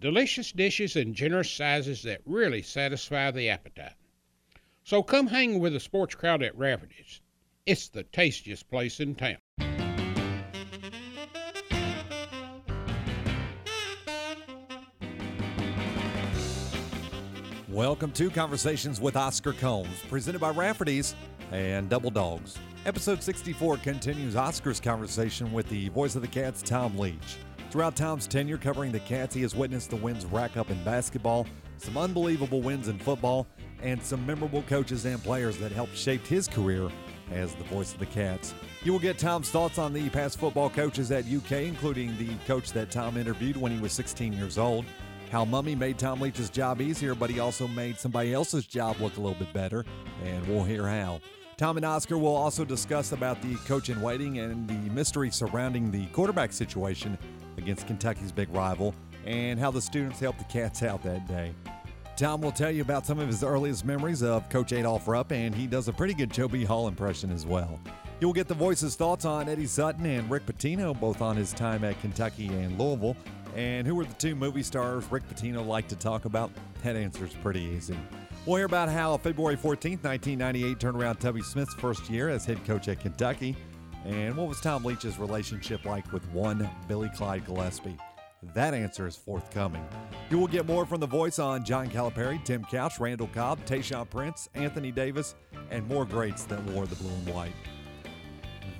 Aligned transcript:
delicious 0.00 0.52
dishes 0.52 0.94
in 0.94 1.12
generous 1.12 1.50
sizes 1.50 2.02
that 2.04 2.20
really 2.24 2.62
satisfy 2.62 3.30
the 3.32 3.48
appetite. 3.48 3.94
So 4.84 5.02
come 5.02 5.26
hang 5.26 5.58
with 5.58 5.72
the 5.72 5.80
sports 5.80 6.14
crowd 6.14 6.42
at 6.42 6.56
Rafferty's. 6.56 7.20
It's 7.66 7.88
the 7.88 8.04
tastiest 8.04 8.70
place 8.70 9.00
in 9.00 9.16
town. 9.16 9.38
Welcome 17.68 18.12
to 18.12 18.30
Conversations 18.30 19.00
with 19.00 19.16
Oscar 19.16 19.52
Combs, 19.52 20.00
presented 20.08 20.40
by 20.40 20.50
Rafferty's 20.50 21.14
and 21.50 21.88
Double 21.88 22.10
Dogs. 22.10 22.56
Episode 22.86 23.22
64 23.22 23.78
continues 23.78 24.36
Oscar's 24.36 24.80
conversation 24.80 25.52
with 25.52 25.68
the 25.68 25.88
voice 25.90 26.14
of 26.14 26.22
the 26.22 26.28
Cats, 26.28 26.62
Tom 26.62 26.96
Leach. 26.98 27.36
Throughout 27.70 27.96
Tom's 27.96 28.26
tenure 28.26 28.56
covering 28.56 28.92
the 28.92 29.00
Cats, 29.00 29.34
he 29.34 29.42
has 29.42 29.54
witnessed 29.54 29.90
the 29.90 29.96
wins 29.96 30.24
rack 30.24 30.56
up 30.56 30.70
in 30.70 30.82
basketball, 30.84 31.46
some 31.76 31.98
unbelievable 31.98 32.62
wins 32.62 32.88
in 32.88 32.98
football, 32.98 33.46
and 33.82 34.02
some 34.02 34.24
memorable 34.24 34.62
coaches 34.62 35.04
and 35.04 35.22
players 35.22 35.58
that 35.58 35.70
helped 35.70 35.94
shape 35.94 36.26
his 36.26 36.48
career 36.48 36.88
as 37.30 37.54
the 37.56 37.64
voice 37.64 37.92
of 37.92 37.98
the 37.98 38.06
Cats. 38.06 38.54
You 38.84 38.92
will 38.92 38.98
get 38.98 39.18
Tom's 39.18 39.50
thoughts 39.50 39.78
on 39.78 39.92
the 39.92 40.08
past 40.08 40.38
football 40.38 40.70
coaches 40.70 41.10
at 41.10 41.26
UK, 41.26 41.64
including 41.64 42.16
the 42.16 42.34
coach 42.46 42.72
that 42.72 42.90
Tom 42.90 43.18
interviewed 43.18 43.58
when 43.58 43.70
he 43.70 43.78
was 43.78 43.92
16 43.92 44.32
years 44.32 44.56
old. 44.56 44.86
How 45.30 45.44
Mumme 45.44 45.76
made 45.76 45.98
Tom 45.98 46.22
Leach's 46.22 46.48
job 46.48 46.80
easier, 46.80 47.14
but 47.14 47.28
he 47.28 47.38
also 47.38 47.68
made 47.68 47.98
somebody 47.98 48.32
else's 48.32 48.64
job 48.64 48.98
look 48.98 49.18
a 49.18 49.20
little 49.20 49.38
bit 49.38 49.52
better, 49.52 49.84
and 50.24 50.46
we'll 50.48 50.64
hear 50.64 50.88
how. 50.88 51.20
Tom 51.58 51.76
and 51.76 51.84
Oscar 51.84 52.16
will 52.16 52.36
also 52.36 52.64
discuss 52.64 53.10
about 53.10 53.42
the 53.42 53.56
coach 53.66 53.90
in 53.90 54.00
waiting 54.00 54.38
and 54.38 54.68
the 54.68 54.90
mystery 54.94 55.28
surrounding 55.28 55.90
the 55.90 56.06
quarterback 56.06 56.52
situation 56.52 57.18
against 57.56 57.84
Kentucky's 57.88 58.30
big 58.30 58.48
rival, 58.54 58.94
and 59.26 59.58
how 59.58 59.68
the 59.68 59.82
students 59.82 60.20
helped 60.20 60.38
the 60.38 60.44
Cats 60.44 60.84
out 60.84 61.02
that 61.02 61.26
day. 61.26 61.52
Tom 62.16 62.42
will 62.42 62.52
tell 62.52 62.70
you 62.70 62.80
about 62.80 63.04
some 63.04 63.18
of 63.18 63.26
his 63.26 63.42
earliest 63.42 63.84
memories 63.84 64.22
of 64.22 64.48
Coach 64.50 64.72
Adolph 64.72 65.08
Rupp, 65.08 65.32
and 65.32 65.52
he 65.52 65.66
does 65.66 65.88
a 65.88 65.92
pretty 65.92 66.14
good 66.14 66.32
Joe 66.32 66.46
B. 66.46 66.62
Hall 66.62 66.86
impression 66.86 67.32
as 67.32 67.44
well. 67.44 67.80
You'll 68.20 68.32
get 68.32 68.46
the 68.46 68.54
voices' 68.54 68.94
thoughts 68.94 69.24
on 69.24 69.48
Eddie 69.48 69.66
Sutton 69.66 70.06
and 70.06 70.30
Rick 70.30 70.46
Pitino, 70.46 70.98
both 70.98 71.20
on 71.20 71.36
his 71.36 71.52
time 71.52 71.82
at 71.82 72.00
Kentucky 72.00 72.46
and 72.46 72.78
Louisville. 72.78 73.16
And 73.56 73.84
who 73.84 73.98
are 73.98 74.04
the 74.04 74.14
two 74.14 74.36
movie 74.36 74.62
stars 74.62 75.10
Rick 75.10 75.28
Pitino 75.28 75.66
liked 75.66 75.88
to 75.88 75.96
talk 75.96 76.24
about? 76.24 76.52
That 76.84 76.94
answer 76.94 77.24
is 77.24 77.34
pretty 77.34 77.62
easy. 77.62 77.98
We'll 78.48 78.56
hear 78.56 78.64
about 78.64 78.88
how 78.88 79.14
February 79.18 79.58
14th, 79.58 80.04
1998 80.04 80.80
turned 80.80 80.96
around 80.96 81.16
Tubby 81.16 81.42
Smith's 81.42 81.74
first 81.74 82.08
year 82.08 82.30
as 82.30 82.46
head 82.46 82.64
coach 82.64 82.88
at 82.88 82.98
Kentucky. 82.98 83.54
And 84.06 84.34
what 84.34 84.48
was 84.48 84.58
Tom 84.58 84.86
Leach's 84.86 85.18
relationship 85.18 85.84
like 85.84 86.10
with 86.14 86.26
one 86.30 86.66
Billy 86.88 87.10
Clyde 87.14 87.44
Gillispie? 87.44 87.98
That 88.54 88.72
answer 88.72 89.06
is 89.06 89.16
forthcoming. 89.16 89.86
You 90.30 90.38
will 90.38 90.46
get 90.46 90.64
more 90.64 90.86
from 90.86 90.98
the 90.98 91.06
voice 91.06 91.38
on 91.38 91.62
John 91.62 91.90
Calipari, 91.90 92.42
Tim 92.42 92.64
Couch, 92.64 92.98
Randall 92.98 93.28
Cobb, 93.34 93.62
Tayshaun 93.66 94.08
Prince, 94.08 94.48
Anthony 94.54 94.92
Davis, 94.92 95.34
and 95.70 95.86
more 95.86 96.06
greats 96.06 96.44
that 96.44 96.64
wore 96.70 96.86
the 96.86 96.96
blue 96.96 97.12
and 97.12 97.34
white. 97.34 97.52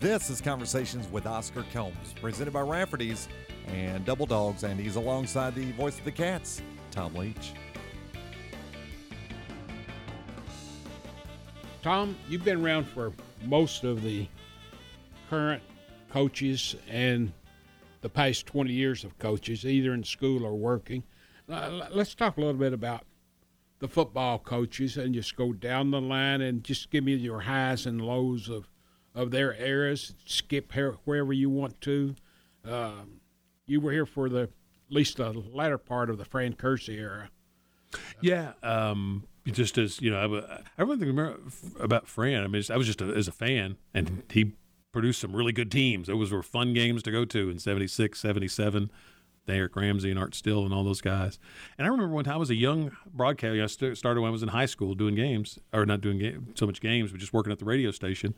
This 0.01 0.31
is 0.31 0.41
Conversations 0.41 1.07
with 1.09 1.27
Oscar 1.27 1.67
Combs, 1.75 2.15
presented 2.23 2.55
by 2.55 2.63
Rafferty's 2.63 3.29
and 3.67 4.03
Double 4.07 4.25
Dogs, 4.25 4.65
and 4.65 4.81
he's 4.81 4.97
alongside 4.97 5.55
the 5.55 5.73
voice 5.73 5.99
of 5.99 6.07
the 6.07 6.13
Cats, 6.13 6.63
Tom 6.91 7.15
Leach. 7.15 7.53
Tom, 11.83 12.17
you've 12.29 12.45
been 12.45 12.65
around 12.65 12.89
for 12.89 13.13
most 13.45 13.85
of 13.85 14.03
the 14.03 14.27
current 15.31 15.63
coaches 16.11 16.75
and 16.91 17.33
the 18.01 18.09
past 18.09 18.47
20 18.47 18.73
years 18.73 19.05
of 19.05 19.17
coaches, 19.19 19.65
either 19.65 19.95
in 19.95 20.03
school 20.03 20.45
or 20.45 20.55
working. 20.55 21.05
Uh, 21.49 21.87
let's 21.93 22.15
talk 22.15 22.37
a 22.37 22.41
little 22.41 22.55
bit 22.55 22.73
about 22.73 23.05
the 23.79 23.89
football 23.89 24.39
coaches 24.39 24.97
and 24.97 25.15
just 25.15 25.37
go 25.37 25.53
down 25.53 25.91
the 25.91 26.01
line 26.01 26.41
and 26.41 26.65
just 26.65 26.91
give 26.91 27.05
me 27.05 27.15
your 27.15 27.41
highs 27.41 27.87
and 27.87 28.01
lows 28.01 28.49
of, 28.49 28.69
of 29.15 29.31
their 29.31 29.55
eras. 29.55 30.15
Skip 30.25 30.73
wherever 31.05 31.33
you 31.33 31.49
want 31.49 31.81
to. 31.83 32.15
Um, 32.65 33.21
you 33.67 33.81
were 33.81 33.93
here 33.93 34.07
for 34.07 34.29
the 34.29 34.43
at 34.43 34.95
least 34.95 35.19
the 35.19 35.31
latter 35.31 35.79
part 35.79 36.11
of 36.11 36.19
the 36.19 36.25
Fran 36.25 36.55
Curci 36.55 36.99
era. 36.99 37.31
Yeah, 38.21 38.53
um, 38.63 39.25
just 39.53 39.79
as 39.79 40.01
you 40.01 40.11
know, 40.11 40.45
I, 40.49 40.63
I 40.79 40.83
really 40.83 41.07
remember 41.07 41.41
about 41.81 42.07
Fran. 42.07 42.45
I 42.45 42.47
mean, 42.47 42.63
I 42.71 42.77
was 42.77 42.87
just 42.87 43.01
a, 43.01 43.07
as 43.07 43.29
a 43.29 43.33
fan, 43.33 43.77
and 43.95 44.23
he 44.31 44.53
produced 44.93 45.21
some 45.21 45.35
really 45.35 45.53
good 45.53 45.71
teams. 45.71 46.09
Those 46.09 46.33
were 46.33 46.43
fun 46.43 46.75
games 46.75 47.03
to 47.05 47.11
go 47.11 47.25
to 47.25 47.51
in 47.51 47.59
76, 47.59 48.19
77. 48.19 48.91
Eric 49.51 49.77
Ramsey 49.77 50.11
and 50.11 50.19
Art 50.19 50.35
Still 50.35 50.65
and 50.65 50.75
all 50.75 50.85
those 50.85 51.01
guys. 51.01 51.39
And 51.79 51.87
I 51.87 51.91
remember 51.91 52.15
one 52.15 52.25
time 52.25 52.35
I 52.35 52.39
was 52.39 52.51
a 52.51 52.55
young 52.55 52.97
broadcaster. 53.13 53.91
I 53.91 53.95
started 53.95 54.21
when 54.21 54.29
I 54.29 54.33
was 54.33 54.43
in 54.43 54.51
high 54.51 54.67
school 54.67 54.95
doing 54.95 55.15
games, 55.15 55.59
or 55.73 55.87
not 55.87 56.01
doing 56.01 56.19
game, 56.19 56.53
so 56.55 56.67
much 56.67 56.81
games, 56.81 57.11
but 57.11 57.21
just 57.21 57.33
working 57.33 57.53
at 57.53 57.59
the 57.59 57.65
radio 57.65 57.91
station. 57.91 58.35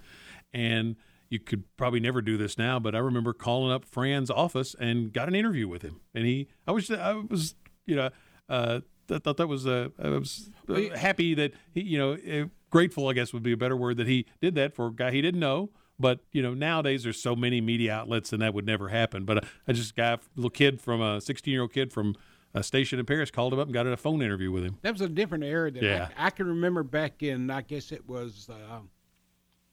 And 0.53 0.97
you 1.29 1.39
could 1.39 1.65
probably 1.77 2.01
never 2.01 2.21
do 2.21 2.37
this 2.37 2.59
now, 2.59 2.79
but 2.79 2.95
I 2.95 2.99
remember 2.99 3.33
calling 3.33 3.73
up 3.73 3.85
Fran's 3.85 4.31
office 4.31 4.75
and 4.79 5.13
got 5.13 5.29
an 5.29 5.35
interview 5.35 5.69
with 5.69 5.83
him. 5.83 6.01
And 6.15 6.27
he, 6.27 6.49
I 6.67 6.73
was, 6.73 6.91
I 6.91 7.15
was, 7.15 7.55
you 7.87 7.97
know, 7.97 8.11
uh, 8.49 8.81
I 9.11 9.19
thought 9.19 9.37
that 9.39 9.47
was, 9.47 9.67
uh, 9.67 9.89
I 10.03 10.09
was 10.11 10.51
uh, 10.69 10.97
happy 10.97 11.35
that 11.35 11.53
he, 11.73 11.83
you 11.83 11.99
know, 11.99 12.13
uh, 12.13 12.47
grateful, 12.71 13.09
I 13.09 13.13
guess 13.13 13.33
would 13.33 13.43
be 13.43 13.53
a 13.53 13.57
better 13.57 13.77
word 13.77 13.97
that 13.99 14.07
he 14.07 14.27
did 14.41 14.55
that 14.55 14.75
for 14.75 14.89
a 14.89 14.93
guy 14.93 15.11
he 15.11 15.23
didn't 15.23 15.41
know. 15.41 15.71
But 15.99 16.21
you 16.33 16.43
know, 16.43 16.55
nowadays 16.55 17.03
there's 17.03 17.21
so 17.21 17.37
many 17.37 17.61
media 17.61 17.93
outlets, 17.93 18.33
and 18.33 18.41
that 18.41 18.55
would 18.55 18.65
never 18.65 18.89
happen. 18.89 19.27
But 19.27 19.39
uh, 19.39 19.41
I 19.69 19.73
just 19.73 19.95
got 19.95 20.21
a 20.21 20.23
little 20.35 20.51
kid 20.51 20.81
from 20.81 21.03
a 21.03 21.21
16 21.21 21.53
year 21.53 21.61
old 21.63 21.75
kid 21.75 21.93
from 21.93 22.17
a 22.55 22.63
station 22.63 22.99
in 22.99 23.05
Paris 23.05 23.31
called 23.31 23.53
him 23.53 23.59
up 23.59 23.67
and 23.67 23.75
got 23.75 23.87
a 23.87 23.97
phone 23.97 24.23
interview 24.23 24.51
with 24.51 24.65
him. 24.65 24.79
That 24.83 24.93
was 24.93 25.03
a 25.03 25.09
different 25.09 25.45
era. 25.45 25.71
That 25.71 25.83
yeah. 25.83 26.09
I, 26.17 26.27
I 26.27 26.31
can 26.31 26.47
remember 26.47 26.83
back 26.83 27.23
in, 27.23 27.51
I 27.51 27.61
guess 27.61 27.93
it 27.93 28.09
was. 28.09 28.49
Uh, 28.51 28.81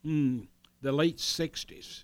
hmm, 0.03 0.41
the 0.81 0.91
late 0.91 1.17
60s. 1.17 2.03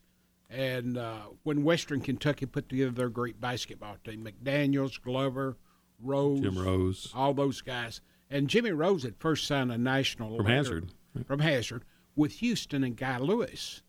And 0.50 0.98
uh, 0.98 1.22
when 1.44 1.64
Western 1.64 2.02
Kentucky 2.02 2.46
put 2.46 2.70
together 2.70 2.92
their 2.92 3.10
great 3.10 3.42
basketball 3.42 3.98
team, 4.04 4.26
McDaniels, 4.26 5.02
Glover, 5.02 5.58
Rose, 6.00 6.42
Jim 6.42 6.58
Rose, 6.58 7.12
all 7.16 7.34
those 7.34 7.62
guys. 7.62 8.02
And 8.30 8.50
Jimmy 8.50 8.72
Rose 8.72 9.04
had 9.04 9.18
first 9.18 9.46
signed 9.46 9.72
a 9.72 9.78
national 9.78 10.38
from 10.38 10.46
Hazard, 10.48 10.92
from 11.26 11.40
Hazard 11.40 11.84
with 12.16 12.34
Houston 12.34 12.84
and 12.84 12.98
Guy 12.98 13.18
Lewis, 13.18 13.82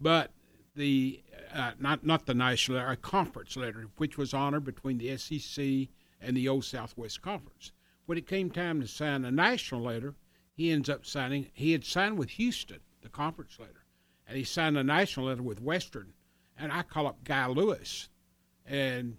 but 0.00 0.32
the 0.74 1.22
uh, 1.52 1.72
not 1.78 2.04
not 2.04 2.26
the 2.26 2.34
national 2.34 2.78
a 2.78 2.96
conference 2.96 3.56
letter, 3.56 3.88
which 3.96 4.18
was 4.18 4.34
honored 4.34 4.64
between 4.64 4.98
the 4.98 5.16
SEC 5.16 5.88
and 6.20 6.36
the 6.36 6.48
Old 6.48 6.64
Southwest 6.64 7.22
Conference. 7.22 7.72
When 8.06 8.18
it 8.18 8.26
came 8.26 8.50
time 8.50 8.80
to 8.80 8.88
sign 8.88 9.24
a 9.24 9.30
national 9.30 9.82
letter, 9.82 10.14
he 10.54 10.70
ends 10.70 10.88
up 10.88 11.04
signing. 11.04 11.50
He 11.52 11.72
had 11.72 11.84
signed 11.84 12.18
with 12.18 12.30
Houston 12.30 12.80
the 13.02 13.08
conference 13.08 13.58
letter 13.58 13.84
and 14.28 14.36
he 14.36 14.44
signed 14.44 14.76
a 14.76 14.84
national 14.84 15.26
letter 15.26 15.42
with 15.42 15.62
Western. 15.62 16.12
And 16.58 16.70
I 16.70 16.82
call 16.82 17.06
up 17.06 17.24
Guy 17.24 17.46
Lewis 17.46 18.10
and 18.66 19.16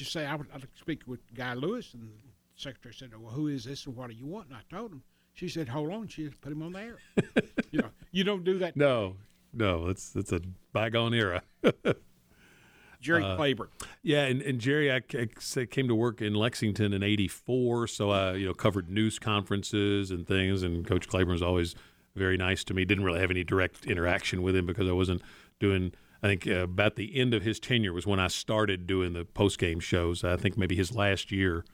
just 0.00 0.12
say, 0.12 0.24
I 0.24 0.34
would 0.34 0.50
like 0.50 0.62
to 0.62 0.68
speak 0.80 1.02
with 1.06 1.20
Guy 1.34 1.54
Lewis. 1.54 1.92
And 1.92 2.02
the 2.04 2.08
secretary 2.56 2.94
said, 2.94 3.10
Well, 3.18 3.32
who 3.32 3.48
is 3.48 3.64
this 3.64 3.86
and 3.86 3.94
what 3.94 4.08
do 4.08 4.16
you 4.16 4.26
want? 4.26 4.48
And 4.48 4.56
I 4.56 4.74
told 4.74 4.92
him. 4.92 5.02
She 5.34 5.48
said, 5.48 5.68
Hold 5.68 5.92
on. 5.92 6.08
She 6.08 6.28
put 6.28 6.52
him 6.52 6.62
on 6.62 6.72
the 6.72 6.80
air. 6.80 6.98
you 7.70 7.80
know, 7.80 7.90
you 8.10 8.24
don't 8.24 8.42
do 8.42 8.58
that. 8.58 8.76
No, 8.76 9.16
no, 9.52 9.88
it's, 9.88 10.16
it's 10.16 10.32
a 10.32 10.40
bygone 10.72 11.14
era. 11.14 11.42
Jerry 13.00 13.24
uh, 13.24 13.36
Claiborne. 13.36 13.68
Yeah, 14.02 14.24
and, 14.24 14.42
and 14.42 14.58
Jerry, 14.58 14.92
I, 14.92 15.00
I, 15.14 15.64
came 15.66 15.88
to 15.88 15.94
work 15.94 16.20
in 16.20 16.34
Lexington 16.34 16.92
in 16.92 17.02
'84, 17.02 17.86
so 17.86 18.10
I 18.10 18.34
you 18.34 18.46
know 18.46 18.52
covered 18.52 18.90
news 18.90 19.18
conferences 19.18 20.10
and 20.10 20.28
things. 20.28 20.62
And 20.62 20.86
Coach 20.86 21.08
Claiborne 21.08 21.32
was 21.32 21.42
always 21.42 21.74
very 22.14 22.36
nice 22.36 22.62
to 22.64 22.74
me. 22.74 22.84
Didn't 22.84 23.04
really 23.04 23.20
have 23.20 23.30
any 23.30 23.42
direct 23.42 23.86
interaction 23.86 24.42
with 24.42 24.54
him 24.54 24.66
because 24.66 24.86
I 24.86 24.92
wasn't 24.92 25.22
doing. 25.58 25.92
I 26.22 26.28
think 26.28 26.46
uh, 26.46 26.64
about 26.64 26.96
the 26.96 27.18
end 27.18 27.34
of 27.34 27.42
his 27.42 27.58
tenure 27.58 27.92
was 27.92 28.06
when 28.06 28.20
I 28.20 28.28
started 28.28 28.86
doing 28.86 29.12
the 29.12 29.24
post 29.24 29.58
game 29.58 29.80
shows. 29.80 30.22
I 30.22 30.36
think 30.36 30.58
maybe 30.58 30.76
his 30.76 30.94
last 30.94 31.32
year 31.32 31.64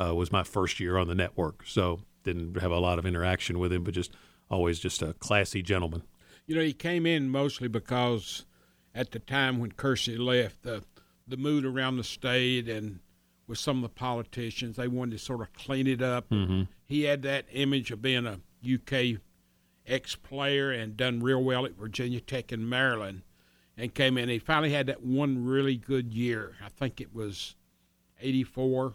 uh, 0.00 0.14
was 0.14 0.32
my 0.32 0.42
first 0.42 0.80
year 0.80 0.96
on 0.96 1.08
the 1.08 1.14
network, 1.14 1.66
so 1.66 2.00
didn't 2.22 2.60
have 2.60 2.70
a 2.70 2.78
lot 2.78 2.98
of 2.98 3.06
interaction 3.06 3.58
with 3.58 3.72
him, 3.72 3.84
but 3.84 3.94
just 3.94 4.12
always 4.50 4.78
just 4.78 5.02
a 5.02 5.12
classy 5.14 5.62
gentleman. 5.62 6.02
You 6.46 6.56
know, 6.56 6.62
he 6.62 6.72
came 6.72 7.06
in 7.06 7.28
mostly 7.28 7.68
because 7.68 8.46
at 8.94 9.10
the 9.10 9.18
time 9.18 9.58
when 9.58 9.72
Curci 9.72 10.18
left, 10.18 10.62
the 10.62 10.82
the 11.28 11.36
mood 11.36 11.64
around 11.64 11.96
the 11.96 12.04
state 12.04 12.68
and 12.68 12.98
with 13.50 13.58
some 13.58 13.78
of 13.78 13.82
the 13.82 13.88
politicians. 13.88 14.76
They 14.76 14.88
wanted 14.88 15.12
to 15.12 15.18
sort 15.18 15.40
of 15.40 15.52
clean 15.52 15.86
it 15.86 16.00
up. 16.00 16.30
Mm-hmm. 16.30 16.62
He 16.86 17.02
had 17.02 17.22
that 17.22 17.46
image 17.52 17.90
of 17.90 18.00
being 18.00 18.26
a 18.26 18.40
UK 18.62 19.20
ex 19.86 20.14
player 20.14 20.70
and 20.70 20.96
done 20.96 21.20
real 21.20 21.42
well 21.42 21.66
at 21.66 21.72
Virginia 21.72 22.20
Tech 22.20 22.52
and 22.52 22.70
Maryland 22.70 23.22
and 23.80 23.94
came 23.94 24.18
in. 24.18 24.28
He 24.28 24.38
finally 24.38 24.72
had 24.72 24.86
that 24.86 25.02
one 25.02 25.44
really 25.44 25.76
good 25.76 26.12
year. 26.12 26.52
I 26.64 26.68
think 26.68 27.00
it 27.00 27.14
was 27.14 27.56
84. 28.20 28.92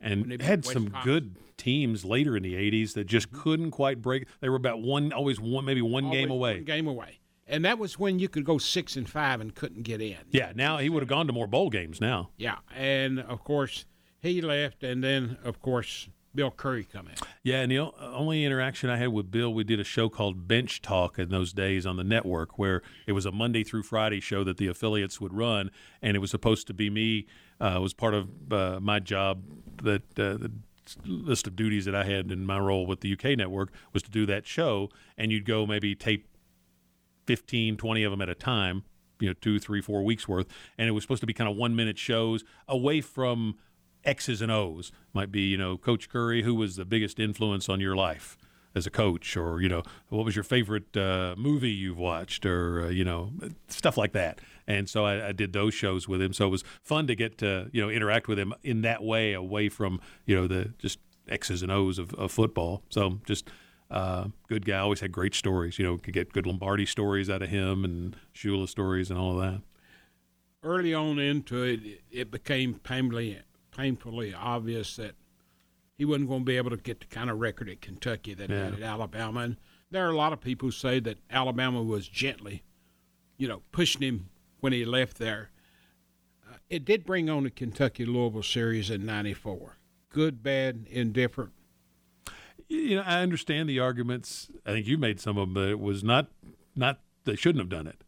And 0.00 0.40
had 0.42 0.64
some 0.64 0.92
good 1.04 1.36
teams 1.56 2.04
later 2.04 2.36
in 2.36 2.42
the 2.42 2.54
80s 2.54 2.94
that 2.94 3.06
just 3.06 3.30
mm-hmm. 3.30 3.42
couldn't 3.42 3.70
quite 3.70 4.02
break. 4.02 4.26
They 4.40 4.48
were 4.48 4.56
about 4.56 4.82
one, 4.82 5.12
always 5.12 5.40
one, 5.40 5.64
maybe 5.64 5.82
one 5.82 6.10
game 6.10 6.30
away. 6.30 6.54
One 6.56 6.64
game 6.64 6.86
away. 6.86 7.20
And 7.46 7.64
that 7.64 7.78
was 7.78 7.98
when 7.98 8.18
you 8.18 8.28
could 8.28 8.44
go 8.44 8.58
six 8.58 8.96
and 8.96 9.08
five 9.08 9.40
and 9.40 9.54
couldn't 9.54 9.82
get 9.82 10.00
in. 10.00 10.16
Yeah, 10.30 10.52
now 10.54 10.78
he 10.78 10.88
would 10.88 11.02
have 11.02 11.08
gone 11.08 11.26
to 11.26 11.32
more 11.32 11.46
bowl 11.46 11.68
games 11.68 12.00
now. 12.00 12.30
Yeah. 12.38 12.56
And 12.74 13.20
of 13.20 13.44
course, 13.44 13.84
he 14.18 14.40
left. 14.40 14.82
And 14.82 15.04
then, 15.04 15.36
of 15.44 15.60
course, 15.60 16.08
Bill 16.34 16.50
Curry 16.50 16.84
come 16.84 17.06
in. 17.08 17.14
Yeah, 17.42 17.60
and 17.60 17.70
the 17.70 17.78
only 17.78 18.44
interaction 18.44 18.90
I 18.90 18.96
had 18.96 19.08
with 19.08 19.30
Bill, 19.30 19.52
we 19.52 19.64
did 19.64 19.78
a 19.78 19.84
show 19.84 20.08
called 20.08 20.48
Bench 20.48 20.82
Talk 20.82 21.18
in 21.18 21.28
those 21.28 21.52
days 21.52 21.86
on 21.86 21.96
the 21.96 22.04
network, 22.04 22.58
where 22.58 22.82
it 23.06 23.12
was 23.12 23.24
a 23.24 23.32
Monday 23.32 23.62
through 23.62 23.84
Friday 23.84 24.20
show 24.20 24.42
that 24.44 24.56
the 24.56 24.66
affiliates 24.66 25.20
would 25.20 25.32
run, 25.32 25.70
and 26.02 26.16
it 26.16 26.20
was 26.20 26.30
supposed 26.30 26.66
to 26.66 26.74
be 26.74 26.90
me. 26.90 27.26
Uh, 27.60 27.78
was 27.80 27.94
part 27.94 28.14
of 28.14 28.52
uh, 28.52 28.80
my 28.80 28.98
job 28.98 29.42
that 29.82 30.02
uh, 30.18 30.36
the 30.36 30.50
list 31.06 31.46
of 31.46 31.56
duties 31.56 31.84
that 31.84 31.94
I 31.94 32.04
had 32.04 32.30
in 32.30 32.44
my 32.44 32.58
role 32.58 32.84
with 32.86 33.00
the 33.00 33.12
UK 33.12 33.38
network 33.38 33.72
was 33.92 34.02
to 34.02 34.10
do 34.10 34.26
that 34.26 34.46
show, 34.46 34.90
and 35.16 35.30
you'd 35.30 35.44
go 35.44 35.66
maybe 35.66 35.94
tape 35.94 36.26
15, 37.26 37.76
20 37.76 38.02
of 38.02 38.10
them 38.10 38.20
at 38.20 38.28
a 38.28 38.34
time, 38.34 38.82
you 39.20 39.28
know, 39.28 39.34
two, 39.40 39.58
three, 39.58 39.80
four 39.80 40.02
weeks 40.02 40.28
worth. 40.28 40.46
And 40.76 40.88
it 40.88 40.92
was 40.92 41.04
supposed 41.04 41.20
to 41.20 41.26
be 41.26 41.32
kind 41.32 41.48
of 41.48 41.56
one 41.56 41.76
minute 41.76 41.98
shows 41.98 42.44
away 42.68 43.00
from 43.00 43.56
X's 44.04 44.42
and 44.42 44.52
O's. 44.52 44.92
Might 45.12 45.32
be, 45.32 45.42
you 45.42 45.56
know, 45.56 45.76
Coach 45.76 46.08
Curry, 46.08 46.42
who 46.42 46.54
was 46.54 46.76
the 46.76 46.84
biggest 46.84 47.18
influence 47.18 47.68
on 47.68 47.80
your 47.80 47.96
life 47.96 48.36
as 48.74 48.86
a 48.86 48.90
coach, 48.90 49.36
or, 49.36 49.60
you 49.60 49.68
know, 49.68 49.84
what 50.08 50.24
was 50.24 50.34
your 50.34 50.42
favorite 50.42 50.96
uh, 50.96 51.34
movie 51.38 51.70
you've 51.70 51.96
watched, 51.96 52.44
or, 52.44 52.86
uh, 52.86 52.88
you 52.88 53.04
know, 53.04 53.32
stuff 53.68 53.96
like 53.96 54.12
that. 54.12 54.40
And 54.66 54.88
so 54.88 55.04
I, 55.04 55.28
I 55.28 55.32
did 55.32 55.52
those 55.52 55.74
shows 55.74 56.08
with 56.08 56.20
him. 56.20 56.32
So 56.32 56.46
it 56.46 56.50
was 56.50 56.64
fun 56.82 57.06
to 57.06 57.14
get 57.14 57.38
to, 57.38 57.68
you 57.72 57.80
know, 57.80 57.88
interact 57.88 58.26
with 58.26 58.38
him 58.38 58.52
in 58.64 58.82
that 58.82 59.04
way, 59.04 59.32
away 59.32 59.68
from, 59.68 60.00
you 60.26 60.34
know, 60.34 60.48
the 60.48 60.72
just 60.78 60.98
X's 61.28 61.62
and 61.62 61.70
O's 61.70 61.98
of, 61.98 62.12
of 62.14 62.32
football. 62.32 62.82
So 62.88 63.20
just 63.24 63.48
uh, 63.92 64.28
good 64.48 64.66
guy. 64.66 64.78
Always 64.78 65.00
had 65.00 65.12
great 65.12 65.34
stories. 65.34 65.78
You 65.78 65.84
know, 65.84 65.98
could 65.98 66.14
get 66.14 66.32
good 66.32 66.46
Lombardi 66.46 66.86
stories 66.86 67.30
out 67.30 67.42
of 67.42 67.50
him 67.50 67.84
and 67.84 68.16
Shula 68.34 68.68
stories 68.68 69.08
and 69.08 69.18
all 69.18 69.38
of 69.38 69.52
that. 69.52 69.62
Early 70.64 70.94
on 70.94 71.18
into 71.20 71.62
it, 71.62 71.80
it 72.10 72.30
became 72.32 72.74
painfully, 72.74 73.38
painfully 73.74 74.32
obvious 74.32 74.96
that 74.96 75.14
he 75.96 76.04
wasn't 76.04 76.28
going 76.28 76.40
to 76.40 76.44
be 76.44 76.56
able 76.56 76.70
to 76.70 76.76
get 76.76 77.00
the 77.00 77.06
kind 77.06 77.30
of 77.30 77.38
record 77.38 77.68
at 77.68 77.80
Kentucky 77.80 78.34
that 78.34 78.50
he 78.50 78.56
had 78.56 78.74
at 78.74 78.82
Alabama. 78.82 79.40
And 79.40 79.56
there 79.90 80.06
are 80.06 80.10
a 80.10 80.16
lot 80.16 80.32
of 80.32 80.40
people 80.40 80.68
who 80.68 80.72
say 80.72 81.00
that 81.00 81.18
Alabama 81.30 81.82
was 81.82 82.08
gently, 82.08 82.62
you 83.36 83.46
know, 83.46 83.62
pushing 83.70 84.02
him 84.02 84.30
when 84.60 84.72
he 84.72 84.84
left 84.84 85.18
there. 85.18 85.50
Uh, 86.50 86.56
it 86.68 86.84
did 86.84 87.04
bring 87.04 87.30
on 87.30 87.44
the 87.44 87.50
Kentucky 87.50 88.04
Louisville 88.04 88.42
series 88.42 88.90
in 88.90 89.06
'94. 89.06 89.76
Good, 90.10 90.42
bad, 90.42 90.86
indifferent. 90.90 91.52
You 92.68 92.96
know, 92.96 93.02
I 93.04 93.20
understand 93.20 93.68
the 93.68 93.78
arguments. 93.78 94.50
I 94.64 94.72
think 94.72 94.86
you 94.86 94.96
made 94.96 95.20
some 95.20 95.36
of 95.36 95.48
them, 95.48 95.54
but 95.54 95.68
it 95.68 95.80
was 95.80 96.02
not 96.02 96.28
not 96.74 97.00
they 97.24 97.36
shouldn't 97.36 97.60
have 97.60 97.68
done 97.68 97.86
it. 97.86 98.02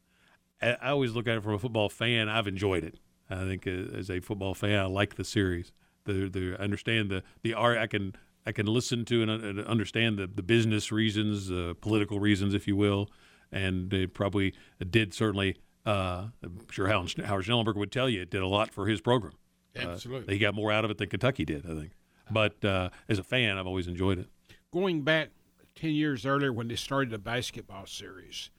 I, 0.61 0.89
I 0.89 0.91
always 0.91 1.13
look 1.13 1.29
at 1.29 1.37
it 1.37 1.43
from 1.43 1.55
a 1.55 1.59
football 1.59 1.89
fan. 1.89 2.29
I've 2.29 2.47
enjoyed 2.47 2.85
it. 2.85 2.99
I 3.31 3.45
think 3.45 3.67
uh, 3.67 3.97
as 3.97 4.11
a 4.11 4.21
football 4.21 4.55
fan, 4.55 4.79
I 4.79 4.85
like 4.87 5.17
the 5.17 5.25
series. 5.25 5.73
The 6.05 6.29
the 6.29 6.57
I 6.59 6.63
understand 6.63 7.11
the 7.11 7.23
the 7.43 7.55
art. 7.55 7.79
I 7.79 7.87
can 7.87 8.15
I 8.45 8.53
can 8.53 8.67
listen 8.67 9.05
to 9.07 9.23
and, 9.23 9.31
uh, 9.31 9.35
and 9.47 9.61
understand 9.67 10.19
the 10.19 10.27
the 10.27 10.43
business 10.43 10.93
reasons, 10.93 11.51
uh, 11.51 11.75
political 11.81 12.21
reasons, 12.21 12.55
if 12.55 12.69
you 12.69 12.77
will, 12.77 13.11
and 13.51 13.93
it 13.93 14.15
probably 14.15 14.55
did 14.91 15.13
certainly. 15.15 15.57
Uh, 15.85 16.29
I'm 16.43 16.59
sure 16.71 16.89
Howard, 16.89 17.13
Howard 17.25 17.45
Schnellenberger 17.45 17.77
would 17.77 17.93
tell 17.93 18.09
you 18.09 18.23
it 18.23 18.31
did 18.31 18.43
a 18.43 18.47
lot 18.49 18.73
for 18.73 18.87
his 18.89 19.01
program. 19.01 19.35
Uh, 19.77 19.91
Absolutely. 19.91 20.35
he 20.35 20.41
got 20.41 20.53
more 20.55 20.73
out 20.73 20.85
of 20.85 20.91
it 20.91 20.99
than 20.99 21.09
Kentucky 21.09 21.45
did, 21.45 21.65
I 21.65 21.75
think. 21.79 21.93
But 22.29 22.65
uh, 22.65 22.91
as 23.09 23.21
a 23.21 23.23
fan, 23.23 23.57
I've 23.57 23.69
always 23.69 23.87
enjoyed 23.87 24.19
it. 24.19 24.27
going 24.73 25.03
back 25.03 25.29
10 25.77 25.91
years 25.91 26.27
earlier 26.27 26.53
when 26.53 26.67
they 26.67 26.75
started 26.75 27.11
the 27.11 27.19
basketball 27.19 27.87
series, 27.87 28.51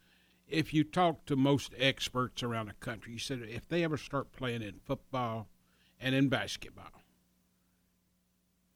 if 0.48 0.74
you 0.74 0.84
talk 0.84 1.26
to 1.26 1.36
most 1.36 1.74
experts 1.78 2.42
around 2.42 2.68
the 2.68 2.74
country, 2.74 3.14
you 3.14 3.20
said 3.20 3.42
if 3.48 3.68
they 3.68 3.84
ever 3.84 3.98
start 3.98 4.32
playing 4.32 4.62
in 4.62 4.80
football 4.86 5.48
and 6.00 6.16
in 6.16 6.30
basketball, 6.30 7.04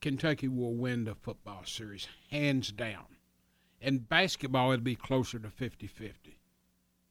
Kentucky 0.02 0.48
will 0.48 0.74
win 0.74 1.06
the 1.06 1.16
football 1.16 1.62
series 1.64 2.08
hands 2.30 2.72
down. 2.72 3.06
In 3.80 4.00
basketball, 4.00 4.72
it'll 4.72 4.84
be 4.84 4.96
closer 4.96 5.40
to 5.40 5.50
50 5.50 5.88
50. 5.88 6.38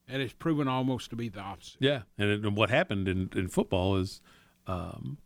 And 0.07 0.21
it's 0.21 0.35
proven 0.35 0.67
almost 0.67 1.11
to 1.11 1.17
be 1.17 1.29
the 1.29 1.41
opposite. 1.41 1.77
Yeah, 1.79 2.03
and, 2.19 2.31
it, 2.31 2.45
and 2.45 2.57
what 2.57 2.69
happened 2.69 3.07
in, 3.07 3.31
in 3.35 3.49
football 3.49 3.97
is, 3.97 4.21
um, 4.67 5.19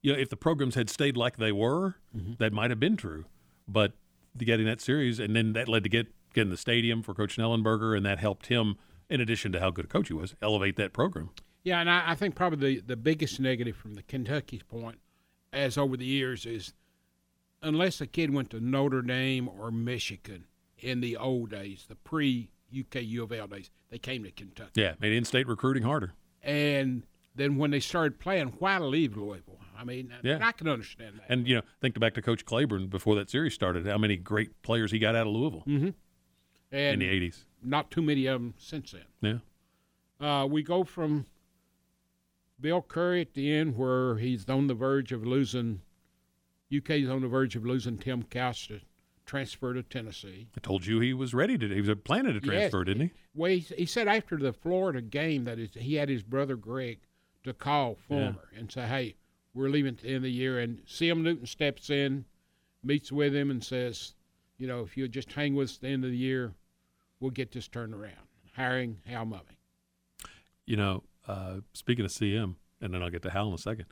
you 0.00 0.12
know, 0.12 0.18
if 0.18 0.30
the 0.30 0.36
programs 0.36 0.74
had 0.74 0.88
stayed 0.88 1.16
like 1.16 1.36
they 1.36 1.52
were, 1.52 1.96
that 2.38 2.52
might 2.52 2.70
have 2.70 2.80
been 2.80 2.96
true. 2.96 3.26
But 3.68 3.92
getting 4.38 4.66
that 4.66 4.80
series, 4.80 5.18
and 5.18 5.36
then 5.36 5.52
that 5.52 5.68
led 5.68 5.82
to 5.84 5.90
get 5.90 6.06
getting 6.34 6.50
the 6.50 6.56
stadium 6.56 7.02
for 7.02 7.14
Coach 7.14 7.36
Schnellenberger, 7.36 7.96
and 7.96 8.04
that 8.04 8.18
helped 8.18 8.46
him, 8.46 8.76
in 9.08 9.20
addition 9.20 9.52
to 9.52 9.60
how 9.60 9.70
good 9.70 9.86
a 9.86 9.88
coach 9.88 10.08
he 10.08 10.14
was, 10.14 10.34
elevate 10.42 10.76
that 10.76 10.92
program. 10.92 11.30
Yeah, 11.62 11.80
and 11.80 11.88
I, 11.90 12.10
I 12.10 12.14
think 12.14 12.34
probably 12.34 12.76
the, 12.76 12.80
the 12.88 12.96
biggest 12.96 13.40
negative 13.40 13.76
from 13.76 13.94
the 13.94 14.02
Kentucky 14.02 14.60
point, 14.68 14.98
as 15.52 15.78
over 15.78 15.96
the 15.96 16.04
years, 16.04 16.44
is 16.44 16.74
unless 17.62 18.00
a 18.00 18.06
kid 18.06 18.34
went 18.34 18.50
to 18.50 18.60
Notre 18.60 19.00
Dame 19.02 19.48
or 19.48 19.70
Michigan 19.70 20.44
in 20.78 21.00
the 21.00 21.16
old 21.16 21.50
days, 21.50 21.86
the 21.88 21.94
pre 21.96 22.50
UK 22.78 22.96
U 23.02 23.22
of 23.22 23.32
L 23.32 23.46
days, 23.46 23.70
they 23.90 23.98
came 23.98 24.24
to 24.24 24.30
Kentucky. 24.30 24.72
Yeah, 24.82 24.94
made 25.00 25.12
in-state 25.12 25.46
recruiting 25.48 25.84
harder. 25.84 26.12
And 26.42 27.04
then 27.34 27.56
when 27.56 27.70
they 27.70 27.80
started 27.80 28.18
playing, 28.18 28.48
why 28.58 28.78
leave 28.78 29.16
Louisville? 29.16 29.58
I 29.76 29.84
mean, 29.84 30.12
Yeah. 30.22 30.38
I 30.42 30.52
can 30.52 30.68
understand 30.68 31.16
that. 31.16 31.24
And 31.28 31.48
you 31.48 31.56
know, 31.56 31.62
think 31.80 31.98
back 31.98 32.14
to 32.14 32.22
Coach 32.22 32.44
Claiborne 32.44 32.88
before 32.88 33.14
that 33.16 33.30
series 33.30 33.54
started. 33.54 33.86
How 33.86 33.98
many 33.98 34.16
great 34.16 34.62
players 34.62 34.90
he 34.90 34.98
got 34.98 35.16
out 35.16 35.26
of 35.26 35.32
Louisville 35.32 35.64
in 35.66 35.94
and 36.74 37.00
the 37.00 37.06
'80s? 37.06 37.44
not 37.62 37.90
too 37.90 38.02
many 38.02 38.26
of 38.26 38.40
them 38.40 38.54
since 38.58 38.92
then. 39.22 39.40
Yeah, 40.20 40.42
Uh, 40.42 40.46
we 40.46 40.62
go 40.62 40.84
from 40.84 41.26
Bill 42.60 42.82
Curry 42.82 43.20
at 43.20 43.34
the 43.34 43.52
end, 43.52 43.76
where 43.76 44.16
he's 44.16 44.48
on 44.48 44.66
the 44.66 44.74
verge 44.74 45.12
of 45.12 45.26
losing. 45.26 45.80
UK's 46.74 47.08
on 47.08 47.20
the 47.22 47.28
verge 47.28 47.56
of 47.56 47.64
losing 47.64 47.98
Tim 47.98 48.22
Couch 48.24 48.68
to 48.68 48.80
transfer 49.26 49.74
to 49.74 49.82
Tennessee. 49.82 50.48
I 50.56 50.60
told 50.60 50.86
you 50.86 51.00
he 51.00 51.12
was 51.14 51.34
ready 51.34 51.56
to. 51.58 51.68
He 51.68 51.80
was 51.80 51.96
planning 52.04 52.32
to 52.34 52.40
transfer, 52.40 52.78
Yes. 52.80 52.86
didn't 52.86 53.02
he? 53.02 53.10
Well, 53.34 53.50
he, 53.50 53.58
he 53.60 53.86
said 53.86 54.08
after 54.08 54.36
the 54.36 54.52
Florida 54.52 55.00
game 55.00 55.44
that 55.44 55.58
is, 55.58 55.70
he 55.74 55.94
had 55.94 56.08
his 56.08 56.22
brother 56.22 56.56
Greg 56.56 57.00
to 57.44 57.52
call 57.52 57.96
Fulmer 58.08 58.48
and 58.56 58.70
say, 58.72 58.86
"Hey, 58.86 59.14
we're 59.52 59.68
leaving 59.68 59.94
at 59.94 60.00
the 60.00 60.08
end 60.08 60.16
of 60.16 60.22
the 60.22 60.30
year." 60.32 60.58
And 60.58 60.82
C.M. 60.86 61.22
Newton 61.22 61.46
steps 61.46 61.90
in, 61.90 62.24
meets 62.82 63.12
with 63.12 63.34
him, 63.34 63.50
and 63.50 63.62
says, 63.62 64.14
"You 64.58 64.66
know, 64.66 64.82
if 64.82 64.96
you'll 64.96 65.08
just 65.08 65.32
hang 65.32 65.54
with 65.54 65.70
us 65.70 65.76
at 65.76 65.82
the 65.82 65.88
end 65.88 66.04
of 66.04 66.10
the 66.10 66.16
year, 66.16 66.54
we'll 67.20 67.30
get 67.30 67.52
this 67.52 67.68
turned 67.68 67.94
around." 67.94 68.28
Hiring 68.56 68.98
Hal 69.06 69.26
Mumme. 69.26 69.56
You 70.66 70.76
know, 70.76 71.02
uh, 71.26 71.56
speaking 71.72 72.04
of 72.04 72.10
CM, 72.10 72.56
and 72.80 72.94
then 72.94 73.02
I'll 73.02 73.10
get 73.10 73.22
to 73.22 73.30
Hal 73.30 73.48
in 73.48 73.54
a 73.54 73.58
second. 73.58 73.86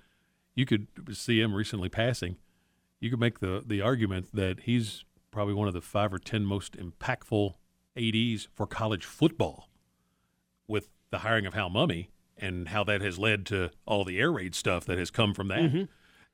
You 0.55 0.67
could 0.67 0.89
CM 0.95 1.55
recently 1.55 1.89
passing. 1.89 2.37
You 3.01 3.11
could 3.11 3.21
make 3.21 3.41
the 3.41 3.63
the 3.67 3.81
argument 3.81 4.29
that 4.35 4.61
he's 4.61 5.05
probably 5.31 5.55
one 5.55 5.67
of 5.69 5.75
the 5.75 5.81
five 5.81 6.13
or 6.13 6.19
ten 6.19 6.45
most 6.45 6.77
impactful 6.77 7.55
ads 7.97 8.49
for 8.55 8.67
college 8.67 9.05
football, 9.05 9.69
with 10.69 10.89
the 11.11 11.19
hiring 11.19 11.47
of 11.47 11.55
Hal 11.55 11.71
Mumme 11.71 12.09
and 12.39 12.69
how 12.69 12.83
that 12.85 13.01
has 13.03 13.19
led 13.19 13.45
to 13.47 13.71
all 13.87 14.05
the 14.05 14.19
air 14.19 14.33
raid 14.33 14.55
stuff 14.55 14.85
that 14.87 14.99
has 14.99 15.11
come 15.11 15.35
from 15.35 15.49
that. 15.49 15.61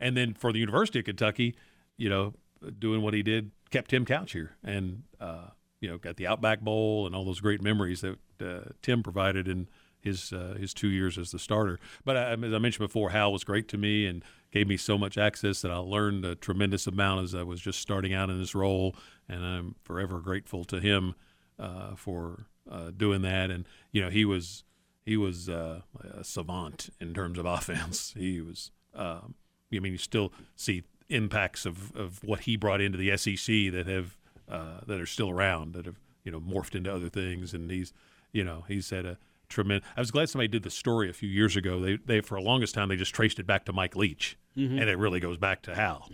And 0.00 0.16
then 0.16 0.35
for 0.35 0.52
the 0.52 0.59
University 0.61 1.00
of 1.00 1.04
Kentucky, 1.04 1.57
you 1.97 2.09
know, 2.09 2.35
doing 2.78 3.02
what 3.02 3.14
he 3.14 3.23
did 3.23 3.50
kept 3.71 3.90
Tim 3.90 4.04
Couch 4.04 4.33
here, 4.33 4.57
and 4.62 5.02
uh, 5.21 5.49
you 5.80 5.88
know, 5.88 5.99
got 5.99 6.16
the 6.16 6.26
Outback 6.26 6.61
Bowl 6.61 7.06
and 7.06 7.14
all 7.14 7.25
those 7.25 7.40
great 7.40 7.62
memories 7.62 8.00
that 8.00 8.18
uh, 8.40 8.70
Tim 8.82 9.02
provided 9.02 9.47
in 9.49 9.68
his 10.00 10.32
uh, 10.32 10.56
his 10.58 10.75
two 10.75 10.88
years 10.88 11.18
as 11.18 11.30
the 11.30 11.38
starter. 11.38 11.78
But 12.04 12.16
I, 12.16 12.32
as 12.32 12.54
I 12.54 12.58
mentioned 12.58 12.87
before, 12.87 13.11
Hal 13.11 13.32
was 13.32 13.44
great 13.44 13.68
to 13.68 13.78
me 13.78 14.06
and 14.06 14.25
gave 14.52 14.66
me 14.66 14.76
so 14.76 14.97
much 14.97 15.18
access 15.18 15.62
that 15.62 15.70
I 15.70 15.76
learned 15.76 16.25
a 16.25 16.35
tremendous 16.35 16.87
amount 16.87 17.25
as 17.25 17.35
I 17.35 17.42
was 17.42 17.61
just 17.61 17.80
starting 17.80 18.14
out 18.14 18.30
in 18.30 18.38
this 18.38 18.54
role, 18.54 18.94
and 19.28 19.44
I'm 19.44 19.75
forever 19.85 20.20
grateful 20.20 20.64
to 20.66 20.80
him 20.80 21.14
uh, 21.58 21.94
for 21.97 22.47
uh, 22.70 22.90
doing 22.97 23.23
that. 23.23 23.50
And 23.50 23.66
you 23.92 24.02
know, 24.02 24.11
he 24.11 24.25
was 24.25 24.64
he 25.04 25.16
was 25.16 25.49
uh, 25.49 25.80
a 26.12 26.25
savant 26.25 26.90
in 27.00 27.14
terms 27.14 27.38
of 27.38 27.47
offense. 27.47 28.14
He 28.16 28.40
was. 28.40 28.70
Um, 28.94 29.35
I 29.73 29.80
mean, 29.80 29.92
you 29.92 29.99
still 29.99 30.32
see 30.56 30.85
impacts 31.11 31.66
of, 31.66 31.94
of 31.94 32.25
what 32.25 32.40
he 32.40 32.56
brought 32.56 32.80
into 32.80 32.99
the 32.99 33.16
SEC 33.16 33.73
that 33.73 33.87
have 33.87 34.16
uh, 34.48 34.80
that 34.86 35.00
are 35.00 35.06
still 35.06 35.30
around 35.30 35.74
that 35.74 35.86
have 35.86 35.96
you 36.24 36.32
know 36.32 36.40
morphed 36.40 36.74
into 36.74 36.92
other 36.92 37.08
things. 37.08 37.54
And 37.54 37.70
he's 37.70 37.92
you 38.32 38.44
know 38.44 38.64
he's 38.68 38.90
had 38.90 39.06
a 39.06 39.18
tremendous. 39.48 39.88
I 39.96 40.00
was 40.00 40.10
glad 40.10 40.28
somebody 40.28 40.48
did 40.48 40.62
the 40.62 40.70
story 40.70 41.08
a 41.08 41.12
few 41.12 41.28
years 41.28 41.56
ago. 41.56 41.80
They 41.80 41.96
they 41.96 42.20
for 42.20 42.38
the 42.38 42.44
longest 42.44 42.74
time 42.74 42.88
they 42.88 42.96
just 42.96 43.14
traced 43.14 43.38
it 43.38 43.46
back 43.46 43.64
to 43.66 43.72
Mike 43.72 43.96
Leach 43.96 44.36
and 44.80 44.90
it 44.90 44.98
really 44.98 45.20
goes 45.20 45.36
back 45.36 45.62
to 45.62 45.74
Hal, 45.74 46.10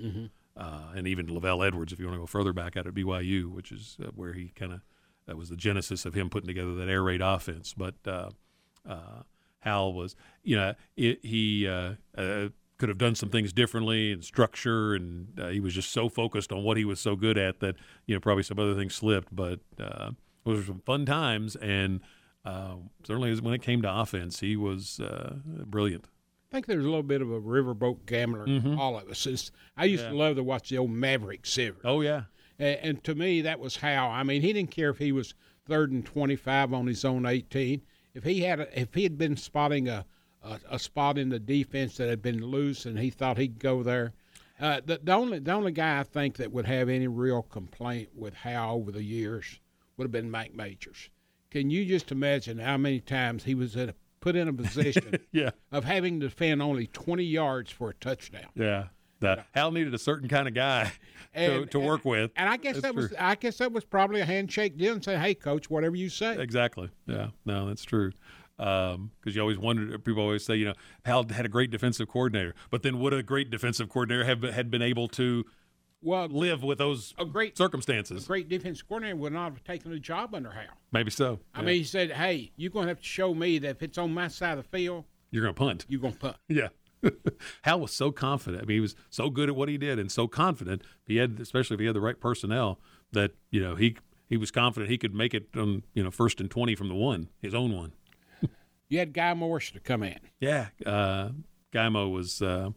uh, 0.56 0.92
and 0.94 1.06
even 1.08 1.26
LaVell 1.26 1.66
Edwards, 1.66 1.92
if 1.92 1.98
you 1.98 2.04
want 2.06 2.16
to 2.16 2.20
go 2.20 2.26
further 2.26 2.52
back 2.52 2.76
out 2.76 2.86
at 2.86 2.94
BYU, 2.94 3.50
which 3.50 3.72
is 3.72 3.96
uh, 4.02 4.08
where 4.14 4.34
he 4.34 4.52
kind 4.54 4.72
of 4.72 4.80
that 5.26 5.36
was 5.38 5.48
the 5.48 5.56
genesis 5.56 6.04
of 6.04 6.12
him 6.14 6.28
putting 6.28 6.46
together 6.48 6.74
that 6.74 6.88
air 6.88 7.02
raid 7.02 7.22
offense. 7.22 7.72
But 7.74 7.94
uh, 8.06 8.30
uh, 8.86 9.22
Hal 9.60 9.94
was, 9.94 10.14
you 10.42 10.56
know, 10.56 10.74
it, 10.96 11.24
he 11.24 11.66
uh, 11.66 11.94
uh, 12.18 12.48
could 12.84 12.90
have 12.90 12.98
done 12.98 13.14
some 13.14 13.30
things 13.30 13.50
differently 13.50 14.12
and 14.12 14.22
structure, 14.22 14.94
and 14.94 15.40
uh, 15.40 15.48
he 15.48 15.58
was 15.58 15.72
just 15.72 15.90
so 15.90 16.10
focused 16.10 16.52
on 16.52 16.62
what 16.62 16.76
he 16.76 16.84
was 16.84 17.00
so 17.00 17.16
good 17.16 17.38
at 17.38 17.60
that 17.60 17.76
you 18.04 18.14
know 18.14 18.20
probably 18.20 18.42
some 18.42 18.58
other 18.58 18.74
things 18.74 18.94
slipped. 18.94 19.34
But 19.34 19.60
uh, 19.80 20.10
those 20.44 20.58
were 20.58 20.64
some 20.66 20.82
fun 20.84 21.06
times, 21.06 21.56
and 21.56 22.00
uh, 22.44 22.74
certainly 23.02 23.34
when 23.40 23.54
it 23.54 23.62
came 23.62 23.80
to 23.80 23.90
offense, 23.90 24.40
he 24.40 24.54
was 24.54 25.00
uh, 25.00 25.36
brilliant. 25.64 26.04
I 26.50 26.56
think 26.56 26.66
there's 26.66 26.84
a 26.84 26.88
little 26.88 27.02
bit 27.02 27.22
of 27.22 27.32
a 27.32 27.40
riverboat 27.40 28.04
gambler 28.04 28.44
in 28.44 28.78
all 28.78 28.98
of 28.98 29.08
us. 29.08 29.26
It's, 29.26 29.50
I 29.78 29.86
used 29.86 30.04
to 30.04 30.14
love 30.14 30.36
to 30.36 30.44
watch 30.44 30.68
the 30.68 30.76
old 30.76 30.90
Maverick 30.90 31.46
series. 31.46 31.80
Oh 31.84 32.02
yeah, 32.02 32.24
And, 32.58 32.78
and 32.82 33.04
to 33.04 33.14
me, 33.14 33.40
that 33.40 33.60
was 33.60 33.76
Hal. 33.76 34.10
I 34.10 34.24
mean, 34.24 34.42
he 34.42 34.52
didn't 34.52 34.72
care 34.72 34.90
if 34.90 34.98
he 34.98 35.10
was 35.10 35.32
third 35.66 35.90
and 35.90 36.04
25 36.04 36.74
on 36.74 36.86
his 36.86 37.02
own 37.02 37.24
18. 37.24 37.80
If 38.12 38.24
he 38.24 38.42
had, 38.42 38.60
a, 38.60 38.78
if 38.78 38.92
he 38.92 39.04
had 39.04 39.16
been 39.16 39.38
spotting 39.38 39.88
a, 39.88 40.04
a, 40.44 40.60
a 40.72 40.78
spot 40.78 41.18
in 41.18 41.28
the 41.30 41.38
defense 41.38 41.96
that 41.96 42.08
had 42.08 42.22
been 42.22 42.44
loose, 42.44 42.84
and 42.86 42.98
he 42.98 43.10
thought 43.10 43.38
he'd 43.38 43.58
go 43.58 43.82
there. 43.82 44.12
Uh, 44.60 44.80
the, 44.84 45.00
the 45.02 45.12
only 45.12 45.38
the 45.40 45.52
only 45.52 45.72
guy 45.72 45.98
I 45.98 46.02
think 46.04 46.36
that 46.36 46.52
would 46.52 46.66
have 46.66 46.88
any 46.88 47.08
real 47.08 47.42
complaint 47.42 48.10
with 48.14 48.34
Hal 48.34 48.74
over 48.76 48.92
the 48.92 49.02
years 49.02 49.58
would 49.96 50.04
have 50.04 50.12
been 50.12 50.30
Mike 50.30 50.54
Majors. 50.54 51.10
Can 51.50 51.70
you 51.70 51.84
just 51.84 52.12
imagine 52.12 52.58
how 52.58 52.76
many 52.76 53.00
times 53.00 53.44
he 53.44 53.54
was 53.54 53.74
in 53.76 53.88
a, 53.90 53.94
put 54.20 54.36
in 54.36 54.48
a 54.48 54.52
position 54.52 55.18
yeah, 55.32 55.50
of 55.72 55.84
having 55.84 56.20
to 56.20 56.28
defend 56.28 56.62
only 56.62 56.86
20 56.88 57.22
yards 57.24 57.70
for 57.70 57.90
a 57.90 57.94
touchdown? 57.94 58.46
yeah. 58.54 58.84
That 59.20 59.46
Hal 59.54 59.70
needed 59.70 59.94
a 59.94 59.98
certain 59.98 60.28
kind 60.28 60.46
of 60.48 60.54
guy 60.54 60.92
to, 61.34 61.62
And- 61.62 61.74
work 61.74 62.04
with. 62.04 62.30
And 62.36 62.46
I 62.48 62.56
guess 62.58 62.74
That's 62.74 62.82
that 62.82 62.94
was. 62.94 63.14
I 63.18 63.36
guess 63.36 63.56
that 63.58 63.72
was 63.72 63.84
probably 63.84 64.20
a 64.20 64.24
handshake 64.24 64.76
deal 64.76 64.92
and 64.92 65.02
say, 65.02 65.16
"Hey, 65.16 65.34
coach, 65.34 65.70
whatever 65.70 65.96
you 65.96 66.10
say." 66.10 66.36
Exactly. 66.38 66.90
Yeah. 67.06 67.28
No, 67.46 67.66
that's 67.68 67.84
true. 67.84 68.12
Um, 68.58 69.10
because 69.20 69.34
you 69.34 69.40
always 69.42 69.58
wonder. 69.58 69.98
People 69.98 70.22
always 70.22 70.44
say, 70.44 70.54
you 70.56 70.64
know, 70.66 70.74
Hal 71.04 71.26
had 71.28 71.44
a 71.44 71.48
great 71.48 71.70
defensive 71.70 72.06
coordinator, 72.08 72.54
but 72.70 72.82
then 72.82 73.00
would 73.00 73.12
a 73.12 73.22
great 73.22 73.50
defensive 73.50 73.88
coordinator 73.88 74.24
have 74.24 74.42
had 74.42 74.70
been 74.70 74.82
able 74.82 75.08
to 75.08 75.44
Well, 76.00 76.28
live 76.28 76.62
with 76.62 76.78
those 76.78 77.14
a 77.18 77.24
great 77.24 77.56
circumstances? 77.58 78.24
A 78.24 78.26
great 78.26 78.48
defensive 78.48 78.86
coordinator 78.86 79.16
would 79.16 79.32
not 79.32 79.52
have 79.52 79.64
taken 79.64 79.92
a 79.92 79.98
job 79.98 80.34
under 80.34 80.50
Hal. 80.52 80.68
Maybe 80.92 81.10
so. 81.10 81.40
I 81.54 81.60
Yeah. 81.60 81.66
mean, 81.66 81.76
he 81.78 81.84
said, 81.84 82.12
"Hey, 82.12 82.52
you're 82.56 82.70
going 82.70 82.84
to 82.84 82.90
have 82.90 82.98
to 83.00 83.04
show 83.04 83.34
me 83.34 83.58
that 83.58 83.70
if 83.70 83.82
it's 83.82 83.98
on 83.98 84.14
my 84.14 84.28
side 84.28 84.56
of 84.58 84.64
the 84.64 84.70
field, 84.70 85.04
you're 85.32 85.42
going 85.42 85.54
to 85.54 85.58
punt. 85.58 85.86
you're 85.88 86.00
going 86.00 86.12
to 86.14 86.18
punt." 86.20 86.36
Yeah. 86.48 86.68
Hal 87.62 87.80
was 87.80 87.92
so 87.92 88.12
confident. 88.12 88.62
I 88.62 88.66
mean, 88.66 88.76
he 88.76 88.80
was 88.80 88.94
so 89.10 89.28
good 89.30 89.48
at 89.50 89.56
what 89.56 89.68
he 89.68 89.76
did 89.78 89.98
and 89.98 90.10
so 90.12 90.26
confident. 90.28 90.82
He 91.06 91.16
had, 91.16 91.38
especially 91.40 91.74
if 91.74 91.80
he 91.80 91.86
had 91.86 91.94
the 91.96 92.00
right 92.00 92.18
personnel, 92.20 92.80
that 93.12 93.32
you 93.50 93.60
know 93.60 93.74
he 93.74 93.96
he 94.28 94.36
was 94.36 94.50
confident 94.50 94.90
he 94.90 94.96
could 94.98 95.14
make 95.14 95.34
it 95.34 95.48
on 95.56 95.82
you 95.92 96.02
know 96.04 96.10
first 96.10 96.40
and 96.40 96.50
twenty 96.50 96.74
from 96.74 96.88
the 96.88 96.94
one, 96.94 97.28
his 97.42 97.52
own 97.54 97.72
one. 97.76 97.92
You 98.88 98.98
had 98.98 99.12
Guy 99.12 99.34
Morris 99.34 99.70
to 99.72 99.80
come 99.80 100.02
in. 100.02 100.18
Yeah, 100.40 100.68
uh, 100.84 101.30
Gaimo 101.72 102.10
was 102.10 102.42
uh, 102.42 102.70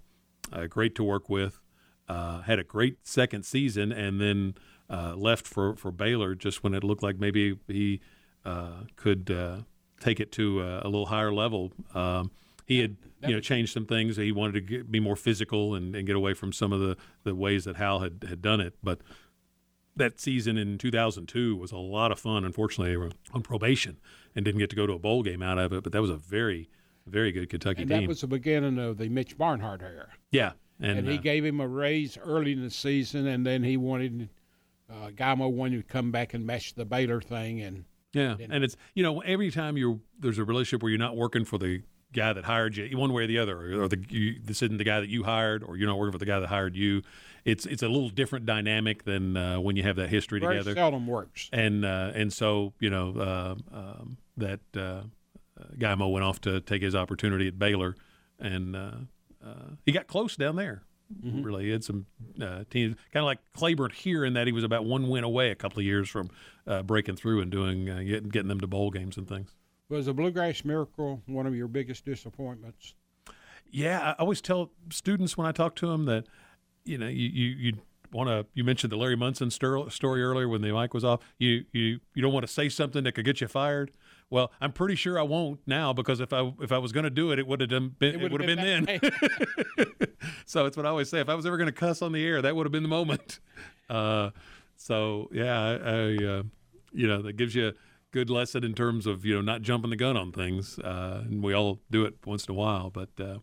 uh, 0.52 0.68
great 0.68 0.96
to 0.96 1.04
work 1.04 1.30
with. 1.30 1.60
Uh, 2.08 2.42
had 2.42 2.58
a 2.60 2.64
great 2.64 3.06
second 3.06 3.44
season, 3.44 3.92
and 3.92 4.22
then 4.22 4.56
uh, 4.90 5.14
left 5.16 5.46
for, 5.46 5.76
for 5.76 5.92
Baylor 5.92 6.36
just 6.36 6.64
when 6.64 6.74
it 6.74 6.84
looked 6.84 7.04
like 7.04 7.20
maybe 7.20 7.60
he 7.68 8.02
could 8.96 9.66
take 10.00 10.20
it 10.20 10.32
to 10.32 10.62
a, 10.62 10.82
a 10.84 10.86
little 10.86 11.08
higher 11.08 11.34
level. 11.34 11.74
Um, 11.94 12.32
he 12.66 12.80
had 12.80 12.98
you 13.26 13.34
know 13.34 13.40
changed 13.40 13.74
some 13.74 13.86
things. 13.86 14.18
He 14.18 14.32
wanted 14.32 14.54
to 14.54 14.62
get, 14.62 14.92
be 14.92 15.00
more 15.00 15.16
physical 15.16 15.74
and, 15.76 15.96
and 15.96 16.06
get 16.06 16.16
away 16.16 16.34
from 16.34 16.52
some 16.54 16.72
of 16.72 16.80
the, 16.80 16.98
the 17.24 17.34
ways 17.34 17.66
that 17.66 17.78
Hal 17.78 18.00
had, 18.00 18.26
had 18.28 18.42
done 18.42 18.62
it. 18.62 18.76
But 18.84 19.00
that 19.98 20.20
season 20.20 20.58
in 20.58 20.78
2002 20.78 21.56
was 21.56 21.72
a 21.72 21.78
lot 21.78 22.12
of 22.12 22.20
fun. 22.20 22.46
Unfortunately, 22.46 22.92
they 22.92 22.98
were 22.98 23.12
on 23.34 23.42
probation 23.42 23.98
and 24.36 24.46
didn't 24.46 24.60
get 24.60 24.70
to 24.70 24.76
go 24.76 24.88
to 24.88 24.94
a 24.94 25.00
bowl 25.00 25.24
game 25.24 25.42
out 25.44 25.58
of 25.58 25.74
it. 25.74 25.84
But 25.84 25.92
that 25.94 26.02
was 26.02 26.10
a 26.10 26.18
very, 26.18 26.70
very 27.06 27.32
good 27.32 27.50
Kentucky 27.50 27.82
And 27.84 27.90
team. 27.90 28.02
that 28.02 28.08
was 28.08 28.22
the 28.22 28.28
beginning 28.28 28.78
of 28.80 28.98
the 28.98 29.10
Mitch 29.10 29.38
Barnhart 29.38 29.82
era. 29.82 30.08
yeah, 30.32 30.54
and, 30.80 31.00
And, 31.00 31.08
he 31.08 31.18
uh, 31.18 31.22
gave 31.22 31.44
him 31.46 31.60
a 31.60 31.68
raise 31.68 32.18
early 32.18 32.54
in 32.54 32.62
the 32.64 32.70
season, 32.70 33.28
and 33.28 33.46
then 33.46 33.64
he 33.64 33.78
wanted 33.78 34.30
uh, 34.90 35.10
Guymo 35.10 35.52
wanted 35.52 35.78
to 35.78 35.84
come 35.84 36.12
back 36.12 36.34
and 36.34 36.46
match 36.46 36.74
the 36.76 36.86
Baylor 36.86 37.20
thing, 37.20 37.62
and 37.62 37.84
yeah, 38.14 38.38
and 38.40 38.64
it's 38.64 38.78
you 38.94 39.04
know 39.04 39.20
every 39.22 39.52
time 39.52 39.76
you're 39.78 40.00
there's 40.18 40.38
a 40.40 40.46
relationship 40.46 40.82
where 40.82 40.90
you're 40.90 40.98
not 40.98 41.18
working 41.18 41.44
for 41.44 41.58
the 41.58 41.82
guy 42.14 42.34
that 42.34 42.46
hired 42.46 42.78
you 42.78 42.98
one 42.98 43.14
way 43.14 43.24
or 43.24 43.28
the 43.28 43.38
other, 43.40 43.58
or, 43.58 43.84
or 43.84 43.88
the 43.88 44.04
you, 44.10 44.36
this 44.44 44.62
isn't 44.62 44.78
the 44.78 44.84
guy 44.84 45.00
that 45.00 45.10
you 45.10 45.24
hired, 45.24 45.64
or 45.64 45.78
you're 45.78 45.88
not 45.88 45.98
working 45.98 46.12
for 46.14 46.18
the 46.18 46.26
guy 46.26 46.40
that 46.40 46.48
hired 46.48 46.76
you. 46.76 47.02
It's 47.46 47.66
it's 47.66 47.84
a 47.84 47.88
little 47.88 48.10
different 48.10 48.46
dynamic 48.46 49.04
than 49.04 49.38
uh, 49.38 49.60
when 49.60 49.76
you 49.76 49.84
have 49.84 49.96
that 49.98 50.10
history 50.10 50.40
very 50.40 50.58
together. 50.58 50.76
seldom 50.76 51.08
works. 51.08 51.50
and 51.54 51.86
uh, 51.86 52.12
and 52.14 52.32
so 52.34 52.74
you 52.80 52.90
know 52.90 53.14
uh, 53.18 53.56
um, 53.76 54.18
that 54.38 54.60
uh, 54.76 54.80
uh, 54.80 55.04
Guymo 55.78 56.12
went 56.12 56.26
off 56.26 56.42
to 56.42 56.62
take 56.62 56.82
his 56.82 56.96
opportunity 56.96 57.48
at 57.48 57.58
Baylor, 57.58 57.96
and 58.40 58.76
uh, 58.76 58.92
uh, 59.46 59.72
he 59.86 59.92
got 59.92 60.08
close 60.08 60.36
down 60.36 60.56
there. 60.56 60.84
Really, 61.24 61.64
he 61.64 61.72
had 61.72 61.86
some 61.86 62.06
uh, 62.42 62.66
teams 62.70 62.98
kind 63.14 63.22
of 63.22 63.28
like 63.28 63.40
Claiborne 63.54 63.92
here 63.92 64.26
in 64.26 64.34
that 64.34 64.46
he 64.46 64.52
was 64.52 64.66
about 64.66 64.84
one 64.84 65.08
win 65.08 65.24
away 65.24 65.52
a 65.52 65.56
couple 65.56 65.80
of 65.80 65.86
years 65.86 66.10
from 66.10 66.30
uh, 66.68 66.84
breaking 66.84 67.16
through 67.16 67.40
and 67.40 67.50
doing 67.50 67.90
uh, 67.90 68.00
getting 68.00 68.28
getting 68.28 68.50
them 68.50 68.60
to 68.60 68.68
bowl 68.68 68.92
games 68.92 69.16
and 69.16 69.26
things. 69.26 69.56
Was 69.90 70.08
the 70.08 70.14
Bluegrass 70.14 70.66
Miracle 70.66 71.22
one 71.28 71.48
of 71.48 71.56
your 71.56 71.68
biggest 71.68 72.04
disappointments? 72.04 72.94
Yeah, 73.72 74.00
I 74.12 74.22
always 74.22 74.42
tell 74.42 74.72
students 74.92 75.38
when 75.38 75.48
I 75.48 75.52
talk 75.52 75.76
to 75.78 75.88
them 75.88 76.06
that 76.06 76.26
you 76.84 76.98
know 76.98 77.08
you 77.08 77.28
you, 77.28 77.48
you 77.56 77.74
want 78.12 78.30
to. 78.30 78.46
You 78.54 78.64
mentioned 78.64 78.92
the 78.92 78.98
Larry 78.98 79.16
Munson 79.16 79.50
story 79.50 80.24
earlier 80.24 80.48
when 80.48 80.62
the 80.62 80.72
mic 80.72 80.94
was 80.94 81.06
off. 81.06 81.22
You 81.38 81.66
you 81.72 82.00
you 82.14 82.22
don't 82.22 82.34
want 82.34 82.46
to 82.46 82.52
say 82.52 82.70
something 82.70 83.04
that 83.04 83.14
could 83.14 83.26
get 83.26 83.40
you 83.40 83.48
fired. 83.48 83.92
Well, 84.30 84.52
I'm 84.60 84.74
pretty 84.74 84.96
sure 84.96 85.18
I 85.18 85.24
won't 85.24 85.62
now 85.66 85.94
because 85.94 86.20
if 86.20 86.34
I 86.34 86.52
if 86.62 86.72
I 86.72 86.78
was 86.80 86.92
going 86.92 87.06
to 87.06 87.10
do 87.10 87.32
it, 87.32 87.40
it 87.40 87.48
would 87.48 87.62
have 87.62 87.70
been 87.70 87.96
it, 88.02 88.20
would 88.32 88.42
have 88.42 88.58
been, 88.58 88.86
then. 88.86 89.00
so 90.46 90.66
it's 90.66 90.76
what 90.76 90.86
I 90.86 90.90
always 90.90 91.10
say. 91.10 91.22
If 91.22 91.30
I 91.30 91.36
was 91.36 91.46
ever 91.46 91.56
going 91.56 91.68
to 91.68 91.74
cuss 91.74 92.02
on 92.02 92.12
the 92.12 92.26
air, 92.26 92.42
that 92.42 92.56
would 92.56 92.66
have 92.66 92.74
been 92.74 92.84
the 92.84 92.90
moment. 92.90 93.40
Uh, 93.90 94.32
so 94.76 95.30
yeah, 95.32 95.58
I, 95.58 95.72
I 95.72 96.26
uh, 96.26 96.44
you 96.92 97.08
know 97.08 97.22
that 97.22 97.38
gives 97.38 97.56
you 97.56 97.72
good 98.18 98.30
lesson 98.32 98.64
in 98.64 98.74
terms 98.74 99.06
of 99.06 99.24
you 99.26 99.36
know 99.36 99.42
not 99.42 99.62
jumping 99.62 99.92
the 99.92 99.96
gun 99.96 100.18
on 100.18 100.32
things. 100.32 100.80
Uh, 100.80 101.22
and 101.26 101.44
we 101.44 101.54
all 101.54 101.80
do 101.92 102.04
it 102.04 102.16
once 102.26 102.48
in 102.48 102.52
a 102.52 102.58
while, 102.58 102.90
but 102.90 103.10
uh, 103.20 103.38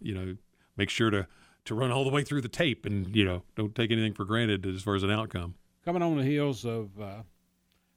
you 0.00 0.12
know 0.12 0.36
make 0.76 0.90
sure 0.90 1.10
to 1.10 1.28
to 1.64 1.74
run 1.76 1.92
all 1.92 2.02
the 2.02 2.10
way 2.10 2.24
through 2.24 2.40
the 2.40 2.48
tape 2.48 2.84
and 2.84 3.14
you 3.14 3.24
know 3.24 3.42
don't 3.54 3.76
take 3.76 3.92
anything 3.92 4.12
for 4.12 4.24
granted 4.24 4.66
as 4.66 4.82
far 4.82 4.96
as 4.96 5.04
an 5.04 5.12
outcome. 5.12 5.54
Coming 5.84 6.02
on 6.02 6.16
the 6.16 6.24
heels 6.24 6.64
of 6.64 7.00
uh, 7.00 7.22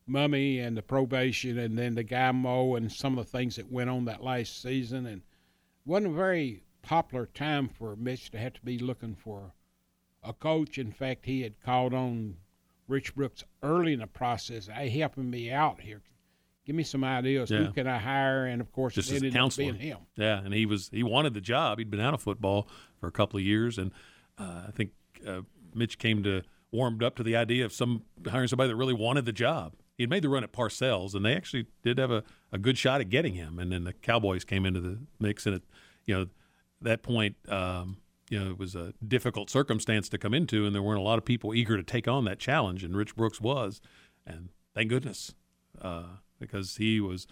Mumme 0.07 0.63
and 0.63 0.77
the 0.77 0.83
probation, 0.83 1.57
and 1.57 1.75
then 1.75 1.95
the 1.95 2.03
guy 2.03 2.31
Mo 2.31 2.75
and 2.75 2.91
some 2.91 3.17
of 3.17 3.25
the 3.25 3.31
things 3.31 3.55
that 3.55 3.71
went 3.71 3.89
on 3.89 4.05
that 4.05 4.23
last 4.23 4.61
season, 4.61 5.07
and 5.07 5.23
wasn't 5.83 6.13
a 6.13 6.15
very 6.15 6.61
popular 6.83 7.25
time 7.25 7.67
for 7.67 7.95
Mitch 7.95 8.29
to 8.29 8.37
have 8.37 8.53
to 8.53 8.61
be 8.61 8.77
looking 8.77 9.15
for 9.15 9.55
a 10.21 10.33
coach. 10.33 10.77
In 10.77 10.91
fact, 10.91 11.25
he 11.25 11.41
had 11.41 11.59
called 11.59 11.95
on 11.95 12.35
Rich 12.87 13.15
Brooks 13.15 13.43
early 13.63 13.93
in 13.93 13.99
the 13.99 14.07
process. 14.07 14.67
Hey, 14.67 14.89
helping 14.89 15.31
me 15.31 15.51
out 15.51 15.81
here. 15.81 16.03
Give 16.69 16.75
me 16.75 16.83
some 16.83 17.03
ideas. 17.03 17.49
Yeah. 17.49 17.63
Who 17.63 17.71
can 17.71 17.87
I 17.87 17.97
hire? 17.97 18.45
And 18.45 18.61
of 18.61 18.71
course, 18.71 18.93
Just 18.93 19.11
it 19.11 19.15
ended 19.15 19.35
up 19.35 19.55
being 19.55 19.73
him. 19.73 19.97
Yeah, 20.15 20.37
and 20.37 20.53
he 20.53 20.67
was 20.67 20.87
he 20.93 21.01
wanted 21.01 21.33
the 21.33 21.41
job. 21.41 21.79
He'd 21.79 21.89
been 21.89 21.99
out 21.99 22.13
of 22.13 22.21
football 22.21 22.67
for 22.99 23.07
a 23.07 23.11
couple 23.11 23.39
of 23.39 23.43
years, 23.43 23.79
and 23.79 23.91
uh, 24.37 24.65
I 24.67 24.71
think 24.71 24.91
uh, 25.27 25.41
Mitch 25.73 25.97
came 25.97 26.21
to 26.21 26.43
warmed 26.71 27.01
up 27.01 27.15
to 27.15 27.23
the 27.23 27.35
idea 27.35 27.65
of 27.65 27.73
some 27.73 28.03
hiring 28.29 28.47
somebody 28.47 28.67
that 28.67 28.75
really 28.75 28.93
wanted 28.93 29.25
the 29.25 29.31
job. 29.31 29.73
He 29.97 30.03
had 30.03 30.11
made 30.11 30.21
the 30.21 30.29
run 30.29 30.43
at 30.43 30.53
Parcells, 30.53 31.15
and 31.15 31.25
they 31.25 31.35
actually 31.35 31.65
did 31.81 31.97
have 31.97 32.11
a, 32.11 32.23
a 32.51 32.59
good 32.59 32.77
shot 32.77 33.01
at 33.01 33.09
getting 33.09 33.33
him. 33.33 33.57
And 33.57 33.71
then 33.71 33.83
the 33.83 33.93
Cowboys 33.93 34.43
came 34.43 34.63
into 34.63 34.79
the 34.79 34.99
mix, 35.19 35.47
and 35.47 35.55
it, 35.55 35.63
you 36.05 36.15
know, 36.15 36.27
that 36.83 37.01
point, 37.01 37.35
um, 37.47 37.97
you 38.29 38.39
know, 38.39 38.51
it 38.51 38.59
was 38.59 38.75
a 38.75 38.93
difficult 39.07 39.49
circumstance 39.49 40.07
to 40.09 40.19
come 40.19 40.35
into, 40.35 40.67
and 40.67 40.75
there 40.75 40.83
weren't 40.83 40.99
a 40.99 41.03
lot 41.03 41.17
of 41.17 41.25
people 41.25 41.55
eager 41.55 41.77
to 41.77 41.83
take 41.83 42.07
on 42.07 42.25
that 42.25 42.37
challenge, 42.37 42.83
and 42.83 42.95
Rich 42.95 43.15
Brooks 43.15 43.41
was, 43.41 43.81
and 44.23 44.49
thank 44.75 44.89
goodness, 44.89 45.33
uh, 45.81 46.03
because 46.39 46.77
he 46.77 46.99
was 46.99 47.27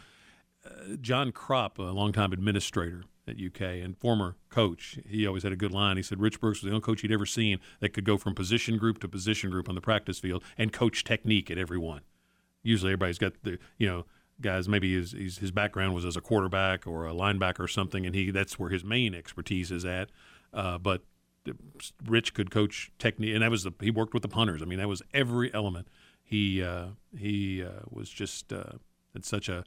John 1.02 1.32
Cropp, 1.32 1.78
a 1.78 1.84
longtime 1.84 2.34
administrator 2.34 3.04
at 3.28 3.36
UK 3.36 3.62
and 3.84 3.98
former 3.98 4.36
coach, 4.50 5.00
he 5.08 5.28
always 5.28 5.44
had 5.44 5.52
a 5.52 5.58
good 5.58 5.72
line. 5.72 5.98
He 5.98 6.04
said 6.04 6.20
Rich 6.20 6.40
Brooks 6.40 6.62
was 6.62 6.70
the 6.70 6.76
only 6.76 6.82
coach 6.82 7.02
he'd 7.02 7.12
ever 7.12 7.26
seen 7.26 7.60
that 7.80 7.90
could 7.90 8.06
go 8.06 8.18
from 8.18 8.34
position 8.34 8.78
group 8.78 9.00
to 9.00 9.08
position 9.08 9.50
group 9.50 9.68
on 9.68 9.76
the 9.76 9.82
practice 9.82 10.20
field 10.20 10.44
and 10.58 10.72
coach 10.72 11.04
technique 11.04 11.52
at 11.52 11.58
every 11.58 11.78
one. 11.78 12.02
Usually, 12.64 12.92
everybody's 12.92 13.18
got 13.18 13.34
the 13.44 13.60
you 13.78 13.88
know 13.88 14.06
guys. 14.42 14.68
Maybe 14.68 14.96
his 14.96 15.12
his, 15.12 15.38
his 15.40 15.52
background 15.52 15.94
was 15.94 16.06
as 16.06 16.16
a 16.16 16.22
quarterback 16.22 16.88
or 16.88 17.08
a 17.08 17.14
linebacker 17.14 17.62
or 17.62 17.68
something, 17.68 18.06
and 18.06 18.16
he 18.16 18.32
that's 18.32 18.58
where 18.58 18.70
his 18.70 18.84
main 18.84 19.14
expertise 19.14 19.72
is 19.72 19.86
at. 19.86 20.10
Uh, 20.54 20.78
but 20.78 21.04
Rich 22.06 22.34
could 22.34 22.52
coach 22.52 22.92
technique, 22.98 23.34
and 23.34 23.44
that 23.44 23.52
was 23.52 23.64
the 23.64 23.72
he 23.80 23.92
worked 23.92 24.14
with 24.14 24.24
the 24.24 24.30
punters. 24.30 24.62
I 24.62 24.66
mean, 24.66 24.80
that 24.80 24.88
was 24.88 25.02
every 25.14 25.54
element. 25.54 25.88
He 26.24 26.62
uh, 26.62 26.88
he 27.18 27.64
uh, 27.64 27.84
was 27.90 28.10
just 28.10 28.52
uh, 28.52 28.74
such 29.26 29.50
a 29.50 29.64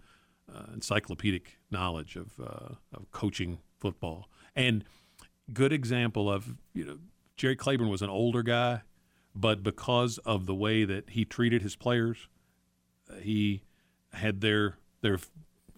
uh, 0.53 0.65
encyclopedic 0.73 1.59
knowledge 1.71 2.17
of 2.17 2.33
uh, 2.41 2.75
of 2.93 3.11
coaching 3.13 3.59
football 3.79 4.29
and 4.57 4.85
good 5.53 5.73
example 5.73 6.31
of 6.31 6.57
you 6.75 6.85
know 6.85 6.99
Jerry 7.37 7.57
Claiborne 7.57 7.89
was 7.89 8.03
an 8.03 8.11
older 8.11 8.43
guy, 8.43 8.83
but 9.35 9.63
because 9.63 10.19
of 10.19 10.47
the 10.47 10.55
way 10.55 10.85
that 10.85 11.11
he 11.11 11.25
treated 11.25 11.63
his 11.63 11.77
players, 11.77 12.29
uh, 13.11 13.17
he 13.17 13.63
had 14.13 14.41
their 14.41 14.77
their 15.01 15.19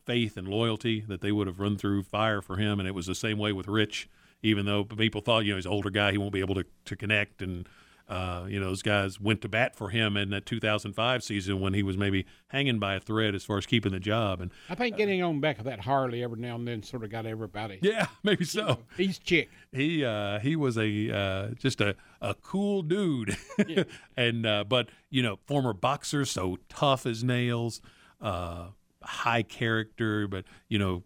faith 0.04 0.36
and 0.36 0.48
loyalty 0.48 1.04
that 1.06 1.20
they 1.20 1.30
would 1.30 1.46
have 1.46 1.60
run 1.60 1.76
through 1.76 2.02
fire 2.02 2.42
for 2.42 2.56
him, 2.56 2.80
and 2.80 2.88
it 2.88 2.94
was 2.94 3.06
the 3.06 3.14
same 3.14 3.38
way 3.38 3.52
with 3.52 3.68
Rich. 3.68 4.08
Even 4.42 4.66
though 4.66 4.82
people 4.82 5.20
thought 5.20 5.44
you 5.44 5.52
know 5.52 5.56
he's 5.56 5.66
an 5.66 5.72
older 5.72 5.90
guy, 5.90 6.10
he 6.10 6.18
won't 6.18 6.32
be 6.32 6.40
able 6.40 6.56
to 6.56 6.64
to 6.86 6.96
connect 6.96 7.42
and 7.42 7.68
uh, 8.08 8.44
you 8.48 8.60
know, 8.60 8.66
those 8.66 8.82
guys 8.82 9.20
went 9.20 9.40
to 9.42 9.48
bat 9.48 9.74
for 9.74 9.90
him 9.90 10.16
in 10.16 10.30
that 10.30 10.44
2005 10.44 11.22
season 11.22 11.60
when 11.60 11.72
he 11.72 11.82
was 11.82 11.96
maybe 11.96 12.26
hanging 12.48 12.78
by 12.78 12.94
a 12.94 13.00
thread 13.00 13.34
as 13.34 13.44
far 13.44 13.58
as 13.58 13.66
keeping 13.66 13.92
the 13.92 14.00
job. 14.00 14.40
And 14.40 14.50
I 14.68 14.74
think 14.74 14.96
getting 14.96 15.22
on 15.22 15.40
back 15.40 15.58
of 15.58 15.64
that 15.64 15.80
Harley 15.80 16.22
every 16.22 16.38
now 16.38 16.56
and 16.56 16.66
then 16.66 16.82
sort 16.82 17.04
of 17.04 17.10
got 17.10 17.26
everybody. 17.26 17.78
Yeah, 17.92 18.06
maybe 18.22 18.44
so. 18.44 18.60
You 18.60 18.66
know, 18.66 18.78
he's 18.96 19.18
chick. 19.18 19.50
He 19.70 20.04
uh, 20.04 20.38
he 20.38 20.56
was 20.56 20.78
a 20.78 21.14
uh, 21.14 21.48
just 21.58 21.80
a, 21.80 21.94
a 22.20 22.34
cool 22.34 22.82
dude, 22.82 23.36
yeah. 23.66 23.84
and 24.16 24.46
uh, 24.46 24.64
but 24.64 24.88
you 25.10 25.22
know, 25.22 25.38
former 25.46 25.72
boxer, 25.72 26.24
so 26.24 26.58
tough 26.68 27.04
as 27.04 27.22
nails, 27.22 27.82
uh, 28.20 28.68
high 29.02 29.42
character, 29.42 30.26
but 30.26 30.44
you 30.68 30.78
know, 30.78 31.02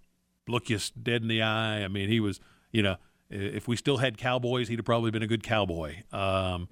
look 0.46 0.68
you 0.68 0.78
dead 1.02 1.22
in 1.22 1.28
the 1.28 1.42
eye. 1.42 1.82
I 1.82 1.88
mean, 1.88 2.08
he 2.08 2.20
was 2.20 2.40
you 2.72 2.82
know. 2.82 2.96
If 3.28 3.66
we 3.66 3.74
still 3.74 3.96
had 3.96 4.18
cowboys, 4.18 4.68
he'd 4.68 4.78
have 4.78 4.84
probably 4.84 5.10
been 5.10 5.24
a 5.24 5.26
good 5.26 5.42
cowboy. 5.42 5.96
Um, 6.12 6.68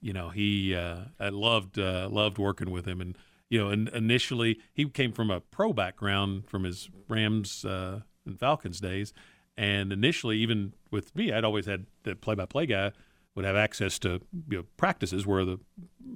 you 0.00 0.12
know, 0.12 0.30
he 0.30 0.74
uh, 0.74 1.00
I 1.18 1.28
loved 1.28 1.78
uh, 1.78 2.08
loved 2.10 2.38
working 2.38 2.70
with 2.70 2.86
him, 2.86 3.00
and 3.00 3.16
you 3.48 3.58
know, 3.58 3.68
and 3.68 3.88
initially 3.90 4.58
he 4.72 4.88
came 4.88 5.12
from 5.12 5.30
a 5.30 5.40
pro 5.40 5.72
background 5.72 6.48
from 6.48 6.64
his 6.64 6.88
Rams 7.08 7.64
uh, 7.64 8.00
and 8.24 8.38
Falcons 8.38 8.80
days, 8.80 9.12
and 9.56 9.92
initially, 9.92 10.38
even 10.38 10.72
with 10.90 11.14
me, 11.14 11.32
I'd 11.32 11.44
always 11.44 11.66
had 11.66 11.86
the 12.04 12.14
play-by-play 12.14 12.66
guy 12.66 12.92
would 13.34 13.44
have 13.44 13.56
access 13.56 13.98
to 14.00 14.20
you 14.48 14.58
know, 14.58 14.64
practices 14.76 15.26
where 15.26 15.44
the 15.44 15.58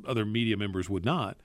other 0.06 0.24
media 0.24 0.56
members 0.56 0.88
would 0.88 1.04
not, 1.04 1.36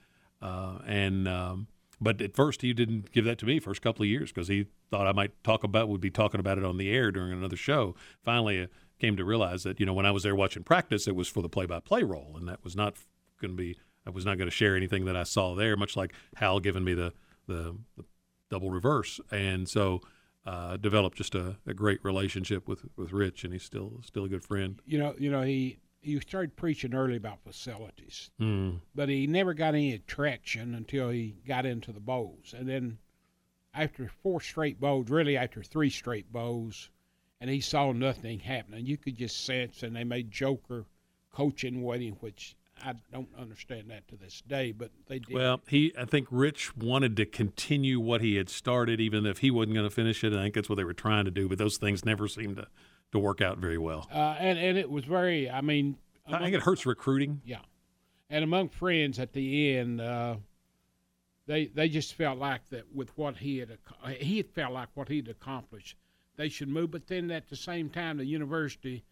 uh, 0.41 0.79
and 0.85 1.27
um, 1.27 1.67
but 2.01 2.21
at 2.21 2.35
first 2.35 2.61
he 2.61 2.73
didn't 2.73 3.11
give 3.11 3.25
that 3.25 3.37
to 3.39 3.45
me 3.45 3.59
first 3.59 3.81
couple 3.81 4.03
of 4.03 4.09
years 4.09 4.31
because 4.31 4.47
he 4.47 4.67
thought 4.89 5.07
I 5.07 5.11
might 5.11 5.43
talk 5.43 5.63
about 5.63 5.89
would 5.89 6.01
be 6.01 6.09
talking 6.09 6.39
about 6.39 6.57
it 6.57 6.63
on 6.63 6.77
the 6.77 6.89
air 6.89 7.11
during 7.11 7.33
another 7.33 7.57
show. 7.57 7.95
Finally 8.23 8.63
uh, 8.63 8.67
came 8.99 9.15
to 9.17 9.25
realize 9.25 9.63
that 9.63 9.79
you 9.79 9.85
know 9.85 9.93
when 9.93 10.05
I 10.05 10.11
was 10.11 10.23
there 10.23 10.35
watching 10.35 10.63
practice, 10.63 11.07
it 11.07 11.15
was 11.15 11.27
for 11.27 11.41
the 11.41 11.49
play-by-play 11.49 12.03
role, 12.03 12.33
and 12.35 12.47
that 12.47 12.63
was 12.63 12.75
not 12.75 12.95
going 13.41 13.51
to 13.51 13.57
be. 13.57 13.77
I 14.05 14.11
was 14.11 14.25
not 14.25 14.37
going 14.37 14.49
to 14.49 14.55
share 14.55 14.75
anything 14.75 15.05
that 15.05 15.15
I 15.15 15.23
saw 15.23 15.55
there, 15.55 15.75
much 15.75 15.95
like 15.95 16.13
Hal 16.35 16.59
giving 16.59 16.83
me 16.83 16.93
the 16.93 17.13
the, 17.47 17.75
the 17.97 18.03
double 18.49 18.71
reverse, 18.71 19.19
and 19.31 19.67
so 19.67 20.01
uh, 20.45 20.77
developed 20.77 21.17
just 21.17 21.35
a, 21.35 21.57
a, 21.65 21.73
great 21.73 22.03
relationship 22.03 22.67
with 22.67 22.85
with 22.95 23.11
Rich, 23.11 23.43
and 23.43 23.53
he's 23.53 23.63
still 23.63 24.01
still 24.03 24.25
a 24.25 24.29
good 24.29 24.43
friend. 24.43 24.81
You 24.85 24.99
know, 24.99 25.15
you 25.17 25.31
know 25.31 25.41
he. 25.41 25.79
He 26.01 26.17
started 26.21 26.55
preaching 26.55 26.93
early 26.93 27.17
about 27.17 27.43
facilities, 27.43 28.31
mm. 28.39 28.79
but 28.95 29.09
he 29.09 29.27
never 29.27 29.53
got 29.53 29.73
any 29.73 29.99
traction 29.99 30.73
until 30.73 31.09
he 31.09 31.35
got 31.45 31.65
into 31.65 31.91
the 31.91 31.99
bowls. 31.99 32.55
And 32.57 32.69
then, 32.69 32.99
after 33.73 34.09
four 34.23 34.39
straight 34.39 34.79
bowls, 34.79 35.09
really 35.09 35.35
after 35.35 35.61
three 35.61 35.89
straight 35.89 36.31
bowls, 36.31 36.89
and 37.41 37.49
he 37.49 37.61
saw 37.61 37.91
nothing 37.91 38.39
happening. 38.39 38.85
You 38.85 38.97
could 38.97 39.17
just 39.17 39.45
sense, 39.45 39.83
and 39.83 39.95
they 39.95 40.03
made 40.03 40.31
Joker 40.31 40.85
coaching 41.31 41.83
waiting, 41.83 42.17
which 42.19 42.55
I 42.83 42.93
don't 43.11 43.29
understand 43.37 43.89
that 43.89 44.07
to 44.09 44.17
this 44.17 44.41
day, 44.47 44.71
but 44.71 44.91
they 45.07 45.19
did. 45.19 45.33
Well, 45.33 45.61
he, 45.67 45.93
I 45.97 46.05
think 46.05 46.27
Rich 46.31 46.75
wanted 46.75 47.15
to 47.17 47.25
continue 47.25 47.99
what 47.99 48.21
he 48.21 48.35
had 48.35 48.49
started, 48.49 48.99
even 48.99 49.25
if 49.25 49.39
he 49.39 49.51
wasn't 49.51 49.75
going 49.75 49.87
to 49.87 49.93
finish 49.93 50.23
it. 50.23 50.33
I 50.33 50.43
think 50.43 50.55
that's 50.55 50.69
what 50.69 50.75
they 50.75 50.83
were 50.83 50.93
trying 50.93 51.25
to 51.25 51.31
do, 51.31 51.47
but 51.47 51.57
those 51.57 51.77
things 51.77 52.05
never 52.05 52.27
seemed 52.27 52.57
to, 52.57 52.67
to 53.11 53.19
work 53.19 53.41
out 53.41 53.57
very 53.57 53.77
well. 53.77 54.07
Uh, 54.13 54.35
and 54.39 54.57
and 54.57 54.77
it 54.77 54.89
was 54.89 55.05
very, 55.05 55.49
I 55.49 55.61
mean, 55.61 55.97
among, 56.25 56.41
I 56.41 56.43
think 56.45 56.55
it 56.55 56.61
hurts 56.61 56.85
recruiting. 56.85 57.41
Yeah, 57.45 57.61
and 58.29 58.43
among 58.43 58.69
friends 58.69 59.19
at 59.19 59.33
the 59.33 59.77
end, 59.77 60.01
uh, 60.01 60.35
they 61.47 61.67
they 61.67 61.89
just 61.89 62.15
felt 62.15 62.37
like 62.37 62.67
that 62.69 62.93
with 62.93 63.17
what 63.17 63.37
he 63.37 63.59
had 63.59 63.77
he 64.17 64.37
had 64.37 64.49
felt 64.49 64.73
like 64.73 64.89
what 64.93 65.09
he'd 65.09 65.27
accomplished 65.27 65.97
they 66.39 66.47
should 66.47 66.69
move. 66.69 66.89
But 66.89 67.05
then 67.07 67.29
at 67.31 67.49
the 67.49 67.55
same 67.57 67.89
time, 67.89 68.17
the 68.17 68.25
university 68.25 69.03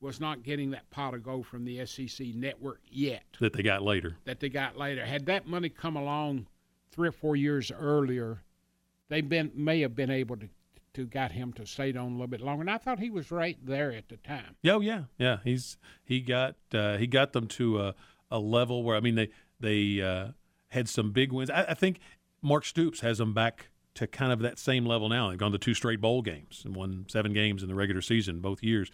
was 0.00 0.20
not 0.20 0.42
getting 0.42 0.70
that 0.72 0.88
pot 0.90 1.14
of 1.14 1.22
gold 1.22 1.46
from 1.46 1.64
the 1.64 1.84
SEC 1.86 2.26
network 2.34 2.80
yet. 2.90 3.24
That 3.40 3.54
they 3.54 3.62
got 3.62 3.82
later. 3.82 4.18
That 4.26 4.38
they 4.38 4.50
got 4.50 4.76
later. 4.76 5.02
Had 5.04 5.24
that 5.26 5.46
money 5.48 5.70
come 5.70 5.96
along 5.96 6.46
three 6.92 7.08
or 7.08 7.12
four 7.12 7.36
years 7.36 7.72
earlier, 7.72 8.42
they 9.08 9.22
been 9.22 9.50
may 9.54 9.80
have 9.80 9.96
been 9.96 10.10
able 10.10 10.36
to 10.36 10.48
to 10.92 11.06
got 11.06 11.32
him 11.32 11.52
to 11.54 11.66
stay 11.66 11.90
on 11.90 11.96
a 11.96 12.08
little 12.10 12.26
bit 12.26 12.42
longer. 12.42 12.60
And 12.60 12.70
I 12.70 12.78
thought 12.78 13.00
he 13.00 13.10
was 13.10 13.32
right 13.32 13.56
there 13.64 13.90
at 13.90 14.10
the 14.10 14.18
time. 14.18 14.54
Oh 14.66 14.80
yeah, 14.80 15.04
yeah. 15.18 15.38
He's 15.42 15.78
he 16.04 16.20
got 16.20 16.56
uh, 16.74 16.98
he 16.98 17.06
got 17.06 17.32
them 17.32 17.48
to 17.48 17.80
a, 17.80 17.94
a 18.30 18.38
level 18.38 18.84
where 18.84 18.94
I 18.94 19.00
mean 19.00 19.14
they 19.14 19.30
they 19.58 20.02
uh, 20.02 20.28
had 20.68 20.90
some 20.90 21.12
big 21.12 21.32
wins. 21.32 21.48
I, 21.48 21.64
I 21.70 21.74
think 21.74 21.98
Mark 22.42 22.66
Stoops 22.66 23.00
has 23.00 23.16
them 23.16 23.32
back 23.32 23.70
to 23.94 24.06
kind 24.06 24.32
of 24.32 24.40
that 24.40 24.58
same 24.58 24.84
level 24.84 25.08
now. 25.08 25.30
They've 25.30 25.38
gone 25.38 25.52
to 25.52 25.58
two 25.58 25.74
straight 25.74 26.00
bowl 26.00 26.22
games 26.22 26.62
and 26.64 26.74
won 26.74 27.06
seven 27.08 27.32
games 27.32 27.62
in 27.62 27.68
the 27.68 27.74
regular 27.74 28.02
season 28.02 28.40
both 28.40 28.62
years. 28.62 28.90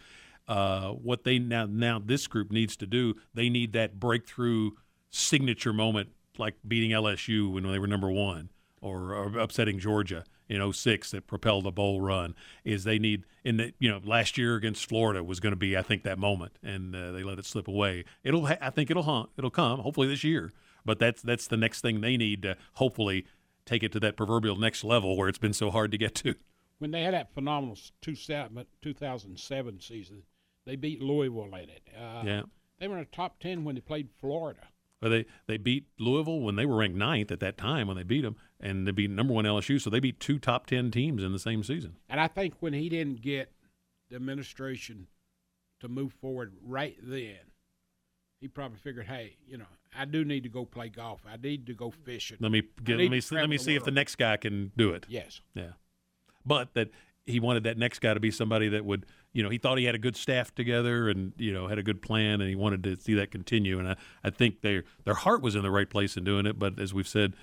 Uh, 0.48 0.90
what 0.90 1.24
they 1.24 1.38
now 1.38 1.66
now 1.66 2.00
this 2.04 2.26
group 2.26 2.50
needs 2.50 2.76
to 2.76 2.86
do, 2.86 3.14
they 3.34 3.48
need 3.48 3.72
that 3.72 4.00
breakthrough 4.00 4.72
signature 5.10 5.72
moment 5.72 6.10
like 6.38 6.54
beating 6.66 6.90
LSU 6.90 7.52
when 7.52 7.70
they 7.70 7.78
were 7.78 7.86
number 7.86 8.10
one 8.10 8.50
or, 8.80 9.14
or 9.14 9.38
upsetting 9.38 9.78
Georgia 9.78 10.24
in 10.48 10.72
06 10.72 11.12
that 11.12 11.26
propelled 11.26 11.64
the 11.64 11.70
bowl 11.70 12.00
run 12.00 12.34
is 12.64 12.84
they 12.84 12.98
need 12.98 13.24
in 13.44 13.56
the 13.58 13.72
you 13.78 13.88
know 13.88 14.00
last 14.04 14.36
year 14.36 14.56
against 14.56 14.88
Florida 14.88 15.22
was 15.22 15.38
going 15.38 15.52
to 15.52 15.56
be 15.56 15.76
I 15.76 15.82
think 15.82 16.02
that 16.02 16.18
moment 16.18 16.58
and 16.62 16.94
uh, 16.94 17.12
they 17.12 17.22
let 17.22 17.38
it 17.38 17.46
slip 17.46 17.68
away. 17.68 18.04
It'll 18.24 18.46
I 18.46 18.70
think 18.70 18.90
it'll 18.90 19.04
haunt, 19.04 19.30
it'll 19.38 19.50
come 19.50 19.80
hopefully 19.80 20.08
this 20.08 20.24
year. 20.24 20.52
But 20.84 20.98
that's 20.98 21.22
that's 21.22 21.46
the 21.46 21.56
next 21.56 21.82
thing 21.82 22.00
they 22.00 22.16
need 22.16 22.42
to 22.42 22.56
hopefully 22.74 23.26
take 23.70 23.83
it 23.85 23.92
to 23.92 24.00
that 24.00 24.16
proverbial 24.16 24.56
next 24.56 24.83
level 24.83 25.16
where 25.16 25.28
it's 25.28 25.38
been 25.38 25.52
so 25.52 25.70
hard 25.70 25.92
to 25.92 25.98
get 25.98 26.14
to. 26.16 26.35
When 26.78 26.90
they 26.90 27.02
had 27.02 27.14
that 27.14 27.33
phenomenal 27.33 27.78
2007 28.02 29.80
season, 29.80 30.22
they 30.66 30.76
beat 30.76 31.00
Louisville 31.00 31.54
in 31.54 31.68
it. 31.68 31.83
Uh, 31.96 32.22
yeah. 32.24 32.42
They 32.78 32.88
were 32.88 32.98
in 32.98 33.00
the 33.00 33.16
top 33.16 33.38
10 33.38 33.64
when 33.64 33.74
they 33.74 33.80
played 33.80 34.09
Florida. 34.18 34.61
Well, 35.00 35.11
they, 35.11 35.26
they 35.46 35.56
beat 35.56 35.87
Louisville 35.98 36.40
when 36.40 36.56
they 36.56 36.66
were 36.66 36.76
ranked 36.76 36.96
ninth 36.96 37.30
at 37.30 37.40
that 37.40 37.56
time 37.56 37.87
when 37.87 37.96
they 37.96 38.02
beat 38.02 38.22
them, 38.22 38.37
and 38.59 38.87
they 38.87 38.92
beat 38.92 39.11
number 39.11 39.33
one 39.33 39.44
LSU. 39.44 39.80
So 39.80 39.88
they 39.88 40.00
beat 40.00 40.20
two 40.20 40.38
top 40.38 40.66
10 40.66 40.90
teams 40.90 41.22
in 41.22 41.33
the 41.33 41.38
same 41.38 41.62
season. 41.62 41.96
And 42.09 42.20
I 42.20 42.28
think 42.28 42.54
when 42.61 42.72
he 42.72 42.88
didn't 42.88 43.22
get 43.22 43.52
the 44.09 44.16
administration 44.16 45.06
to 45.80 45.88
move 45.88 46.12
forward 46.12 46.54
right 46.62 46.96
then, 47.02 47.38
he 48.40 48.48
probably 48.48 48.79
figured, 48.79 49.07
hey, 49.07 49.37
you 49.46 49.59
know, 49.59 49.66
I 49.96 50.07
do 50.07 50.24
need 50.24 50.42
to 50.44 50.48
go 50.48 50.64
play 50.64 50.88
golf. 50.88 51.20
I 51.31 51.37
need 51.37 51.66
to 51.66 51.74
go 51.74 51.90
fishing. 51.90 52.38
Let 52.40 52.50
me 52.50 52.62
get, 52.83 52.98
let 52.98 53.11
me 53.11 53.20
let 53.31 53.48
me 53.48 53.59
see 53.59 53.76
if 53.76 53.85
the 53.85 53.90
next 53.90 54.16
guy 54.16 54.37
can 54.38 54.72
do 54.76 54.90
it. 54.90 55.05
Yes. 55.09 55.40
Yeah. 55.55 55.72
But 56.44 56.72
that 56.74 56.88
he 57.26 57.38
wanted 57.38 57.64
that 57.64 57.76
next 57.76 57.98
guy 57.98 58.14
to 58.14 58.20
be 58.20 58.31
somebody 58.31 58.68
that 58.70 58.85
would, 58.85 59.05
you 59.35 59.42
know, 59.42 59.50
he 59.50 59.59
thought 59.59 59.76
he 59.79 59.85
had 59.85 59.94
a 59.94 59.98
good 59.98 60.16
staff 60.16 60.55
together 60.55 61.09
and 61.11 61.33
you 61.37 61.53
know 61.53 61.68
had 61.68 61.79
a 61.79 61.83
good 61.83 62.00
plan, 62.00 62.40
and 62.40 62.48
he 62.48 62.57
wanted 62.57 62.83
to 62.85 62.96
see 62.96 63.14
that 63.14 63.31
continue. 63.31 63.79
And 63.79 63.90
I, 63.90 63.96
I 64.24 64.31
think 64.31 64.62
their 64.62 64.85
their 65.05 65.14
heart 65.14 65.42
was 65.42 65.55
in 65.55 65.62
the 65.62 65.70
right 65.70 65.88
place 65.88 66.16
in 66.16 66.24
doing 66.24 66.46
it. 66.46 66.59
But 66.59 66.81
as 66.81 66.94
we've 66.94 67.09
said, 67.09 67.35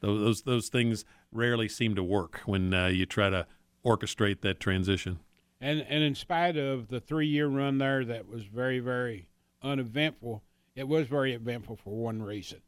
those 0.00 0.20
those, 0.20 0.42
those 0.42 0.68
things 0.68 1.04
rarely 1.32 1.68
seem 1.68 1.96
to 1.96 2.04
work 2.04 2.42
when 2.44 2.72
uh, 2.72 2.86
you 2.86 3.06
try 3.06 3.28
to 3.28 3.46
orchestrate 3.84 4.40
that 4.42 4.60
transition. 4.60 5.18
And 5.60 5.84
and 5.88 6.04
in 6.04 6.14
spite 6.14 6.56
of 6.56 6.88
the 6.88 7.00
three 7.00 7.26
year 7.26 7.48
run 7.48 7.78
there, 7.78 8.04
that 8.04 8.28
was 8.28 8.44
very 8.44 8.78
very 8.78 9.26
uneventful 9.64 10.43
it 10.74 10.88
was 10.88 11.06
very 11.06 11.32
eventful 11.32 11.76
for 11.76 11.94
one 11.94 12.22
reason. 12.22 12.60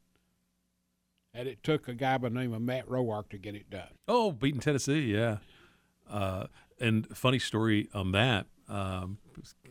And 1.35 1.49
it 1.49 1.63
took 1.63 1.87
a 1.89 1.95
guy 1.95 2.17
by 2.19 2.31
the 2.31 2.35
name 2.35 2.55
of 2.55 2.63
Matt 2.63 2.89
Roark 2.89 3.29
to 3.31 3.39
get 3.39 3.55
it 3.55 3.69
done. 3.69 3.91
Oh, 4.09 4.33
beating 4.33 4.61
Tennessee, 4.61 5.13
yeah. 5.13 5.39
Uh, 6.09 6.47
and 6.81 7.07
funny 7.17 7.39
story 7.39 7.89
on 7.93 8.13
that. 8.13 8.47
Um, 8.69 9.19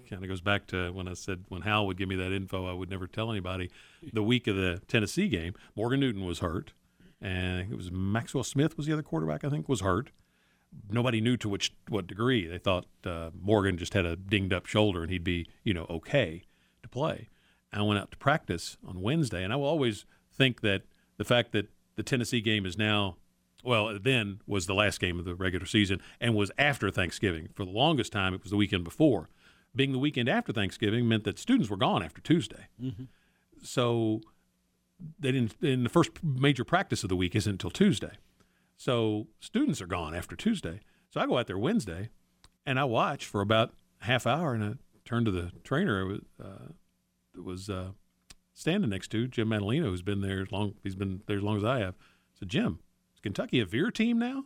kind 0.09 0.23
of 0.23 0.29
goes 0.29 0.41
back 0.41 0.67
to 0.67 0.91
when 0.91 1.07
I 1.07 1.13
said 1.13 1.45
when 1.49 1.63
Hal 1.63 1.87
would 1.87 1.97
give 1.97 2.07
me 2.07 2.15
that 2.15 2.31
info, 2.31 2.69
I 2.69 2.73
would 2.73 2.89
never 2.89 3.07
tell 3.07 3.31
anybody. 3.31 3.71
The 4.13 4.23
week 4.23 4.47
of 4.47 4.55
the 4.55 4.81
Tennessee 4.87 5.27
game, 5.27 5.53
Morgan 5.75 5.99
Newton 5.99 6.23
was 6.25 6.39
hurt, 6.39 6.73
and 7.19 7.71
it 7.71 7.75
was 7.75 7.91
Maxwell 7.91 8.43
Smith 8.43 8.77
was 8.77 8.85
the 8.85 8.93
other 8.93 9.03
quarterback. 9.03 9.43
I 9.43 9.49
think 9.49 9.67
was 9.67 9.81
hurt. 9.81 10.11
Nobody 10.89 11.19
knew 11.19 11.35
to 11.37 11.49
which 11.49 11.73
what 11.89 12.05
degree. 12.05 12.47
They 12.47 12.57
thought 12.57 12.85
uh, 13.05 13.31
Morgan 13.33 13.77
just 13.77 13.93
had 13.93 14.05
a 14.05 14.15
dinged 14.15 14.53
up 14.53 14.65
shoulder 14.65 15.01
and 15.01 15.11
he'd 15.11 15.23
be 15.23 15.47
you 15.63 15.73
know 15.73 15.85
okay 15.89 16.43
to 16.83 16.89
play. 16.89 17.29
I 17.73 17.81
went 17.81 17.99
out 17.99 18.11
to 18.11 18.17
practice 18.17 18.77
on 18.87 19.01
Wednesday, 19.01 19.43
and 19.43 19.51
I 19.51 19.55
will 19.55 19.65
always 19.65 20.05
think 20.31 20.61
that 20.61 20.83
the 21.17 21.25
fact 21.25 21.51
that 21.51 21.69
the 21.95 22.03
Tennessee 22.03 22.41
game 22.41 22.65
is 22.65 22.77
now, 22.77 23.17
well, 23.63 23.97
then 23.99 24.41
was 24.47 24.67
the 24.67 24.73
last 24.73 24.99
game 24.99 25.19
of 25.19 25.25
the 25.25 25.35
regular 25.35 25.65
season 25.65 26.01
and 26.19 26.35
was 26.35 26.51
after 26.57 26.89
Thanksgiving. 26.91 27.49
For 27.55 27.65
the 27.65 27.71
longest 27.71 28.11
time, 28.11 28.33
it 28.33 28.43
was 28.43 28.51
the 28.51 28.57
weekend 28.57 28.83
before. 28.83 29.29
Being 29.75 29.91
the 29.91 29.99
weekend 29.99 30.29
after 30.29 30.53
Thanksgiving 30.53 31.07
meant 31.07 31.23
that 31.25 31.39
students 31.39 31.69
were 31.69 31.77
gone 31.77 32.01
after 32.03 32.21
Tuesday. 32.21 32.67
Mm-hmm. 32.81 33.05
So 33.61 34.21
they 35.19 35.31
didn't. 35.31 35.55
In 35.61 35.83
the 35.83 35.89
first 35.89 36.11
major 36.23 36.63
practice 36.63 37.03
of 37.03 37.09
the 37.09 37.15
week 37.15 37.35
isn't 37.35 37.51
until 37.51 37.71
Tuesday. 37.71 38.13
So 38.77 39.27
students 39.39 39.81
are 39.81 39.87
gone 39.87 40.15
after 40.15 40.35
Tuesday. 40.35 40.79
So 41.09 41.19
I 41.19 41.25
go 41.25 41.37
out 41.37 41.47
there 41.47 41.57
Wednesday, 41.57 42.09
and 42.65 42.79
I 42.79 42.83
watch 42.83 43.25
for 43.25 43.41
about 43.41 43.73
half 43.99 44.27
hour, 44.27 44.53
and 44.53 44.63
I 44.63 44.73
turn 45.05 45.25
to 45.25 45.31
the 45.31 45.51
trainer. 45.63 46.19
Uh, 46.41 46.69
was 47.43 47.69
uh, 47.69 47.91
standing 48.53 48.89
next 48.89 49.09
to 49.09 49.27
Jim 49.27 49.49
Madaleno, 49.49 49.83
who's 49.83 50.01
been 50.01 50.21
there 50.21 50.41
as 50.41 50.51
long. 50.51 50.75
He's 50.83 50.95
been 50.95 51.21
there 51.27 51.37
as 51.37 51.43
long 51.43 51.57
as 51.57 51.63
I 51.63 51.79
have. 51.79 51.95
Said, 52.37 52.49
Jim, 52.49 52.79
is 53.13 53.19
Kentucky 53.21 53.59
a 53.59 53.65
veer 53.65 53.91
team 53.91 54.19
now? 54.19 54.45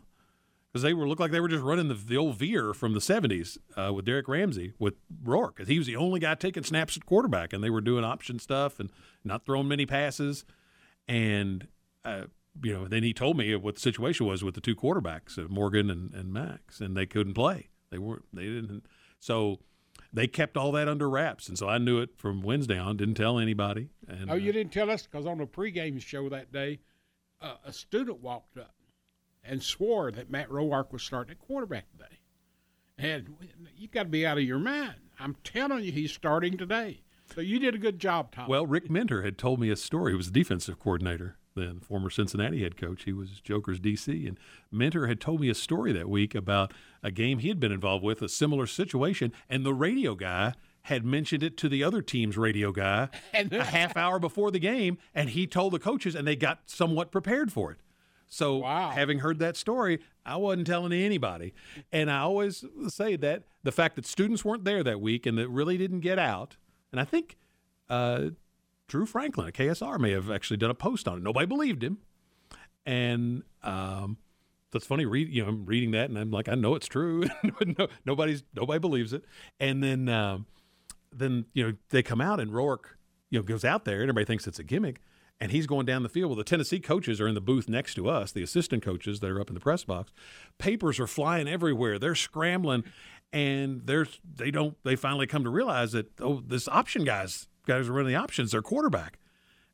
Because 0.72 0.84
they 0.84 0.94
were 0.94 1.08
looked 1.08 1.20
like 1.20 1.32
they 1.32 1.40
were 1.40 1.48
just 1.48 1.64
running 1.64 1.88
the, 1.88 1.96
the 1.96 2.18
old 2.18 2.36
veer 2.36 2.74
from 2.74 2.94
the 2.94 3.00
'70s 3.00 3.58
uh, 3.76 3.92
with 3.94 4.06
Derrick 4.06 4.28
Ramsey 4.28 4.74
with 4.78 4.96
Roark, 5.24 5.56
because 5.56 5.68
he 5.68 5.78
was 5.78 5.88
the 5.88 5.96
only 5.96 6.20
guy 6.20 6.36
taking 6.36 6.64
snaps 6.64 6.96
at 6.96 7.06
quarterback, 7.06 7.54
and 7.54 7.64
they 7.64 7.72
were 7.72 7.82
doing 7.82 8.04
option 8.04 8.38
stuff 8.38 8.80
and 8.80 8.92
not 9.24 9.46
throwing 9.46 9.68
many 9.68 9.86
passes. 9.88 10.46
And 11.08 11.68
uh, 12.06 12.26
you 12.64 12.74
know, 12.74 12.88
then 12.88 13.04
he 13.04 13.14
told 13.14 13.38
me 13.38 13.56
what 13.56 13.76
the 13.76 13.82
situation 13.82 14.26
was 14.26 14.44
with 14.44 14.56
the 14.56 14.62
two 14.62 14.76
quarterbacks, 14.76 15.38
uh, 15.38 15.48
Morgan 15.50 15.90
and, 15.90 16.14
and 16.14 16.34
Max, 16.34 16.82
and 16.82 16.96
they 16.96 17.06
couldn't 17.06 17.34
play. 17.34 17.70
They 17.90 17.98
weren't. 17.98 18.26
They 18.34 18.44
didn't. 18.44 18.86
So 19.20 19.60
they 20.12 20.28
kept 20.28 20.58
all 20.58 20.72
that 20.74 20.88
under 20.88 21.10
wraps, 21.10 21.48
and 21.48 21.58
so 21.58 21.70
I 21.70 21.78
knew 21.78 22.00
it 22.00 22.10
from 22.18 22.42
Wednesday 22.42 22.78
on. 22.78 22.98
Didn't 22.98 23.16
tell 23.16 23.40
anybody. 23.40 23.90
And, 24.08 24.32
oh, 24.32 24.36
you 24.36 24.52
didn't 24.52 24.74
tell 24.74 24.90
us 24.90 25.04
because 25.04 25.26
on 25.26 25.38
the 25.38 25.46
pregame 25.46 26.02
show 26.02 26.30
that 26.30 26.52
day, 26.52 26.80
uh, 27.42 27.56
a 27.66 27.72
student 27.72 28.22
walked 28.22 28.58
up 28.58 28.74
and 29.44 29.62
swore 29.62 30.12
that 30.12 30.30
Matt 30.30 30.50
Roark 30.50 30.92
was 30.92 31.04
starting 31.04 31.32
at 31.32 31.40
quarterback 31.40 31.86
today. 31.92 32.20
And 32.98 33.36
you 33.78 33.88
got 33.88 34.04
to 34.04 34.10
be 34.10 34.26
out 34.26 34.38
of 34.38 34.44
your 34.44 34.60
mind. 34.60 34.96
I'm 35.20 35.36
telling 35.44 35.84
you, 35.84 35.92
he's 35.92 36.12
starting 36.12 36.58
today. 36.58 37.02
So 37.34 37.42
you 37.42 37.60
did 37.60 37.76
a 37.76 37.78
good 37.78 38.00
job, 38.00 38.32
Tom. 38.32 38.50
Well, 38.50 38.66
Rick 38.66 38.90
Minter 38.90 39.22
had 39.22 39.38
told 39.38 39.60
me 39.60 39.70
a 39.70 39.76
story. 39.76 40.14
He 40.14 40.18
was 40.18 40.32
the 40.32 40.40
defensive 40.40 40.80
coordinator 40.80 41.38
then, 41.60 41.80
former 41.80 42.10
Cincinnati 42.10 42.64
head 42.64 42.78
coach. 42.78 43.04
He 43.04 43.14
was 43.14 43.42
Joker's 43.42 43.80
DC. 43.80 44.28
And 44.28 44.40
Minter 44.72 45.08
had 45.08 45.20
told 45.20 45.42
me 45.42 45.50
a 45.50 45.56
story 45.56 45.92
that 45.94 46.10
week 46.10 46.36
about 46.36 46.74
a 47.04 47.12
game 47.12 47.40
he 47.40 47.48
had 47.50 47.60
been 47.60 47.72
involved 47.72 48.04
with, 48.04 48.22
a 48.22 48.30
similar 48.30 48.68
situation, 48.68 49.32
and 49.50 49.66
the 49.66 49.74
radio 49.74 50.16
guy 50.16 50.54
had 50.84 51.06
mentioned 51.06 51.44
it 51.44 51.58
to 51.58 51.70
the 51.70 51.84
other 51.84 52.02
team's 52.02 52.38
radio 52.38 52.72
guy 52.72 53.10
a 53.34 53.64
half 53.64 53.96
hour 53.96 54.20
before 54.20 54.52
the 54.52 54.60
game, 54.60 54.98
and 55.14 55.30
he 55.30 55.46
told 55.46 55.74
the 55.74 55.80
coaches, 55.80 56.16
and 56.16 56.28
they 56.28 56.36
got 56.36 56.62
somewhat 56.66 57.12
prepared 57.12 57.52
for 57.52 57.72
it. 57.72 57.78
So, 58.28 58.58
wow. 58.58 58.92
having 58.92 59.20
heard 59.20 59.40
that 59.40 59.58
story, 59.58 60.00
I 60.26 60.38
wasn't 60.38 60.68
telling 60.68 60.94
anybody. 60.94 61.54
And 61.92 62.12
I 62.12 62.20
always 62.20 62.64
say 62.88 63.16
that 63.16 63.44
the 63.64 63.72
fact 63.72 63.96
that 63.96 64.06
students 64.06 64.46
weren't 64.46 64.66
there 64.66 64.84
that 64.84 65.02
week 65.02 65.26
and 65.26 65.38
that 65.40 65.50
really 65.50 65.78
didn't 65.78 66.02
get 66.02 66.20
out, 66.20 66.58
and 66.92 67.02
I 67.02 67.06
think 67.06 67.38
uh, 67.90 68.30
Drew 68.90 69.06
Franklin 69.06 69.48
at 69.48 69.54
KSR 69.54 70.00
may 70.00 70.12
have 70.12 70.30
actually 70.30 70.58
done 70.58 70.72
a 70.72 70.76
post 70.76 71.08
on 71.08 71.18
it. 71.18 71.24
Nobody 71.24 71.46
believed 71.46 71.84
him, 71.84 72.00
and 72.86 73.44
um, 73.64 74.18
that's 74.72 74.86
funny. 74.86 75.06
Read, 75.06 75.30
you 75.30 75.44
know, 75.44 75.50
I'm 75.50 75.66
reading 75.66 75.92
that, 75.92 76.10
and 76.10 76.18
I'm 76.18 76.32
like, 76.32 76.50
I 76.50 76.56
know 76.56 76.76
it's 76.76 76.88
true. 76.88 77.26
no, 77.78 77.88
nobody's 78.06 78.44
nobody 78.54 78.80
believes 78.80 79.14
it. 79.14 79.24
And 79.60 79.82
then, 79.84 80.10
um, 80.10 80.48
then 81.12 81.46
you 81.54 81.66
know, 81.66 81.74
they 81.90 82.04
come 82.04 82.20
out, 82.20 82.40
and 82.40 82.52
Roark, 82.52 82.96
you 83.30 83.40
know, 83.40 83.44
goes 83.44 83.64
out 83.64 83.86
there, 83.86 84.02
and 84.02 84.10
everybody 84.10 84.26
thinks 84.26 84.48
it's 84.48 84.60
a 84.60 84.64
gimmick. 84.64 85.02
And 85.42 85.54
he's 85.54 85.68
going 85.68 85.86
down 85.86 86.04
the 86.04 86.10
field. 86.10 86.32
Well, 86.32 86.38
the 86.38 86.44
Tennessee 86.44 86.82
coaches 86.82 87.22
are 87.22 87.28
in 87.28 87.34
the 87.34 87.40
booth 87.40 87.70
next 87.70 87.94
to 87.94 88.10
us, 88.10 88.34
the 88.34 88.44
assistant 88.44 88.84
coaches 88.84 89.22
that 89.22 89.32
are 89.32 89.40
up 89.40 89.48
in 89.48 89.54
the 89.54 89.62
press 89.62 89.86
box. 89.86 90.12
Papers 90.58 91.00
are 91.00 91.08
flying 91.08 91.48
everywhere. 91.48 91.98
They're 91.98 92.14
scrambling, 92.14 92.84
and 93.32 93.84
there's 93.86 94.20
they 94.36 94.52
don't. 94.52 94.76
They 94.84 94.98
finally 94.98 95.28
come 95.28 95.46
to 95.46 95.50
realize 95.50 95.94
that 95.94 96.20
oh, 96.20 96.44
this 96.46 96.68
option 96.68 97.06
guy's 97.06 97.48
guys 97.70 97.88
are 97.88 97.94
running 97.94 98.14
the 98.14 98.20
options, 98.20 98.52
their 98.52 98.62
quarterback. 98.62 99.20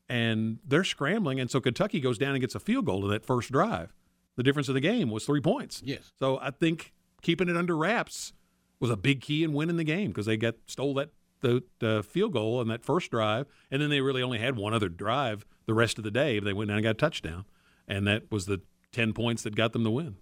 And 0.08 0.60
they're 0.64 0.84
scrambling. 0.84 1.40
And 1.40 1.50
so 1.50 1.60
Kentucky 1.60 2.00
goes 2.00 2.20
down 2.20 2.32
and 2.34 2.42
gets 2.42 2.54
a 2.54 2.60
field 2.60 2.86
goal 2.86 3.04
in 3.06 3.10
that 3.10 3.26
first 3.26 3.52
drive. 3.52 3.96
The 4.36 4.44
difference 4.44 4.68
of 4.68 4.76
the 4.76 4.82
game 4.82 5.10
was 5.10 5.26
three 5.26 5.42
points. 5.42 5.82
Yes. 5.84 6.12
So 6.20 6.38
I 6.40 6.52
think 6.52 6.94
keeping 7.24 7.50
it 7.50 7.58
under 7.58 7.76
wraps 7.76 8.34
was 8.80 8.92
a 8.92 8.98
big 8.98 9.22
key 9.22 9.44
in 9.44 9.54
winning 9.54 9.78
the 9.78 9.84
game 9.84 10.10
because 10.12 10.28
they 10.28 10.38
got 10.38 10.56
stole 10.68 10.94
that 10.96 11.10
the, 11.42 11.64
the 11.80 12.04
field 12.04 12.34
goal 12.34 12.60
on 12.60 12.68
that 12.68 12.84
first 12.84 13.12
drive, 13.12 13.48
and 13.72 13.82
then 13.82 13.90
they 13.90 14.02
really 14.02 14.22
only 14.22 14.40
had 14.40 14.58
one 14.58 14.74
other 14.74 14.90
drive 14.90 15.46
the 15.66 15.74
rest 15.74 15.98
of 15.98 16.04
the 16.04 16.12
day. 16.12 16.40
They 16.40 16.54
went 16.54 16.68
down 16.68 16.78
and 16.78 16.84
got 16.84 16.92
a 16.92 16.94
touchdown, 16.96 17.46
and 17.88 18.06
that 18.08 18.32
was 18.32 18.46
the 18.46 18.62
ten 18.92 19.14
points 19.14 19.44
that 19.44 19.56
got 19.56 19.74
them 19.74 19.84
the 19.84 19.92
win. 19.92 20.18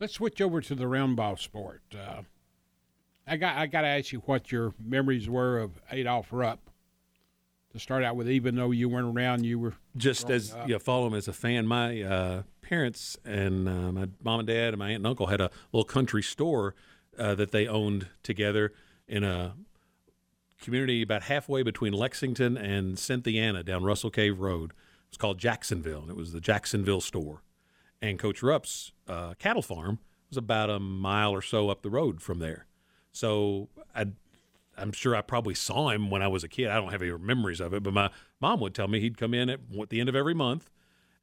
Let's 0.00 0.14
switch 0.14 0.40
over 0.40 0.60
to 0.60 0.74
the 0.74 0.86
round 0.86 1.16
ball 1.16 1.36
sport. 1.36 1.82
Uh, 1.94 2.22
I 3.26 3.36
got 3.36 3.56
I 3.56 3.66
got 3.66 3.82
to 3.82 3.88
ask 3.88 4.12
you 4.12 4.20
what 4.20 4.52
your 4.52 4.74
memories 4.82 5.28
were 5.28 5.58
of 5.58 5.80
Adolph 5.90 6.28
Rupp. 6.30 6.60
To 7.72 7.80
start 7.80 8.04
out 8.04 8.16
with, 8.16 8.30
even 8.30 8.54
though 8.54 8.70
you 8.70 8.88
weren't 8.88 9.14
around, 9.14 9.44
you 9.44 9.58
were 9.58 9.74
just 9.96 10.30
as 10.30 10.54
up. 10.54 10.66
you 10.66 10.78
follow 10.78 11.08
him 11.08 11.14
as 11.14 11.28
a 11.28 11.32
fan. 11.34 11.66
My 11.66 12.00
uh, 12.00 12.42
parents 12.62 13.18
and 13.22 13.68
uh, 13.68 13.92
my 13.92 14.08
mom 14.22 14.40
and 14.40 14.48
dad 14.48 14.68
and 14.68 14.78
my 14.78 14.88
aunt 14.88 14.96
and 14.96 15.06
uncle 15.06 15.26
had 15.26 15.42
a 15.42 15.50
little 15.72 15.84
country 15.84 16.22
store 16.22 16.74
uh, 17.18 17.34
that 17.34 17.50
they 17.50 17.66
owned 17.66 18.08
together 18.22 18.72
in 19.06 19.24
a 19.24 19.54
community 20.60 21.02
about 21.02 21.22
halfway 21.24 21.62
between 21.62 21.92
Lexington 21.92 22.56
and 22.56 22.98
Cynthiana 22.98 23.62
down 23.62 23.84
Russell 23.84 24.10
Cave 24.10 24.40
Road. 24.40 24.70
It 24.70 25.10
was 25.10 25.18
called 25.18 25.38
Jacksonville, 25.38 26.00
and 26.00 26.10
it 26.10 26.16
was 26.16 26.32
the 26.32 26.40
Jacksonville 26.40 27.02
store. 27.02 27.42
And 28.00 28.18
Coach 28.18 28.42
Rupp's 28.42 28.92
uh, 29.06 29.34
cattle 29.38 29.62
farm 29.62 29.98
was 30.30 30.38
about 30.38 30.70
a 30.70 30.78
mile 30.78 31.32
or 31.32 31.42
so 31.42 31.68
up 31.68 31.82
the 31.82 31.90
road 31.90 32.22
from 32.22 32.38
there. 32.38 32.66
So 33.16 33.68
I, 33.94 34.06
I'm 34.76 34.92
sure 34.92 35.16
I 35.16 35.22
probably 35.22 35.54
saw 35.54 35.88
him 35.88 36.10
when 36.10 36.20
I 36.20 36.28
was 36.28 36.44
a 36.44 36.48
kid. 36.48 36.68
I 36.68 36.74
don't 36.74 36.90
have 36.90 37.00
any 37.00 37.16
memories 37.16 37.60
of 37.60 37.72
it, 37.72 37.82
but 37.82 37.94
my 37.94 38.10
mom 38.40 38.60
would 38.60 38.74
tell 38.74 38.88
me 38.88 39.00
he'd 39.00 39.16
come 39.16 39.32
in 39.32 39.48
at, 39.48 39.60
the 39.88 40.00
end 40.00 40.10
of 40.10 40.14
every 40.14 40.34
month, 40.34 40.68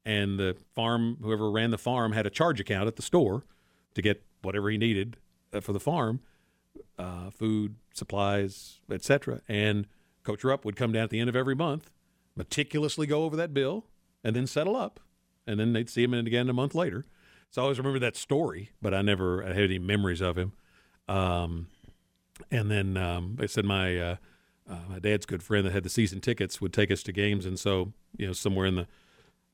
and 0.04 0.40
the 0.40 0.58
farm, 0.74 1.18
whoever 1.22 1.52
ran 1.52 1.70
the 1.70 1.78
farm, 1.78 2.14
had 2.14 2.26
a 2.26 2.32
charge 2.32 2.60
account 2.60 2.88
at 2.88 2.96
the 2.96 3.04
store 3.04 3.46
to 3.94 4.02
get 4.02 4.24
whatever 4.42 4.72
he 4.72 4.78
needed 4.78 5.18
uh, 5.54 5.60
for 5.60 5.72
the 5.72 5.80
farm, 5.80 6.22
uh, 6.98 7.30
food, 7.30 7.76
supplies, 7.94 8.80
etc. 8.92 9.42
And 9.48 9.86
Coach 10.24 10.44
Rupp 10.44 10.66
would 10.66 10.76
come 10.76 10.92
down 10.92 11.04
at 11.04 11.10
the 11.12 11.20
end 11.20 11.30
of 11.30 11.36
every 11.36 11.56
month, 11.56 11.92
meticulously 12.36 13.06
go 13.06 13.24
over 13.24 13.36
that 13.36 13.54
bill, 13.54 13.86
and 14.24 14.36
then 14.36 14.48
settle 14.48 14.76
up, 14.76 15.00
and 15.46 15.60
then 15.60 15.74
they'd 15.74 15.92
see 15.92 16.04
him 16.04 16.16
again 16.16 16.50
a 16.50 16.54
month 16.54 16.74
later. 16.74 17.06
So 17.52 17.62
I 17.62 17.64
always 17.64 17.78
remember 17.78 18.00
that 18.00 18.16
story, 18.16 18.72
but 18.82 18.96
I 18.96 19.04
never 19.04 19.44
I 19.44 19.50
had 19.50 19.66
any 19.66 19.78
memories 19.78 20.22
of 20.22 20.40
him. 20.40 20.54
Um, 21.08 21.68
and 22.52 22.70
then 22.70 22.98
um, 22.98 23.38
I 23.40 23.46
said 23.46 23.66
my 23.66 23.98
uh, 23.98 24.16
uh, 24.70 24.80
my 24.90 25.00
dad's 25.00 25.26
good 25.26 25.44
friend 25.44 25.66
that 25.66 25.74
had 25.74 25.84
the 25.84 25.90
season 25.90 26.22
tickets 26.22 26.62
would 26.62 26.74
take 26.74 26.92
us 26.92 27.04
to 27.04 27.12
games, 27.12 27.46
and 27.46 27.60
so 27.60 27.94
you 28.18 28.28
know 28.28 28.34
somewhere 28.34 28.66
in 28.66 28.76
the 28.76 28.88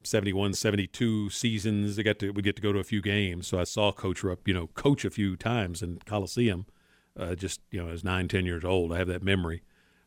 71, 0.04 0.54
72 0.54 1.30
seasons, 1.30 1.96
they 1.96 2.04
got 2.04 2.20
to 2.20 2.32
we 2.32 2.42
get 2.42 2.56
to 2.56 2.62
go 2.62 2.72
to 2.72 2.80
a 2.80 2.84
few 2.84 3.02
games. 3.02 3.48
So 3.48 3.60
I 3.60 3.66
saw 3.66 3.92
Coach 3.92 4.24
Rupp, 4.24 4.48
you 4.48 4.54
know, 4.54 4.68
coach 4.68 5.04
a 5.04 5.10
few 5.10 5.36
times 5.36 5.82
in 5.82 6.00
Coliseum. 6.06 6.66
Uh, 7.18 7.36
just 7.36 7.60
you 7.72 7.84
know, 7.84 7.90
as 7.90 8.04
nine, 8.04 8.28
ten 8.28 8.46
years 8.46 8.64
old, 8.64 8.94
I 8.94 8.98
have 8.98 9.08
that 9.08 9.24
memory, 9.24 9.64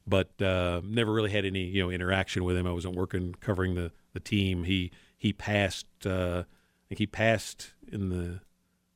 but 0.06 0.40
uh, 0.40 0.80
never 0.85 1.12
really 1.12 1.30
had 1.30 1.44
any 1.44 1.64
you 1.64 1.82
know 1.82 1.90
interaction 1.90 2.44
with 2.44 2.56
him. 2.56 2.66
I 2.66 2.72
wasn't 2.72 2.96
working 2.96 3.35
covering 3.40 3.74
the 3.74 3.92
the 4.14 4.20
team. 4.20 4.64
He 4.64 4.90
he 5.16 5.32
passed. 5.32 5.87
Uh, 6.06 6.44
I 6.46 6.88
think 6.88 6.98
he 6.98 7.06
passed 7.06 7.74
in 7.90 8.08
the 8.08 8.40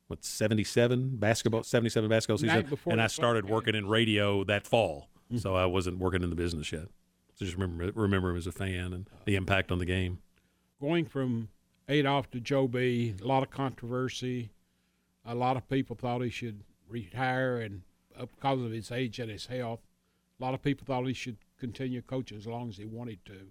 what 0.08 0.24
77 0.24 1.16
basketball 1.16 1.62
77 1.62 2.08
basketball 2.08 2.38
season 2.38 2.78
and 2.86 3.02
I 3.02 3.08
started 3.08 3.48
working 3.48 3.74
in 3.74 3.88
radio 3.88 4.44
that 4.44 4.66
fall. 4.66 5.08
Mm-hmm. 5.26 5.38
So 5.38 5.54
I 5.54 5.66
wasn't 5.66 5.98
working 5.98 6.22
in 6.22 6.30
the 6.30 6.36
business 6.36 6.70
yet. 6.70 6.86
So 7.34 7.44
just 7.44 7.56
remember 7.56 7.90
remember 7.94 8.30
him 8.30 8.36
as 8.36 8.46
a 8.46 8.52
fan 8.52 8.92
and 8.92 9.08
the 9.24 9.36
impact 9.36 9.72
on 9.72 9.78
the 9.78 9.84
game. 9.84 10.18
Going 10.80 11.06
from 11.06 11.48
Adolph 11.88 12.30
to 12.30 12.40
Joe 12.40 12.68
B, 12.68 13.14
a 13.20 13.26
lot 13.26 13.42
of 13.42 13.50
controversy. 13.50 14.50
A 15.24 15.34
lot 15.34 15.56
of 15.56 15.68
people 15.68 15.96
thought 15.96 16.22
he 16.22 16.30
should 16.30 16.62
retire 16.88 17.58
and 17.58 17.82
uh, 18.18 18.26
because 18.26 18.62
of 18.62 18.70
his 18.70 18.92
age 18.92 19.18
and 19.18 19.30
his 19.30 19.46
health. 19.46 19.80
A 20.38 20.44
lot 20.44 20.54
of 20.54 20.62
people 20.62 20.84
thought 20.86 21.04
he 21.06 21.14
should 21.14 21.38
continue 21.58 22.02
coaching 22.02 22.38
as 22.38 22.46
long 22.46 22.68
as 22.68 22.76
he 22.76 22.84
wanted 22.84 23.24
to. 23.24 23.48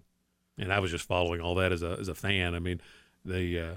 And 0.58 0.72
I 0.72 0.78
was 0.78 0.90
just 0.90 1.06
following 1.06 1.40
all 1.40 1.54
that 1.56 1.72
as 1.72 1.82
a 1.82 1.96
as 2.00 2.08
a 2.08 2.14
fan. 2.14 2.54
I 2.54 2.60
mean, 2.60 2.80
the 3.24 3.60
uh, 3.60 3.74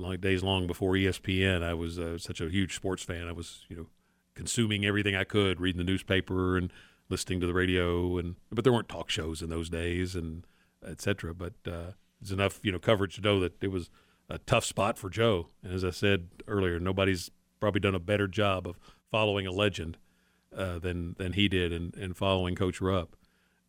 long 0.00 0.16
days 0.16 0.42
long 0.42 0.66
before 0.66 0.92
ESPN, 0.92 1.62
I 1.62 1.74
was 1.74 1.98
uh, 1.98 2.18
such 2.18 2.40
a 2.40 2.48
huge 2.48 2.74
sports 2.74 3.02
fan. 3.02 3.28
I 3.28 3.32
was, 3.32 3.64
you 3.68 3.76
know, 3.76 3.86
consuming 4.34 4.84
everything 4.84 5.14
I 5.14 5.24
could, 5.24 5.60
reading 5.60 5.78
the 5.78 5.84
newspaper 5.84 6.56
and 6.56 6.72
listening 7.08 7.40
to 7.40 7.46
the 7.46 7.54
radio, 7.54 8.18
and 8.18 8.36
but 8.50 8.64
there 8.64 8.72
weren't 8.72 8.88
talk 8.88 9.10
shows 9.10 9.42
in 9.42 9.50
those 9.50 9.68
days, 9.68 10.14
and 10.14 10.46
etc. 10.86 11.34
But 11.34 11.54
uh, 11.66 11.92
it's 12.20 12.30
enough, 12.30 12.60
you 12.62 12.72
know, 12.72 12.78
coverage 12.78 13.16
to 13.16 13.20
know 13.20 13.40
that 13.40 13.62
it 13.62 13.70
was 13.70 13.90
a 14.28 14.38
tough 14.38 14.64
spot 14.64 14.96
for 14.96 15.10
Joe. 15.10 15.48
And 15.62 15.72
as 15.72 15.84
I 15.84 15.90
said 15.90 16.28
earlier, 16.46 16.78
nobody's 16.78 17.30
probably 17.58 17.80
done 17.80 17.94
a 17.94 18.00
better 18.00 18.28
job 18.28 18.66
of 18.66 18.78
following 19.10 19.46
a 19.46 19.52
legend 19.52 19.98
uh, 20.56 20.78
than 20.78 21.14
than 21.18 21.34
he 21.34 21.48
did, 21.48 21.72
and, 21.72 21.94
and 21.96 22.16
following 22.16 22.54
Coach 22.54 22.80
Rupp. 22.80 23.16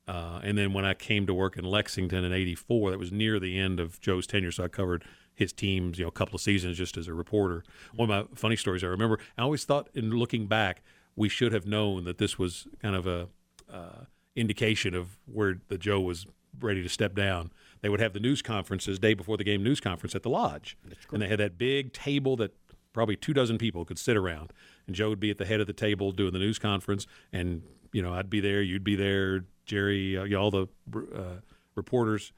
Uh, 0.07 0.39
and 0.43 0.57
then 0.57 0.73
when 0.73 0.83
I 0.83 0.93
came 0.93 1.25
to 1.27 1.33
work 1.33 1.57
in 1.57 1.65
Lexington 1.65 2.23
in 2.23 2.33
'84, 2.33 2.91
that 2.91 2.99
was 2.99 3.11
near 3.11 3.39
the 3.39 3.57
end 3.59 3.79
of 3.79 3.99
Joe's 3.99 4.27
tenure, 4.27 4.51
so 4.51 4.63
I 4.63 4.67
covered 4.67 5.03
his 5.33 5.53
teams, 5.53 5.97
you 5.97 6.05
know, 6.05 6.09
a 6.09 6.11
couple 6.11 6.35
of 6.35 6.41
seasons 6.41 6.77
just 6.77 6.97
as 6.97 7.07
a 7.07 7.13
reporter. 7.13 7.63
One 7.95 8.09
of 8.09 8.29
my 8.29 8.35
funny 8.35 8.55
stories 8.55 8.83
I 8.83 8.87
remember, 8.87 9.19
I 9.37 9.41
always 9.41 9.63
thought 9.63 9.89
in 9.93 10.11
looking 10.11 10.47
back, 10.47 10.83
we 11.15 11.29
should 11.29 11.53
have 11.53 11.65
known 11.65 12.03
that 12.05 12.17
this 12.17 12.37
was 12.37 12.67
kind 12.81 12.95
of 12.95 13.07
a 13.07 13.27
uh, 13.71 14.05
indication 14.35 14.93
of 14.93 15.17
where 15.25 15.59
the 15.67 15.77
Joe 15.77 15.99
was 15.99 16.25
ready 16.59 16.83
to 16.83 16.89
step 16.89 17.15
down. 17.15 17.51
They 17.81 17.89
would 17.89 17.99
have 17.99 18.13
the 18.13 18.19
news 18.19 18.41
conferences 18.41 18.99
day 18.99 19.13
before 19.13 19.37
the 19.37 19.43
game 19.43 19.63
news 19.63 19.79
conference 19.79 20.15
at 20.15 20.23
the 20.23 20.29
lodge, 20.29 20.77
and 21.11 21.21
they 21.21 21.27
had 21.27 21.39
that 21.39 21.57
big 21.57 21.93
table 21.93 22.35
that 22.37 22.53
probably 22.93 23.15
two 23.15 23.33
dozen 23.33 23.57
people 23.57 23.85
could 23.85 23.97
sit 23.97 24.17
around, 24.17 24.53
and 24.85 24.95
Joe 24.95 25.09
would 25.09 25.19
be 25.19 25.31
at 25.31 25.37
the 25.37 25.45
head 25.45 25.59
of 25.61 25.67
the 25.67 25.73
table 25.73 26.11
doing 26.11 26.33
the 26.33 26.39
news 26.39 26.59
conference, 26.59 27.07
and 27.33 27.63
you 27.91 28.01
know 28.01 28.13
I'd 28.13 28.29
be 28.29 28.39
there, 28.39 28.61
you'd 28.61 28.83
be 28.83 28.95
there, 28.95 29.45
Jerry, 29.65 30.17
uh, 30.17 30.37
all 30.37 30.51
the 30.51 30.67
uh, 30.95 31.39
reporters 31.75 32.33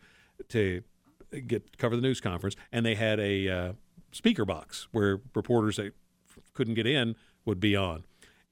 to 0.50 0.84
get 1.42 1.78
cover 1.78 1.96
the 1.96 2.02
news 2.02 2.22
conference, 2.22 2.56
and 2.72 2.86
they 2.86 2.96
had 2.96 3.20
a 3.20 3.50
uh, 3.50 3.74
speaker 4.12 4.46
box 4.46 4.88
where 4.92 5.22
reporters 5.36 5.78
that 5.78 5.94
couldn't 6.54 6.76
get 6.76 6.88
in 6.88 7.16
would 7.46 7.60
be 7.60 7.76
on, 7.76 8.04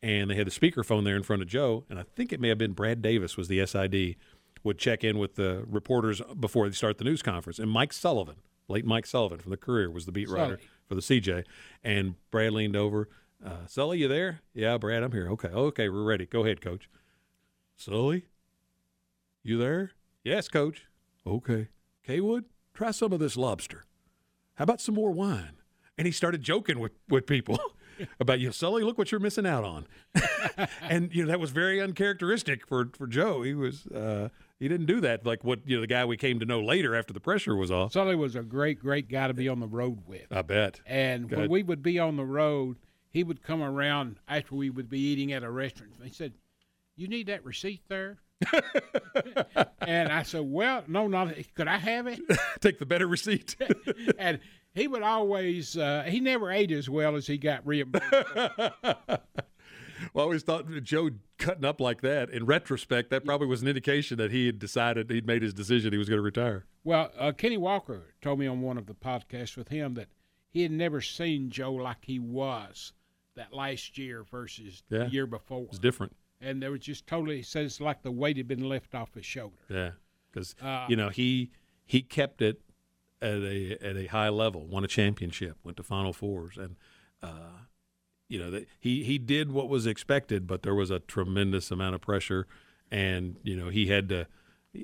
and 0.01 0.29
they 0.29 0.35
had 0.35 0.47
the 0.47 0.51
speakerphone 0.51 1.03
there 1.03 1.15
in 1.15 1.23
front 1.23 1.41
of 1.41 1.47
Joe, 1.47 1.85
and 1.89 1.99
I 1.99 2.03
think 2.03 2.33
it 2.33 2.39
may 2.39 2.49
have 2.49 2.57
been 2.57 2.73
Brad 2.73 3.01
Davis 3.01 3.37
was 3.37 3.47
the 3.47 3.65
SID 3.65 4.15
would 4.63 4.77
check 4.77 5.03
in 5.03 5.17
with 5.17 5.35
the 5.35 5.63
reporters 5.67 6.21
before 6.39 6.67
they 6.67 6.75
start 6.75 6.97
the 6.97 7.03
news 7.03 7.21
conference, 7.21 7.59
and 7.59 7.69
Mike 7.69 7.93
Sullivan, 7.93 8.37
late 8.67 8.85
Mike 8.85 9.05
Sullivan 9.05 9.39
from 9.39 9.51
the 9.51 9.57
Courier, 9.57 9.89
was 9.89 10.05
the 10.05 10.11
beat 10.11 10.29
writer 10.29 10.57
Sully. 10.57 10.69
for 10.87 10.95
the 10.95 11.01
CJ, 11.01 11.45
and 11.83 12.15
Brad 12.29 12.53
leaned 12.53 12.75
over. 12.75 13.09
Uh, 13.43 13.65
Sully, 13.65 13.99
you 13.99 14.07
there? 14.07 14.41
Yeah, 14.53 14.77
Brad, 14.77 15.01
I'm 15.01 15.11
here. 15.11 15.29
Okay, 15.31 15.47
okay, 15.47 15.89
we're 15.89 16.03
ready. 16.03 16.25
Go 16.25 16.43
ahead, 16.43 16.61
Coach. 16.61 16.89
Sully, 17.75 18.25
you 19.43 19.57
there? 19.57 19.91
Yes, 20.23 20.47
Coach. 20.47 20.85
Okay. 21.25 21.69
Cawood, 22.07 22.45
try 22.73 22.91
some 22.91 23.13
of 23.13 23.19
this 23.19 23.37
lobster. 23.37 23.85
How 24.55 24.63
about 24.63 24.81
some 24.81 24.95
more 24.95 25.11
wine? 25.11 25.57
And 25.97 26.05
he 26.05 26.11
started 26.11 26.41
joking 26.41 26.79
with, 26.79 26.93
with 27.09 27.25
people 27.25 27.59
about 28.19 28.39
you, 28.39 28.51
Sully. 28.51 28.83
Look 28.83 28.97
what 28.97 29.11
you're 29.11 29.19
missing 29.19 29.45
out 29.45 29.63
on. 29.63 29.87
and 30.81 31.13
you 31.13 31.23
know 31.23 31.29
that 31.29 31.39
was 31.39 31.51
very 31.51 31.81
uncharacteristic 31.81 32.67
for 32.67 32.89
for 32.97 33.07
Joe. 33.07 33.41
He 33.43 33.53
was 33.53 33.87
uh, 33.87 34.29
he 34.59 34.67
didn't 34.67 34.85
do 34.85 35.01
that 35.01 35.25
like 35.25 35.43
what 35.43 35.59
you 35.65 35.77
know 35.77 35.81
the 35.81 35.87
guy 35.87 36.05
we 36.05 36.17
came 36.17 36.39
to 36.39 36.45
know 36.45 36.59
later 36.59 36.95
after 36.95 37.13
the 37.13 37.19
pressure 37.19 37.55
was 37.55 37.71
off. 37.71 37.93
Sully 37.93 38.15
was 38.15 38.35
a 38.35 38.43
great, 38.43 38.79
great 38.79 39.09
guy 39.09 39.27
to 39.27 39.33
be 39.33 39.47
on 39.49 39.59
the 39.59 39.67
road 39.67 40.07
with. 40.07 40.27
I 40.31 40.41
bet. 40.41 40.81
And 40.85 41.29
when 41.29 41.49
we 41.49 41.63
would 41.63 41.83
be 41.83 41.99
on 41.99 42.15
the 42.15 42.25
road, 42.25 42.77
he 43.09 43.23
would 43.23 43.43
come 43.43 43.61
around 43.61 44.19
after 44.27 44.55
we 44.55 44.69
would 44.69 44.89
be 44.89 44.99
eating 44.99 45.33
at 45.33 45.43
a 45.43 45.51
restaurant. 45.51 45.93
He 46.03 46.11
said, 46.11 46.33
"You 46.95 47.07
need 47.07 47.27
that 47.27 47.43
receipt 47.43 47.81
there." 47.87 48.19
and 49.81 50.11
I 50.11 50.23
said, 50.23 50.41
"Well, 50.45 50.83
no, 50.87 51.07
not. 51.07 51.33
Could 51.55 51.67
I 51.67 51.77
have 51.77 52.07
it?" 52.07 52.19
Take 52.59 52.79
the 52.79 52.85
better 52.85 53.07
receipt. 53.07 53.55
and 54.19 54.39
he 54.73 54.87
would 54.87 55.03
always. 55.03 55.77
Uh, 55.77 56.03
he 56.07 56.19
never 56.19 56.51
ate 56.51 56.71
as 56.71 56.89
well 56.89 57.15
as 57.15 57.27
he 57.27 57.37
got 57.37 57.65
reimbursed. 57.65 58.05
Well, 60.13 60.23
I 60.23 60.25
always 60.25 60.41
thought 60.41 60.65
Joe 60.81 61.11
cutting 61.37 61.63
up 61.63 61.79
like 61.79 62.01
that. 62.01 62.31
In 62.31 62.45
retrospect, 62.47 63.11
that 63.11 63.23
probably 63.23 63.45
was 63.47 63.61
an 63.61 63.67
indication 63.67 64.17
that 64.17 64.31
he 64.31 64.47
had 64.47 64.57
decided 64.57 65.11
he'd 65.11 65.27
made 65.27 65.43
his 65.43 65.53
decision 65.53 65.91
he 65.93 65.99
was 65.99 66.09
going 66.09 66.17
to 66.17 66.23
retire. 66.23 66.65
well, 66.83 67.11
uh, 67.19 67.31
Kenny 67.33 67.57
Walker 67.57 68.15
told 68.21 68.39
me 68.39 68.47
on 68.47 68.61
one 68.61 68.77
of 68.79 68.87
the 68.87 68.95
podcasts 68.95 69.55
with 69.55 69.67
him 69.67 69.93
that 69.93 70.07
he 70.49 70.63
had 70.63 70.71
never 70.71 71.01
seen 71.01 71.51
Joe 71.51 71.73
like 71.73 72.03
he 72.03 72.17
was 72.17 72.93
that 73.35 73.53
last 73.53 73.97
year 73.99 74.23
versus 74.23 74.81
Yeah. 74.89 75.03
the 75.03 75.09
year 75.11 75.27
before. 75.27 75.67
It's 75.69 75.77
different. 75.79 76.15
And 76.41 76.61
there 76.61 76.71
was 76.71 76.81
just 76.81 77.05
totally. 77.07 77.37
He 77.37 77.43
says 77.43 77.79
like 77.79 78.01
the 78.01 78.11
weight 78.11 78.37
had 78.37 78.47
been 78.47 78.67
left 78.67 78.95
off 78.95 79.13
his 79.13 79.25
shoulder. 79.25 79.55
Yeah, 79.69 79.91
because 80.31 80.55
Uh, 80.61 80.85
you 80.89 80.95
know 80.95 81.09
he 81.09 81.51
he 81.85 82.01
kept 82.01 82.41
it 82.41 82.61
at 83.21 83.41
a 83.41 83.77
at 83.81 83.95
a 83.95 84.07
high 84.07 84.29
level, 84.29 84.65
won 84.65 84.83
a 84.83 84.87
championship, 84.87 85.57
went 85.63 85.77
to 85.77 85.83
Final 85.83 86.13
Fours, 86.13 86.57
and 86.57 86.75
uh, 87.21 87.65
you 88.27 88.39
know 88.39 88.49
that 88.49 88.67
he 88.79 89.03
he 89.03 89.17
did 89.19 89.51
what 89.51 89.69
was 89.69 89.85
expected, 89.85 90.47
but 90.47 90.63
there 90.63 90.73
was 90.75 90.89
a 90.89 90.99
tremendous 90.99 91.69
amount 91.69 91.93
of 91.95 92.01
pressure, 92.01 92.47
and 92.89 93.37
you 93.43 93.55
know 93.55 93.69
he 93.69 93.87
had 93.87 94.09
to. 94.09 94.27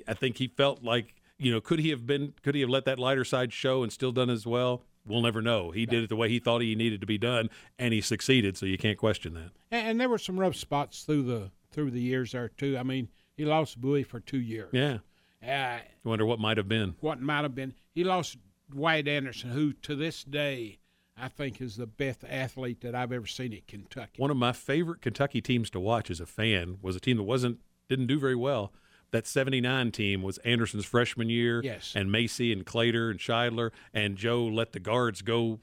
I 0.06 0.14
think 0.14 0.36
he 0.36 0.46
felt 0.48 0.82
like 0.84 1.14
you 1.38 1.50
know 1.50 1.60
could 1.60 1.80
he 1.80 1.90
have 1.90 2.06
been 2.06 2.34
could 2.42 2.54
he 2.54 2.60
have 2.60 2.70
let 2.70 2.84
that 2.84 2.98
lighter 2.98 3.24
side 3.24 3.52
show 3.52 3.82
and 3.82 3.92
still 3.92 4.12
done 4.12 4.30
as 4.30 4.46
well? 4.46 4.84
We'll 5.08 5.22
never 5.22 5.42
know. 5.42 5.70
He 5.70 5.86
did 5.86 6.04
it 6.04 6.08
the 6.08 6.16
way 6.16 6.28
he 6.28 6.38
thought 6.38 6.60
he 6.62 6.74
needed 6.74 7.00
to 7.00 7.06
be 7.06 7.18
done, 7.18 7.50
and 7.78 7.92
he 7.94 8.00
succeeded. 8.00 8.56
So 8.56 8.66
you 8.66 8.78
can't 8.78 8.98
question 8.98 9.34
that. 9.34 9.50
And, 9.70 9.88
and 9.88 10.00
there 10.00 10.08
were 10.08 10.18
some 10.18 10.38
rough 10.38 10.56
spots 10.56 11.02
through 11.02 11.22
the 11.24 11.50
through 11.70 11.90
the 11.90 12.00
years 12.00 12.32
there 12.32 12.48
too. 12.48 12.76
I 12.78 12.82
mean, 12.82 13.08
he 13.36 13.44
lost 13.44 13.80
Bowie 13.80 14.02
for 14.02 14.20
two 14.20 14.40
years. 14.40 14.70
Yeah, 14.72 14.98
Uh, 15.46 15.78
you 16.04 16.08
wonder 16.08 16.24
what 16.26 16.38
might 16.40 16.56
have 16.56 16.68
been. 16.68 16.94
what 17.00 17.20
might 17.20 17.42
have 17.42 17.54
been. 17.54 17.74
He 17.94 18.04
lost 18.04 18.36
Dwight 18.70 19.06
Anderson, 19.08 19.50
who 19.50 19.72
to 19.72 19.94
this 19.94 20.24
day 20.24 20.78
I 21.20 21.28
think 21.28 21.60
is 21.60 21.76
the 21.76 21.86
best 21.86 22.22
athlete 22.28 22.80
that 22.82 22.94
I've 22.94 23.10
ever 23.12 23.26
seen 23.26 23.52
at 23.52 23.66
Kentucky. 23.66 24.12
One 24.18 24.30
of 24.30 24.36
my 24.36 24.52
favorite 24.52 25.00
Kentucky 25.02 25.40
teams 25.40 25.68
to 25.70 25.80
watch 25.80 26.10
as 26.10 26.20
a 26.20 26.26
fan 26.26 26.78
was 26.80 26.94
a 26.96 27.00
team 27.00 27.16
that 27.16 27.24
wasn't 27.24 27.58
didn't 27.88 28.06
do 28.06 28.18
very 28.20 28.36
well. 28.36 28.72
That 29.10 29.26
'79 29.26 29.90
team 29.92 30.22
was 30.22 30.36
Anderson's 30.38 30.84
freshman 30.84 31.28
year, 31.30 31.62
Yes. 31.64 31.92
and 31.96 32.12
Macy 32.12 32.52
and 32.52 32.66
Claytor 32.66 33.10
and 33.10 33.18
Shidler 33.18 33.70
and 33.94 34.16
Joe 34.16 34.44
let 34.44 34.72
the 34.72 34.80
guards 34.80 35.22
go 35.22 35.60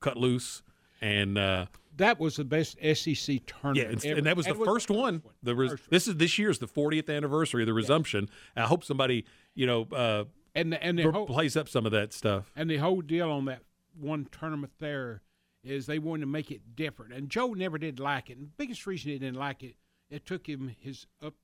cut 0.00 0.16
loose, 0.16 0.62
and 1.02 1.36
uh, 1.36 1.66
That 1.96 2.18
was 2.18 2.36
the 2.36 2.44
best 2.44 2.78
SEC 2.94 3.28
yeah, 3.28 3.38
tournament. 3.46 3.90
and, 3.92 4.04
ever. 4.06 4.16
and 4.18 4.26
that 4.26 4.36
was 4.36 4.46
the 4.46 4.54
And 4.54 4.64
first 4.64 4.88
one. 4.90 5.22
The 5.42 5.54
res- 5.54 5.70
First 5.72 5.90
this 5.90 6.08
is 6.08 6.16
this 6.16 6.38
year's 6.38 6.58
the 6.58 6.66
40th 6.68 7.14
anniversary 7.14 7.62
of 7.62 7.66
the 7.66 7.74
resumption. 7.74 8.28
I 8.56 8.62
hope 8.62 8.82
somebody 8.82 9.26
you 9.54 9.66
know 9.66 9.82
uh, 9.92 10.24
And 10.54 10.72
the, 10.72 10.82
and 10.82 10.98
the 10.98 11.10
whole 11.10 11.26
plays 11.26 11.54
up 11.56 11.68
some 11.68 11.84
of 11.84 11.92
that 11.92 12.12
stuff. 12.14 12.50
and 12.56 12.70
the 12.70 12.78
whole 12.78 13.02
deal 13.02 13.30
on 13.30 13.44
that 13.44 13.60
one 13.98 14.26
tournament 14.30 14.72
there 14.78 15.20
is 15.62 15.84
they 15.86 15.98
wanted 15.98 16.20
to 16.20 16.26
make 16.26 16.50
it 16.50 16.76
different. 16.76 17.12
And 17.12 17.28
Joe 17.28 17.52
never 17.52 17.76
did 17.76 17.98
like 18.00 18.30
it. 18.30 18.38
And 18.38 18.46
the 18.46 18.52
biggest 18.56 18.86
reason 18.86 19.10
he 19.10 19.18
didn't 19.18 19.36
like 19.38 19.62
it, 19.62 19.74
it 20.08 20.24
took 20.24 20.46
him 20.48 20.74
his 20.80 21.06
up 21.22 21.34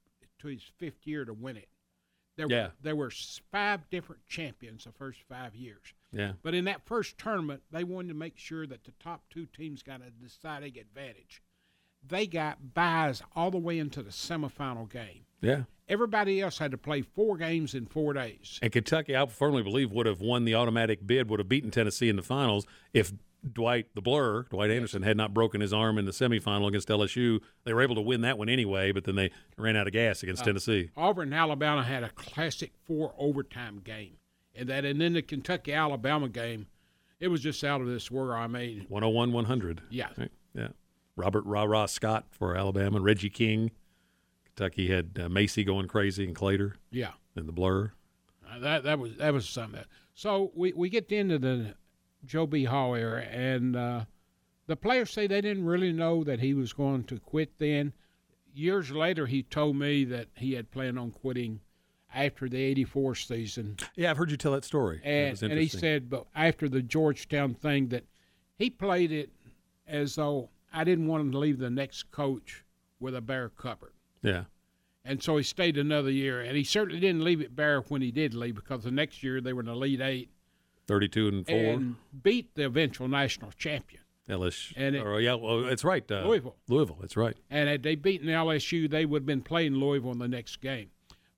to 0.42 0.48
his 0.48 0.62
fifth 0.78 1.06
year 1.06 1.24
to 1.24 1.32
win 1.32 1.56
it. 1.56 1.68
There 2.36 2.46
Yeah. 2.48 2.66
were 2.68 2.72
there 2.82 2.96
were 2.96 3.10
five 3.50 3.88
different 3.90 4.26
champions 4.26 4.84
the 4.84 4.92
first 4.92 5.20
five 5.28 5.54
years. 5.54 5.94
Yeah, 6.12 6.32
But 6.42 6.54
in 6.54 6.64
that 6.66 6.84
first 6.86 7.16
tournament, 7.18 7.62
they 7.70 7.84
wanted 7.84 8.08
to 8.08 8.14
make 8.14 8.36
sure 8.38 8.66
that 8.66 8.84
the 8.84 8.92
top 9.00 9.22
two 9.30 9.46
teams 9.46 9.82
got 9.82 10.02
a 10.02 10.10
deciding 10.10 10.76
advantage. 10.78 11.42
They 12.06 12.26
got 12.26 12.74
buys 12.74 13.22
all 13.34 13.50
the 13.50 13.58
way 13.58 13.78
into 13.78 14.02
the 14.02 14.10
semifinal 14.10 14.90
game. 14.90 15.24
yeah. 15.40 15.64
Everybody 15.88 16.40
else 16.40 16.56
had 16.58 16.70
to 16.70 16.78
play 16.78 17.02
four 17.02 17.36
games 17.36 17.74
in 17.74 17.84
four 17.86 18.12
days. 18.14 18.58
And 18.62 18.72
Kentucky, 18.72 19.14
I 19.14 19.26
firmly 19.26 19.62
believe, 19.62 19.92
would 19.92 20.06
have 20.06 20.20
won 20.20 20.44
the 20.46 20.54
automatic 20.54 21.06
bid, 21.06 21.28
would 21.28 21.38
have 21.38 21.48
beaten 21.48 21.70
Tennessee 21.70 22.08
in 22.08 22.16
the 22.16 22.22
finals 22.22 22.66
if 22.94 23.12
Dwight 23.50 23.86
the 23.94 24.00
Blur, 24.00 24.44
Dwight 24.44 24.70
Anderson, 24.70 25.02
had 25.02 25.16
not 25.16 25.34
broken 25.34 25.60
his 25.60 25.72
arm 25.72 25.98
in 25.98 26.04
the 26.04 26.12
semifinal 26.12 26.68
against 26.68 26.88
LSU. 26.88 27.40
They 27.64 27.72
were 27.72 27.82
able 27.82 27.96
to 27.96 28.00
win 28.00 28.20
that 28.20 28.38
one 28.38 28.48
anyway, 28.48 28.92
but 28.92 29.04
then 29.04 29.16
they 29.16 29.30
ran 29.58 29.76
out 29.76 29.86
of 29.86 29.92
gas 29.92 30.22
against 30.22 30.44
Tennessee. 30.44 30.90
Auburn 30.96 31.28
and 31.28 31.34
Alabama 31.34 31.82
had 31.82 32.04
a 32.04 32.10
classic 32.10 32.72
four 32.86 33.14
overtime 33.18 33.80
game. 33.82 34.18
And 34.54 34.68
that 34.68 34.84
and 34.84 35.00
then 35.00 35.14
the 35.14 35.22
Kentucky 35.22 35.72
Alabama 35.72 36.28
game, 36.28 36.66
it 37.18 37.28
was 37.28 37.40
just 37.40 37.64
out 37.64 37.80
of 37.80 37.86
this 37.88 38.10
world. 38.10 38.32
I 38.32 38.46
mean, 38.46 38.86
101 38.88 39.32
100. 39.32 39.80
yeah. 39.90 40.08
Right? 40.16 40.30
Yeah. 40.54 40.68
Robert 41.16 41.44
Ra 41.44 41.64
Ra 41.64 41.86
Scott 41.86 42.26
for 42.30 42.56
Alabama, 42.56 43.00
Reggie 43.00 43.30
King. 43.30 43.70
Kentucky 44.44 44.88
had 44.88 45.18
uh, 45.22 45.28
Macy 45.28 45.64
going 45.64 45.88
crazy 45.88 46.24
and 46.24 46.36
Claytor 46.36 46.74
Yeah. 46.90 47.12
and 47.34 47.48
the 47.48 47.52
Blur. 47.52 47.92
Uh, 48.48 48.58
that 48.60 48.84
that 48.84 48.98
was 48.98 49.16
that 49.16 49.32
was 49.32 49.48
something. 49.48 49.82
So 50.14 50.52
we, 50.54 50.72
we 50.74 50.90
get 50.90 51.10
into 51.10 51.38
the 51.38 51.74
Joe 52.24 52.46
B. 52.46 52.66
Era, 52.66 53.22
and 53.22 53.76
uh, 53.76 54.04
the 54.66 54.76
players 54.76 55.10
say 55.10 55.26
they 55.26 55.40
didn't 55.40 55.64
really 55.64 55.92
know 55.92 56.24
that 56.24 56.40
he 56.40 56.54
was 56.54 56.72
going 56.72 57.04
to 57.04 57.18
quit. 57.18 57.58
Then 57.58 57.92
years 58.54 58.90
later, 58.90 59.26
he 59.26 59.42
told 59.42 59.76
me 59.76 60.04
that 60.04 60.28
he 60.36 60.52
had 60.52 60.70
planned 60.70 60.98
on 60.98 61.10
quitting 61.10 61.60
after 62.14 62.48
the 62.48 62.62
'84 62.62 63.14
season, 63.14 63.76
Yeah, 63.96 64.10
I've 64.10 64.18
heard 64.18 64.30
you 64.30 64.36
tell 64.36 64.52
that 64.52 64.64
story. 64.64 65.00
And 65.02 65.30
was 65.30 65.42
and 65.42 65.52
he 65.58 65.68
said, 65.68 66.10
but 66.10 66.26
after 66.34 66.68
the 66.68 66.82
Georgetown 66.82 67.54
thing, 67.54 67.88
that 67.88 68.04
he 68.58 68.70
played 68.70 69.12
it 69.12 69.30
as 69.86 70.14
though 70.14 70.50
I 70.72 70.84
didn't 70.84 71.06
want 71.06 71.22
him 71.22 71.32
to 71.32 71.38
leave 71.38 71.58
the 71.58 71.70
next 71.70 72.10
coach 72.10 72.64
with 73.00 73.16
a 73.16 73.20
bare 73.20 73.48
cupboard. 73.48 73.92
yeah. 74.22 74.44
And 75.04 75.20
so 75.20 75.36
he 75.36 75.42
stayed 75.42 75.76
another 75.78 76.12
year, 76.12 76.40
and 76.40 76.56
he 76.56 76.62
certainly 76.62 77.00
didn't 77.00 77.24
leave 77.24 77.40
it 77.40 77.56
bare 77.56 77.80
when 77.80 78.02
he 78.02 78.12
did 78.12 78.34
leave 78.34 78.54
because 78.54 78.84
the 78.84 78.92
next 78.92 79.24
year 79.24 79.40
they 79.40 79.52
were 79.52 79.58
in 79.58 79.66
the 79.66 79.72
Elite 79.72 80.00
Eight 80.00 80.30
32 80.86 81.28
and 81.28 81.46
4. 81.46 81.56
and 81.56 81.96
beat 82.22 82.54
the 82.54 82.64
eventual 82.66 83.08
national 83.08 83.52
champion. 83.52 84.02
LSU. 84.28 84.72
and 84.76 84.96
it- 84.96 85.02
or, 85.02 85.20
yeah, 85.20 85.34
well, 85.34 85.62
that's 85.62 85.84
right. 85.84 86.08
Uh, 86.10 86.24
Louisville. 86.26 86.56
Louisville, 86.68 86.98
that's 87.00 87.16
right. 87.16 87.36
And 87.50 87.68
had 87.68 87.82
they 87.82 87.96
beaten 87.96 88.28
LSU, 88.28 88.88
they 88.88 89.04
would 89.04 89.22
have 89.22 89.26
been 89.26 89.42
playing 89.42 89.74
Louisville 89.74 90.12
in 90.12 90.18
the 90.18 90.28
next 90.28 90.60
game. 90.60 90.90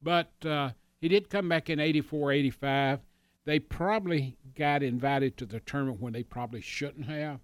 But 0.03 0.31
uh, 0.45 0.71
he 1.01 1.09
did 1.09 1.31
come 1.31 1.49
back 1.49 1.71
in 1.71 1.81
84, 1.81 2.33
85. 2.33 3.01
They 3.47 3.59
probably 3.59 4.37
got 4.55 4.83
invited 4.83 5.37
to 5.39 5.47
the 5.47 5.61
tournament 5.61 6.01
when 6.01 6.13
they 6.13 6.23
probably 6.23 6.61
shouldn't 6.61 7.07
have. 7.07 7.41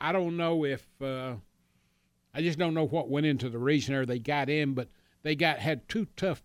I 0.00 0.12
don't 0.12 0.36
know 0.36 0.64
if 0.64 0.86
uh, 1.00 1.34
I 2.34 2.42
just 2.42 2.58
don't 2.58 2.74
know 2.74 2.86
what 2.86 3.08
went 3.08 3.26
into 3.26 3.48
the 3.48 3.58
reason 3.58 3.94
there 3.94 4.06
they 4.06 4.18
got 4.18 4.48
in, 4.48 4.74
but 4.74 4.88
they 5.22 5.34
got 5.36 5.58
had 5.58 5.88
two 5.88 6.06
tough 6.16 6.42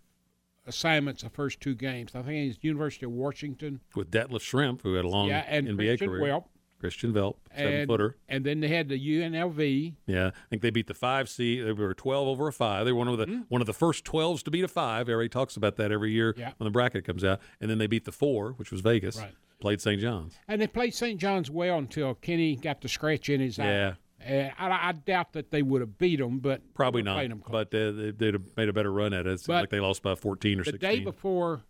assignments 0.66 1.22
the 1.22 1.30
first 1.30 1.60
two 1.60 1.74
games. 1.74 2.12
I 2.14 2.22
think 2.22 2.50
it's 2.54 2.62
University 2.64 3.06
of 3.06 3.12
Washington, 3.12 3.80
With 3.94 4.10
Detlef 4.10 4.40
Schrempf, 4.40 4.82
who 4.82 4.94
had 4.94 5.04
a 5.04 5.08
long 5.08 5.28
yeah, 5.28 5.44
and 5.48 5.66
NBA 5.68 5.86
Christian 5.98 6.08
career. 6.08 6.22
Welp, 6.32 6.44
Christian 6.78 7.12
Welp, 7.14 7.36
seven 7.56 7.72
and 7.72 7.88
footer. 7.88 8.16
and 8.28 8.44
then 8.44 8.60
they 8.60 8.68
had 8.68 8.88
the 8.88 8.98
UNLV, 8.98 9.94
Yeah, 10.06 10.26
I 10.28 10.32
think 10.50 10.62
they 10.62 10.70
beat 10.70 10.86
the 10.86 10.94
five 10.94 11.28
seed. 11.28 11.64
They 11.66 11.72
were 11.72 11.94
twelve 11.94 12.28
over 12.28 12.48
a 12.48 12.52
five. 12.52 12.84
They 12.84 12.92
were 12.92 12.98
one 12.98 13.08
of 13.08 13.18
the 13.18 13.44
one 13.48 13.60
of 13.60 13.66
the 13.66 13.72
first 13.72 14.04
twelves 14.04 14.42
to 14.44 14.50
beat 14.50 14.64
a 14.64 14.68
five. 14.68 15.08
Everybody 15.08 15.28
talks 15.30 15.56
about 15.56 15.76
that 15.76 15.90
every 15.92 16.12
year 16.12 16.32
Mm-hmm. 16.32 16.40
Yeah. 16.40 16.52
when 16.58 16.66
the 16.66 16.70
bracket 16.70 17.04
comes 17.04 17.24
out. 17.24 17.40
And 17.60 17.70
then 17.70 17.78
they 17.78 17.86
beat 17.86 18.04
the 18.04 18.12
four, 18.12 18.50
which 18.52 18.70
was 18.70 18.80
Vegas. 18.82 19.16
Right. 19.18 19.32
played 19.58 19.80
St. 19.80 20.00
John's. 20.00 20.34
And 20.48 20.60
they 20.60 20.66
played 20.66 20.94
St. 20.94 21.18
John's 21.18 21.50
well 21.50 21.78
until 21.78 22.14
Kenny 22.14 22.56
got 22.56 22.82
the 22.82 22.88
scratch 22.88 23.30
in 23.30 23.40
his 23.40 23.56
Yeah. 23.56 23.94
eye. 23.94 23.96
And 24.26 24.52
I, 24.58 24.88
I 24.88 24.92
doubt 24.92 25.34
that 25.34 25.50
they 25.52 25.62
would 25.62 25.80
have 25.82 25.98
beat 25.98 26.18
them, 26.18 26.40
but 26.40 26.74
Probably 26.74 27.02
not, 27.02 27.14
playing 27.14 27.30
'em 27.30 27.40
close. 27.40 27.66
but 27.70 27.78
uh, 27.78 27.92
they, 27.92 28.10
they'd 28.10 28.34
have 28.34 28.42
made 28.56 28.68
a 28.68 28.72
better 28.72 28.90
run 28.92 29.12
at 29.14 29.26
it. 29.26 29.40
But 29.46 29.60
like 29.62 29.70
they 29.70 29.78
lost 29.78 30.02
by 30.02 30.16
14 30.16 30.60
or 30.60 30.64
the 30.64 30.70
16. 30.72 30.90
day 30.90 30.98
before 31.04 31.62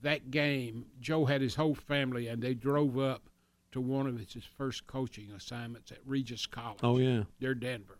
that 0.00 0.30
game, 0.30 0.86
Joe 1.00 1.26
had 1.26 1.40
his 1.42 1.54
whole 1.56 1.74
family, 1.74 2.28
and 2.28 2.42
they 2.42 2.54
drove 2.54 2.98
up 2.98 3.28
to 3.72 3.80
one 3.80 4.06
of 4.06 4.18
his 4.18 4.44
first 4.56 4.86
coaching 4.86 5.30
assignments 5.32 5.92
at 5.92 5.98
Regis 6.06 6.46
College. 6.46 6.78
oh, 6.82 6.96
yeah. 6.98 7.24
near 7.40 7.54
Denver, 7.54 7.98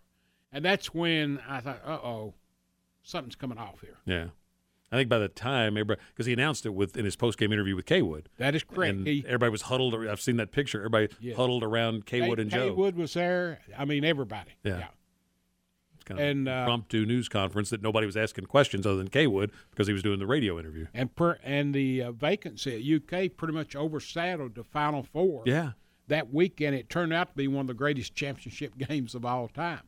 and 0.53 0.65
that's 0.65 0.95
when 0.95 1.39
I 1.47 1.61
thought, 1.61 1.83
"Uh 1.85 1.99
oh, 2.03 2.35
something's 3.03 3.37
coming 3.37 3.59
off 3.59 3.81
here." 3.83 3.99
Yeah. 4.07 4.27
I 4.93 4.97
think 4.97 5.09
by 5.09 5.19
the 5.19 5.29
time 5.29 5.77
everybody, 5.77 6.01
because 6.11 6.27
he 6.27 6.33
announced 6.33 6.65
it 6.65 6.71
with 6.75 6.97
in 6.97 7.05
his 7.05 7.17
post 7.17 7.39
game 7.39 7.53
interview 7.53 7.75
with 7.75 7.87
Cawood, 7.87 8.27
That 8.39 8.55
is 8.55 8.63
correct. 8.63 8.97
and 8.97 9.07
He, 9.07 9.25
everybody 9.27 9.51
was 9.51 9.63
huddled. 9.63 9.95
I've 10.07 10.21
seen 10.21 10.37
that 10.37 10.53
picture. 10.53 10.79
Everybody 10.79 11.09
Yeah. 11.21 11.35
huddled 11.35 11.65
around 11.65 12.07
Cawood 12.07 12.37
Kay- 12.37 12.43
and 12.43 12.51
Joe. 12.51 12.73
Wood 12.75 12.97
was 12.97 13.15
there. 13.15 13.61
I 13.77 13.85
mean, 13.85 14.05
everybody. 14.05 14.53
Yeah. 14.63 14.89
It's 15.97 16.05
kind 16.05 16.21
and, 16.21 16.49
of 16.49 16.53
uh, 16.55 16.61
impromptu 16.61 17.05
news 17.05 17.29
conference 17.29 17.71
that 17.71 17.83
nobody 17.83 18.07
was 18.07 18.17
asking 18.17 18.45
questions 18.47 18.87
other 18.87 18.97
than 18.99 19.09
Cawood 19.09 19.51
because 19.71 19.87
he 19.89 19.93
was 19.93 20.03
doing 20.05 20.19
the 20.21 20.27
radio 20.27 20.59
interview. 20.59 20.87
And 20.95 21.15
per, 21.17 21.39
and 21.43 21.75
the 21.75 22.03
uh, 22.03 22.13
vacancy 22.13 22.77
at 22.77 23.03
UK 23.03 23.37
pretty 23.37 23.55
much 23.55 23.75
overshadowed 23.75 24.55
the 24.55 24.63
Final 24.65 25.03
Four. 25.03 25.43
Yeah. 25.47 25.73
That 26.09 26.33
weekend, 26.33 26.77
it 26.77 26.89
turned 26.89 27.13
out 27.13 27.31
to 27.31 27.35
be 27.35 27.49
one 27.49 27.63
of 27.63 27.67
the 27.67 27.75
greatest 27.75 28.15
championship 28.15 28.79
games 28.89 29.17
of 29.17 29.25
all 29.25 29.49
time. 29.49 29.81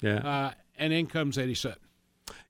Yeah. 0.00 0.16
Uh, 0.26 0.50
and 0.78 0.92
in 0.94 1.06
comes 1.08 1.36
Eddie 1.36 1.54
Sutton. 1.54 1.82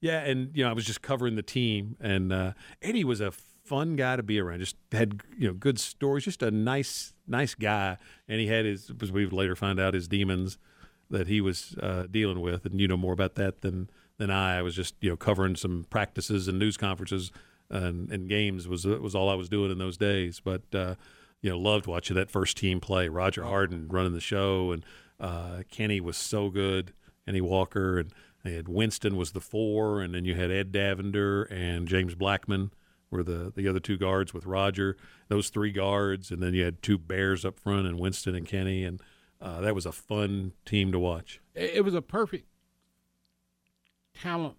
Yeah, 0.01 0.21
and 0.21 0.51
you 0.55 0.65
know, 0.65 0.71
I 0.71 0.73
was 0.73 0.85
just 0.85 1.03
covering 1.03 1.37
the 1.37 1.43
team, 1.43 1.97
and 2.01 2.33
uh, 2.33 2.53
Eddie 2.83 3.05
was 3.05 3.21
a 3.21 3.31
fun 3.31 3.97
guy 3.97 4.17
to 4.17 4.23
be 4.23 4.39
around. 4.41 4.61
Just 4.61 4.77
had 4.93 5.21
you 5.37 5.49
know 5.49 5.55
good 5.55 5.79
stories. 5.79 6.25
Just 6.25 6.43
a 6.43 6.51
nice, 6.51 7.13
nice 7.27 7.55
guy, 7.55 7.97
and 8.29 8.41
he 8.41 8.47
had 8.47 8.65
his, 8.65 8.91
as 9.01 9.13
we 9.13 9.25
would 9.25 9.35
later 9.35 9.57
find 9.57 9.79
out, 9.79 9.95
his 9.95 10.09
demons 10.09 10.59
that 11.11 11.29
he 11.29 11.41
was 11.41 11.77
uh, 11.81 12.05
dealing 12.11 12.41
with, 12.41 12.65
and 12.65 12.81
you 12.81 12.89
know 12.89 12.97
more 12.97 13.13
about 13.13 13.35
that 13.37 13.63
than 13.63 13.91
than 14.19 14.31
I. 14.31 14.59
I 14.59 14.63
was 14.63 14.75
just 14.75 14.95
you 15.01 15.11
know 15.11 15.17
covering 15.17 15.57
some 15.57 15.87
practices 15.91 16.49
and 16.49 16.59
news 16.59 16.77
conferences 16.77 17.31
and, 17.71 18.11
and 18.11 18.29
games 18.29 18.69
was 18.69 18.87
was 18.87 19.15
all 19.15 19.29
I 19.29 19.35
was 19.35 19.49
doing 19.49 19.71
in 19.71 19.79
those 19.79 19.97
days. 19.97 20.41
But 20.41 20.63
uh, 20.75 20.95
you 21.41 21.51
know, 21.51 21.59
loved 21.59 21.87
watching 21.87 22.17
that 22.17 22.31
first 22.31 22.57
team 22.57 22.81
play. 22.81 23.09
Roger 23.09 23.45
Harden 23.45 23.89
running 23.89 24.13
the 24.13 24.21
show, 24.21 24.73
and 24.73 24.85
uh, 25.21 25.63
Kenny 25.71 26.01
was 26.01 26.17
so 26.17 26.51
good. 26.51 26.93
Kenny 27.27 27.41
Walker 27.41 27.99
and 27.99 28.13
they 28.47 28.55
had 28.55 28.69
Winston 28.69 29.17
was 29.17 29.33
the 29.33 29.41
four, 29.41 30.01
and 30.01 30.15
then 30.15 30.25
you 30.25 30.35
had 30.35 30.51
Ed 30.51 30.73
Davender 30.73 31.51
and 31.51 31.89
James 31.89 32.15
Blackman 32.15 32.71
were 33.11 33.23
the 33.23 33.53
the 33.55 33.69
other 33.69 33.81
two 33.81 33.97
guards 33.97 34.33
with 34.33 34.47
Roger. 34.47 34.97
Those 35.29 35.49
three 35.49 35.73
guards, 35.73 36.31
and 36.31 36.43
then 36.43 36.55
you 36.55 36.65
had 36.65 36.83
two 36.83 36.99
Bears 36.99 37.45
up 37.45 37.59
front 37.59 37.87
and 37.87 37.99
Winston 37.99 38.35
and 38.35 38.47
Kenny, 38.47 38.85
and 38.85 39.01
uh, 39.41 39.61
that 39.61 39.75
was 39.75 39.87
a 39.87 39.93
fun 39.93 40.53
team 40.65 40.93
to 40.93 40.99
watch. 40.99 41.41
It, 41.55 41.85
was 41.85 41.95
a 41.95 42.03
perfect 42.03 42.47
talent 44.15 44.57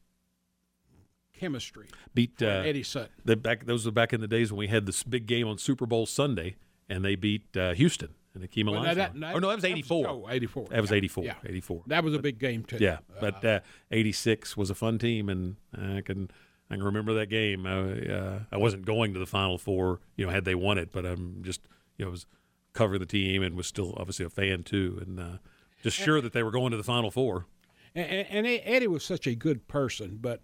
chemistry 1.34 1.88
Beat 2.14 2.42
uh, 2.42 2.64
Eddie 2.66 2.84
Sutton. 2.84 3.12
the 3.24 3.36
back. 3.36 3.66
Those 3.66 3.86
were 3.86 3.92
back 3.92 4.12
in 4.12 4.22
the 4.22 4.28
days 4.28 4.52
when 4.52 4.60
we 4.60 4.68
had 4.68 4.86
this 4.86 5.04
big 5.04 5.28
game 5.28 5.48
on 5.48 5.58
Super 5.58 5.86
Bowl 5.86 6.06
Sunday, 6.06 6.56
and 6.90 7.06
they 7.06 7.16
beat 7.16 7.56
uh, 7.56 7.74
Houston 7.74 8.10
and 8.42 8.50
Akeem 8.50 8.72
Well, 8.72 8.82
Olajuwon. 8.82 8.96
that- 8.96 9.20
that- 9.20 9.36
oh 9.36 9.40
no, 9.40 9.48
that 9.50 9.56
was 9.56 9.66
eighty 9.66 9.82
four. 9.82 10.08
oh, 10.08 10.28
84. 10.30 10.68
That 10.70 10.82
was 10.82 10.92
yeah. 10.92 10.98
84. 10.98 11.24
Yeah. 11.26 11.34
84. 11.46 11.84
That 11.88 12.04
was 12.04 12.14
a 12.14 12.20
big 12.20 12.40
game, 12.40 12.64
too. 12.64 12.78
Yeah, 12.80 12.98
but 13.20 13.44
uh, 13.44 13.60
'86 13.92 14.56
was 14.58 14.70
a 14.70 14.76
fun 14.76 14.98
team, 14.98 15.30
and 15.30 15.56
I 15.74 16.02
can 16.02 16.30
I 16.70 16.76
can 16.76 16.84
remember 16.84 17.14
that 17.16 17.28
game. 17.28 17.66
I, 17.66 18.02
uh, 18.14 18.40
I 18.52 18.58
wasn't 18.58 18.86
going 18.86 19.14
to 19.14 19.20
the 19.20 19.26
Final 19.26 19.58
Four, 19.58 20.00
you 20.16 20.26
know, 20.26 20.32
had 20.32 20.46
they 20.46 20.56
won 20.56 20.78
it, 20.78 20.92
but 20.92 21.06
I'm 21.06 21.42
just 21.44 21.62
you 21.98 22.06
know 22.06 22.12
was 22.12 22.26
covering 22.74 23.00
the 23.00 23.06
team 23.06 23.42
and 23.42 23.56
was 23.56 23.68
still 23.68 23.94
obviously 23.98 24.26
a 24.26 24.30
fan 24.30 24.64
too, 24.64 25.00
and 25.02 25.20
uh, 25.20 25.38
just 25.84 25.98
sure 25.98 26.22
that 26.22 26.34
they 26.34 26.44
were 26.44 26.52
going 26.52 26.72
to 26.72 26.78
the 26.78 26.84
Final 26.84 27.10
Four. 27.12 27.46
And, 27.96 28.06
and, 28.30 28.46
and 28.46 28.62
Eddie 28.66 28.88
was 28.88 29.04
such 29.04 29.26
a 29.28 29.34
good 29.36 29.68
person, 29.68 30.18
but 30.22 30.42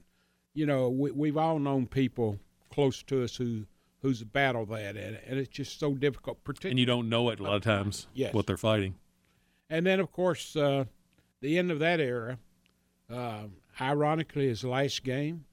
you 0.54 0.66
know 0.66 0.90
we, 0.90 1.12
we've 1.12 1.38
all 1.38 1.60
known 1.60 1.86
people 1.88 2.40
close 2.72 3.04
to 3.04 3.24
us 3.24 3.36
who 3.36 3.66
who's 4.04 4.22
battled 4.24 4.70
that, 4.70 4.96
and, 4.96 5.18
and 5.26 5.40
it's 5.40 5.50
just 5.50 5.80
so 5.80 5.96
difficult. 5.96 6.38
And 6.64 6.78
you 6.78 6.86
don't 6.86 7.10
know 7.10 7.30
it 7.30 7.40
a 7.40 7.44
lot 7.44 7.56
of 7.56 7.64
times 7.64 8.06
Yes. 8.14 8.34
what 8.36 8.46
they're 8.46 8.58
fighting. 8.58 8.94
and 9.70 9.86
then 9.88 10.00
of 10.00 10.12
course 10.12 10.56
uh, 10.56 10.86
the 11.42 11.58
end 11.58 11.72
of 11.72 11.80
that 11.80 12.00
era. 12.00 12.38
Uh, 13.10 13.46
ironically, 13.82 14.48
his 14.48 14.64
last 14.64 15.04
game 15.04 15.46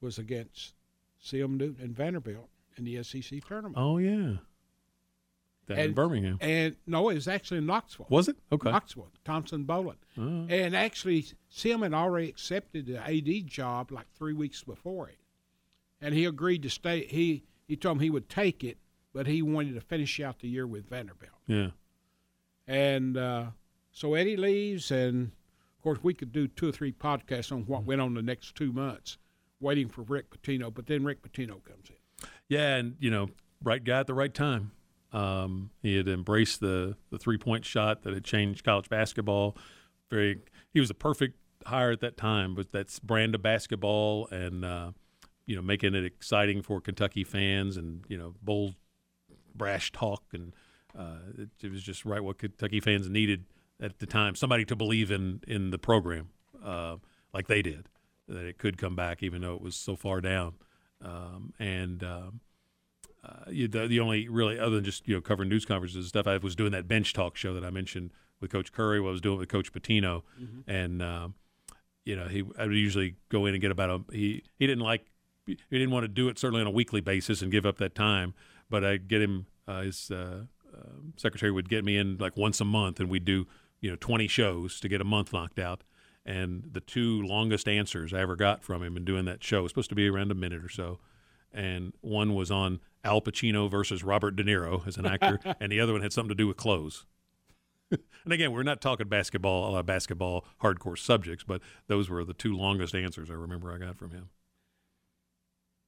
was 0.00 0.18
against 0.18 0.74
C.M. 1.20 1.56
Newton 1.56 1.84
and 1.84 1.94
Vanderbilt 1.96 2.48
in 2.76 2.84
the 2.84 3.02
SEC 3.04 3.44
tournament. 3.46 3.76
Oh 3.78 3.98
yeah, 3.98 4.36
down 5.68 5.78
in 5.78 5.92
Birmingham 5.94 6.38
And 6.40 6.76
no, 6.86 7.08
it 7.10 7.14
was 7.14 7.28
actually 7.28 7.58
in 7.58 7.66
Knoxville. 7.66 8.06
was 8.10 8.28
it? 8.28 8.36
Okay. 8.50 8.70
Knoxville, 8.70 9.10
Thompson-Boling. 9.24 9.96
Oh. 10.18 10.46
And 10.48 10.74
actually, 10.76 11.26
Sim 11.48 11.82
had 11.82 11.94
already 11.94 12.28
accepted 12.28 12.86
the 12.86 12.98
AD 12.98 13.46
job 13.46 13.92
like 13.92 14.06
three 14.16 14.32
weeks 14.34 14.62
before 14.64 15.08
it, 15.08 15.18
and 16.02 16.14
he 16.14 16.26
agreed 16.26 16.62
to 16.64 16.68
stay. 16.70 17.06
He 17.06 17.44
he 17.66 17.76
told 17.76 17.96
him 17.96 18.02
he 18.02 18.10
would 18.10 18.28
take 18.28 18.62
it, 18.62 18.76
but 19.14 19.26
he 19.26 19.40
wanted 19.40 19.74
to 19.74 19.80
finish 19.80 20.20
out 20.20 20.40
the 20.40 20.48
year 20.48 20.66
with 20.66 20.88
Vanderbilt. 20.90 21.32
Yeah. 21.46 21.68
And 22.66 23.16
uh, 23.16 23.46
so 23.90 24.14
Eddie 24.14 24.36
leaves, 24.36 24.90
and 24.90 25.28
of 25.78 25.82
course 25.82 25.98
we 26.02 26.14
could 26.14 26.32
do 26.32 26.48
two 26.48 26.68
or 26.68 26.72
three 26.72 26.92
podcasts 26.92 27.50
on 27.50 27.62
Mm-hmm. 27.62 27.72
what 27.72 27.84
went 27.84 28.00
on 28.00 28.14
the 28.14 28.22
next 28.22 28.54
two 28.54 28.72
months, 28.72 29.18
waiting 29.60 29.88
for 29.88 30.02
Rick 30.02 30.30
Pitino. 30.30 30.72
But 30.72 30.86
then 30.86 31.04
Rick 31.04 31.22
Pitino 31.22 31.62
comes 31.64 31.88
in. 31.88 32.28
Yeah, 32.48 32.76
and 32.76 32.96
you 32.98 33.10
know, 33.10 33.28
right 33.62 33.82
guy 33.82 34.00
at 34.00 34.06
the 34.06 34.14
right 34.14 34.32
time. 34.34 34.72
Um, 35.12 35.70
he 35.82 35.96
had 35.96 36.08
embraced 36.08 36.60
the 36.60 36.96
the 37.10 37.18
three 37.18 37.38
point 37.38 37.64
shot 37.64 38.02
that 38.02 38.14
had 38.14 38.24
changed 38.24 38.64
college 38.64 38.88
basketball. 38.88 39.56
Very, 40.10 40.40
he 40.72 40.80
was 40.80 40.90
a 40.90 40.94
perfect 40.94 41.38
hire 41.66 41.90
at 41.90 42.00
that 42.00 42.16
time. 42.16 42.54
But 42.54 42.72
that's 42.72 42.98
brand 42.98 43.34
of 43.34 43.42
basketball, 43.42 44.28
and 44.30 44.64
uh, 44.64 44.92
you 45.46 45.56
know, 45.56 45.62
making 45.62 45.94
it 45.94 46.04
exciting 46.04 46.62
for 46.62 46.80
Kentucky 46.80 47.24
fans, 47.24 47.76
and 47.76 48.04
you 48.08 48.16
know, 48.16 48.34
bold, 48.42 48.74
brash 49.54 49.92
talk, 49.92 50.22
and 50.32 50.54
uh, 50.98 51.18
it, 51.38 51.48
it 51.62 51.70
was 51.72 51.82
just 51.82 52.04
right 52.04 52.22
what 52.22 52.38
Kentucky 52.38 52.80
fans 52.80 53.08
needed 53.08 53.44
at 53.80 53.98
the 53.98 54.06
time. 54.06 54.34
Somebody 54.34 54.64
to 54.66 54.76
believe 54.76 55.10
in 55.10 55.40
in 55.46 55.70
the 55.70 55.78
program, 55.78 56.28
uh, 56.64 56.96
like 57.32 57.46
they 57.46 57.62
did, 57.62 57.88
that 58.28 58.44
it 58.44 58.58
could 58.58 58.78
come 58.78 58.96
back, 58.96 59.22
even 59.22 59.42
though 59.42 59.54
it 59.54 59.62
was 59.62 59.76
so 59.76 59.96
far 59.96 60.20
down. 60.20 60.54
Um, 61.04 61.52
and 61.58 62.04
um, 62.04 62.40
uh, 63.24 63.50
you, 63.50 63.68
the, 63.68 63.86
the 63.86 64.00
only 64.00 64.28
really 64.28 64.58
other 64.58 64.76
than 64.76 64.84
just 64.84 65.06
you 65.08 65.14
know 65.14 65.20
covering 65.20 65.48
news 65.48 65.64
conferences 65.64 65.96
and 65.96 66.06
stuff, 66.06 66.26
I 66.26 66.36
was 66.38 66.56
doing 66.56 66.72
that 66.72 66.88
bench 66.88 67.12
talk 67.12 67.36
show 67.36 67.54
that 67.54 67.64
I 67.64 67.70
mentioned 67.70 68.12
with 68.40 68.50
Coach 68.50 68.72
Curry. 68.72 69.00
What 69.00 69.08
I 69.08 69.12
was 69.12 69.20
doing 69.20 69.38
with 69.38 69.48
Coach 69.48 69.72
Pitino, 69.72 70.22
and 70.66 71.02
um, 71.02 71.34
you 72.04 72.16
know 72.16 72.26
he 72.28 72.44
I 72.58 72.66
would 72.66 72.76
usually 72.76 73.16
go 73.28 73.46
in 73.46 73.54
and 73.54 73.60
get 73.60 73.70
about 73.70 73.90
a 73.90 74.12
he 74.12 74.42
he 74.58 74.66
didn't 74.66 74.84
like 74.84 75.06
he 75.46 75.56
didn't 75.70 75.90
want 75.90 76.04
to 76.04 76.08
do 76.08 76.28
it 76.28 76.38
certainly 76.38 76.60
on 76.60 76.66
a 76.66 76.72
weekly 76.72 77.00
basis 77.00 77.42
and 77.42 77.50
give 77.50 77.66
up 77.66 77.78
that 77.78 77.94
time, 77.94 78.34
but 78.70 78.84
I'd 78.84 79.08
get 79.08 79.22
him 79.22 79.46
uh, 79.66 79.82
his 79.82 80.10
uh, 80.10 80.44
uh, 80.74 80.88
secretary 81.16 81.52
would 81.52 81.68
get 81.68 81.84
me 81.84 81.96
in 81.96 82.18
like 82.18 82.36
once 82.36 82.60
a 82.60 82.64
month, 82.64 83.00
and 83.00 83.08
we'd 83.08 83.24
do 83.24 83.46
you 83.80 83.90
know 83.90 83.96
20 83.96 84.28
shows 84.28 84.80
to 84.80 84.88
get 84.88 85.00
a 85.00 85.04
month 85.04 85.32
knocked 85.32 85.58
out. 85.58 85.82
And 86.24 86.68
the 86.70 86.80
two 86.80 87.20
longest 87.22 87.66
answers 87.66 88.14
I 88.14 88.20
ever 88.20 88.36
got 88.36 88.62
from 88.62 88.82
him 88.82 88.96
in 88.96 89.04
doing 89.04 89.24
that 89.24 89.42
show 89.42 89.62
was 89.62 89.72
supposed 89.72 89.88
to 89.88 89.96
be 89.96 90.08
around 90.08 90.30
a 90.30 90.36
minute 90.36 90.64
or 90.64 90.68
so 90.68 91.00
and 91.52 91.92
one 92.00 92.34
was 92.34 92.50
on 92.50 92.80
Al 93.04 93.20
Pacino 93.20 93.70
versus 93.70 94.02
Robert 94.02 94.36
De 94.36 94.44
Niro 94.44 94.86
as 94.86 94.96
an 94.96 95.06
actor, 95.06 95.38
and 95.60 95.70
the 95.70 95.80
other 95.80 95.92
one 95.92 96.02
had 96.02 96.12
something 96.12 96.30
to 96.30 96.34
do 96.34 96.46
with 96.46 96.56
clothes. 96.56 97.04
and 97.90 98.32
again, 98.32 98.52
we're 98.52 98.62
not 98.62 98.80
talking 98.80 99.08
basketball, 99.08 99.74
uh, 99.74 99.82
basketball 99.82 100.44
hardcore 100.62 100.98
subjects, 100.98 101.44
but 101.44 101.60
those 101.88 102.08
were 102.08 102.24
the 102.24 102.34
two 102.34 102.56
longest 102.56 102.94
answers 102.94 103.30
I 103.30 103.34
remember 103.34 103.72
I 103.72 103.78
got 103.78 103.98
from 103.98 104.10
him. 104.10 104.30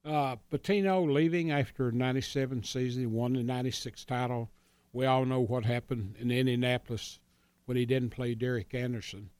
Uh, 0.05 0.37
Pitino 0.53 1.11
leaving 1.11 1.51
after 1.51 1.91
'97 1.91 2.63
season, 2.65 3.03
he 3.03 3.07
won 3.07 3.33
the 3.33 3.43
'96 3.43 4.05
title. 4.05 4.51
We 4.93 5.07
all 5.07 5.25
know 5.25 5.41
what 5.41 5.65
happened 5.65 6.17
in 6.19 6.31
Indianapolis 6.31 7.19
when 7.65 7.77
he 7.77 7.87
didn't 7.87 8.11
play 8.11 8.35
Derek 8.35 8.75
Anderson. 8.75 9.31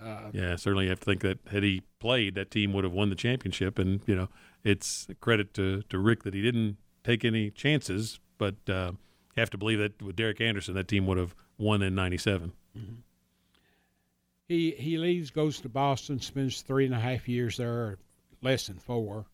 Uh, 0.00 0.30
Yeah, 0.32 0.56
certainly 0.56 0.84
you 0.84 0.90
have 0.90 1.00
to 1.00 1.04
think 1.04 1.22
that 1.22 1.38
had 1.50 1.62
he 1.62 1.82
played, 1.98 2.34
that 2.34 2.50
team 2.50 2.72
would 2.74 2.84
have 2.84 2.92
won 2.92 3.08
the 3.08 3.16
championship. 3.16 3.78
And 3.78 4.00
you 4.06 4.14
know, 4.14 4.28
it's 4.62 5.06
credit 5.20 5.54
to 5.54 5.82
to 5.88 5.98
Rick 5.98 6.24
that 6.24 6.34
he 6.34 6.42
didn't 6.42 6.76
take 7.02 7.24
any 7.24 7.50
chances, 7.50 8.20
but 8.38 8.56
uh, 8.68 8.92
you 9.36 9.40
have 9.40 9.50
to 9.50 9.58
believe 9.58 9.78
that 9.78 10.00
with 10.02 10.16
Derek 10.16 10.40
Anderson, 10.40 10.74
that 10.74 10.88
team 10.88 11.06
would 11.06 11.18
have 11.18 11.34
won 11.58 11.80
in 11.82 11.94
'97. 11.94 12.52
he 14.48 14.72
he 14.72 14.98
leaves, 14.98 15.30
goes 15.30 15.60
to 15.60 15.68
Boston, 15.68 16.20
spends 16.20 16.60
three 16.60 16.84
and 16.84 16.94
a 16.94 17.00
half 17.00 17.26
years 17.28 17.56
there, 17.56 17.96
less 18.42 18.66
than 18.66 18.76
four, 18.78 19.26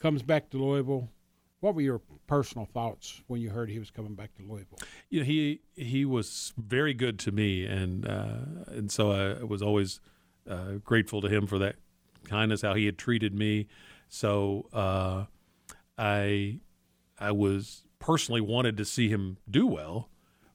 comes 0.00 0.22
back 0.22 0.50
to 0.50 0.58
Louisville. 0.58 1.08
What 1.60 1.74
were 1.74 1.82
your 1.82 2.00
personal 2.26 2.66
thoughts 2.66 3.22
when 3.26 3.40
you 3.40 3.50
heard 3.50 3.68
he 3.68 3.78
was 3.78 3.90
coming 3.90 4.14
back 4.14 4.34
to 4.36 4.42
Louisville? 4.42 4.78
you 5.10 5.20
know, 5.20 5.26
he 5.26 5.60
he 5.74 6.04
was 6.04 6.52
very 6.56 6.94
good 6.94 7.18
to 7.20 7.32
me, 7.32 7.66
and 7.66 8.08
uh, 8.08 8.38
and 8.68 8.90
so 8.90 9.12
I 9.12 9.44
was 9.44 9.60
always 9.62 10.00
uh, 10.48 10.74
grateful 10.82 11.20
to 11.20 11.28
him 11.28 11.46
for 11.46 11.58
that 11.58 11.76
kindness, 12.24 12.62
how 12.62 12.74
he 12.74 12.86
had 12.86 12.96
treated 12.96 13.34
me. 13.34 13.66
So 14.08 14.66
uh, 14.72 15.24
I 15.98 16.60
I 17.18 17.32
was 17.32 17.84
personally 17.98 18.40
wanted 18.40 18.78
to 18.78 18.86
see 18.86 19.10
him 19.10 19.36
do 19.50 19.66
well, 19.66 20.08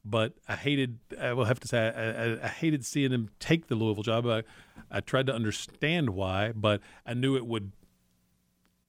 but 0.04 0.34
I 0.48 0.56
hated. 0.56 0.98
I 1.22 1.34
will 1.34 1.46
have 1.46 1.60
to 1.60 1.68
say 1.68 1.88
I, 1.88 2.24
I, 2.34 2.46
I 2.46 2.48
hated 2.48 2.84
seeing 2.84 3.12
him 3.12 3.30
take 3.40 3.68
the 3.68 3.76
Louisville 3.76 4.04
job. 4.04 4.26
I, 4.26 4.42
I 4.90 5.02
tried 5.02 5.28
to 5.28 5.34
understand 5.36 6.10
why, 6.12 6.52
but 6.52 6.82
I 7.06 7.14
knew 7.14 7.36
it 7.36 7.46
would 7.46 7.72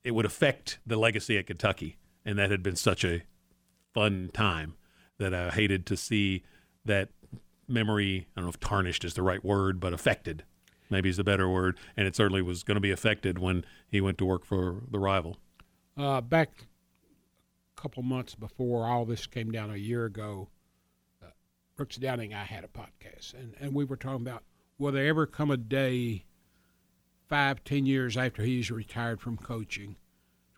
it 0.06 0.14
would 0.14 0.24
affect 0.24 0.78
the 0.86 0.96
legacy 0.96 1.36
at 1.36 1.48
Kentucky, 1.48 1.96
and 2.24 2.38
that 2.38 2.48
had 2.48 2.62
been 2.62 2.76
such 2.76 3.04
a 3.04 3.24
fun 3.92 4.30
time 4.32 4.76
that 5.18 5.34
I 5.34 5.50
hated 5.50 5.84
to 5.86 5.96
see 5.96 6.44
that 6.84 7.08
memory. 7.66 8.28
I 8.36 8.40
don't 8.40 8.44
know 8.44 8.50
if 8.50 8.60
tarnished 8.60 9.04
is 9.04 9.14
the 9.14 9.24
right 9.24 9.44
word, 9.44 9.80
but 9.80 9.92
affected 9.92 10.44
maybe 10.88 11.08
is 11.08 11.16
the 11.16 11.24
better 11.24 11.48
word, 11.48 11.76
and 11.96 12.06
it 12.06 12.14
certainly 12.14 12.40
was 12.40 12.62
going 12.62 12.76
to 12.76 12.80
be 12.80 12.92
affected 12.92 13.40
when 13.40 13.64
he 13.88 14.00
went 14.00 14.16
to 14.18 14.24
work 14.24 14.44
for 14.44 14.84
the 14.88 15.00
rival. 15.00 15.38
Uh, 15.96 16.20
back 16.20 16.68
a 17.76 17.80
couple 17.80 18.04
months 18.04 18.36
before 18.36 18.86
all 18.86 19.04
this 19.04 19.26
came 19.26 19.50
down 19.50 19.72
a 19.72 19.76
year 19.76 20.04
ago, 20.04 20.50
uh, 21.20 21.30
Brooks 21.74 21.96
Downing 21.96 22.32
I 22.32 22.44
had 22.44 22.62
a 22.62 22.68
podcast, 22.68 23.34
and, 23.34 23.54
and 23.58 23.74
we 23.74 23.84
were 23.84 23.96
talking 23.96 24.24
about 24.24 24.44
will 24.78 24.92
there 24.92 25.08
ever 25.08 25.26
come 25.26 25.50
a 25.50 25.56
day 25.56 26.26
five, 27.28 27.64
ten 27.64 27.86
years 27.86 28.16
after 28.16 28.42
he's 28.42 28.70
retired 28.70 29.20
from 29.20 29.36
coaching 29.36 29.96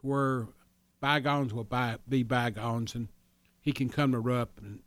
where 0.02 0.48
bygones 1.00 1.52
will 1.52 1.64
by, 1.64 1.96
be 2.08 2.22
bygones 2.22 2.94
and 2.94 3.08
he 3.60 3.72
can 3.72 3.88
come 3.88 4.12
to 4.12 4.20
Rupp 4.20 4.58
and 4.58 4.80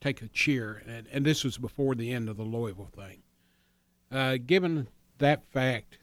take 0.00 0.22
a 0.22 0.28
cheer. 0.28 0.82
And, 0.86 1.06
and 1.12 1.24
this 1.24 1.44
was 1.44 1.58
before 1.58 1.94
the 1.94 2.12
end 2.12 2.28
of 2.28 2.36
the 2.36 2.42
Louisville 2.42 2.90
thing. 2.94 3.22
Uh, 4.10 4.36
given 4.44 4.88
that 5.18 5.44
fact, 5.50 5.98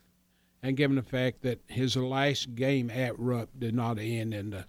and 0.62 0.76
given 0.76 0.96
the 0.96 1.04
fact 1.04 1.42
that 1.44 1.60
his 1.68 1.96
last 1.96 2.56
game 2.56 2.90
at 2.90 3.18
Rupp 3.20 3.50
did 3.58 3.74
not 3.74 4.00
end 4.00 4.34
in 4.34 4.50
the 4.50 4.66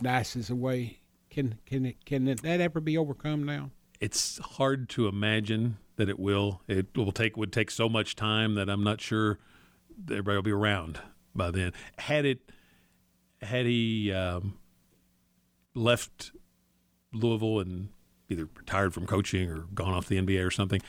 nicest 0.00 0.50
way, 0.50 1.00
can 1.30 1.58
can 1.66 1.86
it, 1.86 2.04
can 2.04 2.24
that 2.24 2.44
ever 2.44 2.80
be 2.80 2.96
overcome 2.96 3.44
now? 3.44 3.70
It's 4.00 4.38
hard 4.38 4.88
to 4.90 5.06
imagine 5.06 5.78
that 5.96 6.08
it 6.08 6.18
will. 6.18 6.62
It 6.66 6.96
will 6.96 7.12
take 7.12 7.36
would 7.36 7.52
take 7.52 7.70
so 7.70 7.88
much 7.88 8.16
time 8.16 8.54
that 8.54 8.68
I'm 8.68 8.82
not 8.82 9.00
sure 9.00 9.38
everybody 10.04 10.36
will 10.36 10.42
be 10.42 10.52
around 10.52 11.00
by 11.34 11.50
then. 11.50 11.72
Had 11.98 12.24
it 12.24 12.40
had 13.40 13.66
he 13.66 14.12
um, 14.12 14.58
left 15.74 16.32
Louisville 17.12 17.60
and 17.60 17.88
either 18.28 18.48
retired 18.56 18.92
from 18.92 19.06
coaching 19.06 19.48
or 19.48 19.60
gone 19.74 19.94
off 19.94 20.08
the 20.08 20.20
NBA 20.20 20.44
or 20.44 20.50
something, 20.50 20.82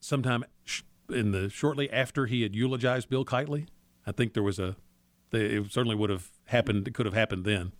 sometime 0.00 0.44
in 1.08 1.32
the 1.32 1.48
shortly 1.48 1.90
after 1.90 2.26
he 2.26 2.42
had 2.42 2.54
eulogized 2.54 3.08
Bill 3.08 3.24
Keightley, 3.24 3.66
I 4.06 4.12
think 4.12 4.34
there 4.34 4.42
was 4.42 4.58
a. 4.58 4.76
It 5.32 5.72
certainly 5.72 5.96
would 5.96 6.10
have 6.10 6.30
happened. 6.46 6.86
It 6.86 6.94
could 6.94 7.06
have 7.06 7.14
happened 7.14 7.44
then, 7.44 7.72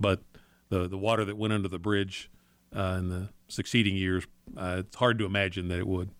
but 0.00 0.22
the 0.68 0.88
the 0.88 0.98
water 0.98 1.24
that 1.24 1.36
went 1.36 1.52
under 1.52 1.68
the 1.68 1.78
bridge 1.78 2.30
uh, 2.74 2.96
in 2.98 3.08
the 3.10 3.28
succeeding 3.48 3.96
years, 3.96 4.26
uh, 4.56 4.76
it's 4.80 4.96
hard 4.96 5.18
to 5.18 5.24
imagine 5.24 5.68
that 5.68 5.78
it 5.78 5.86
would. 5.86 6.10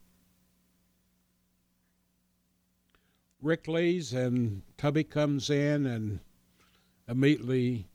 Rick 3.42 3.68
leaves 3.68 4.12
and 4.12 4.62
Tubby 4.78 5.04
comes 5.04 5.50
in 5.50 5.86
and 5.86 6.20
immediately. 7.08 7.86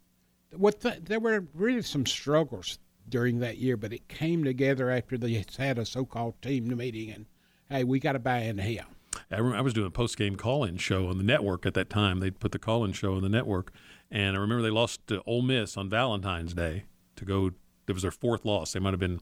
What 0.55 0.81
the, 0.81 0.97
there 1.01 1.19
were 1.19 1.45
really 1.53 1.81
some 1.81 2.05
struggles 2.05 2.79
during 3.07 3.39
that 3.39 3.57
year, 3.57 3.77
but 3.77 3.93
it 3.93 4.07
came 4.07 4.43
together 4.43 4.89
after 4.89 5.17
they 5.17 5.43
had 5.57 5.77
a 5.77 5.85
so-called 5.85 6.41
team 6.41 6.75
meeting 6.75 7.11
and 7.11 7.25
hey, 7.69 7.83
we 7.83 7.99
got 7.99 8.13
to 8.13 8.19
buy 8.19 8.39
in 8.39 8.57
here. 8.57 8.85
I, 9.31 9.37
I 9.37 9.61
was 9.61 9.73
doing 9.73 9.87
a 9.87 9.91
post-game 9.91 10.35
call-in 10.35 10.77
show 10.77 11.07
on 11.07 11.17
the 11.17 11.23
network 11.23 11.65
at 11.65 11.73
that 11.73 11.89
time. 11.89 12.19
They 12.19 12.31
put 12.31 12.51
the 12.51 12.59
call-in 12.59 12.93
show 12.93 13.15
on 13.15 13.21
the 13.21 13.29
network, 13.29 13.71
and 14.09 14.35
I 14.35 14.39
remember 14.39 14.61
they 14.61 14.69
lost 14.69 15.07
to 15.07 15.21
Ole 15.25 15.41
Miss 15.41 15.77
on 15.77 15.89
Valentine's 15.89 16.53
Day 16.53 16.83
to 17.15 17.25
go. 17.25 17.51
It 17.87 17.93
was 17.93 18.03
their 18.03 18.11
fourth 18.11 18.45
loss. 18.45 18.73
They 18.73 18.79
might 18.79 18.91
have 18.91 18.99
been 18.99 19.21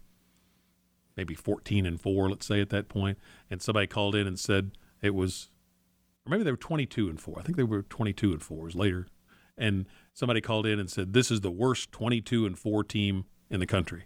maybe 1.15 1.33
14 1.33 1.85
and 1.85 1.99
four, 1.99 2.29
let's 2.29 2.45
say 2.45 2.61
at 2.61 2.69
that 2.69 2.87
point. 2.89 3.17
And 3.49 3.61
somebody 3.61 3.87
called 3.87 4.15
in 4.15 4.27
and 4.27 4.39
said 4.39 4.71
it 5.01 5.13
was, 5.13 5.49
or 6.29 6.31
maybe 6.31 6.43
they 6.43 6.51
were 6.51 6.57
22 6.57 7.09
and 7.09 7.19
four. 7.19 7.39
I 7.39 7.43
think 7.43 7.57
they 7.57 7.63
were 7.63 7.81
22 7.81 8.31
and 8.31 8.43
four. 8.43 8.59
It 8.59 8.65
was 8.65 8.75
later, 8.75 9.07
and 9.57 9.87
somebody 10.13 10.41
called 10.41 10.65
in 10.65 10.79
and 10.79 10.89
said 10.89 11.13
this 11.13 11.31
is 11.31 11.41
the 11.41 11.51
worst 11.51 11.91
22 11.91 12.45
and 12.45 12.57
four 12.57 12.83
team 12.83 13.25
in 13.49 13.59
the 13.59 13.65
country. 13.65 14.05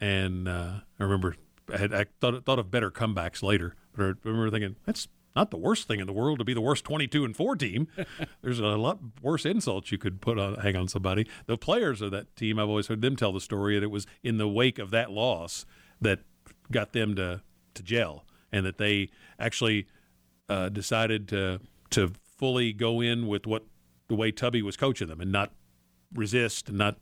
And 0.00 0.46
uh, 0.46 0.80
I 0.98 1.02
remember 1.02 1.36
I, 1.72 1.78
had, 1.78 1.94
I 1.94 2.06
thought 2.20 2.44
thought 2.44 2.58
of 2.58 2.70
better 2.70 2.90
comebacks 2.90 3.42
later, 3.42 3.74
but 3.94 4.02
I 4.04 4.12
remember 4.24 4.50
thinking 4.50 4.76
that's 4.84 5.08
not 5.34 5.50
the 5.50 5.56
worst 5.56 5.86
thing 5.86 6.00
in 6.00 6.06
the 6.06 6.12
world 6.12 6.38
to 6.40 6.44
be 6.44 6.54
the 6.54 6.60
worst 6.60 6.84
22 6.84 7.24
and 7.24 7.36
4 7.36 7.56
team. 7.56 7.88
There's 8.42 8.58
a 8.58 8.66
lot 8.66 8.98
worse 9.22 9.46
insults 9.46 9.92
you 9.92 9.98
could 9.98 10.20
put 10.20 10.38
on 10.38 10.56
hang 10.56 10.76
on 10.76 10.88
somebody. 10.88 11.26
The 11.46 11.56
players 11.56 12.02
of 12.02 12.10
that 12.10 12.34
team, 12.36 12.58
I've 12.58 12.68
always 12.68 12.88
heard 12.88 13.02
them 13.02 13.16
tell 13.16 13.32
the 13.32 13.40
story 13.40 13.74
that 13.76 13.84
it 13.84 13.90
was 13.90 14.06
in 14.22 14.38
the 14.38 14.48
wake 14.48 14.78
of 14.78 14.90
that 14.90 15.10
loss 15.10 15.64
that 16.00 16.20
got 16.70 16.92
them 16.92 17.14
to 17.16 17.42
to 17.74 17.82
gel, 17.82 18.24
and 18.50 18.66
that 18.66 18.78
they 18.78 19.10
actually 19.38 19.86
uh, 20.48 20.68
decided 20.68 21.28
to 21.28 21.60
to 21.90 22.12
fully 22.36 22.72
go 22.72 23.00
in 23.00 23.26
with 23.26 23.46
what 23.46 23.64
the 24.08 24.14
way 24.14 24.30
Tubby 24.30 24.62
was 24.62 24.76
coaching 24.76 25.08
them, 25.08 25.20
and 25.20 25.32
not 25.32 25.52
resist, 26.14 26.68
and 26.68 26.78
not 26.78 26.98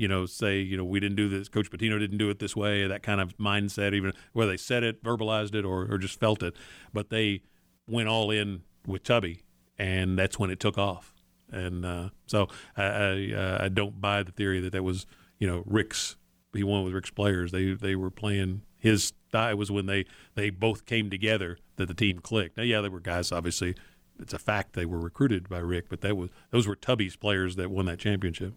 you 0.00 0.08
know, 0.08 0.24
say, 0.24 0.58
you 0.58 0.78
know, 0.78 0.84
we 0.84 0.98
didn't 0.98 1.16
do 1.16 1.28
this, 1.28 1.50
Coach 1.50 1.70
Pitino 1.70 1.98
didn't 1.98 2.16
do 2.16 2.30
it 2.30 2.38
this 2.38 2.56
way, 2.56 2.86
that 2.86 3.02
kind 3.02 3.20
of 3.20 3.36
mindset, 3.36 3.92
even 3.92 4.14
whether 4.32 4.50
they 4.50 4.56
said 4.56 4.82
it, 4.82 5.04
verbalized 5.04 5.54
it, 5.54 5.62
or, 5.62 5.92
or 5.92 5.98
just 5.98 6.18
felt 6.18 6.42
it. 6.42 6.56
But 6.90 7.10
they 7.10 7.42
went 7.86 8.08
all 8.08 8.30
in 8.30 8.62
with 8.86 9.02
Tubby, 9.02 9.42
and 9.78 10.18
that's 10.18 10.38
when 10.38 10.50
it 10.50 10.58
took 10.58 10.78
off. 10.78 11.12
And 11.50 11.84
uh, 11.84 12.08
so 12.24 12.48
I, 12.78 12.82
I, 12.82 13.32
uh, 13.34 13.58
I, 13.64 13.68
don't 13.68 14.00
buy 14.00 14.22
the 14.22 14.32
theory 14.32 14.58
that 14.60 14.72
that 14.72 14.84
was, 14.84 15.04
you 15.38 15.46
know, 15.46 15.64
Rick's, 15.66 16.16
he 16.54 16.64
won 16.64 16.82
with 16.82 16.94
Rick's 16.94 17.10
players. 17.10 17.52
They, 17.52 17.74
they 17.74 17.94
were 17.94 18.10
playing 18.10 18.62
his 18.80 19.12
style 19.28 19.56
was 19.56 19.70
when 19.70 19.86
they, 19.86 20.06
they 20.34 20.50
both 20.50 20.86
came 20.86 21.10
together 21.10 21.58
that 21.76 21.86
the 21.86 21.94
team 21.94 22.18
clicked. 22.18 22.56
Now, 22.56 22.64
yeah, 22.64 22.80
there 22.80 22.90
were 22.90 23.00
guys, 23.00 23.30
obviously, 23.30 23.74
it's 24.18 24.34
a 24.34 24.38
fact 24.38 24.72
they 24.72 24.86
were 24.86 24.98
recruited 24.98 25.48
by 25.48 25.58
Rick, 25.58 25.88
but 25.88 26.00
that 26.00 26.16
was 26.16 26.30
those 26.50 26.66
were 26.66 26.76
Tubby's 26.76 27.16
players 27.16 27.56
that 27.56 27.70
won 27.70 27.86
that 27.86 27.98
championship. 27.98 28.54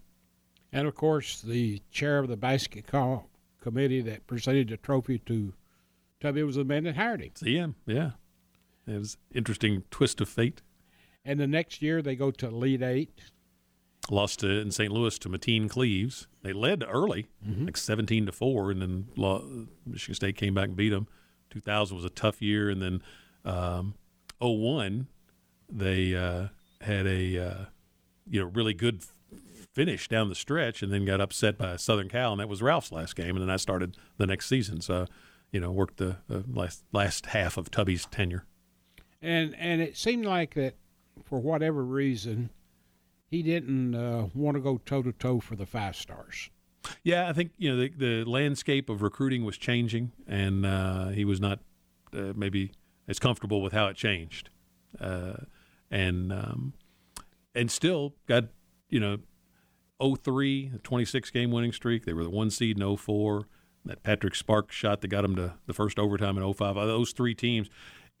And 0.72 0.86
of 0.88 0.94
course, 0.94 1.40
the 1.40 1.80
chair 1.90 2.18
of 2.18 2.28
the 2.28 2.36
basketball 2.36 3.30
committee 3.60 4.02
that 4.02 4.26
presented 4.26 4.68
the 4.68 4.76
trophy 4.76 5.18
to 5.20 5.54
Tubby 6.20 6.42
was 6.42 6.56
the 6.56 6.64
man 6.64 6.84
that 6.84 6.96
hired 6.96 7.22
him. 7.22 7.30
See 7.34 7.56
him, 7.56 7.76
yeah. 7.86 8.10
It 8.86 8.98
was 8.98 9.16
interesting 9.34 9.84
twist 9.90 10.20
of 10.20 10.28
fate. 10.28 10.62
And 11.24 11.40
the 11.40 11.46
next 11.46 11.80
year 11.80 12.02
they 12.02 12.16
go 12.16 12.30
to 12.30 12.48
Elite 12.48 12.82
Eight. 12.82 13.20
Lost 14.10 14.40
to, 14.40 14.48
in 14.60 14.70
St. 14.70 14.92
Louis 14.92 15.18
to 15.20 15.28
Mateen 15.30 15.70
Cleaves. 15.70 16.26
They 16.44 16.52
led 16.52 16.84
early, 16.86 17.26
mm-hmm. 17.44 17.64
like 17.64 17.76
17 17.78 18.26
to 18.26 18.32
4, 18.32 18.70
and 18.70 18.82
then 18.82 19.66
Michigan 19.86 20.14
State 20.14 20.36
came 20.36 20.52
back 20.52 20.68
and 20.68 20.76
beat 20.76 20.90
them. 20.90 21.08
2000 21.50 21.96
was 21.96 22.04
a 22.04 22.10
tough 22.10 22.42
year, 22.42 22.68
and 22.68 22.82
then 22.82 23.02
um, 23.46 23.94
01, 24.40 25.06
they 25.70 26.14
uh, 26.14 26.48
had 26.82 27.06
a 27.06 27.38
uh, 27.38 27.64
you 28.28 28.40
know 28.40 28.46
really 28.46 28.74
good 28.74 29.02
finish 29.72 30.06
down 30.06 30.28
the 30.28 30.34
stretch 30.34 30.82
and 30.82 30.92
then 30.92 31.06
got 31.06 31.20
upset 31.20 31.56
by 31.56 31.76
Southern 31.76 32.10
Cal, 32.10 32.32
and 32.32 32.40
that 32.40 32.48
was 32.48 32.60
Ralph's 32.60 32.92
last 32.92 33.16
game. 33.16 33.36
And 33.36 33.40
then 33.40 33.50
I 33.50 33.56
started 33.56 33.96
the 34.18 34.26
next 34.26 34.46
season. 34.46 34.82
So, 34.82 35.06
you 35.50 35.60
know, 35.60 35.70
worked 35.72 35.96
the, 35.96 36.18
the 36.28 36.44
last, 36.52 36.84
last 36.92 37.26
half 37.26 37.56
of 37.56 37.70
Tubby's 37.70 38.06
tenure. 38.06 38.44
And 39.22 39.54
and 39.58 39.80
it 39.80 39.96
seemed 39.96 40.26
like 40.26 40.54
that 40.54 40.74
for 41.24 41.40
whatever 41.40 41.82
reason, 41.82 42.50
he 43.30 43.42
didn't 43.42 43.94
uh, 43.94 44.28
want 44.34 44.56
to 44.56 44.60
go 44.60 44.78
toe 44.78 45.02
to 45.02 45.12
toe 45.12 45.40
for 45.40 45.56
the 45.56 45.66
five 45.66 45.96
stars. 45.96 46.50
Yeah, 47.02 47.28
I 47.28 47.32
think 47.32 47.52
you 47.56 47.70
know 47.70 47.76
the, 47.76 47.88
the 47.88 48.30
landscape 48.30 48.88
of 48.88 49.02
recruiting 49.02 49.44
was 49.44 49.56
changing, 49.56 50.12
and 50.26 50.66
uh, 50.66 51.08
he 51.08 51.24
was 51.24 51.40
not 51.40 51.60
uh, 52.12 52.32
maybe 52.34 52.72
as 53.08 53.18
comfortable 53.18 53.62
with 53.62 53.72
how 53.72 53.86
it 53.86 53.96
changed, 53.96 54.50
uh, 55.00 55.34
and 55.90 56.32
um, 56.32 56.74
and 57.54 57.70
still 57.70 58.14
got 58.26 58.44
you 58.88 59.00
know 59.00 59.18
03, 60.00 60.72
a 60.74 60.78
26 60.78 61.30
game 61.30 61.50
winning 61.50 61.72
streak. 61.72 62.04
They 62.04 62.12
were 62.12 62.24
the 62.24 62.30
one 62.30 62.50
seed 62.50 62.80
in 62.80 62.96
04. 62.96 63.48
That 63.86 64.02
Patrick 64.02 64.34
Sparks 64.34 64.74
shot 64.74 65.02
that 65.02 65.08
got 65.08 65.22
them 65.22 65.36
to 65.36 65.54
the 65.66 65.74
first 65.74 65.98
overtime 65.98 66.38
in 66.38 66.54
05. 66.54 66.74
Those 66.74 67.12
three 67.12 67.34
teams, 67.34 67.68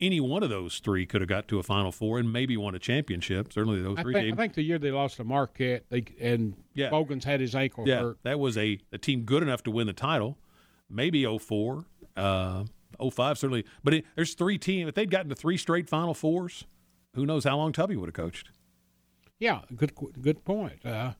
any 0.00 0.20
one 0.20 0.42
of 0.42 0.50
those 0.50 0.80
three 0.80 1.06
could 1.06 1.20
have 1.20 1.28
got 1.28 1.48
to 1.48 1.58
a 1.58 1.62
Final 1.62 1.92
Four 1.92 2.18
and 2.18 2.32
maybe 2.32 2.56
won 2.56 2.74
a 2.74 2.78
championship. 2.78 3.52
Certainly 3.52 3.82
those 3.82 3.98
three 4.00 4.14
I 4.14 4.18
think, 4.18 4.26
games. 4.26 4.38
I 4.38 4.42
think 4.42 4.54
the 4.54 4.62
year 4.62 4.78
they 4.78 4.90
lost 4.90 5.16
to 5.16 5.24
Marquette, 5.24 5.84
they 5.88 6.04
and 6.20 6.54
yeah. 6.74 6.90
Bogans 6.90 7.24
had 7.24 7.40
his 7.40 7.54
ankle 7.54 7.86
yeah, 7.86 8.00
hurt. 8.00 8.18
that 8.22 8.38
was 8.38 8.58
a, 8.58 8.78
a 8.92 8.98
team 8.98 9.22
good 9.22 9.42
enough 9.42 9.62
to 9.64 9.70
win 9.70 9.86
the 9.86 9.92
title. 9.92 10.38
Maybe 10.90 11.24
04, 11.24 11.84
uh, 12.16 12.64
05 12.98 13.38
certainly. 13.38 13.64
But 13.82 13.94
it, 13.94 14.04
there's 14.16 14.34
three 14.34 14.58
teams. 14.58 14.88
If 14.88 14.94
they'd 14.94 15.10
gotten 15.10 15.28
to 15.30 15.34
three 15.34 15.56
straight 15.56 15.88
Final 15.88 16.14
Fours, 16.14 16.64
who 17.14 17.24
knows 17.24 17.44
how 17.44 17.56
long 17.56 17.72
Tubby 17.72 17.96
would 17.96 18.08
have 18.08 18.14
coached. 18.14 18.50
Yeah, 19.38 19.60
good 19.74 19.92
good 20.20 20.44
point. 20.44 20.84
Uh, 20.84 21.12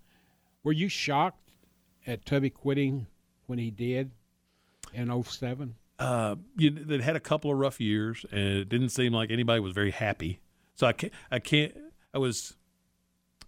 were 0.62 0.72
you 0.72 0.88
shocked 0.88 1.50
at 2.06 2.24
Tubby 2.24 2.50
quitting 2.50 3.06
when 3.46 3.58
he 3.58 3.70
did 3.70 4.10
in 4.92 5.22
07? 5.22 5.74
Uh, 5.98 6.36
you 6.56 6.70
they 6.70 6.98
had 6.98 7.16
a 7.16 7.20
couple 7.20 7.50
of 7.50 7.58
rough 7.58 7.80
years, 7.80 8.26
and 8.30 8.40
it 8.40 8.68
didn't 8.68 8.88
seem 8.88 9.12
like 9.12 9.30
anybody 9.30 9.60
was 9.60 9.72
very 9.72 9.92
happy. 9.92 10.40
So 10.74 10.86
I 10.86 10.92
can't, 10.92 11.12
I 11.30 11.38
can't, 11.38 11.76
I 12.12 12.18
was 12.18 12.56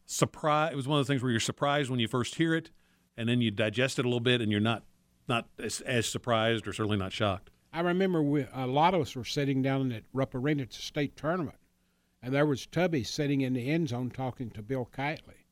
surprised. 0.06 0.72
It 0.72 0.76
was 0.76 0.86
one 0.86 0.98
of 0.98 1.06
those 1.06 1.12
things 1.12 1.22
where 1.22 1.30
you're 1.30 1.40
surprised 1.40 1.90
when 1.90 1.98
you 1.98 2.06
first 2.08 2.36
hear 2.36 2.54
it, 2.54 2.70
and 3.16 3.28
then 3.28 3.40
you 3.40 3.50
digest 3.50 3.98
it 3.98 4.04
a 4.04 4.08
little 4.08 4.20
bit, 4.20 4.40
and 4.40 4.52
you're 4.52 4.60
not 4.60 4.84
not 5.28 5.48
as, 5.58 5.80
as 5.80 6.06
surprised 6.06 6.68
or 6.68 6.72
certainly 6.72 6.96
not 6.96 7.12
shocked. 7.12 7.50
I 7.72 7.80
remember 7.80 8.22
we, 8.22 8.46
a 8.54 8.66
lot 8.66 8.94
of 8.94 9.00
us 9.02 9.16
were 9.16 9.24
sitting 9.24 9.60
down 9.60 9.92
at 9.92 10.04
Rupp 10.12 10.34
Arena 10.34 10.62
at 10.62 10.70
the 10.70 10.76
state 10.76 11.16
tournament, 11.16 11.58
and 12.22 12.32
there 12.32 12.46
was 12.46 12.66
Tubby 12.66 13.02
sitting 13.02 13.40
in 13.40 13.52
the 13.54 13.68
end 13.68 13.88
zone 13.88 14.10
talking 14.10 14.50
to 14.50 14.62
Bill 14.62 14.88
Keightley. 14.96 15.44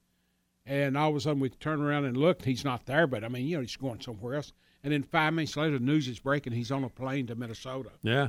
And 0.67 0.97
all 0.97 1.11
of 1.11 1.17
a 1.17 1.21
sudden 1.21 1.41
we 1.41 1.51
turn 1.51 1.83
around 1.83 2.07
and 2.07 2.17
look, 2.17 2.45
he's 2.45 2.65
not 2.65 2.87
there, 2.87 3.07
but 3.07 3.23
I 3.25 3.29
mean, 3.29 3.47
you 3.47 3.57
know, 3.57 3.61
he's 3.61 3.77
going 3.77 4.01
somewhere 4.01 4.37
else. 4.37 4.53
And 4.85 4.93
then 4.93 5.03
five 5.03 5.33
minutes 5.33 5.57
later, 5.57 5.79
the 5.79 5.85
news 5.85 6.07
is 6.07 6.19
breaking. 6.19 6.53
He's 6.53 6.71
on 6.71 6.85
a 6.85 6.91
plane 6.91 7.27
to 7.29 7.35
Minnesota. 7.35 7.89
Yeah. 8.03 8.29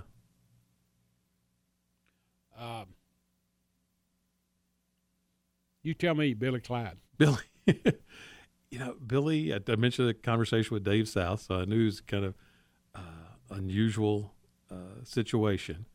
Um, 2.57 2.85
you 5.83 5.93
tell 5.93 6.15
me, 6.15 6.33
Billy 6.33 6.61
Clyde. 6.61 6.97
Billy, 7.17 7.37
you 8.71 8.79
know, 8.79 8.95
Billy, 9.05 9.53
I, 9.53 9.59
I, 9.67 9.75
mentioned 9.75 10.07
the 10.07 10.13
conversation 10.13 10.73
with 10.73 10.85
Dave 10.85 11.09
South, 11.09 11.41
so 11.41 11.55
I 11.55 11.65
knew 11.65 11.81
it 11.81 11.85
was 11.85 12.01
kind 12.01 12.23
of 12.25 12.35
uh, 12.95 12.99
unusual 13.51 14.33
uh, 14.71 15.03
situation. 15.03 15.85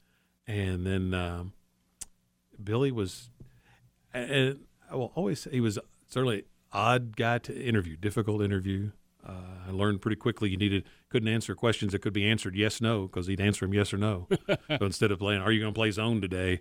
And 0.47 0.87
then 0.87 1.15
um, 1.15 1.55
Billy 2.63 2.93
was, 2.93 3.31
and 4.13 4.61
I 4.91 4.97
will 4.97 5.13
always 5.15 5.41
say 5.41 5.51
he 5.53 5.61
was 5.61 5.79
certainly 6.09 6.45
odd 6.73 7.17
guy 7.17 7.39
to 7.39 7.59
interview, 7.59 7.97
difficult 7.97 8.43
interview. 8.43 8.91
Uh, 9.27 9.69
I 9.69 9.71
learned 9.71 10.01
pretty 10.01 10.17
quickly 10.17 10.51
you 10.51 10.57
needed 10.57 10.85
couldn't 11.09 11.29
answer 11.29 11.55
questions 11.55 11.93
that 11.93 12.01
could 12.01 12.13
be 12.13 12.29
answered 12.29 12.55
yes 12.55 12.81
no 12.81 13.03
because 13.03 13.27
he'd 13.27 13.41
answer 13.41 13.67
them 13.67 13.75
yes 13.75 13.93
or 13.93 13.99
no. 13.99 14.29
so 14.49 14.85
instead 14.85 15.11
of 15.11 15.19
playing, 15.19 15.43
are 15.43 15.53
you 15.53 15.61
going 15.61 15.73
to 15.73 15.79
play 15.79 15.91
zone 15.91 16.21
today? 16.21 16.61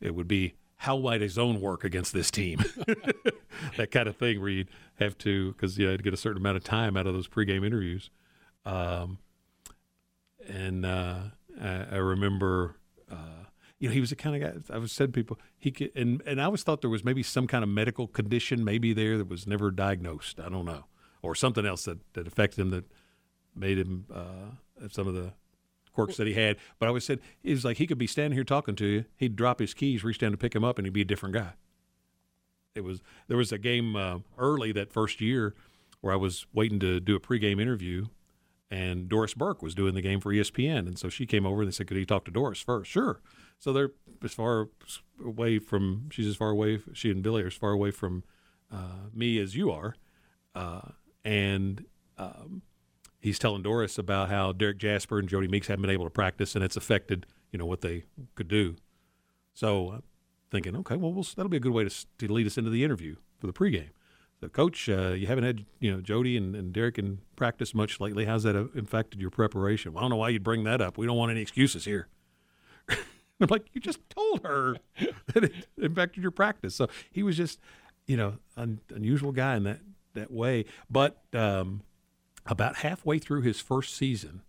It 0.00 0.14
would 0.14 0.28
be 0.28 0.54
how 0.76 0.98
might 0.98 1.22
a 1.22 1.28
zone 1.28 1.60
work 1.60 1.84
against 1.84 2.12
this 2.12 2.30
team? 2.30 2.58
that 3.76 3.90
kind 3.90 4.08
of 4.08 4.16
thing 4.16 4.40
where 4.40 4.50
you'd 4.50 4.70
have 4.96 5.16
to 5.18 5.52
because 5.52 5.78
you 5.78 5.86
had 5.86 5.98
to 5.98 6.02
get 6.02 6.12
a 6.12 6.18
certain 6.18 6.42
amount 6.42 6.56
of 6.56 6.64
time 6.64 6.96
out 6.96 7.06
of 7.06 7.14
those 7.14 7.28
pregame 7.28 7.64
interviews. 7.64 8.10
Um, 8.66 9.18
and 10.46 10.84
uh, 10.84 11.20
I, 11.60 11.86
I, 11.92 11.96
remember, 11.96 12.76
uh, 13.10 13.44
you 13.78 13.88
know, 13.88 13.94
he 13.94 14.00
was 14.00 14.10
the 14.10 14.16
kind 14.16 14.42
of 14.42 14.64
guy. 14.66 14.74
I 14.74 14.78
was 14.78 14.92
said 14.92 15.14
people 15.14 15.38
he 15.58 15.70
could, 15.70 15.90
and 15.94 16.22
and 16.26 16.40
I 16.40 16.44
always 16.44 16.62
thought 16.62 16.80
there 16.80 16.90
was 16.90 17.04
maybe 17.04 17.22
some 17.22 17.46
kind 17.46 17.62
of 17.62 17.68
medical 17.68 18.06
condition 18.06 18.64
maybe 18.64 18.92
there 18.92 19.16
that 19.18 19.28
was 19.28 19.46
never 19.46 19.70
diagnosed. 19.70 20.40
I 20.40 20.48
don't 20.48 20.64
know 20.64 20.84
or 21.24 21.34
something 21.34 21.66
else 21.66 21.84
that, 21.84 21.98
that 22.14 22.26
affected 22.26 22.60
him 22.60 22.70
that 22.70 22.84
made 23.54 23.78
him 23.78 24.06
uh, 24.12 24.86
some 24.90 25.06
of 25.06 25.14
the 25.14 25.32
quirks 25.92 26.16
that 26.16 26.26
he 26.26 26.34
had. 26.34 26.56
But 26.78 26.86
I 26.86 26.88
always 26.88 27.04
said 27.04 27.20
it 27.42 27.50
was 27.50 27.64
like 27.64 27.78
he 27.78 27.86
could 27.86 27.98
be 27.98 28.06
standing 28.06 28.36
here 28.36 28.44
talking 28.44 28.74
to 28.76 28.86
you. 28.86 29.04
He'd 29.16 29.36
drop 29.36 29.60
his 29.60 29.74
keys, 29.74 30.04
reach 30.04 30.18
down 30.18 30.32
to 30.32 30.36
pick 30.36 30.54
him 30.54 30.64
up, 30.64 30.78
and 30.78 30.86
he'd 30.86 30.92
be 30.92 31.02
a 31.02 31.06
different 31.06 31.34
guy. 31.34 31.52
It 32.74 32.82
was 32.82 33.02
there 33.28 33.36
was 33.36 33.52
a 33.52 33.58
game 33.58 33.94
uh, 33.96 34.18
early 34.36 34.72
that 34.72 34.92
first 34.92 35.20
year 35.20 35.54
where 36.00 36.12
I 36.12 36.16
was 36.16 36.46
waiting 36.52 36.80
to 36.80 37.00
do 37.00 37.14
a 37.14 37.20
pregame 37.20 37.60
interview, 37.60 38.06
and 38.70 39.08
Doris 39.08 39.32
Burke 39.32 39.62
was 39.62 39.74
doing 39.74 39.94
the 39.94 40.02
game 40.02 40.20
for 40.20 40.32
ESPN, 40.32 40.80
and 40.80 40.98
so 40.98 41.08
she 41.08 41.24
came 41.24 41.46
over 41.46 41.62
and 41.62 41.68
they 41.68 41.74
said, 41.74 41.86
"Could 41.86 41.96
he 41.96 42.04
talk 42.04 42.24
to 42.24 42.32
Doris 42.32 42.60
first? 42.60 42.90
Sure. 42.90 43.20
So 43.58 43.72
they're 43.72 43.92
as 44.22 44.34
far 44.34 44.68
away 45.24 45.60
from 45.60 46.08
she's 46.10 46.26
as 46.26 46.36
far 46.36 46.50
away 46.50 46.80
she 46.92 47.10
and 47.10 47.22
Billy 47.22 47.42
are 47.42 47.46
as 47.46 47.54
far 47.54 47.70
away 47.70 47.92
from 47.92 48.24
uh, 48.72 49.08
me 49.12 49.38
as 49.38 49.54
you 49.54 49.70
are. 49.70 49.94
Uh, 50.54 50.90
and 51.24 51.84
um, 52.18 52.62
he's 53.20 53.38
telling 53.38 53.62
Doris 53.62 53.98
about 53.98 54.28
how 54.28 54.52
Derek 54.52 54.78
Jasper 54.78 55.18
and 55.18 55.28
Jodie 55.28 55.50
Meeks 55.50 55.68
haven't 55.68 55.82
been 55.82 55.90
able 55.90 56.04
to 56.04 56.10
practice, 56.10 56.54
and 56.54 56.64
it's 56.64 56.76
affected 56.76 57.26
you 57.50 57.58
know 57.58 57.66
what 57.66 57.80
they 57.80 58.04
could 58.34 58.48
do. 58.48 58.76
So 59.54 59.92
I'm 59.92 60.02
thinking, 60.50 60.76
okay, 60.76 60.96
well, 60.96 61.12
we'll 61.12 61.26
that'll 61.36 61.48
be 61.48 61.56
a 61.56 61.60
good 61.60 61.72
way 61.72 61.84
to, 61.84 62.06
to 62.18 62.32
lead 62.32 62.46
us 62.46 62.58
into 62.58 62.70
the 62.70 62.84
interview 62.84 63.16
for 63.38 63.46
the 63.46 63.52
pregame. 63.52 63.90
So, 64.40 64.48
Coach, 64.48 64.88
uh, 64.88 65.12
you 65.12 65.26
haven't 65.26 65.44
had 65.44 65.64
you 65.80 65.92
know 65.92 66.00
Jody 66.00 66.36
and, 66.36 66.54
and 66.54 66.72
Derek 66.72 66.98
in 66.98 67.20
practice 67.36 67.74
much 67.74 68.00
lately. 68.00 68.24
How's 68.24 68.42
that 68.42 68.56
affected 68.56 69.20
your 69.20 69.30
preparation? 69.30 69.92
Well, 69.92 70.00
I 70.00 70.02
don't 70.02 70.10
know 70.10 70.16
why 70.16 70.30
you'd 70.30 70.44
bring 70.44 70.64
that 70.64 70.80
up. 70.80 70.98
We 70.98 71.06
don't 71.06 71.16
want 71.16 71.30
any 71.30 71.40
excuses 71.40 71.84
here. 71.84 72.08
I'm 72.88 73.48
like, 73.48 73.66
you 73.72 73.80
just 73.80 74.00
told 74.10 74.42
her 74.42 74.76
that 75.32 75.44
it 75.44 75.52
affected 75.82 76.22
your 76.22 76.30
practice. 76.30 76.74
So 76.74 76.88
he 77.10 77.22
was 77.22 77.36
just, 77.36 77.58
you 78.06 78.16
know, 78.16 78.34
an 78.56 78.80
unusual 78.90 79.32
guy 79.32 79.56
in 79.56 79.64
that 79.64 79.80
that 80.14 80.30
way. 80.30 80.64
But 80.90 81.22
um, 81.32 81.82
about 82.46 82.76
halfway 82.76 83.18
through 83.18 83.42
his 83.42 83.60
first 83.60 83.94
season, 83.94 84.42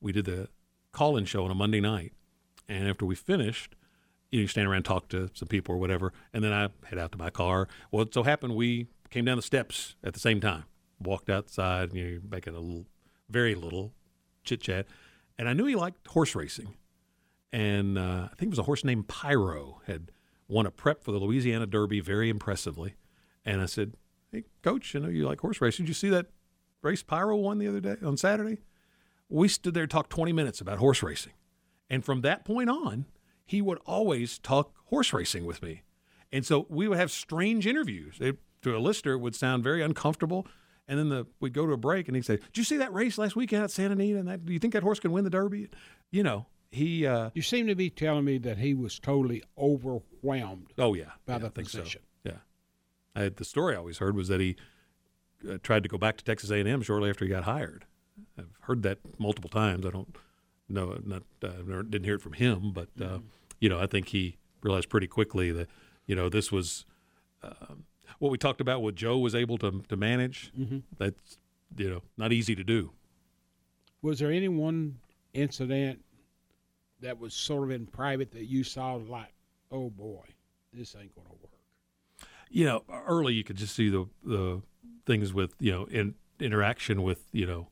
we 0.00 0.12
did 0.12 0.26
the 0.26 0.48
call-in 0.92 1.24
show 1.24 1.44
on 1.44 1.50
a 1.50 1.54
Monday 1.54 1.80
night, 1.80 2.12
and 2.68 2.88
after 2.88 3.04
we 3.04 3.14
finished, 3.14 3.74
you, 4.30 4.38
know, 4.38 4.42
you 4.42 4.48
stand 4.48 4.68
around, 4.68 4.84
talk 4.84 5.08
to 5.08 5.30
some 5.34 5.48
people 5.48 5.74
or 5.74 5.78
whatever, 5.78 6.12
and 6.32 6.42
then 6.42 6.52
I 6.52 6.68
head 6.86 6.98
out 6.98 7.12
to 7.12 7.18
my 7.18 7.30
car. 7.30 7.68
Well, 7.90 8.02
it 8.02 8.14
so 8.14 8.22
happened 8.22 8.54
we 8.54 8.88
came 9.10 9.24
down 9.24 9.36
the 9.36 9.42
steps 9.42 9.94
at 10.02 10.14
the 10.14 10.20
same 10.20 10.40
time, 10.40 10.64
walked 11.00 11.30
outside, 11.30 11.94
you 11.94 12.04
know, 12.04 12.20
making 12.30 12.54
a 12.54 12.60
little, 12.60 12.86
very 13.28 13.54
little 13.54 13.92
chit 14.44 14.60
chat, 14.60 14.86
and 15.38 15.48
I 15.48 15.52
knew 15.52 15.66
he 15.66 15.74
liked 15.74 16.06
horse 16.08 16.34
racing, 16.34 16.74
and 17.52 17.98
uh, 17.98 18.28
I 18.32 18.34
think 18.36 18.48
it 18.48 18.50
was 18.50 18.58
a 18.58 18.64
horse 18.64 18.84
named 18.84 19.08
Pyro 19.08 19.82
had 19.86 20.10
won 20.48 20.66
a 20.66 20.70
prep 20.70 21.02
for 21.02 21.12
the 21.12 21.18
Louisiana 21.18 21.66
Derby 21.66 22.00
very 22.00 22.28
impressively, 22.28 22.94
and 23.44 23.60
I 23.60 23.66
said, 23.66 23.94
hey, 24.36 24.44
coach, 24.62 24.94
you 24.94 25.00
know, 25.00 25.08
you 25.08 25.26
like 25.26 25.40
horse 25.40 25.60
racing. 25.60 25.84
Did 25.84 25.90
you 25.90 25.94
see 25.94 26.08
that 26.10 26.26
race 26.82 27.02
Pyro 27.02 27.36
won 27.36 27.58
the 27.58 27.68
other 27.68 27.80
day 27.80 27.96
on 28.04 28.16
Saturday? 28.16 28.58
We 29.28 29.48
stood 29.48 29.74
there 29.74 29.84
and 29.84 29.90
talked 29.90 30.10
20 30.10 30.32
minutes 30.32 30.60
about 30.60 30.78
horse 30.78 31.02
racing. 31.02 31.32
And 31.90 32.04
from 32.04 32.20
that 32.22 32.44
point 32.44 32.70
on, 32.70 33.06
he 33.44 33.62
would 33.62 33.78
always 33.86 34.38
talk 34.38 34.72
horse 34.86 35.12
racing 35.12 35.44
with 35.46 35.62
me. 35.62 35.82
And 36.32 36.44
so 36.44 36.66
we 36.68 36.88
would 36.88 36.98
have 36.98 37.10
strange 37.10 37.66
interviews. 37.66 38.16
It, 38.20 38.38
to 38.62 38.76
a 38.76 38.78
listener, 38.78 39.12
it 39.12 39.18
would 39.18 39.34
sound 39.34 39.62
very 39.62 39.82
uncomfortable. 39.82 40.46
And 40.88 40.98
then 40.98 41.08
the, 41.08 41.26
we'd 41.40 41.52
go 41.52 41.66
to 41.66 41.72
a 41.72 41.76
break, 41.76 42.06
and 42.08 42.14
he'd 42.14 42.24
say, 42.24 42.36
"Did 42.36 42.58
you 42.58 42.64
see 42.64 42.76
that 42.76 42.92
race 42.92 43.18
last 43.18 43.34
weekend 43.34 43.64
at 43.64 43.72
Santa 43.72 43.94
Anita? 43.94 44.20
And 44.20 44.28
that, 44.28 44.46
do 44.46 44.52
you 44.52 44.60
think 44.60 44.72
that 44.74 44.84
horse 44.84 45.00
can 45.00 45.10
win 45.10 45.24
the 45.24 45.30
Derby?" 45.30 45.68
You 46.12 46.22
know, 46.22 46.46
he. 46.70 47.04
Uh, 47.06 47.30
you 47.34 47.42
seem 47.42 47.66
to 47.66 47.74
be 47.74 47.90
telling 47.90 48.24
me 48.24 48.38
that 48.38 48.58
he 48.58 48.72
was 48.72 49.00
totally 49.00 49.42
overwhelmed. 49.58 50.72
Oh 50.78 50.94
yeah, 50.94 51.10
by 51.26 51.34
yeah, 51.34 51.38
the 51.38 51.50
position. 51.50 52.02
I 53.16 53.30
the 53.30 53.44
story 53.44 53.74
I 53.74 53.78
always 53.78 53.98
heard 53.98 54.14
was 54.14 54.28
that 54.28 54.40
he 54.40 54.56
uh, 55.48 55.58
tried 55.62 55.82
to 55.82 55.88
go 55.88 55.98
back 55.98 56.16
to 56.18 56.24
Texas 56.24 56.50
A&M 56.50 56.82
shortly 56.82 57.10
after 57.10 57.24
he 57.24 57.30
got 57.30 57.44
hired. 57.44 57.86
I've 58.38 58.56
heard 58.60 58.82
that 58.82 58.98
multiple 59.18 59.50
times. 59.50 59.84
I 59.84 59.90
don't 59.90 60.14
know, 60.68 60.98
not 61.04 61.22
uh, 61.42 61.62
never, 61.64 61.82
didn't 61.82 62.04
hear 62.04 62.16
it 62.16 62.22
from 62.22 62.34
him, 62.34 62.72
but 62.72 62.88
uh, 63.00 63.04
mm-hmm. 63.04 63.26
you 63.60 63.68
know, 63.68 63.80
I 63.80 63.86
think 63.86 64.08
he 64.08 64.36
realized 64.62 64.88
pretty 64.88 65.06
quickly 65.06 65.50
that 65.52 65.68
you 66.06 66.14
know 66.14 66.28
this 66.28 66.52
was 66.52 66.84
um, 67.42 67.84
what 68.18 68.30
we 68.30 68.38
talked 68.38 68.60
about. 68.60 68.82
What 68.82 68.94
Joe 68.94 69.18
was 69.18 69.34
able 69.34 69.58
to 69.58 69.82
to 69.88 69.96
manage. 69.96 70.52
Mm-hmm. 70.58 70.78
That's 70.98 71.38
you 71.76 71.90
know 71.90 72.02
not 72.16 72.32
easy 72.32 72.54
to 72.54 72.64
do. 72.64 72.92
Was 74.02 74.18
there 74.18 74.30
any 74.30 74.48
one 74.48 74.98
incident 75.34 76.00
that 77.00 77.18
was 77.18 77.34
sort 77.34 77.64
of 77.64 77.70
in 77.70 77.86
private 77.86 78.30
that 78.32 78.44
you 78.44 78.64
saw 78.64 78.94
like, 78.94 79.32
oh 79.70 79.90
boy, 79.90 80.24
this 80.72 80.94
ain't 80.94 81.14
going 81.14 81.26
to 81.26 81.34
work? 81.42 81.55
You 82.50 82.64
know, 82.64 82.84
early 83.06 83.34
you 83.34 83.44
could 83.44 83.56
just 83.56 83.74
see 83.74 83.88
the 83.88 84.06
the 84.24 84.62
things 85.04 85.32
with 85.32 85.54
you 85.60 85.72
know 85.72 85.84
in 85.84 86.14
interaction 86.40 87.02
with 87.02 87.24
you 87.32 87.46
know 87.46 87.68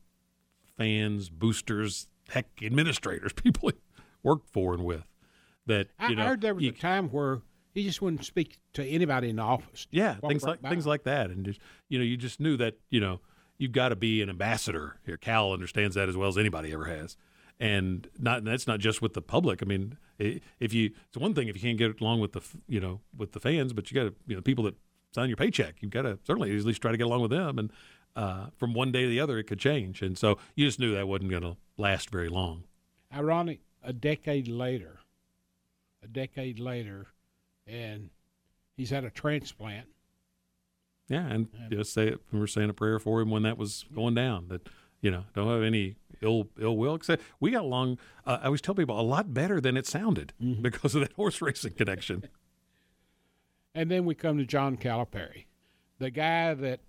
fans, 0.77 1.29
boosters, 1.29 2.07
heck, 2.29 2.47
administrators, 2.61 3.33
people 3.43 3.69
he 3.69 3.75
worked 4.23 4.49
for 4.49 4.73
and 4.73 4.83
with. 4.83 5.05
That 5.67 5.87
you 5.99 6.07
I, 6.07 6.13
know, 6.13 6.23
I 6.23 6.27
heard 6.27 6.41
there 6.41 6.53
was 6.53 6.63
you, 6.63 6.69
a 6.69 6.73
time 6.73 7.09
where 7.09 7.41
he 7.73 7.83
just 7.83 8.01
wouldn't 8.01 8.23
speak 8.23 8.57
to 8.73 8.85
anybody 8.85 9.29
in 9.29 9.37
the 9.37 9.41
office. 9.41 9.87
Yeah, 9.91 10.15
things 10.15 10.43
right 10.43 10.51
like 10.51 10.61
by. 10.61 10.69
things 10.69 10.85
like 10.85 11.03
that, 11.03 11.29
and 11.29 11.45
just 11.45 11.59
you 11.89 11.97
know, 11.97 12.05
you 12.05 12.17
just 12.17 12.39
knew 12.39 12.55
that 12.57 12.75
you 12.89 12.99
know 12.99 13.19
you've 13.57 13.71
got 13.71 13.89
to 13.89 13.95
be 13.95 14.21
an 14.21 14.29
ambassador 14.29 14.97
here. 15.05 15.17
Cal 15.17 15.51
understands 15.51 15.95
that 15.95 16.07
as 16.09 16.15
well 16.15 16.29
as 16.29 16.37
anybody 16.37 16.71
ever 16.71 16.85
has, 16.85 17.17
and 17.59 18.07
not 18.19 18.39
and 18.39 18.47
that's 18.47 18.67
not 18.67 18.79
just 18.79 19.01
with 19.01 19.13
the 19.13 19.21
public. 19.21 19.61
I 19.61 19.65
mean, 19.65 19.97
if 20.17 20.73
you 20.73 20.91
it's 21.07 21.17
one 21.17 21.33
thing 21.33 21.47
if 21.47 21.55
you 21.55 21.61
can't 21.61 21.77
get 21.77 22.01
along 22.01 22.19
with 22.19 22.33
the 22.33 22.41
you 22.67 22.79
know 22.79 23.01
with 23.15 23.31
the 23.31 23.39
fans, 23.39 23.73
but 23.73 23.91
you 23.91 23.95
got 23.95 24.09
to 24.09 24.15
you 24.27 24.35
know 24.35 24.39
the 24.39 24.43
people 24.43 24.63
that 24.65 24.75
sign 25.11 25.29
your 25.29 25.37
paycheck. 25.37 25.75
You've 25.79 25.91
got 25.91 26.03
to 26.03 26.19
certainly 26.25 26.55
at 26.55 26.63
least 26.63 26.81
try 26.81 26.91
to 26.91 26.97
get 26.97 27.05
along 27.05 27.21
with 27.21 27.31
them, 27.31 27.57
and 27.57 27.71
uh, 28.15 28.47
from 28.57 28.73
one 28.73 28.91
day 28.91 29.03
to 29.03 29.09
the 29.09 29.19
other, 29.19 29.37
it 29.37 29.45
could 29.45 29.59
change. 29.59 30.01
And 30.01 30.17
so 30.17 30.37
you 30.55 30.65
just 30.65 30.79
knew 30.79 30.93
that 30.93 31.07
wasn't 31.07 31.31
going 31.31 31.43
to 31.43 31.57
last 31.77 32.09
very 32.09 32.29
long. 32.29 32.63
Ironic, 33.13 33.59
a 33.83 33.93
decade 33.93 34.47
later, 34.47 34.99
a 36.03 36.07
decade 36.07 36.59
later, 36.59 37.07
and 37.67 38.09
he's 38.75 38.89
had 38.89 39.03
a 39.03 39.09
transplant. 39.09 39.87
Yeah, 41.07 41.27
and 41.27 41.47
just 41.69 41.93
say 41.93 42.15
we 42.31 42.39
were 42.39 42.47
saying 42.47 42.69
a 42.69 42.73
prayer 42.73 42.99
for 42.99 43.21
him 43.21 43.29
when 43.29 43.43
that 43.43 43.57
was 43.57 43.85
going 43.93 44.15
down. 44.15 44.47
That 44.47 44.67
you 45.01 45.11
know, 45.11 45.25
don't 45.35 45.47
have 45.47 45.61
any 45.61 45.97
ill 46.21 46.49
ill 46.59 46.77
will. 46.77 46.95
Except 46.95 47.21
we 47.39 47.51
got 47.51 47.63
along. 47.63 47.97
Uh, 48.25 48.39
I 48.41 48.45
always 48.45 48.61
tell 48.61 48.75
people 48.75 48.99
a 48.99 49.03
lot 49.03 49.33
better 49.33 49.59
than 49.61 49.77
it 49.77 49.85
sounded 49.87 50.33
mm-hmm. 50.41 50.61
because 50.61 50.95
of 50.95 51.01
that 51.01 51.13
horse 51.15 51.41
racing 51.41 51.73
connection. 51.73 52.27
and 53.75 53.91
then 53.91 54.05
we 54.05 54.15
come 54.15 54.37
to 54.37 54.45
John 54.45 54.77
Calipari, 54.77 55.45
the 55.99 56.09
guy 56.09 56.53
that 56.53 56.79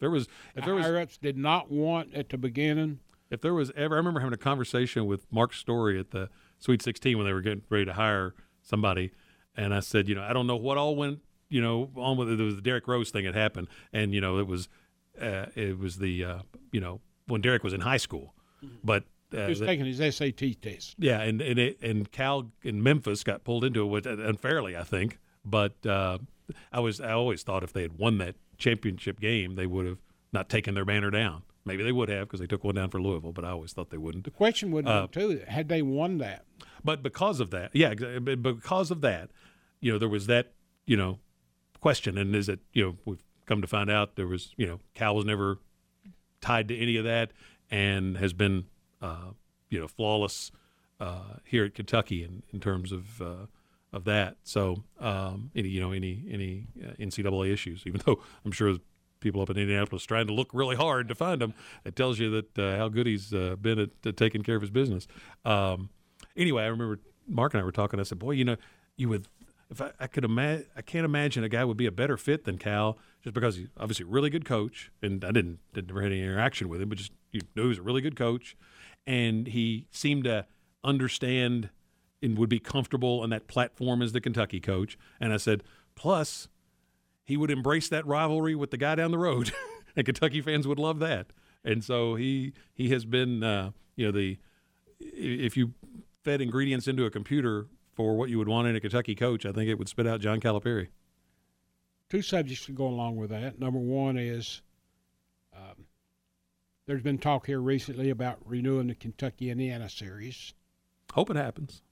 there 0.00 0.10
was 0.10 0.28
if 0.54 0.64
there 0.64 0.74
was 0.74 1.16
did 1.18 1.36
not 1.36 1.70
want 1.70 2.14
at 2.14 2.28
the 2.28 2.38
beginning. 2.38 3.00
If 3.30 3.40
there 3.40 3.54
was 3.54 3.72
ever, 3.74 3.94
I 3.94 3.98
remember 3.98 4.20
having 4.20 4.34
a 4.34 4.38
conversation 4.38 5.06
with 5.06 5.26
Mark 5.32 5.54
Story 5.54 5.98
at 5.98 6.10
the 6.10 6.28
Sweet 6.58 6.82
16 6.82 7.16
when 7.16 7.26
they 7.26 7.32
were 7.32 7.40
getting 7.40 7.62
ready 7.68 7.86
to 7.86 7.94
hire 7.94 8.34
somebody, 8.62 9.12
and 9.56 9.74
I 9.74 9.80
said, 9.80 10.08
you 10.08 10.14
know, 10.14 10.22
I 10.22 10.32
don't 10.32 10.46
know 10.46 10.56
what 10.56 10.76
all 10.76 10.94
went, 10.94 11.20
you 11.48 11.60
know, 11.60 11.90
on 11.96 12.16
with 12.16 12.30
it. 12.30 12.36
There 12.36 12.46
was 12.46 12.56
the 12.56 12.62
Derrick 12.62 12.86
Rose 12.86 13.10
thing 13.10 13.24
had 13.24 13.34
happened, 13.34 13.68
and 13.92 14.14
you 14.14 14.20
know, 14.20 14.38
it 14.38 14.46
was 14.46 14.68
uh, 15.20 15.46
it 15.54 15.78
was 15.78 15.98
the 15.98 16.24
uh, 16.24 16.38
you 16.70 16.80
know 16.80 17.00
when 17.26 17.40
Derrick 17.40 17.64
was 17.64 17.72
in 17.72 17.80
high 17.80 17.96
school, 17.96 18.34
but 18.82 19.04
uh, 19.32 19.42
He 19.44 19.48
was 19.50 19.58
the- 19.60 19.66
taking 19.66 19.86
his 19.86 19.98
SAT 20.16 20.60
test. 20.62 20.94
yeah, 20.98 21.20
and 21.20 21.40
and 21.42 21.58
it, 21.58 21.78
and 21.82 22.10
Cal 22.12 22.50
in 22.62 22.82
Memphis 22.82 23.24
got 23.24 23.44
pulled 23.44 23.64
into 23.64 23.82
it 23.82 23.86
with, 23.86 24.06
unfairly, 24.06 24.76
I 24.76 24.84
think. 24.84 25.18
But 25.44 25.84
uh, 25.86 26.18
I 26.72 26.80
was 26.80 27.00
I 27.00 27.12
always 27.12 27.42
thought 27.42 27.62
if 27.62 27.72
they 27.72 27.82
had 27.82 27.98
won 27.98 28.18
that 28.18 28.36
championship 28.58 29.20
game, 29.20 29.56
they 29.56 29.66
would 29.66 29.86
have 29.86 29.98
not 30.32 30.48
taken 30.48 30.74
their 30.74 30.84
banner 30.84 31.10
down. 31.10 31.42
Maybe 31.66 31.82
they 31.82 31.92
would 31.92 32.08
have 32.10 32.28
because 32.28 32.40
they 32.40 32.46
took 32.46 32.62
one 32.64 32.74
down 32.74 32.90
for 32.90 33.00
Louisville, 33.00 33.32
but 33.32 33.44
I 33.44 33.50
always 33.50 33.72
thought 33.72 33.90
they 33.90 33.96
wouldn't. 33.96 34.24
The 34.24 34.30
question 34.30 34.70
would 34.72 34.84
be 34.84 34.90
Uh, 34.90 35.06
too: 35.06 35.42
had 35.48 35.68
they 35.68 35.80
won 35.82 36.18
that, 36.18 36.44
But 36.84 37.02
because 37.02 37.40
of 37.40 37.50
that, 37.50 37.70
yeah, 37.74 37.94
because 37.94 38.90
of 38.90 39.00
that, 39.00 39.30
you 39.80 39.90
know, 39.92 39.98
there 39.98 40.08
was 40.08 40.26
that, 40.26 40.52
you 40.86 40.96
know, 40.96 41.18
question. 41.80 42.18
And 42.18 42.34
is 42.36 42.48
it, 42.50 42.60
you 42.74 42.84
know, 42.84 42.96
we've 43.06 43.24
come 43.46 43.60
to 43.62 43.66
find 43.66 43.90
out 43.90 44.16
there 44.16 44.26
was, 44.26 44.52
you 44.56 44.66
know, 44.66 44.80
Cal 44.94 45.14
was 45.16 45.24
never 45.24 45.58
tied 46.40 46.68
to 46.68 46.76
any 46.76 46.96
of 46.96 47.04
that 47.04 47.32
and 47.70 48.16
has 48.18 48.32
been, 48.32 48.66
uh, 49.00 49.30
you 49.70 49.80
know, 49.80 49.88
flawless 49.88 50.50
uh, 51.00 51.38
here 51.44 51.64
at 51.64 51.74
Kentucky 51.74 52.22
in, 52.22 52.42
in 52.52 52.60
terms 52.60 52.92
of 52.92 53.20
uh, 53.20 53.46
of 53.92 54.04
that. 54.04 54.36
So, 54.42 54.84
um, 54.98 55.50
any, 55.54 55.68
you 55.68 55.80
know, 55.80 55.92
any 55.92 56.24
any 56.30 56.66
uh, 56.82 56.92
NCAA 57.00 57.52
issues, 57.52 57.84
even 57.86 58.00
though 58.04 58.20
I'm 58.44 58.52
sure 58.52 58.76
people 59.20 59.40
up 59.40 59.50
in 59.50 59.56
Indianapolis 59.56 60.04
trying 60.04 60.26
to 60.26 60.34
look 60.34 60.50
really 60.52 60.76
hard 60.76 61.08
to 61.08 61.14
find 61.14 61.42
him, 61.42 61.54
it 61.84 61.96
tells 61.96 62.18
you 62.18 62.30
that 62.30 62.58
uh, 62.58 62.76
how 62.76 62.88
good 62.88 63.06
he's 63.06 63.32
uh, 63.32 63.56
been 63.60 63.78
at, 63.78 63.90
at 64.04 64.16
taking 64.16 64.42
care 64.42 64.56
of 64.56 64.62
his 64.62 64.70
business. 64.70 65.06
Um, 65.44 65.88
anyway, 66.36 66.64
I 66.64 66.66
remember 66.66 67.00
Mark 67.26 67.54
and 67.54 67.60
I 67.60 67.64
were 67.64 67.72
talking. 67.72 67.98
I 68.00 68.02
said, 68.02 68.18
"Boy, 68.18 68.32
you 68.32 68.44
know, 68.44 68.56
you 68.96 69.08
would 69.08 69.28
if 69.70 69.80
I, 69.80 69.92
I 69.98 70.06
could 70.06 70.24
imagine, 70.24 70.66
I 70.76 70.82
can't 70.82 71.04
imagine 71.04 71.44
a 71.44 71.48
guy 71.48 71.64
would 71.64 71.76
be 71.76 71.86
a 71.86 71.92
better 71.92 72.16
fit 72.16 72.44
than 72.44 72.58
Cal, 72.58 72.98
just 73.22 73.34
because 73.34 73.56
he's 73.56 73.68
obviously 73.78 74.04
a 74.04 74.08
really 74.08 74.30
good 74.30 74.44
coach, 74.44 74.90
and 75.02 75.24
I 75.24 75.32
didn't 75.32 75.58
didn't 75.72 75.88
never 75.88 76.02
had 76.02 76.12
any 76.12 76.22
interaction 76.22 76.68
with 76.68 76.80
him, 76.80 76.88
but 76.88 76.98
just 76.98 77.12
you 77.34 77.42
know 77.54 77.62
he 77.64 77.68
was 77.68 77.78
a 77.78 77.82
really 77.82 78.00
good 78.00 78.16
coach, 78.16 78.56
and 79.06 79.48
he 79.48 79.86
seemed 79.90 80.24
to 80.24 80.46
understand 80.82 81.70
and 82.22 82.38
would 82.38 82.48
be 82.48 82.60
comfortable 82.60 83.20
on 83.20 83.30
that 83.30 83.46
platform 83.48 84.00
as 84.00 84.12
the 84.12 84.20
Kentucky 84.20 84.60
coach. 84.60 84.96
And 85.20 85.32
I 85.32 85.36
said, 85.36 85.62
plus 85.94 86.48
he 87.24 87.36
would 87.36 87.50
embrace 87.50 87.88
that 87.90 88.06
rivalry 88.06 88.54
with 88.54 88.70
the 88.70 88.76
guy 88.78 88.94
down 88.94 89.10
the 89.10 89.18
road, 89.18 89.52
and 89.96 90.06
Kentucky 90.06 90.40
fans 90.40 90.66
would 90.66 90.78
love 90.78 90.98
that. 91.00 91.26
And 91.64 91.82
so 91.84 92.14
he 92.14 92.52
he 92.72 92.90
has 92.90 93.04
been, 93.04 93.42
uh, 93.42 93.72
you 93.96 94.06
know, 94.06 94.12
the 94.12 94.38
if 95.00 95.56
you 95.56 95.74
fed 96.22 96.40
ingredients 96.40 96.88
into 96.88 97.04
a 97.04 97.10
computer 97.10 97.66
for 97.92 98.16
what 98.16 98.30
you 98.30 98.38
would 98.38 98.48
want 98.48 98.68
in 98.68 98.76
a 98.76 98.80
Kentucky 98.80 99.14
coach, 99.14 99.44
I 99.44 99.52
think 99.52 99.68
it 99.68 99.78
would 99.78 99.88
spit 99.88 100.06
out 100.06 100.20
John 100.20 100.40
Calipari. 100.40 100.88
two 102.08 102.22
subjects 102.22 102.66
to 102.66 102.72
go 102.72 102.86
along 102.86 103.16
with 103.16 103.30
that. 103.30 103.58
Number 103.58 103.78
one 103.78 104.16
is 104.16 104.62
um, 105.54 105.86
there's 106.86 107.02
been 107.02 107.18
talk 107.18 107.46
here 107.46 107.60
recently 107.60 108.10
about 108.10 108.38
renewing 108.44 108.88
the 108.88 108.94
Kentucky 108.94 109.50
Indiana 109.50 109.88
series. 109.88 110.52
Hope 111.12 111.30
it 111.30 111.36
happens. 111.36 111.82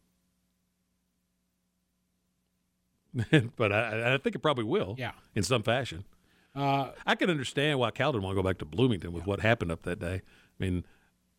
but 3.56 3.72
I, 3.72 4.14
I 4.14 4.18
think 4.18 4.34
it 4.36 4.40
probably 4.40 4.64
will 4.64 4.94
Yeah. 4.98 5.12
in 5.34 5.42
some 5.42 5.62
fashion. 5.62 6.04
Uh, 6.54 6.90
I 7.06 7.14
can 7.14 7.30
understand 7.30 7.78
why 7.78 7.90
Cal 7.90 8.12
didn't 8.12 8.24
want 8.24 8.36
to 8.36 8.42
go 8.42 8.46
back 8.46 8.58
to 8.58 8.64
Bloomington 8.64 9.12
with 9.12 9.26
what 9.26 9.40
happened 9.40 9.72
up 9.72 9.82
that 9.82 9.98
day. 9.98 10.16
I 10.16 10.64
mean, 10.64 10.84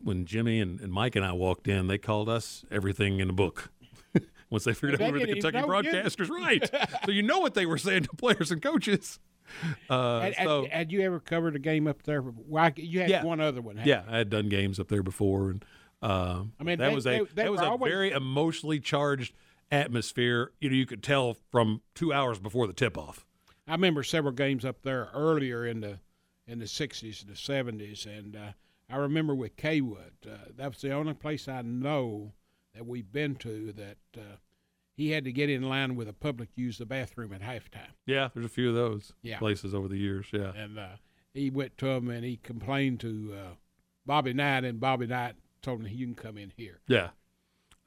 when 0.01 0.25
Jimmy 0.25 0.59
and, 0.59 0.79
and 0.79 0.91
Mike 0.91 1.15
and 1.15 1.23
I 1.25 1.33
walked 1.33 1.67
in, 1.67 1.87
they 1.87 1.97
called 1.99 2.29
us 2.29 2.65
everything 2.71 3.19
in 3.19 3.27
the 3.27 3.33
book. 3.33 3.71
Once 4.49 4.63
they 4.63 4.73
figured 4.73 5.01
out 5.01 5.13
we 5.13 5.19
were 5.19 5.25
the 5.25 5.33
Kentucky 5.33 5.59
broadcasters, 5.59 6.29
right? 6.29 6.67
so 7.05 7.11
you 7.11 7.21
know 7.21 7.39
what 7.39 7.53
they 7.53 7.65
were 7.65 7.77
saying 7.77 8.03
to 8.03 8.09
players 8.15 8.51
and 8.51 8.61
coaches. 8.61 9.19
Uh, 9.89 10.21
had, 10.21 10.33
had- 10.35 10.47
so 10.47 10.67
had 10.71 10.91
you 10.91 11.01
ever 11.01 11.19
covered 11.19 11.55
a 11.55 11.59
game 11.59 11.87
up 11.87 12.03
there? 12.03 12.21
Well, 12.21 12.63
I- 12.65 12.73
you 12.75 13.01
had 13.01 13.09
Yeah. 13.09 13.23
one 13.23 13.39
other 13.39 13.61
one. 13.61 13.79
yeah, 13.85 14.03
I 14.07 14.17
had 14.17 14.29
done 14.29 14.49
games 14.49 14.79
up 14.79 14.87
there 14.87 15.03
before, 15.03 15.49
and 15.51 15.65
um, 16.01 16.53
I 16.59 16.63
mean, 16.63 16.79
that 16.79 16.89
they- 16.89 16.95
was 16.95 17.05
a 17.05 17.09
they- 17.09 17.19
they 17.19 17.43
that 17.43 17.51
was 17.51 17.61
a 17.61 17.69
always- 17.69 17.91
very 17.91 18.11
emotionally 18.11 18.79
charged 18.79 19.33
atmosphere. 19.71 20.51
You 20.59 20.69
know, 20.69 20.75
you 20.75 20.85
could 20.85 21.03
tell 21.03 21.37
from 21.51 21.81
two 21.95 22.13
hours 22.13 22.39
before 22.39 22.67
the 22.67 22.73
tip 22.73 22.97
off. 22.97 23.25
I 23.67 23.71
remember 23.73 24.03
several 24.03 24.33
games 24.33 24.65
up 24.65 24.81
there 24.83 25.09
earlier 25.13 25.65
in 25.65 25.81
the 25.81 25.99
in 26.47 26.59
the 26.59 26.65
'60s 26.67 27.21
and 27.21 27.29
the 27.29 27.35
'70s, 27.37 28.05
and 28.05 28.35
uh, 28.35 28.51
I 28.89 28.97
remember 28.97 29.33
with 29.33 29.55
Cawood. 29.55 30.13
Uh, 30.29 30.37
that 30.57 30.69
was 30.69 30.81
the 30.81 30.91
only 30.91 31.13
place 31.13 31.47
I 31.47 31.61
know 31.61 32.33
that 32.73 32.85
we've 32.85 33.11
been 33.11 33.35
to 33.37 33.71
that 33.73 33.97
uh, 34.17 34.21
he 34.95 35.11
had 35.11 35.23
to 35.25 35.31
get 35.31 35.49
in 35.49 35.63
line 35.63 35.95
with 35.95 36.07
the 36.07 36.13
public 36.13 36.53
to 36.55 36.61
use 36.61 36.77
the 36.77 36.85
bathroom 36.85 37.33
at 37.33 37.41
halftime. 37.41 37.91
Yeah, 38.05 38.29
there's 38.33 38.45
a 38.45 38.49
few 38.49 38.69
of 38.69 38.75
those 38.75 39.13
Yeah. 39.21 39.39
places 39.39 39.73
over 39.73 39.87
the 39.87 39.97
years. 39.97 40.27
Yeah, 40.31 40.51
And 40.55 40.77
uh, 40.77 40.87
he 41.33 41.49
went 41.49 41.77
to 41.79 41.87
him 41.87 42.09
and 42.09 42.23
he 42.23 42.37
complained 42.37 42.99
to 43.01 43.33
uh, 43.35 43.53
Bobby 44.05 44.33
Knight, 44.33 44.63
and 44.65 44.79
Bobby 44.79 45.07
Knight 45.07 45.35
told 45.61 45.81
him 45.81 45.87
you 45.87 46.05
can 46.05 46.15
come 46.15 46.37
in 46.37 46.51
here. 46.55 46.81
Yeah. 46.87 47.09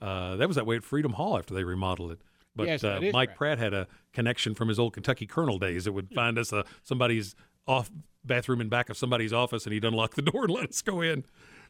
Uh, 0.00 0.36
that 0.36 0.46
was 0.48 0.56
that 0.56 0.66
way 0.66 0.76
at 0.76 0.84
Freedom 0.84 1.12
Hall 1.12 1.38
after 1.38 1.54
they 1.54 1.64
remodeled 1.64 2.12
it. 2.12 2.20
But 2.54 2.66
Yes, 2.68 2.84
uh, 2.84 3.00
Mike 3.12 3.28
right. 3.30 3.36
Pratt 3.36 3.58
had 3.58 3.74
a 3.74 3.86
connection 4.12 4.54
from 4.54 4.68
his 4.68 4.78
old 4.78 4.94
Kentucky 4.94 5.26
Colonel 5.26 5.58
days 5.58 5.84
that 5.84 5.92
would 5.92 6.10
find 6.14 6.38
us 6.38 6.52
a, 6.52 6.64
somebody's 6.82 7.34
off 7.66 7.90
bathroom 8.24 8.60
in 8.60 8.68
back 8.68 8.88
of 8.90 8.96
somebody's 8.96 9.32
office, 9.32 9.64
and 9.64 9.72
he'd 9.74 9.84
unlock 9.84 10.14
the 10.14 10.22
door 10.22 10.44
and 10.44 10.52
let 10.54 10.68
us 10.70 10.82
go 10.82 11.00
in. 11.02 11.24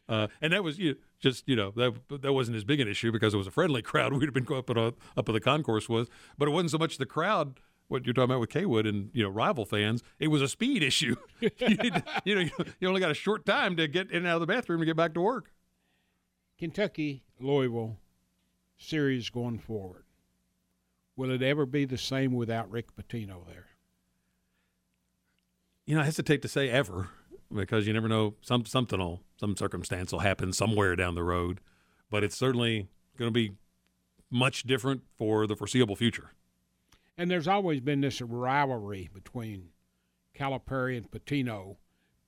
Uh, 0.09 0.27
and 0.41 0.53
that 0.53 0.63
was 0.63 0.79
you 0.79 0.95
just 1.19 1.47
you 1.47 1.55
know 1.55 1.71
that 1.71 1.95
that 2.21 2.33
wasn't 2.33 2.57
as 2.57 2.63
big 2.63 2.79
an 2.79 2.87
issue 2.87 3.11
because 3.11 3.33
it 3.33 3.37
was 3.37 3.47
a 3.47 3.51
friendly 3.51 3.81
crowd. 3.83 4.13
We'd 4.13 4.25
have 4.25 4.33
been 4.33 4.47
up 4.55 4.69
at 4.69 4.77
a, 4.77 4.93
up 5.15 5.29
at 5.29 5.33
the 5.33 5.39
concourse 5.39 5.89
was, 5.89 6.07
but 6.37 6.47
it 6.47 6.51
wasn't 6.51 6.71
so 6.71 6.77
much 6.77 6.97
the 6.97 7.05
crowd. 7.05 7.59
What 7.89 8.05
you're 8.05 8.13
talking 8.13 8.25
about 8.25 8.41
with 8.41 8.49
Cawood 8.49 8.85
and 8.85 9.09
you 9.13 9.23
know 9.23 9.29
rival 9.29 9.65
fans, 9.65 10.03
it 10.19 10.27
was 10.27 10.41
a 10.41 10.47
speed 10.47 10.83
issue. 10.83 11.15
you, 11.39 11.49
you 12.25 12.35
know, 12.35 12.49
you 12.79 12.87
only 12.87 12.99
got 12.99 13.11
a 13.11 13.15
short 13.15 13.45
time 13.45 13.77
to 13.77 13.87
get 13.87 14.09
in 14.11 14.17
and 14.17 14.27
out 14.27 14.35
of 14.35 14.41
the 14.41 14.47
bathroom 14.47 14.79
to 14.79 14.85
get 14.85 14.97
back 14.97 15.13
to 15.13 15.21
work. 15.21 15.51
Kentucky 16.57 17.23
Louisville 17.39 17.97
series 18.77 19.29
going 19.29 19.59
forward. 19.59 20.03
Will 21.15 21.31
it 21.31 21.41
ever 21.41 21.65
be 21.65 21.85
the 21.85 21.97
same 21.97 22.33
without 22.33 22.69
Rick 22.69 22.95
Pitino 22.95 23.47
there? 23.47 23.67
you 25.87 25.95
know, 25.95 26.01
I 26.01 26.05
hesitate 26.05 26.43
to 26.43 26.47
say 26.47 26.69
ever 26.69 27.09
because 27.51 27.87
you 27.87 27.93
never 27.93 28.09
know. 28.09 28.35
Some 28.41 28.65
something 28.65 28.99
will, 28.99 29.21
some 29.37 29.55
circumstance 29.55 30.11
will 30.11 30.19
happen 30.19 30.51
somewhere 30.53 30.95
down 30.95 31.15
the 31.15 31.23
road, 31.23 31.59
but 32.09 32.23
it's 32.23 32.35
certainly 32.35 32.87
going 33.17 33.29
to 33.29 33.33
be 33.33 33.53
much 34.29 34.63
different 34.63 35.03
for 35.17 35.47
the 35.47 35.55
foreseeable 35.55 35.95
future. 35.95 36.31
And 37.17 37.31
there's 37.31 37.47
always 37.47 37.79
been 37.79 38.01
this 38.01 38.21
rivalry 38.21 39.09
between 39.13 39.69
Calipari 40.37 40.97
and 40.97 41.09
Pitino, 41.09 41.77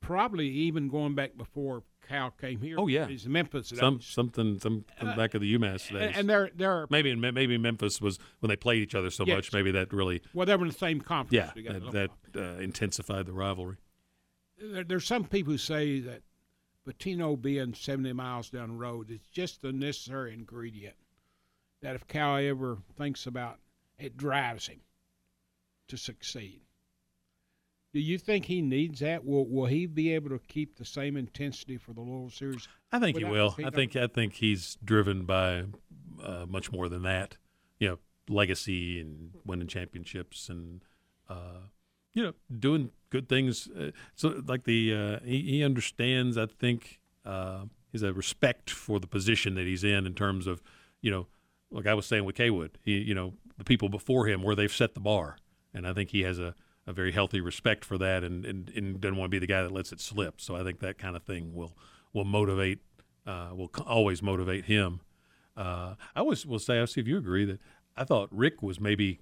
probably 0.01 0.47
even 0.47 0.87
going 0.87 1.13
back 1.15 1.37
before 1.37 1.83
Cal 2.07 2.31
came 2.31 2.61
here. 2.61 2.75
Oh, 2.79 2.87
yeah. 2.87 3.05
he's 3.05 3.27
Memphis. 3.27 3.71
Some 3.75 3.97
days. 3.97 4.07
something 4.07 4.59
some 4.59 4.85
from 4.97 5.15
back 5.15 5.35
of 5.35 5.41
the 5.41 5.55
UMass 5.55 5.91
days. 5.91 6.13
and, 6.15 6.27
there, 6.27 6.49
there 6.55 6.71
are 6.71 6.87
maybe 6.89 7.11
in- 7.11 7.19
maybe 7.19 7.55
Memphis 7.59 8.01
was 8.01 8.17
when 8.39 8.49
they 8.49 8.55
played 8.55 8.81
each 8.81 8.95
other 8.95 9.11
so 9.11 9.25
Yes. 9.27 9.35
much. 9.35 9.53
Maybe 9.53 9.69
that 9.71 9.93
really 9.93 10.21
well, 10.33 10.47
they 10.47 10.55
were 10.55 10.65
in 10.65 10.71
the 10.71 10.77
same 10.77 11.01
conference. 11.01 11.33
yeah 11.33 11.51
together. 11.51 11.91
that, 11.91 12.09
that 12.33 12.57
uh, 12.57 12.59
intensified 12.61 13.27
the 13.27 13.33
rivalry. 13.33 13.75
there, 14.59 14.83
there's 14.83 15.05
some 15.05 15.25
people 15.25 15.51
who 15.51 15.57
say 15.59 15.99
that 15.99 16.21
Pitino 16.89 17.39
being 17.39 17.73
70 17.73 18.13
miles 18.13 18.49
down 18.49 18.69
the 18.69 18.75
road 18.75 19.11
is 19.11 19.19
just 19.31 19.61
the 19.61 19.71
necessary 19.71 20.33
ingredient 20.33 20.95
that 21.81 21.95
if 21.95 22.07
Cal 22.07 22.37
ever 22.37 22.77
thinks 22.97 23.25
about, 23.27 23.59
it 23.97 24.17
drives 24.17 24.67
him 24.67 24.79
to 25.87 25.97
succeed. 25.97 26.61
Do 27.93 27.99
you 27.99 28.17
think 28.17 28.45
he 28.45 28.61
needs 28.61 28.99
that? 28.99 29.25
Will 29.25 29.47
Will 29.47 29.65
he 29.65 29.85
be 29.85 30.13
able 30.13 30.29
to 30.29 30.39
keep 30.47 30.77
the 30.77 30.85
same 30.85 31.17
intensity 31.17 31.77
for 31.77 31.93
the 31.93 32.01
Louisville 32.01 32.29
series? 32.29 32.67
I 32.91 32.99
think 32.99 33.17
he 33.17 33.23
will. 33.23 33.55
I 33.63 33.71
think 33.71 33.95
I 33.95 34.07
think 34.07 34.35
he's 34.35 34.77
driven 34.83 35.25
by 35.25 35.65
uh, 36.23 36.45
much 36.47 36.71
more 36.71 36.87
than 36.87 37.01
that. 37.03 37.37
You 37.79 37.87
know, 37.89 37.99
legacy 38.27 38.99
and 38.99 39.31
winning 39.43 39.67
championships 39.67 40.49
and 40.49 40.83
uh, 41.27 41.61
you 42.13 42.23
know 42.23 42.33
doing 42.59 42.91
good 43.09 43.29
things. 43.29 43.67
Uh, 43.67 43.91
so 44.15 44.41
like 44.47 44.63
the 44.63 44.93
uh, 44.93 45.25
he, 45.25 45.41
he 45.41 45.63
understands. 45.63 46.37
I 46.37 46.45
think 46.45 46.99
uh, 47.25 47.65
he's 47.91 48.03
a 48.03 48.13
respect 48.13 48.69
for 48.69 48.99
the 48.99 49.07
position 49.07 49.55
that 49.55 49.65
he's 49.65 49.83
in 49.83 50.05
in 50.05 50.13
terms 50.13 50.47
of 50.47 50.61
you 51.01 51.11
know, 51.11 51.27
like 51.71 51.87
I 51.87 51.93
was 51.93 52.05
saying 52.05 52.25
with 52.25 52.35
Cawood. 52.35 52.71
He 52.83 52.97
you 52.99 53.15
know 53.15 53.33
the 53.57 53.63
people 53.63 53.89
before 53.89 54.27
him 54.27 54.43
where 54.43 54.55
they've 54.55 54.71
set 54.71 54.93
the 54.93 54.99
bar, 54.99 55.37
and 55.73 55.87
I 55.87 55.93
think 55.93 56.09
he 56.11 56.21
has 56.21 56.39
a 56.39 56.55
a 56.87 56.93
very 56.93 57.11
healthy 57.11 57.39
respect 57.39 57.85
for 57.85 57.99
that 57.99 58.23
and, 58.23 58.43
and, 58.45 58.71
and 58.75 58.99
doesn't 58.99 59.15
want 59.15 59.29
to 59.29 59.35
be 59.35 59.37
the 59.37 59.45
guy 59.45 59.61
that 59.61 59.71
lets 59.71 59.91
it 59.91 59.99
slip. 59.99 60.41
So 60.41 60.55
I 60.55 60.63
think 60.63 60.79
that 60.79 60.97
kind 60.97 61.15
of 61.15 61.21
thing 61.21 61.53
will 61.53 61.77
will 62.13 62.25
motivate 62.25 62.79
uh, 63.27 63.49
will 63.53 63.71
always 63.85 64.23
motivate 64.23 64.65
him. 64.65 65.01
Uh, 65.55 65.95
I 66.15 66.21
always 66.21 66.45
will 66.45 66.59
say, 66.59 66.79
I'll 66.79 66.87
see 66.87 67.01
if 67.01 67.07
you 67.07 67.17
agree 67.17 67.45
that 67.45 67.59
I 67.95 68.05
thought 68.05 68.29
Rick 68.31 68.63
was 68.63 68.79
maybe 68.79 69.19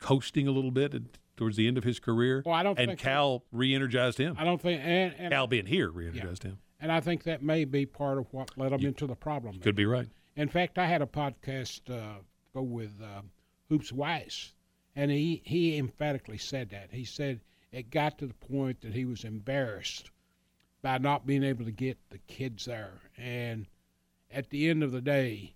coasting 0.00 0.48
a 0.48 0.50
little 0.50 0.70
bit 0.72 0.94
towards 1.36 1.56
the 1.56 1.66
end 1.66 1.78
of 1.78 1.84
his 1.84 1.98
career, 1.98 2.42
Well, 2.44 2.54
I 2.54 2.62
don't 2.62 2.78
and 2.78 2.98
Cal 2.98 3.44
re-energized 3.52 4.18
him. 4.18 4.36
I 4.38 4.44
don't 4.44 4.60
think, 4.60 4.80
and 4.82 5.14
and, 5.18 5.32
Cal 5.32 5.46
being 5.46 5.66
here 5.66 5.90
re-energized 5.90 6.42
him. 6.42 6.58
and 6.80 6.92
I 6.92 7.00
think 7.00 7.24
that 7.24 7.42
may 7.42 7.64
be 7.64 7.86
part 7.86 8.18
of 8.18 8.26
what 8.32 8.56
led 8.56 8.72
him 8.72 8.84
into 8.84 9.06
the 9.06 9.16
problem. 9.16 9.58
Could 9.60 9.74
be 9.76 9.86
right. 9.86 10.08
In 10.36 10.48
fact, 10.48 10.78
I 10.78 10.86
had 10.86 11.02
a 11.02 11.06
podcast 11.06 11.90
uh, 11.90 12.18
go 12.52 12.62
with 12.62 13.00
uh, 13.02 13.22
Hoops 13.68 13.92
Weiss, 13.92 14.52
and 14.96 15.10
he, 15.10 15.42
he 15.44 15.76
emphatically 15.78 16.38
said 16.38 16.70
that. 16.70 16.88
He 16.90 17.04
said 17.04 17.40
it 17.72 17.90
got 17.90 18.18
to 18.18 18.26
the 18.26 18.34
point 18.34 18.80
that 18.82 18.94
he 18.94 19.04
was 19.04 19.24
embarrassed 19.24 20.10
by 20.82 20.98
not 20.98 21.26
being 21.26 21.42
able 21.42 21.64
to 21.64 21.72
get 21.72 21.98
the 22.10 22.18
kids 22.18 22.66
there. 22.66 23.00
And 23.16 23.66
at 24.30 24.50
the 24.50 24.68
end 24.68 24.82
of 24.82 24.92
the 24.92 25.00
day, 25.00 25.54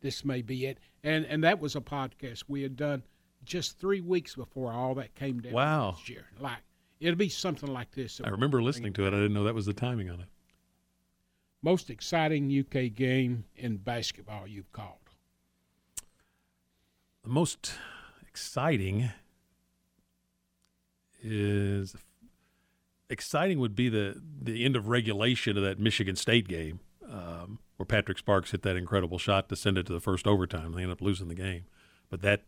this 0.00 0.24
may 0.24 0.42
be 0.42 0.66
it. 0.66 0.78
And 1.02 1.24
and 1.24 1.42
that 1.42 1.58
was 1.60 1.74
a 1.74 1.80
podcast 1.80 2.44
we 2.48 2.62
had 2.62 2.76
done 2.76 3.02
just 3.48 3.78
three 3.78 4.00
weeks 4.00 4.34
before 4.34 4.72
all 4.72 4.94
that 4.96 5.14
came 5.14 5.40
down. 5.40 5.52
Wow. 5.52 5.88
Last 5.90 6.08
year, 6.08 6.26
like 6.38 6.58
it'll 7.00 7.16
be 7.16 7.28
something 7.28 7.72
like 7.72 7.90
this. 7.92 8.20
I 8.22 8.28
remember 8.28 8.62
listening 8.62 8.92
to 8.94 9.04
it. 9.04 9.08
I 9.08 9.16
didn't 9.16 9.34
know 9.34 9.44
that 9.44 9.54
was 9.54 9.66
the 9.66 9.72
timing 9.72 10.10
on 10.10 10.20
it. 10.20 10.26
Most 11.62 11.90
exciting 11.90 12.56
UK 12.56 12.94
game 12.94 13.44
in 13.56 13.78
basketball 13.78 14.46
you've 14.46 14.70
called. 14.72 14.98
The 17.24 17.30
most 17.30 17.72
exciting 18.26 19.10
is 21.20 21.96
exciting 23.10 23.58
would 23.58 23.74
be 23.74 23.88
the 23.88 24.20
the 24.40 24.64
end 24.64 24.76
of 24.76 24.88
regulation 24.88 25.56
of 25.56 25.64
that 25.64 25.80
Michigan 25.80 26.14
State 26.14 26.46
game 26.46 26.80
um, 27.10 27.58
where 27.76 27.86
Patrick 27.86 28.18
Sparks 28.18 28.52
hit 28.52 28.62
that 28.62 28.76
incredible 28.76 29.18
shot 29.18 29.48
to 29.48 29.56
send 29.56 29.78
it 29.78 29.86
to 29.86 29.92
the 29.92 30.00
first 30.00 30.26
overtime. 30.26 30.72
They 30.72 30.82
end 30.82 30.92
up 30.92 31.00
losing 31.00 31.28
the 31.28 31.34
game, 31.34 31.64
but 32.08 32.22
that 32.22 32.42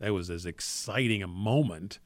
that 0.00 0.12
was 0.12 0.30
as 0.30 0.46
exciting 0.46 1.22
a 1.22 1.28
moment. 1.28 1.98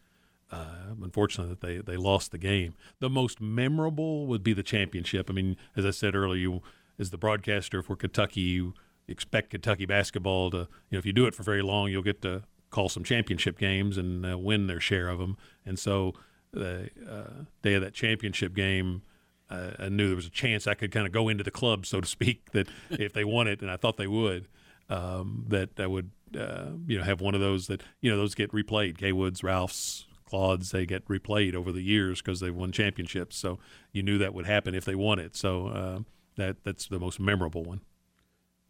Uh, 0.51 0.95
unfortunately, 1.03 1.55
that 1.55 1.61
they 1.61 1.79
they 1.93 1.97
lost 1.97 2.31
the 2.31 2.39
game. 2.39 2.75
The 3.01 3.11
most 3.11 3.41
memorable 3.41 4.27
would 4.27 4.43
be 4.43 4.55
the 4.55 4.63
championship. 4.63 5.29
I 5.29 5.35
mean, 5.35 5.57
as 5.77 5.85
I 5.85 5.91
said 5.91 6.15
earlier, 6.15 6.41
you 6.41 6.63
as 6.99 7.11
the 7.11 7.19
broadcaster 7.19 7.83
for 7.83 7.97
Kentucky, 7.97 8.41
you 8.41 8.75
expect 9.07 9.51
Kentucky 9.51 9.87
basketball 9.87 10.51
to 10.51 10.57
you 10.57 10.67
know 10.93 10.99
if 10.99 11.07
you 11.07 11.13
do 11.13 11.27
it 11.27 11.35
for 11.35 11.43
very 11.43 11.63
long, 11.63 11.91
you'll 11.91 12.03
get 12.03 12.23
to 12.23 12.45
call 12.71 12.89
some 12.89 13.05
championship 13.05 13.59
games 13.59 13.97
and 13.97 14.25
uh, 14.25 14.39
win 14.39 14.67
their 14.67 14.81
share 14.81 15.09
of 15.09 15.19
them. 15.19 15.37
And 15.65 15.79
so 15.79 16.15
the 16.53 16.91
uh, 17.09 17.45
day 17.63 17.75
of 17.75 17.83
that 17.83 17.95
championship 17.95 18.55
game, 18.55 19.03
uh, 19.51 19.71
I 19.79 19.89
knew 19.89 20.09
there 20.09 20.17
was 20.17 20.27
a 20.27 20.31
chance 20.31 20.67
I 20.67 20.75
could 20.75 20.93
kind 20.93 21.07
of 21.07 21.13
go 21.13 21.29
into 21.29 21.45
the 21.45 21.51
club, 21.51 21.87
so 21.87 22.01
to 22.01 22.07
speak, 22.07 22.51
that 22.53 22.69
if 22.91 23.13
they 23.13 23.25
won 23.25 23.49
it, 23.49 23.63
and 23.63 23.71
I 23.71 23.77
thought 23.77 23.97
they 23.97 24.07
would, 24.07 24.49
um, 24.89 25.45
that 25.49 25.71
I 25.79 25.87
would 25.87 26.11
uh, 26.39 26.71
you 26.87 26.99
know 26.99 27.05
have 27.05 27.21
one 27.21 27.35
of 27.35 27.41
those 27.41 27.67
that 27.69 27.83
you 28.01 28.11
know 28.11 28.17
those 28.17 28.35
get 28.35 28.53
replayed. 28.53 28.99
Cawood's, 28.99 29.43
Ralphs, 29.43 30.07
Claude's, 30.25 30.71
they 30.71 30.87
get 30.87 31.07
replayed 31.07 31.55
over 31.55 31.73
the 31.73 31.83
years 31.83 32.21
because 32.21 32.41
they 32.41 32.51
won 32.51 32.73
championships. 32.73 33.37
So 33.37 33.59
you 33.93 34.03
knew 34.03 34.19
that 34.19 34.35
would 34.35 34.47
happen 34.47 34.75
if 34.75 34.85
they 34.85 34.95
won 34.95 35.19
it. 35.19 35.37
So 35.37 35.69
uh, 35.69 35.99
that 36.37 36.65
that's 36.65 36.87
the 36.87 36.99
most 36.99 37.21
memorable 37.21 37.65
one. 37.65 37.81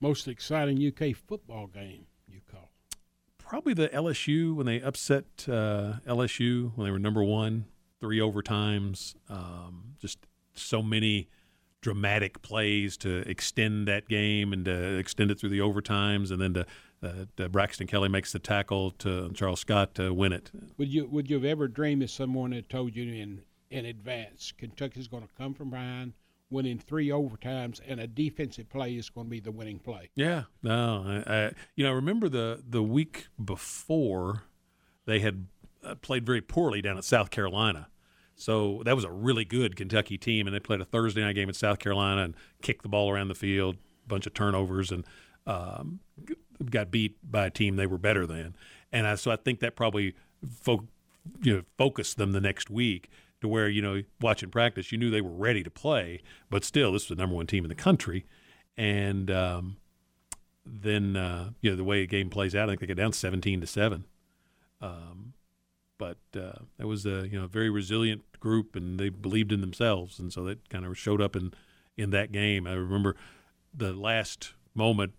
Most 0.00 0.28
exciting 0.28 0.84
UK 0.86 1.16
football 1.16 1.66
game 1.66 2.06
you 2.38 2.40
call? 2.50 2.70
Probably 3.38 3.74
the 3.74 3.88
LSU 3.88 4.54
when 4.54 4.66
they 4.66 4.80
upset 4.80 5.24
uh, 5.48 5.94
LSU 6.06 6.72
when 6.76 6.86
they 6.86 6.90
were 6.90 6.98
number 6.98 7.22
one, 7.22 7.66
three 8.00 8.18
overtimes. 8.18 9.14
Um, 9.28 9.96
just 10.00 10.18
so 10.54 10.82
many 10.82 11.28
dramatic 11.80 12.42
plays 12.42 12.96
to 12.98 13.18
extend 13.28 13.86
that 13.88 14.08
game 14.08 14.52
and 14.52 14.64
to 14.64 14.98
extend 14.98 15.30
it 15.30 15.38
through 15.38 15.50
the 15.50 15.60
overtimes, 15.60 16.30
and 16.30 16.40
then 16.40 16.54
to, 16.54 16.66
uh, 17.02 17.24
to 17.36 17.48
Braxton 17.48 17.86
Kelley 17.86 18.08
makes 18.08 18.32
the 18.32 18.38
tackle 18.38 18.90
to 18.92 19.30
Charles 19.32 19.60
Scott 19.60 19.94
to 19.94 20.12
win 20.12 20.32
it. 20.32 20.50
Would 20.76 20.92
you 20.92 21.06
would 21.06 21.30
you 21.30 21.36
have 21.36 21.44
ever 21.44 21.68
dreamed 21.68 22.02
if 22.02 22.10
someone 22.10 22.52
had 22.52 22.68
told 22.68 22.96
you 22.96 23.12
in 23.12 23.42
in 23.70 23.84
advance 23.84 24.52
Kentucky's 24.56 25.08
going 25.08 25.22
to 25.22 25.28
come 25.36 25.54
from 25.54 25.70
behind, 25.70 26.14
winning 26.50 26.78
three 26.78 27.08
overtimes, 27.08 27.80
and 27.86 28.00
a 28.00 28.06
defensive 28.06 28.68
play 28.68 28.94
is 28.94 29.10
going 29.10 29.26
to 29.26 29.30
be 29.30 29.40
the 29.40 29.52
winning 29.52 29.78
play? 29.78 30.10
Yeah, 30.14 30.44
no, 30.62 31.22
I, 31.26 31.32
I 31.32 31.52
you 31.76 31.84
know 31.84 31.92
remember 31.92 32.28
the 32.28 32.62
the 32.68 32.82
week 32.82 33.28
before 33.42 34.44
they 35.04 35.20
had 35.20 35.46
uh, 35.84 35.94
played 35.94 36.26
very 36.26 36.40
poorly 36.40 36.82
down 36.82 36.98
at 36.98 37.04
South 37.04 37.30
Carolina. 37.30 37.88
So 38.38 38.82
that 38.84 38.94
was 38.94 39.04
a 39.04 39.10
really 39.10 39.44
good 39.44 39.74
Kentucky 39.74 40.16
team, 40.16 40.46
and 40.46 40.54
they 40.54 40.60
played 40.60 40.80
a 40.80 40.84
Thursday 40.84 41.20
night 41.22 41.34
game 41.34 41.48
at 41.48 41.56
South 41.56 41.80
Carolina 41.80 42.22
and 42.22 42.36
kicked 42.62 42.82
the 42.82 42.88
ball 42.88 43.10
around 43.10 43.28
the 43.28 43.34
field, 43.34 43.74
a 43.74 44.08
bunch 44.08 44.26
of 44.28 44.32
turnovers, 44.32 44.92
and 44.92 45.04
um, 45.44 45.98
got 46.70 46.92
beat 46.92 47.16
by 47.28 47.46
a 47.46 47.50
team 47.50 47.74
they 47.74 47.86
were 47.86 47.98
better 47.98 48.26
than. 48.26 48.54
And 48.92 49.08
I, 49.08 49.16
so 49.16 49.32
I 49.32 49.36
think 49.36 49.58
that 49.58 49.74
probably 49.74 50.14
fo- 50.48 50.86
you 51.42 51.56
know 51.56 51.62
focused 51.76 52.16
them 52.16 52.30
the 52.30 52.40
next 52.40 52.70
week 52.70 53.10
to 53.40 53.48
where 53.48 53.68
you 53.68 53.82
know 53.82 54.02
watching 54.20 54.50
practice, 54.50 54.92
you 54.92 54.98
knew 54.98 55.10
they 55.10 55.20
were 55.20 55.30
ready 55.30 55.64
to 55.64 55.70
play, 55.70 56.22
but 56.48 56.64
still, 56.64 56.92
this 56.92 57.08
was 57.08 57.16
the 57.16 57.20
number 57.20 57.34
one 57.34 57.48
team 57.48 57.64
in 57.64 57.68
the 57.68 57.74
country, 57.74 58.24
and 58.76 59.32
um, 59.32 59.78
then 60.64 61.16
uh, 61.16 61.50
you 61.60 61.70
know 61.70 61.76
the 61.76 61.84
way 61.84 62.02
a 62.02 62.06
game 62.06 62.30
plays 62.30 62.54
out, 62.54 62.68
I 62.68 62.72
think 62.72 62.80
they 62.80 62.86
get 62.86 62.96
down 62.96 63.12
seventeen 63.12 63.60
to 63.60 63.66
seven. 63.66 64.04
Um, 64.80 65.34
but 65.98 66.18
uh, 66.34 66.60
that 66.78 66.86
was 66.86 67.04
a 67.04 67.28
you 67.28 67.38
know 67.38 67.46
very 67.46 67.68
resilient 67.68 68.22
group, 68.40 68.76
and 68.76 68.98
they 68.98 69.08
believed 69.08 69.52
in 69.52 69.60
themselves, 69.60 70.18
and 70.18 70.32
so 70.32 70.44
that 70.44 70.68
kind 70.68 70.84
of 70.84 70.96
showed 70.96 71.20
up 71.20 71.36
in 71.36 71.52
in 71.96 72.10
that 72.10 72.32
game. 72.32 72.66
I 72.66 72.72
remember 72.72 73.16
the 73.74 73.92
last 73.92 74.54
moment. 74.74 75.12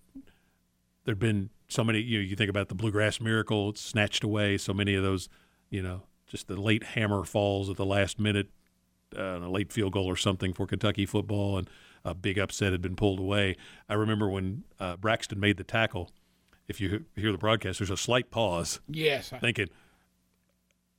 There'd 1.06 1.20
been 1.20 1.50
so 1.68 1.84
many. 1.84 2.00
You 2.00 2.20
know, 2.20 2.24
you 2.24 2.36
think 2.36 2.50
about 2.50 2.70
the 2.70 2.76
bluegrass 2.76 3.20
miracle, 3.20 3.70
it's 3.70 3.82
snatched 3.82 4.24
away. 4.24 4.58
So 4.58 4.74
many 4.74 4.96
of 4.96 5.04
those, 5.04 5.30
you 5.70 5.82
know, 5.82 6.04
just 6.28 6.48
the 6.48 6.60
late 6.60 6.84
hammer 6.84 7.24
falls 7.24 7.70
at 7.70 7.78
the 7.78 7.86
last 7.86 8.20
minute, 8.20 8.50
uh, 9.18 9.40
a 9.40 9.50
late 9.50 9.72
field 9.74 9.94
goal 9.94 10.06
or 10.06 10.16
something 10.16 10.54
for 10.54 10.66
Kentucky 10.66 11.06
football, 11.06 11.58
and 11.58 11.70
a 12.06 12.14
big 12.14 12.38
upset 12.38 12.72
had 12.72 12.82
been 12.82 12.96
pulled 12.96 13.20
away. 13.20 13.58
I 13.90 13.96
remember 13.96 14.30
when 14.30 14.64
uh, 14.80 14.98
Braxton 14.98 15.40
made 15.40 15.58
the 15.58 15.64
tackle. 15.64 16.12
If 16.68 16.80
you 16.80 17.06
hear 17.16 17.32
the 17.32 17.38
broadcast, 17.38 17.80
there's 17.80 17.90
a 17.90 17.98
slight 17.98 18.30
pause. 18.30 18.80
Yes, 18.88 19.34
I, 19.34 19.40
Thinking, 19.40 19.70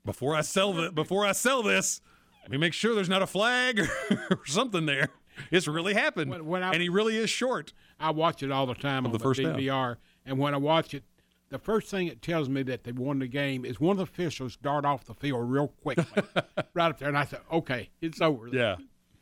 before 0.04 0.34
I 0.34 0.40
sell 0.42 0.72
the 0.72 0.90
before 0.92 1.24
I 1.26 1.32
sell 1.32 1.62
this, 1.62 2.00
let 2.42 2.50
me 2.50 2.56
make 2.58 2.72
sure 2.72 2.94
there's 2.94 3.08
not 3.08 3.22
a 3.22 3.26
flag 3.26 3.80
or, 4.30 4.40
something 4.46 4.86
there. 4.86 5.08
It's 5.50 5.66
really 5.68 5.94
happened, 5.94 6.30
When- 6.30 6.46
when 6.46 6.62
I- 6.62 6.72
and 6.72 6.82
he 6.82 6.88
really 6.88 7.16
is 7.16 7.30
short. 7.30 7.72
I 7.98 8.10
watch 8.10 8.42
it 8.42 8.50
all 8.50 8.66
the 8.66 8.74
time 8.74 9.04
on 9.06 9.12
the 9.12 9.18
the, 9.18 9.22
first 9.24 9.42
down. 9.42 9.54
DVR, 9.58 9.96
and 10.24 10.38
when 10.38 10.54
I 10.54 10.56
watch 10.56 10.94
it, 10.94 11.04
the 11.50 11.58
first 11.58 11.88
thing 11.90 12.06
it 12.06 12.22
tells 12.22 12.48
me 12.48 12.62
that 12.62 12.84
they 12.84 12.92
won 12.92 13.18
the 13.18 13.26
game 13.26 13.64
is 13.64 13.78
one 13.80 13.92
of 13.92 13.96
the 13.98 14.02
officials 14.04 14.56
dart 14.56 14.84
off 14.86 15.04
the 15.04 15.14
field 15.14 15.50
real 15.50 15.68
quickly, 15.68 16.04
right 16.74 16.90
up 16.90 16.98
there, 16.98 17.08
and 17.08 17.18
I 17.18 17.24
said, 17.24 17.40
"Okay, 17.52 17.90
it's 18.00 18.20
over." 18.20 18.48
Yeah, 18.48 18.76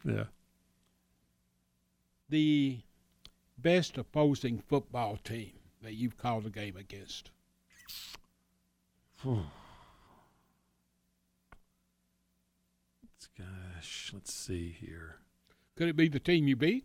yeah. 0.05 0.25
The 2.29 2.81
best 3.57 3.97
opposing 3.99 4.59
football 4.61 5.17
team 5.25 5.53
that 5.83 5.95
you've 5.95 6.17
called 6.19 6.47
a 6.47 6.51
game 6.51 6.77
against. 6.77 7.31
Gosh, 13.39 14.11
let's 14.13 14.33
see 14.35 14.77
here. 14.81 15.17
Could 15.77 15.89
it 15.89 15.97
be 15.97 16.09
the 16.09 16.19
team 16.19 16.49
you 16.49 16.57
beat? 16.57 16.85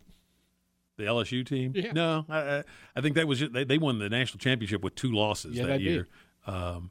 The 0.96 1.04
LSU 1.04 1.44
team? 1.44 1.72
Yeah. 1.74 1.92
No, 1.92 2.24
I, 2.28 2.62
I, 2.94 3.00
think 3.00 3.16
that 3.16 3.26
was 3.26 3.40
just, 3.40 3.52
they, 3.52 3.64
they 3.64 3.78
won 3.78 3.98
the 3.98 4.08
national 4.08 4.38
championship 4.38 4.82
with 4.84 4.94
two 4.94 5.10
losses 5.10 5.56
Yeah, 5.56 5.66
that 5.66 5.80
year. 5.80 6.06
Um, 6.46 6.90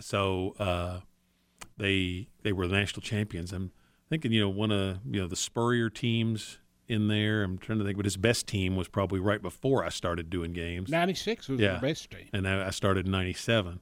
so 0.00 0.54
uh, 0.58 1.00
they 1.76 2.28
they 2.42 2.52
were 2.52 2.66
the 2.66 2.74
national 2.76 3.02
champions. 3.02 3.52
I'm 3.52 3.70
thinking, 4.10 4.32
you 4.32 4.40
know, 4.40 4.48
one 4.48 4.72
of 4.72 4.98
you 5.08 5.20
know 5.20 5.28
the 5.28 5.36
Spurrier 5.36 5.88
teams 5.90 6.58
in 6.88 7.06
there. 7.08 7.42
I'm 7.44 7.58
trying 7.58 7.78
to 7.78 7.84
think, 7.84 7.96
but 7.96 8.06
his 8.06 8.16
best 8.16 8.46
team 8.48 8.74
was 8.74 8.88
probably 8.88 9.20
right 9.20 9.40
before 9.42 9.84
I 9.84 9.90
started 9.90 10.30
doing 10.30 10.52
games, 10.52 10.90
Ninety 10.90 11.14
six 11.14 11.48
was 11.48 11.60
Yeah. 11.60 11.74
the 11.74 11.80
best 11.86 12.10
team. 12.10 12.26
and 12.32 12.48
I, 12.48 12.66
I 12.66 12.70
started 12.70 13.06
in 13.06 13.12
'97. 13.12 13.78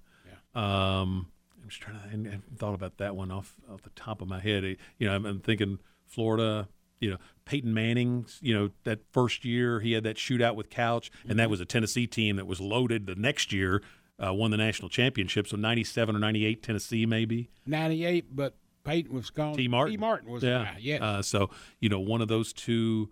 Yeah. 0.54 1.00
Um, 1.00 1.28
I'm 1.66 1.70
just 1.70 1.82
trying 1.82 1.96
to. 1.98 2.28
I 2.28 2.32
haven't 2.32 2.58
thought 2.58 2.74
about 2.74 2.98
that 2.98 3.16
one 3.16 3.32
off 3.32 3.56
off 3.68 3.82
the 3.82 3.90
top 3.90 4.22
of 4.22 4.28
my 4.28 4.38
head. 4.38 4.62
You 4.98 5.08
know, 5.08 5.16
I'm, 5.16 5.26
I'm 5.26 5.40
thinking 5.40 5.80
Florida. 6.06 6.68
You 7.00 7.10
know, 7.10 7.16
Peyton 7.44 7.74
Manning. 7.74 8.26
You 8.40 8.54
know, 8.54 8.70
that 8.84 9.00
first 9.12 9.44
year 9.44 9.80
he 9.80 9.92
had 9.92 10.04
that 10.04 10.14
shootout 10.16 10.54
with 10.54 10.70
Couch, 10.70 11.10
and 11.22 11.30
Mm-hmm. 11.30 11.38
that 11.38 11.50
was 11.50 11.60
a 11.60 11.64
Tennessee 11.64 12.06
team 12.06 12.36
that 12.36 12.46
was 12.46 12.60
loaded. 12.60 13.06
The 13.06 13.16
next 13.16 13.52
year, 13.52 13.82
uh, 14.24 14.32
won 14.32 14.52
the 14.52 14.56
national 14.56 14.90
championship. 14.90 15.48
So 15.48 15.56
'97 15.56 16.14
or 16.14 16.20
'98, 16.20 16.62
Tennessee 16.62 17.04
maybe. 17.04 17.50
Ninety 17.66 18.04
eight, 18.04 18.26
but 18.36 18.54
Peyton 18.84 19.12
was 19.12 19.30
gone. 19.30 19.56
Tee 19.56 19.66
Martin. 19.66 19.94
Tee 19.94 19.96
Martin 19.98 20.30
was 20.30 20.44
yeah. 20.44 20.64
guy. 20.64 20.76
Yes. 20.78 21.02
Uh, 21.02 21.20
so 21.22 21.50
you 21.80 21.88
know, 21.88 21.98
one 21.98 22.22
of 22.22 22.28
those 22.28 22.52
two 22.52 23.10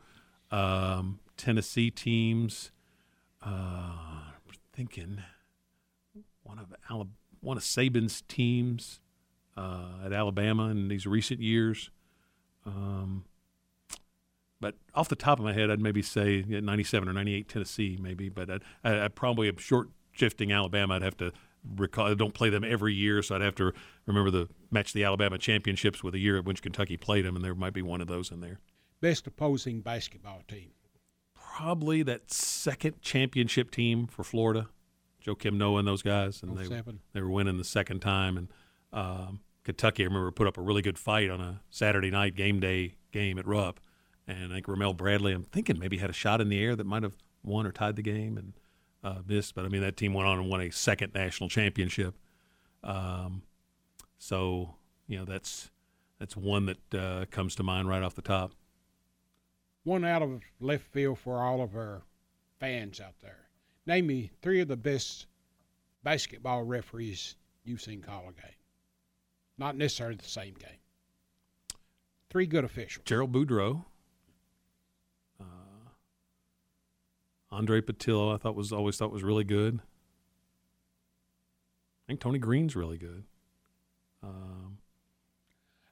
um, 0.52 1.18
Tennessee 1.36 1.90
teams. 1.90 2.70
Uh, 3.42 4.30
thinking 4.72 5.22
one 6.42 6.58
of 6.58 6.72
Alabama, 6.90 7.10
one 7.44 7.56
of 7.56 7.62
Saban's 7.62 8.22
teams 8.22 9.00
uh, 9.56 10.04
at 10.04 10.12
Alabama 10.12 10.68
in 10.68 10.88
these 10.88 11.06
recent 11.06 11.40
years. 11.40 11.90
Um, 12.66 13.24
but 14.60 14.76
off 14.94 15.08
the 15.08 15.16
top 15.16 15.38
of 15.38 15.44
my 15.44 15.52
head, 15.52 15.70
I'd 15.70 15.80
maybe 15.80 16.02
say 16.02 16.42
97 16.48 17.08
or 17.08 17.12
98 17.12 17.48
Tennessee, 17.48 17.98
maybe. 18.00 18.28
But 18.28 18.50
I'd, 18.50 18.62
I, 18.82 19.04
I 19.04 19.08
probably 19.08 19.48
am 19.48 19.58
short 19.58 19.90
shifting 20.12 20.52
Alabama. 20.52 20.94
I'd 20.94 21.02
have 21.02 21.16
to 21.18 21.32
recall. 21.76 22.06
I 22.10 22.14
don't 22.14 22.34
play 22.34 22.48
them 22.48 22.64
every 22.64 22.94
year, 22.94 23.22
so 23.22 23.34
I'd 23.34 23.42
have 23.42 23.54
to 23.56 23.72
remember 24.06 24.30
the 24.30 24.48
match 24.70 24.92
the 24.92 25.04
Alabama 25.04 25.38
championships 25.38 26.02
with 26.02 26.14
the 26.14 26.20
year 26.20 26.38
at 26.38 26.44
which 26.44 26.62
Kentucky 26.62 26.96
played 26.96 27.24
them, 27.24 27.36
and 27.36 27.44
there 27.44 27.54
might 27.54 27.74
be 27.74 27.82
one 27.82 28.00
of 28.00 28.08
those 28.08 28.30
in 28.30 28.40
there. 28.40 28.58
best 29.00 29.26
opposing 29.26 29.80
basketball 29.80 30.42
team. 30.48 30.70
Probably 31.34 32.02
that 32.02 32.32
second 32.32 33.00
championship 33.02 33.70
team 33.70 34.06
for 34.06 34.24
Florida, 34.24 34.68
Joakim 35.24 35.54
Noah 35.54 35.78
and 35.78 35.88
those 35.88 36.02
guys, 36.02 36.42
and 36.42 36.56
they 36.56 36.64
07. 36.64 37.00
they 37.12 37.20
were 37.20 37.30
winning 37.30 37.58
the 37.58 37.64
second 37.64 38.00
time. 38.00 38.36
And 38.36 38.48
um, 38.92 39.40
Kentucky, 39.64 40.02
I 40.02 40.06
remember, 40.06 40.30
put 40.30 40.46
up 40.46 40.58
a 40.58 40.60
really 40.60 40.82
good 40.82 40.98
fight 40.98 41.30
on 41.30 41.40
a 41.40 41.62
Saturday 41.70 42.10
night 42.10 42.34
game 42.34 42.60
day 42.60 42.96
game 43.10 43.38
at 43.38 43.46
Rupp, 43.46 43.80
and 44.26 44.52
I 44.52 44.56
think 44.56 44.68
Ramel 44.68 44.92
Bradley. 44.92 45.32
I'm 45.32 45.44
thinking 45.44 45.78
maybe 45.78 45.98
had 45.98 46.10
a 46.10 46.14
shot 46.14 46.40
in 46.40 46.48
the 46.48 46.62
air 46.62 46.76
that 46.76 46.84
might 46.84 47.02
have 47.02 47.16
won 47.42 47.66
or 47.66 47.72
tied 47.72 47.96
the 47.96 48.02
game 48.02 48.36
and 48.36 48.52
uh, 49.02 49.20
missed. 49.26 49.54
But 49.54 49.64
I 49.64 49.68
mean, 49.68 49.80
that 49.82 49.96
team 49.96 50.12
went 50.12 50.28
on 50.28 50.38
and 50.38 50.48
won 50.50 50.60
a 50.60 50.70
second 50.70 51.14
national 51.14 51.48
championship. 51.48 52.14
Um, 52.82 53.42
so 54.18 54.74
you 55.06 55.18
know 55.18 55.24
that's 55.24 55.70
that's 56.18 56.36
one 56.36 56.66
that 56.66 56.94
uh, 56.94 57.24
comes 57.30 57.54
to 57.56 57.62
mind 57.62 57.88
right 57.88 58.02
off 58.02 58.14
the 58.14 58.22
top. 58.22 58.52
One 59.84 60.04
out 60.04 60.22
of 60.22 60.40
left 60.60 60.84
field 60.84 61.18
for 61.18 61.42
all 61.42 61.60
of 61.60 61.74
our 61.74 62.02
fans 62.58 63.00
out 63.00 63.14
there. 63.20 63.43
Name 63.86 64.06
me 64.06 64.30
three 64.40 64.60
of 64.60 64.68
the 64.68 64.76
best 64.76 65.26
basketball 66.02 66.62
referees 66.62 67.36
you've 67.64 67.82
seen 67.82 68.00
call 68.00 68.22
a 68.28 68.32
game. 68.32 68.54
Not 69.58 69.76
necessarily 69.76 70.16
the 70.16 70.24
same 70.24 70.54
game. 70.54 70.78
Three 72.30 72.46
good 72.46 72.64
officials. 72.64 73.04
Gerald 73.04 73.32
Boudreau. 73.32 73.84
Uh, 75.40 75.44
Andre 77.52 77.80
Pattillo, 77.80 78.34
I 78.34 78.38
thought 78.38 78.56
was 78.56 78.72
always 78.72 78.96
thought 78.96 79.12
was 79.12 79.22
really 79.22 79.44
good. 79.44 79.80
I 82.04 82.06
think 82.08 82.20
Tony 82.20 82.38
Green's 82.38 82.74
really 82.74 82.98
good. 82.98 83.24
Um, 84.22 84.78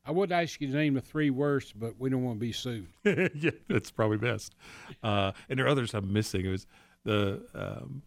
I 0.04 0.10
would 0.10 0.32
ask 0.32 0.60
you 0.60 0.66
to 0.66 0.74
name 0.74 0.94
the 0.94 1.00
three 1.00 1.30
worst, 1.30 1.78
but 1.78 1.98
we 1.98 2.10
don't 2.10 2.24
want 2.24 2.38
to 2.38 2.40
be 2.40 2.52
sued. 2.52 2.88
yeah, 3.04 3.50
that's 3.68 3.90
probably 3.90 4.18
best. 4.18 4.54
Uh, 5.02 5.32
and 5.48 5.58
there 5.58 5.66
are 5.66 5.68
others 5.68 5.94
I'm 5.94 6.12
missing. 6.12 6.44
It 6.44 6.48
was 6.48 6.66
the 7.04 7.42
um, 7.54 8.02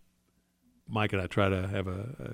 Mike 0.88 1.14
and 1.14 1.22
I 1.22 1.28
try 1.28 1.50
to 1.50 1.68
have 1.68 1.88
a, 1.88 1.92
a 2.20 2.32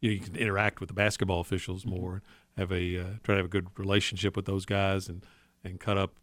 you 0.00 0.10
know 0.10 0.14
you 0.14 0.20
can 0.20 0.36
interact 0.36 0.80
with 0.80 0.88
the 0.88 0.94
basketball 0.94 1.40
officials 1.40 1.82
Mm-hmm. 1.84 1.90
more, 1.96 2.22
have 2.56 2.72
a 2.72 2.98
uh, 2.98 3.04
try 3.22 3.34
to 3.34 3.36
have 3.38 3.46
a 3.46 3.48
good 3.48 3.68
relationship 3.78 4.36
with 4.36 4.44
those 4.46 4.64
guys 4.66 5.08
and 5.08 5.24
and 5.64 5.80
cut 5.80 5.96
up 5.98 6.14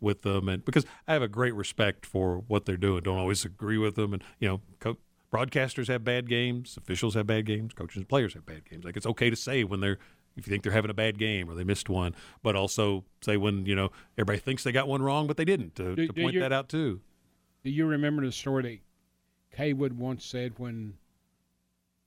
with 0.00 0.22
them 0.22 0.48
and 0.48 0.64
because 0.64 0.84
I 1.08 1.14
have 1.14 1.22
a 1.22 1.28
great 1.28 1.54
respect 1.54 2.04
for 2.04 2.38
what 2.48 2.66
they're 2.66 2.76
doing. 2.76 3.02
Don't 3.02 3.18
always 3.18 3.44
agree 3.44 3.78
with 3.78 3.94
them 3.96 4.12
and 4.12 4.22
you 4.38 4.48
know 4.48 4.60
co- 4.78 4.98
broadcasters 5.32 5.88
have 5.88 6.04
bad 6.04 6.28
games, 6.28 6.76
officials 6.76 7.14
have 7.14 7.26
bad 7.26 7.46
games, 7.46 7.72
coaches 7.72 7.96
and 7.96 8.08
players 8.08 8.34
have 8.34 8.44
bad 8.46 8.68
games. 8.68 8.84
Like 8.84 8.96
it's 8.96 9.06
okay 9.06 9.30
to 9.30 9.36
say 9.36 9.64
when 9.64 9.80
they're 9.80 9.98
if 10.36 10.46
you 10.46 10.50
think 10.50 10.62
they're 10.62 10.72
having 10.72 10.90
a 10.90 10.94
bad 10.94 11.18
game 11.18 11.48
or 11.48 11.54
they 11.54 11.64
missed 11.64 11.88
one, 11.88 12.14
but 12.42 12.54
also 12.54 13.04
say 13.22 13.38
when 13.38 13.64
you 13.64 13.74
know 13.74 13.90
everybody 14.18 14.38
thinks 14.38 14.64
they 14.64 14.72
got 14.72 14.86
one 14.86 15.00
wrong 15.02 15.26
but 15.26 15.38
they 15.38 15.46
didn't 15.46 15.74
to, 15.76 15.96
Do- 15.96 16.06
to 16.08 16.12
do 16.12 16.22
point 16.22 16.34
you- 16.34 16.40
that 16.40 16.52
out 16.52 16.68
too. 16.68 17.00
Do 17.64 17.70
you 17.70 17.86
remember 17.86 18.24
the 18.24 18.30
story 18.32 18.82
that 19.56 19.62
Cawood 19.62 19.92
once 19.92 20.24
said 20.24 20.54
when 20.58 20.94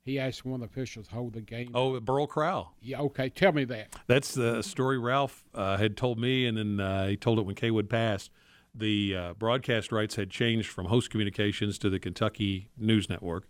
he 0.04 0.20
asked 0.20 0.46
one 0.46 0.56
of 0.56 0.60
the 0.62 0.66
officials 0.66 1.08
hold 1.08 1.34
the 1.34 1.42
game? 1.42 1.72
Oh, 1.74 2.00
Burl 2.00 2.28
Crowell. 2.28 2.74
yeah. 2.82 3.00
Okay, 3.02 3.30
tell 3.30 3.52
me 3.52 3.66
that. 3.66 3.96
That's 4.08 4.34
the 4.34 4.62
story 4.62 4.98
Ralph 4.98 5.44
uh, 5.54 5.78
had 5.78 5.98
told 5.98 6.20
me, 6.20 6.46
and 6.46 6.58
then 6.58 6.80
uh, 6.80 7.08
he 7.08 7.18
told 7.18 7.40
it 7.40 7.46
when 7.46 7.56
Cawood 7.56 7.90
passed. 7.90 8.32
The 8.74 9.16
uh, 9.16 9.34
broadcast 9.34 9.92
rights 9.92 10.16
had 10.16 10.30
changed 10.30 10.70
from 10.70 10.86
Host 10.86 11.10
Communications 11.10 11.78
to 11.80 11.90
the 11.90 12.00
Kentucky 12.00 12.70
News 12.78 13.10
Network, 13.10 13.48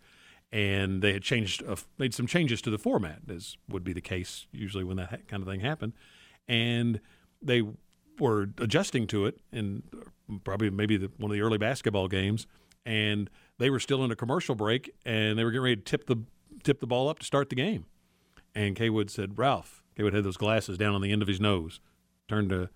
and 0.52 1.02
they 1.02 1.14
had 1.14 1.22
changed, 1.22 1.62
uh, 1.68 1.76
made 1.98 2.14
some 2.14 2.26
changes 2.26 2.62
to 2.64 2.70
the 2.70 2.78
format, 2.78 3.20
as 3.30 3.58
would 3.68 3.84
be 3.84 3.94
the 3.94 4.02
case 4.02 4.48
usually 4.52 4.84
when 4.84 4.98
that 4.98 5.28
kind 5.28 5.44
of 5.44 5.48
thing 5.48 5.60
happened. 5.60 5.94
And 6.48 7.00
they 7.42 7.64
were 8.18 8.50
adjusting 8.58 9.08
to 9.08 9.26
it, 9.26 9.40
and 9.52 9.84
probably 10.44 10.70
maybe 10.70 10.98
the, 10.98 11.12
one 11.18 11.32
of 11.32 11.36
the 11.36 11.42
early 11.42 11.58
basketball 11.58 12.08
games, 12.08 12.48
and 12.86 13.30
they 13.60 13.70
were 13.70 13.80
still 13.80 14.04
in 14.04 14.12
a 14.12 14.16
commercial 14.16 14.56
break, 14.56 14.96
and 15.06 15.38
they 15.38 15.44
were 15.44 15.52
getting 15.52 15.64
ready 15.64 15.76
to 15.76 15.82
tip 15.84 16.08
the 16.08 16.24
tip 16.64 16.80
the 16.80 16.88
ball 16.88 17.08
up 17.08 17.20
to 17.20 17.26
start 17.26 17.50
the 17.50 17.56
game. 17.56 17.86
And 18.56 18.76
Cawood 18.76 19.10
said, 19.10 19.38
Ralph, 19.38 19.84
Cawood 19.96 20.14
had 20.14 20.24
those 20.24 20.38
glasses 20.38 20.78
down 20.78 20.96
on 20.96 21.02
the 21.02 21.12
end 21.12 21.22
of 21.22 21.28
his 21.28 21.40
nose, 21.40 21.80
turned 22.28 22.50
to 22.50 22.70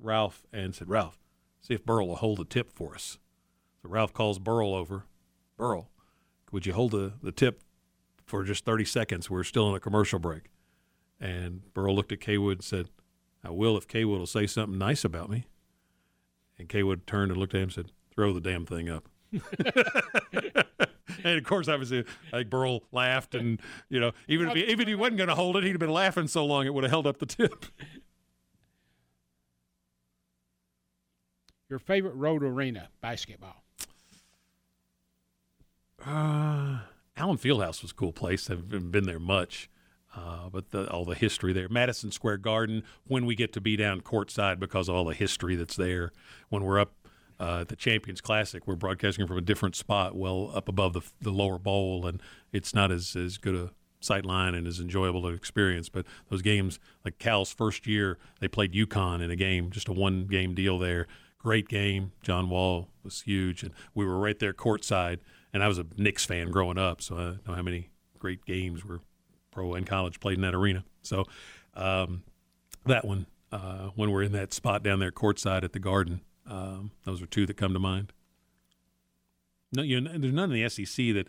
Ralph 0.00 0.46
and 0.52 0.74
said, 0.74 0.88
Ralph, 0.88 1.18
see 1.60 1.74
if 1.74 1.84
Burl 1.84 2.06
will 2.06 2.16
hold 2.16 2.38
the 2.38 2.44
tip 2.44 2.72
for 2.72 2.94
us. 2.94 3.18
So 3.82 3.88
Ralph 3.88 4.12
calls 4.12 4.38
Burl 4.38 4.74
over. 4.74 5.04
Burl, 5.56 5.90
would 6.52 6.66
you 6.66 6.72
hold 6.72 6.92
the, 6.92 7.14
the 7.22 7.32
tip 7.32 7.62
for 8.24 8.44
just 8.44 8.64
30 8.64 8.84
seconds? 8.84 9.28
We're 9.28 9.44
still 9.44 9.68
in 9.68 9.74
a 9.74 9.80
commercial 9.80 10.18
break. 10.18 10.50
And 11.20 11.72
Burl 11.74 11.94
looked 11.94 12.12
at 12.12 12.20
Cawood 12.20 12.52
and 12.52 12.64
said, 12.64 12.88
I 13.42 13.50
will 13.50 13.76
if 13.76 13.88
Cawood 13.88 14.18
will 14.20 14.26
say 14.26 14.46
something 14.46 14.78
nice 14.78 15.04
about 15.04 15.30
me. 15.30 15.46
And 16.58 16.68
Cawood 16.68 17.06
turned 17.06 17.30
and 17.30 17.38
looked 17.38 17.54
at 17.54 17.58
him 17.58 17.64
and 17.64 17.72
said, 17.72 17.92
throw 18.14 18.32
the 18.32 18.40
damn 18.40 18.66
thing 18.66 18.88
up. 18.88 19.08
And 21.24 21.38
of 21.38 21.44
course, 21.44 21.68
obviously, 21.68 22.04
think 22.30 22.50
Burl 22.50 22.82
laughed, 22.92 23.34
and 23.34 23.60
you 23.88 24.00
know, 24.00 24.12
even 24.26 24.48
if 24.48 24.54
he, 24.54 24.64
even 24.64 24.80
if 24.80 24.88
he 24.88 24.94
wasn't 24.94 25.18
going 25.18 25.28
to 25.28 25.34
hold 25.34 25.56
it, 25.56 25.64
he'd 25.64 25.70
have 25.70 25.80
been 25.80 25.92
laughing 25.92 26.28
so 26.28 26.44
long 26.44 26.66
it 26.66 26.74
would 26.74 26.84
have 26.84 26.90
held 26.90 27.06
up 27.06 27.18
the 27.18 27.26
tip. 27.26 27.66
Your 31.68 31.78
favorite 31.78 32.14
road 32.14 32.42
arena 32.42 32.88
basketball? 33.02 33.62
Uh, 36.04 36.78
Allen 37.16 37.36
Fieldhouse 37.36 37.82
was 37.82 37.90
a 37.90 37.94
cool 37.94 38.12
place. 38.12 38.48
I 38.48 38.54
haven't 38.54 38.90
been 38.90 39.04
there 39.04 39.18
much, 39.18 39.68
uh, 40.16 40.48
but 40.48 40.70
the, 40.70 40.90
all 40.90 41.04
the 41.04 41.14
history 41.14 41.52
there. 41.52 41.68
Madison 41.68 42.10
Square 42.10 42.38
Garden. 42.38 42.84
When 43.06 43.26
we 43.26 43.34
get 43.34 43.52
to 43.52 43.60
be 43.60 43.76
down 43.76 44.00
courtside 44.00 44.58
because 44.58 44.88
of 44.88 44.94
all 44.94 45.04
the 45.04 45.14
history 45.14 45.56
that's 45.56 45.76
there. 45.76 46.12
When 46.48 46.64
we're 46.64 46.80
up 46.80 46.94
uh, 47.40 47.64
the 47.64 47.76
Champions 47.76 48.20
Classic, 48.20 48.66
we're 48.66 48.76
broadcasting 48.76 49.26
from 49.26 49.38
a 49.38 49.42
different 49.42 49.76
spot, 49.76 50.16
well 50.16 50.50
up 50.54 50.68
above 50.68 50.92
the 50.92 51.02
the 51.20 51.30
lower 51.30 51.58
bowl, 51.58 52.06
and 52.06 52.20
it's 52.52 52.74
not 52.74 52.90
as 52.90 53.14
as 53.16 53.38
good 53.38 53.54
a 53.54 53.70
sight 54.00 54.24
line 54.24 54.54
and 54.54 54.66
as 54.66 54.80
enjoyable 54.80 55.26
an 55.26 55.34
experience. 55.34 55.88
But 55.88 56.06
those 56.30 56.42
games, 56.42 56.78
like 57.04 57.18
Cal's 57.18 57.52
first 57.52 57.86
year, 57.86 58.18
they 58.40 58.48
played 58.48 58.72
UConn 58.72 59.22
in 59.22 59.30
a 59.30 59.36
game, 59.36 59.70
just 59.70 59.88
a 59.88 59.92
one 59.92 60.26
game 60.26 60.54
deal 60.54 60.78
there. 60.78 61.06
Great 61.38 61.68
game. 61.68 62.12
John 62.22 62.50
Wall 62.50 62.88
was 63.04 63.22
huge, 63.22 63.62
and 63.62 63.72
we 63.94 64.04
were 64.04 64.18
right 64.18 64.38
there 64.38 64.52
courtside. 64.52 65.18
And 65.52 65.62
I 65.62 65.68
was 65.68 65.78
a 65.78 65.86
Knicks 65.96 66.24
fan 66.24 66.50
growing 66.50 66.78
up, 66.78 67.00
so 67.00 67.16
I 67.16 67.48
know 67.48 67.54
how 67.54 67.62
many 67.62 67.90
great 68.18 68.44
games 68.44 68.84
were 68.84 69.00
pro 69.50 69.74
and 69.74 69.86
college 69.86 70.20
played 70.20 70.36
in 70.36 70.42
that 70.42 70.54
arena. 70.54 70.84
So 71.02 71.24
um, 71.74 72.22
that 72.86 73.04
one, 73.04 73.26
uh, 73.50 73.90
when 73.94 74.10
we're 74.10 74.24
in 74.24 74.32
that 74.32 74.52
spot 74.52 74.82
down 74.82 74.98
there 74.98 75.10
courtside 75.12 75.64
at 75.64 75.72
the 75.72 75.78
Garden, 75.78 76.20
um, 76.48 76.90
those 77.04 77.22
are 77.22 77.26
two 77.26 77.46
that 77.46 77.56
come 77.56 77.72
to 77.74 77.78
mind. 77.78 78.12
No, 79.72 79.82
you 79.82 80.00
know, 80.00 80.10
there's 80.16 80.32
none 80.32 80.50
in 80.50 80.62
the 80.62 80.68
SEC 80.68 81.14
that 81.14 81.26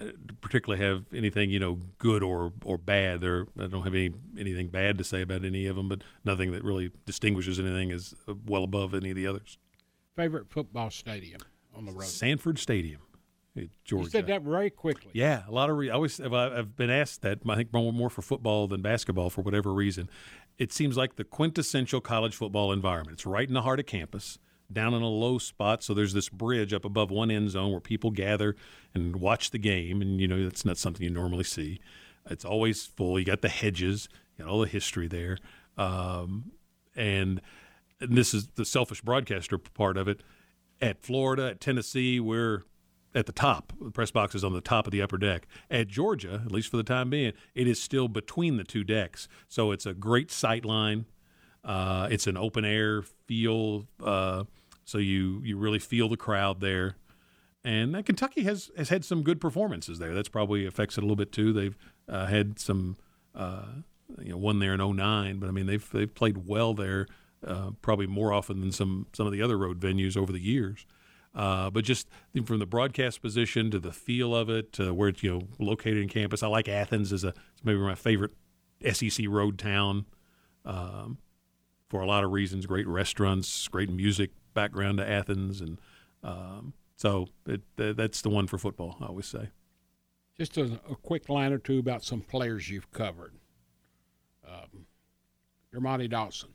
uh, 0.00 0.12
particularly 0.40 0.84
have 0.84 1.04
anything 1.14 1.50
you 1.50 1.60
know 1.60 1.78
good 1.98 2.22
or 2.22 2.52
or 2.64 2.76
bad. 2.76 3.20
There, 3.20 3.46
I 3.58 3.66
don't 3.66 3.84
have 3.84 3.94
any 3.94 4.12
anything 4.38 4.68
bad 4.68 4.98
to 4.98 5.04
say 5.04 5.22
about 5.22 5.44
any 5.44 5.66
of 5.66 5.76
them, 5.76 5.88
but 5.88 6.02
nothing 6.24 6.52
that 6.52 6.64
really 6.64 6.90
distinguishes 7.06 7.58
anything 7.60 7.92
as 7.92 8.14
uh, 8.26 8.34
well 8.46 8.64
above 8.64 8.94
any 8.94 9.10
of 9.10 9.16
the 9.16 9.26
others. 9.26 9.58
Favorite 10.16 10.50
football 10.50 10.90
stadium 10.90 11.40
on 11.74 11.84
the 11.84 11.92
road? 11.92 12.04
Sanford 12.04 12.58
Stadium, 12.58 13.00
Georgia. 13.84 14.04
You 14.04 14.10
said 14.10 14.26
that 14.26 14.42
very 14.42 14.70
quickly. 14.70 15.10
Yeah, 15.14 15.42
a 15.46 15.52
lot 15.52 15.70
of. 15.70 15.76
Re- 15.76 15.90
I 15.90 15.94
always 15.94 16.20
I've, 16.20 16.34
I've 16.34 16.76
been 16.76 16.90
asked 16.90 17.22
that. 17.22 17.38
I 17.48 17.54
think 17.54 17.72
more 17.72 17.92
more 17.92 18.10
for 18.10 18.22
football 18.22 18.66
than 18.66 18.82
basketball 18.82 19.30
for 19.30 19.42
whatever 19.42 19.72
reason. 19.72 20.10
It 20.58 20.72
seems 20.72 20.96
like 20.96 21.16
the 21.16 21.24
quintessential 21.24 22.00
college 22.00 22.36
football 22.36 22.72
environment. 22.72 23.14
It's 23.14 23.26
right 23.26 23.48
in 23.48 23.54
the 23.54 23.62
heart 23.62 23.80
of 23.80 23.86
campus, 23.86 24.38
down 24.72 24.94
in 24.94 25.02
a 25.02 25.08
low 25.08 25.38
spot. 25.38 25.82
So 25.82 25.94
there's 25.94 26.12
this 26.12 26.28
bridge 26.28 26.72
up 26.72 26.84
above 26.84 27.10
one 27.10 27.30
end 27.30 27.50
zone 27.50 27.70
where 27.70 27.80
people 27.80 28.10
gather 28.10 28.56
and 28.94 29.16
watch 29.16 29.50
the 29.50 29.58
game, 29.58 30.00
and 30.00 30.20
you 30.20 30.28
know 30.28 30.42
that's 30.44 30.64
not 30.64 30.78
something 30.78 31.02
you 31.02 31.10
normally 31.10 31.44
see. 31.44 31.80
It's 32.30 32.44
always 32.44 32.86
full. 32.86 33.18
You 33.18 33.24
got 33.24 33.42
the 33.42 33.48
hedges, 33.48 34.08
you 34.36 34.44
got 34.44 34.50
all 34.50 34.60
the 34.60 34.68
history 34.68 35.08
there, 35.08 35.38
um, 35.76 36.52
and, 36.94 37.40
and 38.00 38.16
this 38.16 38.32
is 38.32 38.48
the 38.54 38.64
selfish 38.64 39.00
broadcaster 39.00 39.58
part 39.58 39.96
of 39.96 40.08
it. 40.08 40.22
At 40.80 41.02
Florida, 41.02 41.50
at 41.50 41.60
Tennessee, 41.60 42.20
we're 42.20 42.64
at 43.14 43.26
the 43.26 43.32
top. 43.32 43.72
The 43.80 43.90
press 43.90 44.10
box 44.10 44.34
is 44.34 44.44
on 44.44 44.52
the 44.52 44.60
top 44.60 44.86
of 44.86 44.92
the 44.92 45.02
upper 45.02 45.18
deck. 45.18 45.46
At 45.70 45.88
Georgia, 45.88 46.42
at 46.44 46.52
least 46.52 46.70
for 46.70 46.76
the 46.76 46.82
time 46.82 47.10
being, 47.10 47.32
it 47.54 47.66
is 47.66 47.80
still 47.80 48.08
between 48.08 48.56
the 48.56 48.64
two 48.64 48.84
decks. 48.84 49.28
So 49.48 49.72
it's 49.72 49.86
a 49.86 49.94
great 49.94 50.30
sight 50.30 50.64
line. 50.64 51.06
Uh, 51.64 52.08
it's 52.10 52.26
an 52.26 52.36
open 52.36 52.64
air 52.64 53.02
feel, 53.02 53.86
uh, 54.02 54.44
so 54.84 54.98
you 54.98 55.40
you 55.44 55.56
really 55.56 55.78
feel 55.78 56.08
the 56.08 56.16
crowd 56.16 56.60
there. 56.60 56.96
And 57.64 57.94
uh, 57.94 58.02
Kentucky 58.02 58.42
has 58.42 58.70
has 58.76 58.88
had 58.88 59.04
some 59.04 59.22
good 59.22 59.40
performances 59.40 59.98
there. 59.98 60.14
That's 60.14 60.28
probably 60.28 60.66
affects 60.66 60.98
it 60.98 61.02
a 61.02 61.04
little 61.04 61.16
bit 61.16 61.30
too. 61.30 61.52
They've 61.52 61.76
uh, 62.08 62.26
had 62.26 62.58
some, 62.58 62.96
uh, 63.34 63.66
you 64.20 64.30
know, 64.30 64.36
one 64.36 64.58
there 64.58 64.74
in 64.74 64.96
09, 64.96 65.38
but 65.38 65.48
I 65.48 65.52
mean 65.52 65.66
they've 65.66 65.88
they've 65.92 66.12
played 66.12 66.48
well 66.48 66.74
there, 66.74 67.06
uh, 67.46 67.70
probably 67.80 68.08
more 68.08 68.32
often 68.32 68.60
than 68.60 68.72
some 68.72 69.06
some 69.12 69.26
of 69.26 69.32
the 69.32 69.42
other 69.42 69.56
road 69.56 69.78
venues 69.78 70.16
over 70.16 70.32
the 70.32 70.40
years. 70.40 70.84
Uh, 71.34 71.70
but 71.70 71.84
just 71.84 72.08
from 72.44 72.58
the 72.58 72.66
broadcast 72.66 73.22
position 73.22 73.70
to 73.70 73.78
the 73.78 73.92
feel 73.92 74.34
of 74.36 74.50
it, 74.50 74.72
to 74.74 74.92
where 74.92 75.08
it's 75.08 75.22
you 75.22 75.30
know 75.30 75.42
located 75.58 75.98
in 75.98 76.08
campus, 76.08 76.42
I 76.42 76.48
like 76.48 76.68
Athens 76.68 77.12
as 77.12 77.24
a 77.24 77.28
it's 77.28 77.64
maybe 77.64 77.78
my 77.78 77.94
favorite 77.94 78.32
SEC 78.90 79.26
road 79.28 79.58
town 79.58 80.06
um, 80.64 81.18
for 81.88 82.00
a 82.00 82.06
lot 82.06 82.24
of 82.24 82.32
reasons. 82.32 82.66
Great 82.66 82.86
restaurants, 82.86 83.66
great 83.68 83.90
music 83.90 84.30
background 84.52 84.98
to 84.98 85.08
Athens, 85.08 85.60
and 85.60 85.80
um, 86.22 86.74
so 86.96 87.28
it, 87.46 87.62
th- 87.76 87.96
that's 87.96 88.20
the 88.20 88.28
one 88.28 88.46
for 88.46 88.58
football. 88.58 88.98
I 89.00 89.06
always 89.06 89.26
say. 89.26 89.48
Just 90.36 90.56
a, 90.58 90.80
a 90.90 90.96
quick 90.96 91.28
line 91.28 91.52
or 91.52 91.58
two 91.58 91.78
about 91.78 92.04
some 92.04 92.20
players 92.20 92.68
you've 92.68 92.90
covered. 92.90 93.34
Um, 94.46 94.86
Dermontti 95.74 96.10
Dawson. 96.10 96.50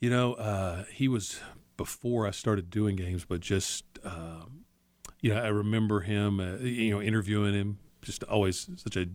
You 0.00 0.10
know, 0.10 0.34
uh, 0.34 0.84
he 0.92 1.08
was 1.08 1.40
before 1.78 2.26
I 2.26 2.32
started 2.32 2.68
doing 2.68 2.96
games, 2.96 3.24
but 3.24 3.40
just 3.40 3.84
um, 4.04 4.64
you 5.22 5.32
know, 5.32 5.40
I 5.40 5.48
remember 5.48 6.00
him, 6.00 6.40
uh, 6.40 6.56
you 6.58 6.90
know, 6.90 7.00
interviewing 7.00 7.54
him. 7.54 7.78
Just 8.02 8.22
always 8.24 8.68
such 8.76 8.96
a 8.96 9.06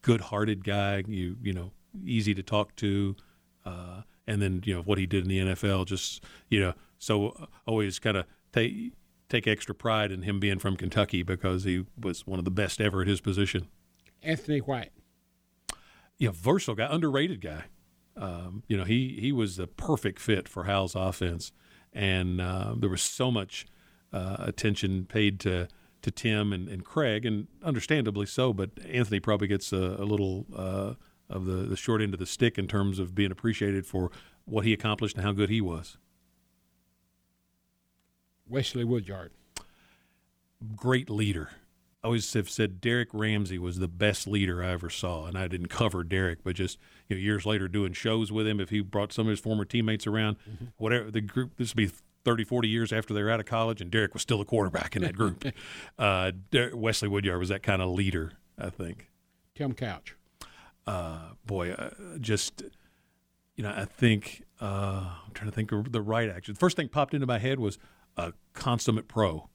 good-hearted 0.00 0.64
guy. 0.64 1.04
You 1.06 1.36
you 1.42 1.52
know, 1.52 1.72
easy 2.02 2.34
to 2.34 2.42
talk 2.42 2.74
to, 2.76 3.14
uh, 3.66 4.02
and 4.26 4.40
then 4.40 4.62
you 4.64 4.74
know 4.74 4.82
what 4.82 4.96
he 4.96 5.06
did 5.06 5.24
in 5.24 5.28
the 5.28 5.54
NFL. 5.54 5.86
Just 5.86 6.24
you 6.48 6.60
know, 6.60 6.72
so 6.98 7.30
uh, 7.30 7.46
always 7.66 7.98
kind 7.98 8.16
of 8.16 8.24
take 8.52 8.92
take 9.28 9.46
extra 9.46 9.74
pride 9.74 10.10
in 10.10 10.22
him 10.22 10.40
being 10.40 10.58
from 10.58 10.76
Kentucky 10.76 11.22
because 11.22 11.64
he 11.64 11.84
was 12.00 12.26
one 12.26 12.38
of 12.38 12.44
the 12.44 12.50
best 12.50 12.80
ever 12.80 13.02
at 13.02 13.08
his 13.08 13.20
position. 13.20 13.68
Anthony 14.22 14.60
White. 14.60 14.90
Yeah, 16.18 16.30
versatile 16.32 16.76
guy, 16.76 16.88
underrated 16.90 17.40
guy. 17.40 17.64
Um, 18.16 18.62
you 18.66 18.76
know, 18.76 18.84
he 18.84 19.18
he 19.20 19.30
was 19.30 19.56
the 19.56 19.66
perfect 19.66 20.18
fit 20.18 20.48
for 20.48 20.64
Hal's 20.64 20.94
offense, 20.94 21.52
and 21.92 22.40
uh, 22.40 22.74
there 22.76 22.90
was 22.90 23.02
so 23.02 23.30
much 23.30 23.66
uh, 24.12 24.36
attention 24.38 25.04
paid 25.06 25.40
to 25.40 25.68
to 26.02 26.10
Tim 26.12 26.52
and, 26.52 26.68
and 26.68 26.84
Craig, 26.84 27.26
and 27.26 27.48
understandably 27.64 28.26
so. 28.26 28.52
But 28.52 28.70
Anthony 28.88 29.18
probably 29.18 29.48
gets 29.48 29.72
a, 29.72 29.96
a 29.98 30.04
little 30.04 30.46
uh, 30.54 30.94
of 31.28 31.46
the, 31.46 31.64
the 31.64 31.76
short 31.76 32.00
end 32.00 32.14
of 32.14 32.20
the 32.20 32.26
stick 32.26 32.58
in 32.58 32.68
terms 32.68 32.98
of 32.98 33.14
being 33.14 33.32
appreciated 33.32 33.86
for 33.86 34.12
what 34.44 34.64
he 34.64 34.72
accomplished 34.72 35.16
and 35.16 35.24
how 35.24 35.32
good 35.32 35.50
he 35.50 35.60
was. 35.60 35.98
Wesley 38.48 38.84
Woodyard. 38.84 39.32
Great 40.76 41.10
leader. 41.10 41.50
I 42.06 42.08
always 42.08 42.32
have 42.34 42.48
said 42.48 42.80
Derrick 42.80 43.08
Ramsey 43.12 43.58
was 43.58 43.80
the 43.80 43.88
best 43.88 44.28
leader 44.28 44.62
I 44.62 44.70
ever 44.70 44.88
saw, 44.88 45.26
and 45.26 45.36
I 45.36 45.48
didn't 45.48 45.70
cover 45.70 46.04
Derrick, 46.04 46.44
but 46.44 46.54
just 46.54 46.78
you 47.08 47.16
know, 47.16 47.20
years 47.20 47.44
later 47.44 47.66
doing 47.66 47.94
shows 47.94 48.30
with 48.30 48.46
him, 48.46 48.60
if 48.60 48.70
he 48.70 48.80
brought 48.80 49.12
some 49.12 49.26
of 49.26 49.30
his 49.30 49.40
former 49.40 49.64
teammates 49.64 50.06
around, 50.06 50.36
mm-hmm. 50.48 50.66
whatever 50.76 51.10
the 51.10 51.20
group, 51.20 51.56
this 51.56 51.74
would 51.74 51.76
be 51.76 51.90
30, 52.24 52.44
40 52.44 52.68
years 52.68 52.92
after 52.92 53.12
they 53.12 53.24
were 53.24 53.30
out 53.30 53.40
of 53.40 53.46
college, 53.46 53.80
and 53.80 53.90
Derrick 53.90 54.12
was 54.12 54.22
still 54.22 54.40
a 54.40 54.44
quarterback 54.44 54.94
in 54.94 55.02
that 55.02 55.16
group. 55.16 55.46
uh, 55.98 56.30
Wesley 56.72 57.08
Woodyard 57.08 57.40
was 57.40 57.48
that 57.48 57.64
kind 57.64 57.82
of 57.82 57.90
leader, 57.90 58.34
I 58.56 58.70
think. 58.70 59.10
Tim 59.56 59.72
Couch. 59.72 60.14
Uh, 60.86 61.30
boy, 61.44 61.72
uh, 61.72 61.90
just 62.20 62.62
you 63.56 63.64
know, 63.64 63.74
I 63.76 63.84
think 63.84 64.44
uh, 64.60 65.10
I'm 65.26 65.32
trying 65.34 65.50
to 65.50 65.54
think 65.56 65.72
of 65.72 65.90
the 65.90 66.02
right 66.02 66.30
action. 66.30 66.54
The 66.54 66.60
first 66.60 66.76
thing 66.76 66.88
popped 66.88 67.14
into 67.14 67.26
my 67.26 67.40
head 67.40 67.58
was 67.58 67.80
a 68.16 68.32
consummate 68.52 69.08
pro, 69.08 69.48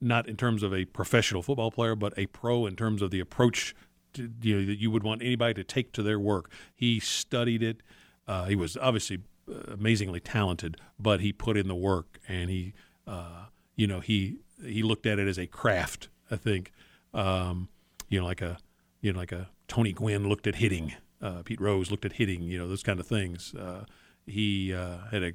not 0.00 0.28
in 0.28 0.36
terms 0.36 0.62
of 0.62 0.72
a 0.72 0.84
professional 0.86 1.42
football 1.42 1.70
player, 1.70 1.94
but 1.94 2.12
a 2.16 2.26
pro 2.26 2.66
in 2.66 2.76
terms 2.76 3.02
of 3.02 3.10
the 3.10 3.20
approach 3.20 3.74
to, 4.14 4.30
you 4.42 4.60
know, 4.60 4.66
that 4.66 4.78
you 4.78 4.90
would 4.90 5.02
want 5.02 5.22
anybody 5.22 5.54
to 5.54 5.64
take 5.64 5.92
to 5.92 6.02
their 6.02 6.18
work. 6.18 6.50
He 6.74 7.00
studied 7.00 7.62
it. 7.62 7.82
Uh, 8.26 8.44
he 8.44 8.56
was 8.56 8.76
obviously 8.76 9.20
uh, 9.50 9.72
amazingly 9.72 10.20
talented, 10.20 10.76
but 10.98 11.20
he 11.20 11.32
put 11.32 11.56
in 11.56 11.68
the 11.68 11.74
work 11.74 12.18
and 12.28 12.50
he, 12.50 12.72
uh, 13.06 13.46
you 13.76 13.86
know, 13.86 14.00
he 14.00 14.38
he 14.64 14.82
looked 14.82 15.06
at 15.06 15.18
it 15.18 15.26
as 15.26 15.38
a 15.38 15.46
craft. 15.46 16.08
I 16.30 16.36
think, 16.36 16.72
um, 17.14 17.68
you 18.08 18.20
know, 18.20 18.26
like 18.26 18.42
a 18.42 18.58
you 19.00 19.12
know 19.12 19.18
like 19.18 19.32
a 19.32 19.48
Tony 19.68 19.92
Gwynn 19.92 20.28
looked 20.28 20.46
at 20.46 20.56
hitting. 20.56 20.94
Uh, 21.22 21.42
Pete 21.44 21.60
Rose 21.60 21.90
looked 21.90 22.04
at 22.04 22.14
hitting. 22.14 22.42
You 22.42 22.58
know, 22.58 22.68
those 22.68 22.82
kind 22.82 23.00
of 23.00 23.06
things. 23.06 23.54
Uh, 23.54 23.84
he 24.26 24.72
uh, 24.72 24.98
had 25.10 25.22
a 25.22 25.32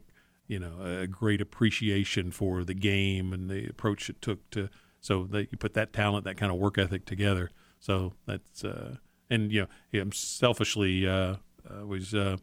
you 0.47 0.59
know 0.59 0.81
a 0.81 1.07
great 1.07 1.41
appreciation 1.41 2.31
for 2.31 2.63
the 2.63 2.73
game 2.73 3.33
and 3.33 3.49
the 3.49 3.67
approach 3.67 4.09
it 4.09 4.21
took 4.21 4.49
to 4.51 4.69
so 5.01 5.23
that 5.25 5.51
you 5.51 5.57
put 5.57 5.73
that 5.73 5.93
talent 5.93 6.25
that 6.25 6.37
kind 6.37 6.51
of 6.51 6.57
work 6.57 6.77
ethic 6.77 7.05
together 7.05 7.49
so 7.79 8.13
that's 8.25 8.63
uh, 8.63 8.95
and 9.29 9.51
you 9.51 9.61
know 9.61 9.67
him 9.91 10.11
selfishly 10.11 11.07
uh, 11.07 11.35
uh, 11.69 11.85
was 11.85 12.13
uh, 12.13 12.37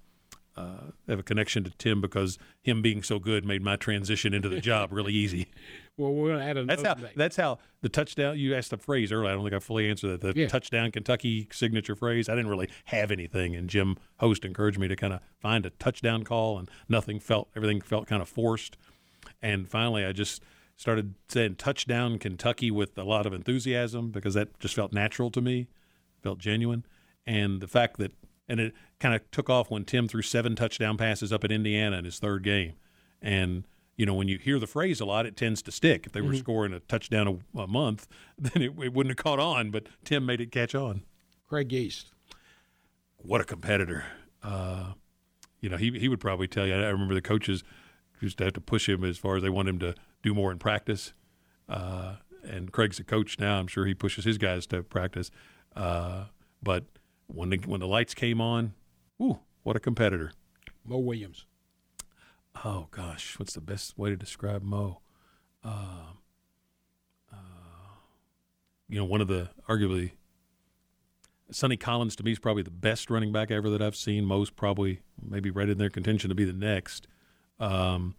uh, 0.57 0.91
have 1.09 1.19
a 1.19 1.23
connection 1.23 1.65
to 1.65 1.71
Tim 1.79 2.01
because 2.01 2.39
him 2.63 2.83
being 2.83 3.03
so 3.03 3.19
good 3.19 3.45
made 3.45 3.63
my 3.63 3.77
transition 3.77 4.35
into 4.35 4.49
the 4.49 4.61
job 4.61 4.93
really 4.93 5.13
easy. 5.13 5.49
well, 5.97 6.13
we're 6.13 6.29
going 6.29 6.41
to 6.41 6.47
add 6.47 6.57
a. 6.57 6.65
That's 6.65 6.83
how. 6.83 6.97
That's 7.17 7.37
how 7.37 7.59
the 7.83 7.89
touchdown. 7.89 8.39
You 8.39 8.55
asked 8.55 8.71
the 8.71 8.79
phrase 8.79 9.13
earlier. 9.13 9.31
I 9.31 9.35
don't 9.35 9.43
think 9.43 9.55
I 9.55 9.59
fully 9.59 9.89
answered 9.91 10.21
that. 10.21 10.35
The 10.35 10.41
yeah. 10.41 10.49
touchdown 10.49 10.91
Kentucky 10.91 11.49
signature 11.53 11.95
phrase. 11.95 12.29
I 12.29 12.35
didn't 12.35 12.51
really 12.51 12.69
have 12.87 13.11
anything, 13.11 13.55
and 13.55 13.69
Jim 13.69 13.97
Host 14.19 14.45
encouraged 14.45 14.79
me 14.79 14.89
to 14.89 14.97
kind 14.97 15.13
of 15.13 15.21
find 15.41 15.67
a 15.67 15.71
touchdown 15.71 16.25
call, 16.25 16.59
and 16.59 16.71
nothing 16.89 17.21
felt. 17.21 17.49
Everything 17.55 17.81
felt 17.81 18.07
kind 18.07 18.23
of 18.23 18.29
forced, 18.29 18.79
and 19.43 19.69
finally, 19.69 20.05
I 20.05 20.13
just 20.13 20.43
started 20.77 21.15
saying 21.29 21.57
touchdown 21.57 22.19
Kentucky 22.19 22.71
with 22.71 22.97
a 22.97 23.05
lot 23.05 23.27
of 23.27 23.33
enthusiasm 23.33 24.11
because 24.11 24.35
that 24.35 24.59
just 24.59 24.75
felt 24.75 24.93
natural 24.93 25.31
to 25.31 25.41
me, 25.41 25.69
felt 26.23 26.39
genuine, 26.39 26.87
and 27.27 27.61
the 27.61 27.69
fact 27.69 27.99
that 27.99 28.13
and 28.49 28.61
it 28.61 28.75
kind 28.99 29.15
of 29.15 29.31
took 29.31 29.49
off 29.49 29.71
when 29.71 29.85
Tim 29.85 30.09
threw 30.09 30.23
seven 30.23 30.57
touchdown 30.57 30.97
passes 30.97 31.33
up 31.33 31.45
at 31.45 31.53
Indiana 31.53 31.99
in 31.99 32.05
his 32.05 32.19
third 32.19 32.43
game. 32.43 32.75
And 33.21 33.65
you 33.97 34.07
know, 34.07 34.15
when 34.15 34.29
you 34.29 34.39
hear 34.39 34.59
the 34.59 34.67
phrase 34.67 35.01
a 35.01 35.05
lot, 35.05 35.27
it 35.27 35.37
tends 35.37 35.63
to 35.63 35.73
stick. 35.73 36.07
If 36.07 36.13
they 36.13 36.21
were 36.21 36.31
mm-hmm. 36.31 36.39
scoring 36.39 36.73
a 36.73 36.81
touchdown 36.81 37.43
a, 37.55 37.61
a 37.61 37.67
month, 37.67 38.09
then 38.39 38.63
it, 38.63 38.73
it, 38.83 38.93
wouldn't 38.93 39.19
have 39.19 39.23
caught 39.23 39.39
on. 39.39 39.71
But 39.71 39.87
Tim 40.05 40.27
made 40.27 40.41
it 40.41 40.51
catch 40.51 40.75
on. 40.75 41.03
Craig 41.49 41.73
Yeast, 41.73 42.11
what 43.19 43.41
a 43.41 43.45
competitor! 43.45 44.05
Uh, 44.43 44.93
you 45.61 45.69
know, 45.69 45.77
he 45.77 45.99
he 45.99 46.09
would 46.09 46.21
probably 46.21 46.49
tell 46.49 46.67
you. 46.67 46.75
I 46.75 46.89
remember 46.89 47.15
the 47.15 47.23
coaches 47.23 47.63
used 48.21 48.39
to 48.39 48.45
have 48.45 48.53
to 48.55 48.61
push 48.61 48.89
him 48.89 49.05
as 49.05 49.19
far 49.19 49.37
as 49.37 49.43
they 49.43 49.51
want 49.51 49.69
him 49.69 49.79
to 49.81 49.95
do 50.23 50.33
more 50.33 50.51
in 50.53 50.59
practice. 50.59 51.13
Uh, 51.69 52.17
and 52.45 52.73
Craig's 52.73 52.99
a 52.99 53.05
coach 53.05 53.39
now. 53.39 53.59
I'm 53.59 53.67
sure 53.67 53.85
he 53.85 53.95
pushes 53.95 54.25
his 54.25 54.39
guys 54.39 54.67
to 54.69 54.83
practice. 54.83 55.31
Uh, 55.77 56.25
but 56.63 56.85
when 57.27 57.51
the 57.51 57.59
when 57.59 57.81
the 57.81 57.87
lights 57.87 58.15
came 58.15 58.41
on, 58.41 58.75
ooh, 59.21 59.41
what 59.63 59.77
a 59.77 59.81
competitor! 59.81 60.33
Mo 60.85 60.99
Williams. 60.99 61.47
Oh 62.65 62.89
gosh, 62.91 63.39
what's 63.39 63.55
the 63.55 63.61
best 63.61 63.99
way 63.99 64.11
to 64.11 64.17
describe 64.17 64.63
Mo? 64.63 65.01
Uh, 65.65 66.13
uh, 67.33 67.37
you 68.89 68.99
know, 68.99 69.05
one 69.05 69.21
of 69.21 69.29
the 69.29 69.51
arguably 69.69 70.13
Sonny 71.51 71.77
Collins 71.77 72.17
to 72.17 72.23
me 72.23 72.33
is 72.33 72.39
probably 72.39 72.63
the 72.63 72.71
best 72.71 73.11
running 73.11 73.33
back 73.33 73.51
ever 73.51 73.69
that 73.71 73.83
I've 73.83 73.97
seen. 73.97 74.25
Mo's 74.25 74.51
probably 74.51 75.01
maybe 75.21 75.51
right 75.51 75.69
in 75.69 75.79
their 75.79 75.91
contention 75.91 76.29
to 76.29 76.35
be 76.35 76.45
the 76.45 76.53
next. 76.53 77.07
Um, 77.61 78.15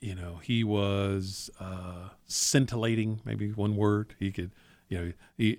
you 0.00 0.14
know, 0.14 0.40
he 0.42 0.62
was 0.62 1.50
uh, 1.58 2.10
scintillating, 2.26 3.20
maybe 3.24 3.50
one 3.52 3.76
word. 3.76 4.14
He 4.18 4.30
could, 4.30 4.52
you 4.88 4.98
know, 4.98 5.12
he 5.36 5.58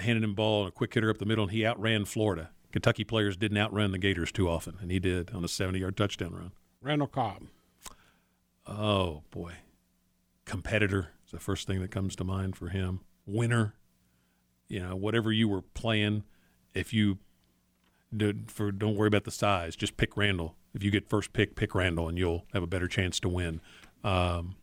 handed 0.00 0.24
him 0.24 0.34
ball 0.34 0.60
and 0.60 0.68
a 0.68 0.72
quick 0.72 0.94
hitter 0.94 1.10
up 1.10 1.18
the 1.18 1.26
middle, 1.26 1.44
and 1.44 1.52
he 1.52 1.64
outran 1.66 2.04
Florida. 2.04 2.50
Kentucky 2.72 3.04
players 3.04 3.36
didn't 3.36 3.58
outrun 3.58 3.90
the 3.90 3.98
Gators 3.98 4.32
too 4.32 4.48
often, 4.48 4.78
and 4.80 4.90
he 4.90 4.98
did 4.98 5.30
on 5.34 5.44
a 5.44 5.48
70-yard 5.48 5.96
touchdown 5.96 6.32
run. 6.32 6.52
Randall 6.82 7.08
Cobb. 7.08 7.42
Oh 8.66 9.22
boy, 9.30 9.52
competitor 10.44 11.10
is 11.26 11.32
the 11.32 11.38
first 11.38 11.66
thing 11.66 11.80
that 11.80 11.90
comes 11.90 12.16
to 12.16 12.24
mind 12.24 12.56
for 12.56 12.68
him. 12.68 13.00
Winner, 13.26 13.74
you 14.68 14.80
know, 14.80 14.96
whatever 14.96 15.32
you 15.32 15.48
were 15.48 15.62
playing, 15.62 16.24
if 16.74 16.92
you 16.92 17.18
did 18.16 18.50
for 18.50 18.72
don't 18.72 18.96
worry 18.96 19.08
about 19.08 19.24
the 19.24 19.30
size, 19.30 19.76
just 19.76 19.96
pick 19.96 20.16
Randall. 20.16 20.56
If 20.72 20.82
you 20.82 20.90
get 20.90 21.08
first 21.08 21.32
pick, 21.32 21.56
pick 21.56 21.74
Randall, 21.74 22.08
and 22.08 22.16
you'll 22.16 22.46
have 22.52 22.62
a 22.62 22.66
better 22.66 22.88
chance 22.88 23.20
to 23.20 23.28
win. 23.28 23.60
Um, 24.04 24.56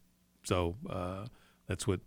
so 0.44 0.76
uh, 0.90 1.26
that's 1.68 1.86
what 1.86 2.00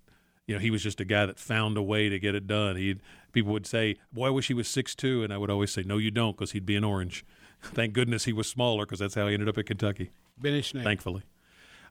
you 0.46 0.56
know, 0.56 0.60
he 0.60 0.72
was 0.72 0.82
just 0.82 1.00
a 1.00 1.04
guy 1.04 1.26
that 1.26 1.38
found 1.38 1.76
a 1.76 1.82
way 1.82 2.08
to 2.08 2.18
get 2.18 2.34
it 2.34 2.48
done. 2.48 2.74
He 2.74 2.96
people 3.30 3.52
would 3.52 3.66
say, 3.66 3.96
"Boy, 4.12 4.26
I 4.26 4.30
wish 4.30 4.48
he 4.48 4.54
was 4.54 4.66
six 4.66 4.96
two," 4.96 5.22
and 5.22 5.32
I 5.32 5.38
would 5.38 5.50
always 5.50 5.70
say, 5.70 5.84
"No, 5.84 5.98
you 5.98 6.10
don't," 6.10 6.36
because 6.36 6.50
he'd 6.50 6.66
be 6.66 6.74
an 6.74 6.82
orange. 6.82 7.24
Thank 7.62 7.92
goodness 7.92 8.24
he 8.24 8.32
was 8.32 8.48
smaller, 8.48 8.84
because 8.84 8.98
that's 8.98 9.14
how 9.14 9.26
he 9.28 9.34
ended 9.34 9.48
up 9.48 9.58
at 9.58 9.66
Kentucky. 9.66 10.10
Benny 10.38 10.62
Snell. 10.62 10.84
Thankfully, 10.84 11.22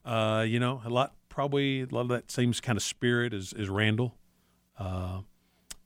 uh, 0.05 0.45
you 0.47 0.59
know, 0.59 0.81
a 0.85 0.89
lot 0.89 1.13
probably 1.29 1.81
a 1.81 1.85
lot 1.85 2.01
of 2.01 2.07
that 2.09 2.31
same 2.31 2.51
kind 2.53 2.77
of 2.77 2.83
spirit 2.83 3.33
as, 3.33 3.53
as 3.53 3.69
Randall. 3.69 4.15
Uh, 4.77 5.21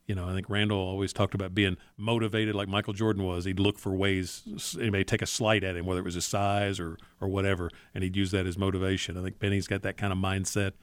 you 0.08 0.16
know, 0.16 0.28
I 0.28 0.34
think 0.34 0.50
Randall 0.50 0.78
always 0.78 1.14
talked 1.14 1.34
about 1.34 1.54
being 1.54 1.78
motivated 1.98 2.56
like 2.56 2.68
Michael 2.68 2.94
Jordan 2.94 3.24
was. 3.24 3.46
He'd 3.46 3.60
look 3.60 3.80
for 3.80 3.94
ways 3.96 4.76
anybody 4.80 5.04
take 5.04 5.22
a 5.22 5.26
slight 5.26 5.64
at 5.64 5.78
him, 5.78 5.86
whether 5.86 6.02
it 6.02 6.06
was 6.06 6.16
his 6.16 6.26
size 6.26 6.80
or 6.80 6.98
or 7.22 7.28
whatever, 7.28 7.70
and 7.94 8.04
he'd 8.04 8.16
use 8.16 8.32
that 8.32 8.46
as 8.46 8.58
motivation. 8.58 9.18
I 9.18 9.24
think 9.24 9.40
Benny's 9.40 9.68
got 9.68 9.82
that 9.84 9.98
kind 9.98 10.12
of 10.12 10.20
mindset 10.20 10.74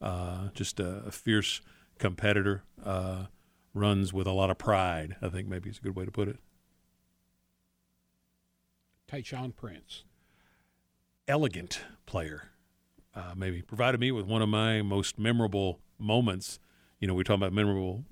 uh, 0.00 0.48
just 0.54 0.80
a, 0.80 1.02
a, 1.06 1.10
fierce 1.10 1.60
competitor, 1.98 2.64
uh, 2.84 3.26
runs 3.74 4.12
with 4.12 4.26
a 4.26 4.32
lot 4.32 4.50
of 4.50 4.58
pride. 4.58 5.16
I 5.20 5.28
think 5.28 5.48
maybe 5.48 5.70
is 5.70 5.78
a 5.78 5.82
good 5.82 5.96
way 5.96 6.04
to 6.04 6.10
put 6.10 6.28
it. 6.28 6.38
Tayshaun 9.10 9.56
Prince, 9.56 10.04
elegant 11.26 11.80
player, 12.06 12.50
uh, 13.14 13.32
maybe 13.36 13.60
provided 13.60 14.00
me 14.00 14.12
with 14.12 14.24
one 14.24 14.40
of 14.40 14.48
my 14.48 14.82
most 14.82 15.18
memorable 15.18 15.80
moments. 15.98 16.60
You 17.00 17.08
know, 17.08 17.14
we 17.14 17.24
talked 17.24 17.38
about 17.38 17.52
memorable 17.52 18.04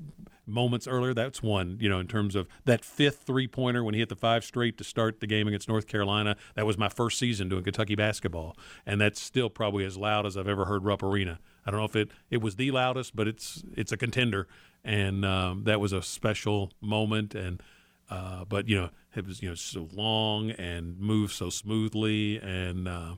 moments 0.44 0.88
earlier. 0.88 1.14
That's 1.14 1.40
one, 1.40 1.78
you 1.80 1.88
know, 1.88 2.00
in 2.00 2.08
terms 2.08 2.34
of 2.34 2.48
that 2.64 2.84
fifth 2.84 3.22
three 3.24 3.46
pointer 3.46 3.84
when 3.84 3.94
he 3.94 4.00
hit 4.00 4.08
the 4.08 4.16
five 4.16 4.44
straight 4.44 4.76
to 4.78 4.84
start 4.84 5.20
the 5.20 5.28
game 5.28 5.46
against 5.46 5.68
North 5.68 5.86
Carolina. 5.86 6.36
That 6.56 6.66
was 6.66 6.76
my 6.76 6.88
first 6.88 7.16
season 7.18 7.48
doing 7.48 7.62
Kentucky 7.62 7.94
basketball. 7.94 8.56
And 8.84 9.00
that's 9.00 9.20
still 9.20 9.50
probably 9.50 9.84
as 9.84 9.96
loud 9.96 10.26
as 10.26 10.36
I've 10.36 10.48
ever 10.48 10.64
heard 10.64 10.84
Rupp 10.84 11.04
Arena. 11.04 11.38
I 11.64 11.70
don't 11.70 11.78
know 11.78 11.86
if 11.86 11.94
it, 11.94 12.10
it 12.28 12.38
was 12.38 12.56
the 12.56 12.72
loudest, 12.72 13.14
but 13.14 13.28
it's 13.28 13.62
it's 13.76 13.92
a 13.92 13.96
contender. 13.96 14.48
And 14.82 15.24
um, 15.24 15.62
that 15.64 15.78
was 15.78 15.92
a 15.92 16.02
special 16.02 16.72
moment. 16.80 17.36
And 17.36 17.62
Uh, 18.10 18.44
but 18.44 18.68
you 18.68 18.76
know, 18.76 18.90
it 19.14 19.26
was 19.26 19.42
you 19.42 19.48
know 19.48 19.54
so 19.54 19.88
long 19.92 20.50
and 20.52 20.98
moved 20.98 21.32
so 21.32 21.50
smoothly, 21.50 22.38
and 22.38 22.88
uh, 22.88 23.14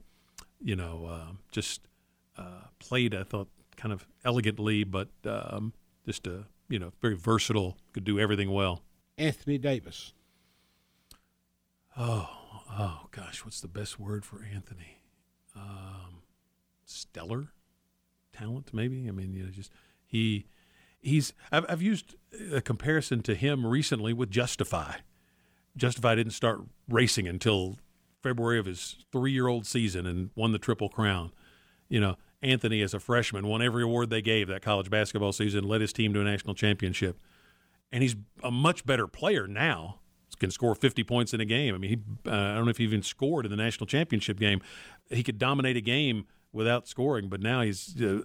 you 0.60 0.76
know, 0.76 1.06
uh, 1.06 1.32
just 1.50 1.82
uh, 2.36 2.64
played. 2.78 3.14
I 3.14 3.22
thought 3.22 3.48
kind 3.76 3.92
of 3.92 4.06
elegantly, 4.24 4.84
but 4.84 5.08
um, 5.24 5.72
just 6.06 6.26
a 6.26 6.44
you 6.68 6.78
know 6.78 6.92
very 7.00 7.14
versatile. 7.14 7.76
Could 7.92 8.04
do 8.04 8.18
everything 8.18 8.50
well. 8.50 8.82
Anthony 9.16 9.58
Davis. 9.58 10.12
Oh, 11.96 12.30
oh 12.72 13.06
gosh, 13.10 13.44
what's 13.44 13.60
the 13.60 13.68
best 13.68 13.98
word 14.00 14.24
for 14.24 14.46
Anthony? 14.52 15.02
Um, 15.54 16.22
stellar 16.84 17.52
talent, 18.32 18.72
maybe. 18.72 19.08
I 19.08 19.10
mean, 19.10 19.34
you 19.34 19.44
know, 19.44 19.50
just 19.50 19.70
he 20.06 20.46
he's. 21.00 21.32
I've, 21.50 21.66
I've 21.68 21.82
used 21.82 22.16
a 22.52 22.60
comparison 22.60 23.22
to 23.22 23.34
him 23.34 23.66
recently 23.66 24.12
with 24.12 24.30
Justify. 24.30 24.96
Justify 25.76 26.14
didn't 26.14 26.32
start 26.32 26.60
racing 26.88 27.28
until 27.28 27.78
February 28.22 28.58
of 28.58 28.66
his 28.66 29.04
three-year-old 29.12 29.66
season 29.66 30.06
and 30.06 30.30
won 30.34 30.52
the 30.52 30.58
Triple 30.58 30.88
Crown. 30.88 31.32
You 31.88 32.00
know, 32.00 32.16
Anthony 32.42 32.82
as 32.82 32.94
a 32.94 33.00
freshman 33.00 33.46
won 33.46 33.62
every 33.62 33.82
award 33.82 34.10
they 34.10 34.22
gave 34.22 34.48
that 34.48 34.62
college 34.62 34.90
basketball 34.90 35.32
season, 35.32 35.64
led 35.64 35.80
his 35.80 35.92
team 35.92 36.12
to 36.14 36.20
a 36.20 36.24
national 36.24 36.54
championship, 36.54 37.18
and 37.92 38.02
he's 38.02 38.16
a 38.42 38.50
much 38.50 38.84
better 38.84 39.06
player 39.06 39.46
now 39.46 40.00
can 40.40 40.50
score 40.50 40.74
50 40.74 41.04
points 41.04 41.32
in 41.32 41.40
a 41.40 41.44
game. 41.44 41.74
I 41.74 41.78
mean, 41.78 41.90
he, 41.90 42.30
uh, 42.30 42.34
I 42.34 42.54
don't 42.54 42.64
know 42.64 42.70
if 42.70 42.78
he 42.78 42.84
even 42.84 43.02
scored 43.02 43.44
in 43.44 43.50
the 43.50 43.56
national 43.56 43.86
championship 43.86 44.40
game. 44.40 44.60
He 45.10 45.22
could 45.22 45.38
dominate 45.38 45.76
a 45.76 45.80
game 45.80 46.26
without 46.52 46.88
scoring, 46.88 47.28
but 47.28 47.40
now 47.40 47.60
he's 47.60 48.00
uh, 48.02 48.22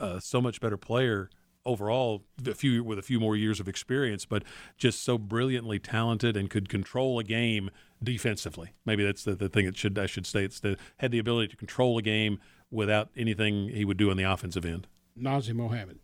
uh, 0.00 0.20
so 0.20 0.40
much 0.40 0.60
better 0.60 0.78
player 0.78 1.28
overall. 1.66 2.24
A 2.46 2.54
few 2.54 2.82
with 2.82 2.98
a 2.98 3.02
few 3.02 3.20
more 3.20 3.36
years 3.36 3.60
of 3.60 3.68
experience, 3.68 4.24
but 4.24 4.42
just 4.78 5.02
so 5.02 5.18
brilliantly 5.18 5.78
talented 5.78 6.36
and 6.36 6.48
could 6.48 6.68
control 6.68 7.18
a 7.18 7.24
game 7.24 7.70
defensively. 8.02 8.70
Maybe 8.86 9.04
that's 9.04 9.24
the, 9.24 9.34
the 9.34 9.48
thing 9.48 9.66
that 9.66 9.76
should 9.76 9.98
I 9.98 10.06
should 10.06 10.26
say. 10.26 10.44
It's 10.44 10.60
the 10.60 10.78
had 10.98 11.10
the 11.10 11.18
ability 11.18 11.48
to 11.48 11.56
control 11.56 11.98
a 11.98 12.02
game 12.02 12.38
without 12.70 13.10
anything 13.16 13.68
he 13.68 13.84
would 13.84 13.96
do 13.96 14.10
on 14.10 14.16
the 14.16 14.24
offensive 14.24 14.64
end. 14.64 14.86
Nazr 15.18 15.54
Mohammed. 15.54 15.98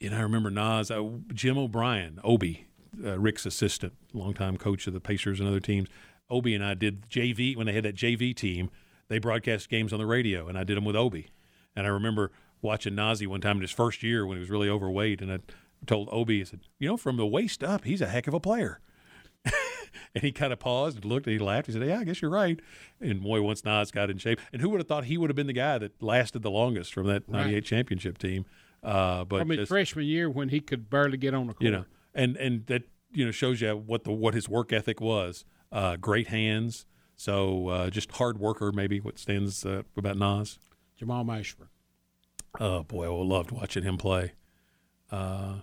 And 0.00 0.14
I 0.14 0.20
remember 0.20 0.50
Nas, 0.50 0.90
uh, 0.90 1.02
Jim 1.32 1.56
O'Brien, 1.56 2.20
Obi, 2.22 2.66
uh, 3.02 3.18
Rick's 3.18 3.46
assistant, 3.46 3.94
longtime 4.12 4.58
coach 4.58 4.86
of 4.86 4.92
the 4.92 5.00
Pacers 5.00 5.40
and 5.40 5.48
other 5.48 5.60
teams. 5.60 5.88
Obi 6.28 6.54
and 6.54 6.64
I 6.64 6.74
did 6.74 7.08
JV 7.08 7.56
when 7.56 7.66
they 7.66 7.72
had 7.72 7.84
that 7.84 7.96
JV 7.96 8.34
team. 8.34 8.70
They 9.08 9.18
broadcast 9.18 9.68
games 9.68 9.92
on 9.92 9.98
the 9.98 10.06
radio, 10.06 10.48
and 10.48 10.58
I 10.58 10.64
did 10.64 10.76
them 10.76 10.84
with 10.84 10.96
Obi. 10.96 11.28
And 11.74 11.86
I 11.86 11.90
remember 11.90 12.32
watching 12.62 12.94
Nazr 12.94 13.26
one 13.26 13.40
time 13.40 13.56
in 13.56 13.62
his 13.62 13.70
first 13.70 14.02
year 14.02 14.26
when 14.26 14.36
he 14.36 14.40
was 14.40 14.50
really 14.50 14.68
overweight, 14.68 15.20
and 15.20 15.32
I 15.32 15.38
told 15.86 16.08
Obi, 16.10 16.40
I 16.40 16.44
said, 16.44 16.60
"You 16.78 16.88
know, 16.88 16.96
from 16.96 17.16
the 17.16 17.26
waist 17.26 17.62
up, 17.62 17.84
he's 17.84 18.00
a 18.00 18.08
heck 18.08 18.26
of 18.26 18.34
a 18.34 18.40
player." 18.40 18.80
and 20.14 20.24
he 20.24 20.32
kind 20.32 20.52
of 20.52 20.58
paused 20.58 20.96
and 20.96 21.04
looked 21.04 21.26
and 21.26 21.32
he 21.32 21.38
laughed. 21.38 21.66
He 21.66 21.72
said, 21.72 21.86
"Yeah, 21.86 22.00
I 22.00 22.04
guess 22.04 22.22
you're 22.22 22.30
right." 22.30 22.60
And 23.00 23.22
boy, 23.22 23.42
once 23.42 23.64
Nas 23.64 23.90
got 23.90 24.10
in 24.10 24.18
shape, 24.18 24.40
and 24.52 24.62
who 24.62 24.70
would 24.70 24.80
have 24.80 24.88
thought 24.88 25.04
he 25.04 25.18
would 25.18 25.30
have 25.30 25.36
been 25.36 25.46
the 25.46 25.52
guy 25.52 25.78
that 25.78 26.02
lasted 26.02 26.42
the 26.42 26.50
longest 26.50 26.92
from 26.92 27.06
that 27.06 27.28
'98 27.28 27.54
right. 27.54 27.64
championship 27.64 28.18
team? 28.18 28.46
Uh, 28.82 29.24
but 29.24 29.40
from 29.40 29.50
his 29.50 29.68
freshman 29.68 30.04
year 30.04 30.30
when 30.30 30.48
he 30.48 30.60
could 30.60 30.88
barely 30.88 31.16
get 31.16 31.34
on 31.34 31.48
the 31.48 31.52
court. 31.52 31.62
You 31.62 31.70
know, 31.70 31.84
and 32.14 32.36
and 32.36 32.66
that 32.66 32.84
you 33.12 33.24
know 33.24 33.30
shows 33.30 33.60
you 33.60 33.76
what 33.76 34.04
the 34.04 34.12
what 34.12 34.34
his 34.34 34.48
work 34.48 34.72
ethic 34.72 35.00
was. 35.00 35.44
Uh, 35.72 35.96
great 35.96 36.28
hands, 36.28 36.86
so 37.16 37.68
uh, 37.68 37.90
just 37.90 38.12
hard 38.12 38.38
worker. 38.38 38.72
Maybe 38.72 39.00
what 39.00 39.18
stands 39.18 39.66
uh, 39.66 39.82
about 39.96 40.16
Nas. 40.16 40.58
Jamal 40.96 41.24
Mashburn. 41.24 41.68
Oh 42.60 42.82
boy, 42.82 43.06
I 43.06 43.24
loved 43.24 43.50
watching 43.50 43.82
him 43.82 43.98
play. 43.98 44.32
Uh, 45.10 45.56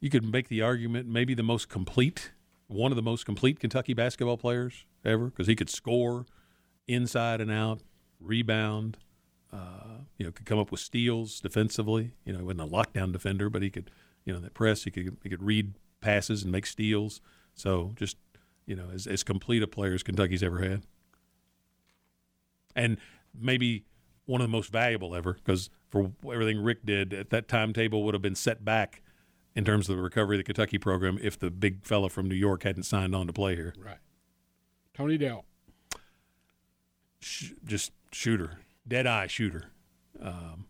you 0.00 0.10
could 0.10 0.24
make 0.24 0.48
the 0.48 0.62
argument 0.62 1.08
maybe 1.08 1.34
the 1.34 1.42
most 1.42 1.68
complete, 1.68 2.32
one 2.66 2.92
of 2.92 2.96
the 2.96 3.02
most 3.02 3.24
complete 3.24 3.58
Kentucky 3.58 3.94
basketball 3.94 4.36
players 4.36 4.84
ever, 5.04 5.26
because 5.26 5.46
he 5.46 5.56
could 5.56 5.70
score 5.70 6.26
inside 6.86 7.40
and 7.40 7.50
out, 7.50 7.80
rebound. 8.20 8.98
Uh, 9.52 10.00
you 10.18 10.26
know, 10.26 10.32
could 10.32 10.46
come 10.46 10.58
up 10.58 10.70
with 10.70 10.80
steals 10.80 11.40
defensively. 11.40 12.12
You 12.24 12.32
know, 12.32 12.40
he 12.40 12.44
wasn't 12.44 12.62
a 12.62 12.66
lockdown 12.66 13.12
defender, 13.12 13.48
but 13.48 13.62
he 13.62 13.70
could 13.70 13.90
you 14.24 14.32
know, 14.32 14.40
that 14.40 14.54
press. 14.54 14.84
He 14.84 14.90
could 14.90 15.16
he 15.22 15.28
could 15.28 15.42
read 15.42 15.74
passes 16.00 16.42
and 16.42 16.52
make 16.52 16.66
steals. 16.66 17.20
So 17.54 17.92
just 17.96 18.16
you 18.66 18.74
know, 18.74 18.88
as 18.92 19.06
as 19.06 19.22
complete 19.22 19.62
a 19.62 19.66
player 19.66 19.94
as 19.94 20.02
Kentucky's 20.02 20.42
ever 20.42 20.58
had, 20.58 20.82
and 22.74 22.96
maybe 23.38 23.84
one 24.26 24.40
of 24.40 24.46
the 24.46 24.52
most 24.52 24.72
valuable 24.72 25.14
ever 25.14 25.34
because 25.34 25.70
for 25.90 26.12
everything 26.32 26.62
Rick 26.62 26.86
did 26.86 27.12
at 27.12 27.30
that 27.30 27.48
timetable 27.48 28.02
would 28.04 28.14
have 28.14 28.22
been 28.22 28.34
set 28.34 28.64
back 28.64 29.02
in 29.54 29.64
terms 29.64 29.88
of 29.88 29.96
the 29.96 30.02
recovery 30.02 30.36
of 30.36 30.40
the 30.40 30.44
Kentucky 30.44 30.78
program 30.78 31.18
if 31.22 31.38
the 31.38 31.50
big 31.50 31.84
fella 31.84 32.08
from 32.08 32.28
New 32.28 32.34
York 32.34 32.62
hadn't 32.62 32.84
signed 32.84 33.14
on 33.14 33.26
to 33.26 33.32
play 33.32 33.54
here. 33.54 33.74
Right. 33.78 33.98
Tony 34.94 35.18
Delk. 35.18 35.42
Sh- 37.20 37.52
just 37.64 37.92
shooter, 38.12 38.58
dead 38.86 39.06
eye 39.06 39.26
shooter, 39.26 39.70
um, 40.20 40.66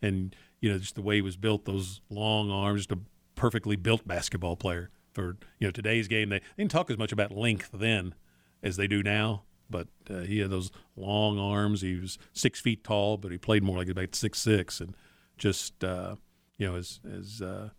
and 0.00 0.34
you 0.60 0.70
know, 0.70 0.78
just 0.78 0.94
the 0.94 1.02
way 1.02 1.16
he 1.16 1.22
was 1.22 1.36
built, 1.36 1.64
those 1.64 2.00
long 2.08 2.50
arms, 2.50 2.80
just 2.80 2.92
a 2.92 2.98
perfectly 3.34 3.76
built 3.76 4.06
basketball 4.06 4.56
player. 4.56 4.90
For 5.12 5.36
you 5.58 5.66
know 5.66 5.70
today's 5.70 6.06
game, 6.06 6.28
they, 6.28 6.38
they 6.38 6.44
didn't 6.58 6.70
talk 6.70 6.90
as 6.90 6.98
much 6.98 7.10
about 7.10 7.32
length 7.32 7.70
then 7.72 8.14
as 8.62 8.76
they 8.76 8.86
do 8.86 9.02
now. 9.02 9.42
But 9.70 9.88
uh, 10.08 10.20
he 10.20 10.38
had 10.38 10.50
those 10.50 10.70
long 10.96 11.38
arms. 11.38 11.82
He 11.82 11.96
was 11.96 12.18
six 12.32 12.60
feet 12.60 12.84
tall, 12.84 13.18
but 13.18 13.30
he 13.30 13.38
played 13.38 13.62
more 13.62 13.76
like 13.76 13.88
about 13.88 14.14
six 14.14 14.38
six, 14.40 14.80
and 14.80 14.94
just 15.36 15.84
uh, 15.84 16.16
you 16.56 16.66
know, 16.66 16.76
as 16.76 17.00
as 17.10 17.42
uh, 17.42 17.70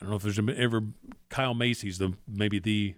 I 0.00 0.04
don't 0.04 0.10
know 0.10 0.16
if 0.16 0.22
there's 0.22 0.38
ever 0.38 0.82
Kyle 1.28 1.54
Macy's 1.54 1.98
the 1.98 2.14
maybe 2.26 2.58
the 2.58 2.94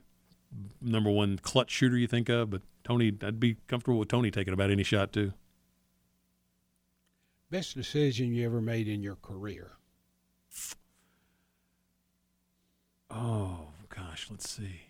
number 0.81 1.11
one 1.11 1.39
clutch 1.39 1.71
shooter 1.71 1.97
you 1.97 2.07
think 2.07 2.29
of, 2.29 2.51
but 2.51 2.63
Tony, 2.85 3.13
I'd 3.23 3.39
be 3.39 3.57
comfortable 3.67 3.99
with 3.99 4.09
Tony 4.09 4.31
taking 4.31 4.55
about 4.55 4.71
any 4.71 4.83
shot 4.83 5.13
too. 5.13 5.33
Best 7.51 7.75
decision 7.75 8.35
you 8.35 8.45
ever 8.45 8.61
made 8.61 8.89
in 8.89 9.03
your 9.03 9.17
career? 9.17 9.73
Oh, 13.11 13.69
gosh, 13.89 14.29
let's 14.31 14.49
see. 14.49 14.83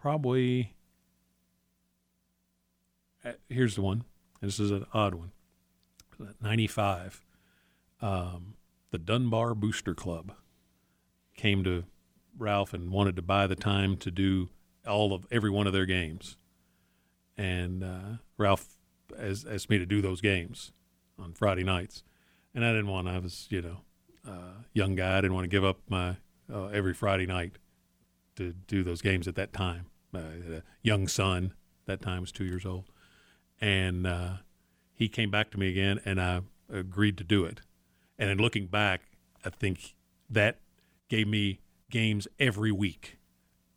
Probably. 0.00 0.74
Uh, 3.28 3.32
here's 3.48 3.74
the 3.74 3.82
one. 3.82 4.04
This 4.40 4.58
is 4.58 4.70
an 4.70 4.86
odd 4.94 5.14
one. 5.14 5.32
95. 6.40 7.22
Um, 8.00 8.54
the 8.90 8.98
Dunbar 8.98 9.54
Booster 9.54 9.94
Club 9.94 10.32
came 11.36 11.62
to 11.64 11.84
Ralph 12.36 12.72
and 12.72 12.90
wanted 12.90 13.16
to 13.16 13.22
buy 13.22 13.46
the 13.46 13.56
time 13.56 13.96
to 13.98 14.10
do 14.10 14.48
all 14.86 15.12
of 15.12 15.26
every 15.30 15.50
one 15.50 15.66
of 15.66 15.72
their 15.72 15.86
games. 15.86 16.36
And 17.36 17.84
uh, 17.84 18.18
Ralph 18.36 18.78
as 19.16 19.44
asked 19.44 19.70
me 19.70 19.78
to 19.78 19.86
do 19.86 20.00
those 20.00 20.20
games 20.20 20.72
on 21.18 21.34
Friday 21.34 21.64
nights, 21.64 22.02
and 22.54 22.64
I 22.64 22.70
didn't 22.70 22.88
want. 22.88 23.08
I 23.08 23.18
was 23.18 23.46
you 23.50 23.62
know 23.62 23.80
uh, 24.26 24.62
young 24.72 24.94
guy. 24.94 25.18
I 25.18 25.20
didn't 25.20 25.34
want 25.34 25.44
to 25.44 25.48
give 25.48 25.64
up 25.64 25.78
my 25.88 26.16
uh, 26.52 26.66
every 26.66 26.94
Friday 26.94 27.26
night 27.26 27.58
to 28.36 28.52
do 28.52 28.82
those 28.82 29.02
games 29.02 29.28
at 29.28 29.36
that 29.36 29.52
time. 29.52 29.86
Uh, 30.14 30.60
young 30.82 31.06
son 31.06 31.52
that 31.86 32.02
time 32.02 32.22
was 32.22 32.32
two 32.32 32.44
years 32.44 32.66
old, 32.66 32.84
and 33.60 34.06
uh, 34.06 34.30
he 34.94 35.08
came 35.08 35.30
back 35.30 35.50
to 35.50 35.58
me 35.58 35.68
again, 35.68 36.00
and 36.04 36.20
I 36.20 36.42
agreed 36.72 37.16
to 37.18 37.24
do 37.24 37.44
it. 37.44 37.60
And 38.18 38.30
in 38.30 38.38
looking 38.38 38.66
back, 38.66 39.02
I 39.44 39.50
think 39.50 39.94
that 40.28 40.60
gave 41.08 41.28
me 41.28 41.60
games 41.90 42.28
every 42.38 42.72
week, 42.72 43.18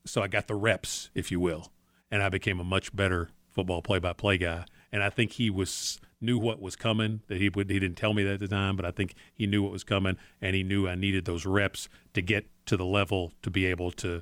so 0.05 0.21
I 0.21 0.27
got 0.27 0.47
the 0.47 0.55
reps, 0.55 1.09
if 1.13 1.31
you 1.31 1.39
will, 1.39 1.71
and 2.09 2.21
I 2.21 2.29
became 2.29 2.59
a 2.59 2.63
much 2.63 2.95
better 2.95 3.29
football 3.49 3.81
play-by-play 3.81 4.37
guy 4.37 4.65
and 4.91 5.03
I 5.03 5.09
think 5.09 5.33
he 5.33 5.49
was 5.49 5.99
knew 6.19 6.37
what 6.37 6.61
was 6.61 6.75
coming. 6.75 7.21
That 7.27 7.37
he 7.37 7.49
would 7.49 7.69
he 7.69 7.79
didn't 7.79 7.97
tell 7.97 8.13
me 8.13 8.23
that 8.23 8.33
at 8.33 8.39
the 8.39 8.47
time, 8.47 8.75
but 8.75 8.85
I 8.85 8.91
think 8.91 9.15
he 9.33 9.47
knew 9.47 9.63
what 9.63 9.71
was 9.71 9.83
coming, 9.83 10.17
and 10.41 10.55
he 10.55 10.63
knew 10.63 10.87
I 10.87 10.95
needed 10.95 11.25
those 11.25 11.45
reps 11.45 11.89
to 12.13 12.21
get 12.21 12.47
to 12.65 12.77
the 12.77 12.85
level 12.85 13.31
to 13.41 13.49
be 13.49 13.65
able 13.65 13.91
to 13.93 14.21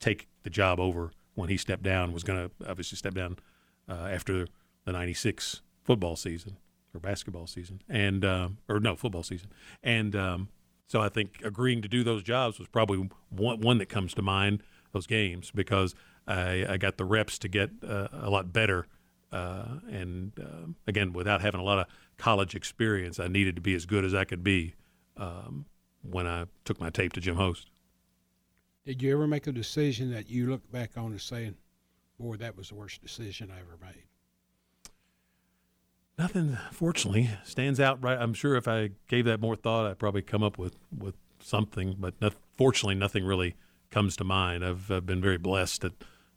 take 0.00 0.28
the 0.42 0.50
job 0.50 0.80
over 0.80 1.12
when 1.34 1.48
he 1.48 1.56
stepped 1.56 1.82
down. 1.82 2.12
Was 2.12 2.24
going 2.24 2.48
to 2.48 2.70
obviously 2.70 2.96
step 2.96 3.14
down 3.14 3.38
uh, 3.88 4.08
after 4.10 4.46
the 4.86 4.92
'96 4.92 5.60
football 5.84 6.16
season 6.16 6.56
or 6.94 7.00
basketball 7.00 7.46
season, 7.46 7.82
and 7.88 8.24
um, 8.24 8.58
or 8.68 8.80
no 8.80 8.96
football 8.96 9.22
season, 9.22 9.50
and 9.82 10.16
um, 10.16 10.48
so 10.86 11.02
I 11.02 11.10
think 11.10 11.42
agreeing 11.44 11.82
to 11.82 11.88
do 11.88 12.02
those 12.02 12.22
jobs 12.22 12.58
was 12.58 12.68
probably 12.68 13.10
one, 13.28 13.60
one 13.60 13.76
that 13.78 13.90
comes 13.90 14.14
to 14.14 14.22
mind. 14.22 14.62
Those 14.92 15.06
games 15.06 15.50
because 15.54 15.94
I, 16.26 16.64
I 16.66 16.76
got 16.78 16.96
the 16.96 17.04
reps 17.04 17.38
to 17.40 17.48
get 17.48 17.68
uh, 17.86 18.08
a 18.12 18.30
lot 18.30 18.50
better 18.50 18.86
uh, 19.32 19.80
and 19.90 20.32
uh, 20.40 20.68
again, 20.86 21.12
without 21.12 21.40
having 21.40 21.60
a 21.60 21.64
lot 21.64 21.78
of 21.78 21.86
college 22.16 22.54
experience, 22.54 23.18
I 23.18 23.28
needed 23.28 23.56
to 23.56 23.62
be 23.62 23.74
as 23.74 23.86
good 23.86 24.04
as 24.04 24.14
I 24.14 24.24
could 24.24 24.44
be 24.44 24.74
um, 25.16 25.66
when 26.02 26.26
I 26.26 26.46
took 26.64 26.80
my 26.80 26.90
tape 26.90 27.12
to 27.14 27.20
Jim 27.20 27.36
Host. 27.36 27.70
Did 28.84 29.02
you 29.02 29.12
ever 29.12 29.26
make 29.26 29.46
a 29.46 29.52
decision 29.52 30.12
that 30.12 30.30
you 30.30 30.48
look 30.48 30.70
back 30.70 30.96
on 30.96 31.06
and 31.06 31.20
saying, 31.20 31.56
"Boy, 32.18 32.36
that 32.36 32.56
was 32.56 32.68
the 32.68 32.76
worst 32.76 33.02
decision 33.02 33.50
I 33.50 33.60
ever 33.60 33.76
made"? 33.80 34.04
Nothing, 36.18 36.56
fortunately, 36.72 37.30
stands 37.44 37.78
out. 37.78 38.02
Right, 38.02 38.18
I'm 38.18 38.32
sure 38.32 38.56
if 38.56 38.66
I 38.66 38.90
gave 39.08 39.26
that 39.26 39.40
more 39.40 39.54
thought, 39.54 39.86
I'd 39.86 39.98
probably 39.98 40.22
come 40.22 40.42
up 40.42 40.56
with 40.56 40.76
with 40.96 41.14
something, 41.40 41.96
but 41.98 42.14
not, 42.20 42.34
fortunately, 42.56 42.94
nothing 42.94 43.24
really 43.24 43.54
comes 43.90 44.16
to 44.16 44.24
mind. 44.24 44.64
I've, 44.64 44.90
I've 44.90 45.06
been 45.06 45.20
very 45.20 45.36
blessed 45.36 45.82
that 45.82 45.92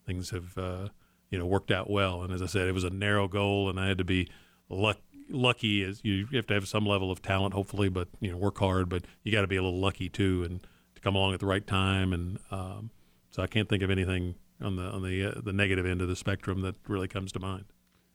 things 0.05 0.31
have 0.31 0.57
uh, 0.57 0.89
you 1.29 1.39
know 1.39 1.45
worked 1.45 1.71
out 1.71 1.89
well. 1.89 2.23
And 2.23 2.33
as 2.33 2.41
I 2.41 2.45
said, 2.45 2.67
it 2.67 2.73
was 2.73 2.83
a 2.83 2.89
narrow 2.89 3.27
goal, 3.27 3.69
and 3.69 3.79
I 3.79 3.87
had 3.87 3.97
to 3.99 4.03
be 4.03 4.27
luck, 4.67 4.97
lucky. 5.29 5.83
As 5.83 6.01
you, 6.03 6.27
have 6.33 6.47
to 6.47 6.53
have 6.55 6.67
some 6.67 6.85
level 6.85 7.09
of 7.09 7.21
talent, 7.21 7.53
hopefully, 7.53 7.87
but 7.87 8.09
you 8.19 8.31
know 8.31 8.37
work 8.37 8.57
hard. 8.57 8.89
But 8.89 9.05
you 9.23 9.31
got 9.31 9.41
to 9.41 9.47
be 9.47 9.55
a 9.55 9.63
little 9.63 9.79
lucky 9.79 10.09
too, 10.09 10.43
and 10.43 10.59
to 10.95 11.01
come 11.01 11.15
along 11.15 11.33
at 11.33 11.39
the 11.39 11.45
right 11.45 11.65
time. 11.65 12.11
And 12.11 12.39
um, 12.51 12.91
so 13.31 13.41
I 13.41 13.47
can't 13.47 13.69
think 13.69 13.83
of 13.83 13.89
anything 13.89 14.35
on 14.61 14.75
the 14.75 14.83
on 14.83 15.03
the 15.03 15.37
uh, 15.37 15.41
the 15.41 15.53
negative 15.53 15.85
end 15.85 16.01
of 16.01 16.09
the 16.09 16.17
spectrum 16.17 16.61
that 16.61 16.75
really 16.87 17.07
comes 17.07 17.31
to 17.31 17.39
mind. 17.39 17.65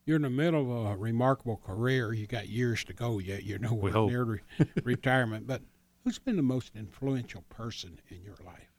You're 0.06 0.16
in 0.16 0.22
the 0.22 0.31
middle 0.31 0.60
of 0.60 0.93
a 0.93 0.97
remarkable 0.97 1.56
career. 1.56 2.12
You 2.12 2.26
got 2.26 2.48
years 2.48 2.85
to 2.85 2.93
go 2.93 3.18
yet. 3.18 3.44
You're 3.44 3.59
nowhere 3.59 3.93
near 3.93 4.24
re- 4.24 4.40
retirement. 4.85 5.47
But 5.47 5.62
who's 6.05 6.18
been 6.18 6.36
the 6.36 6.43
most 6.43 6.72
influential 6.76 7.43
person 7.48 8.01
in 8.10 8.22
your 8.22 8.36
life? 8.44 8.70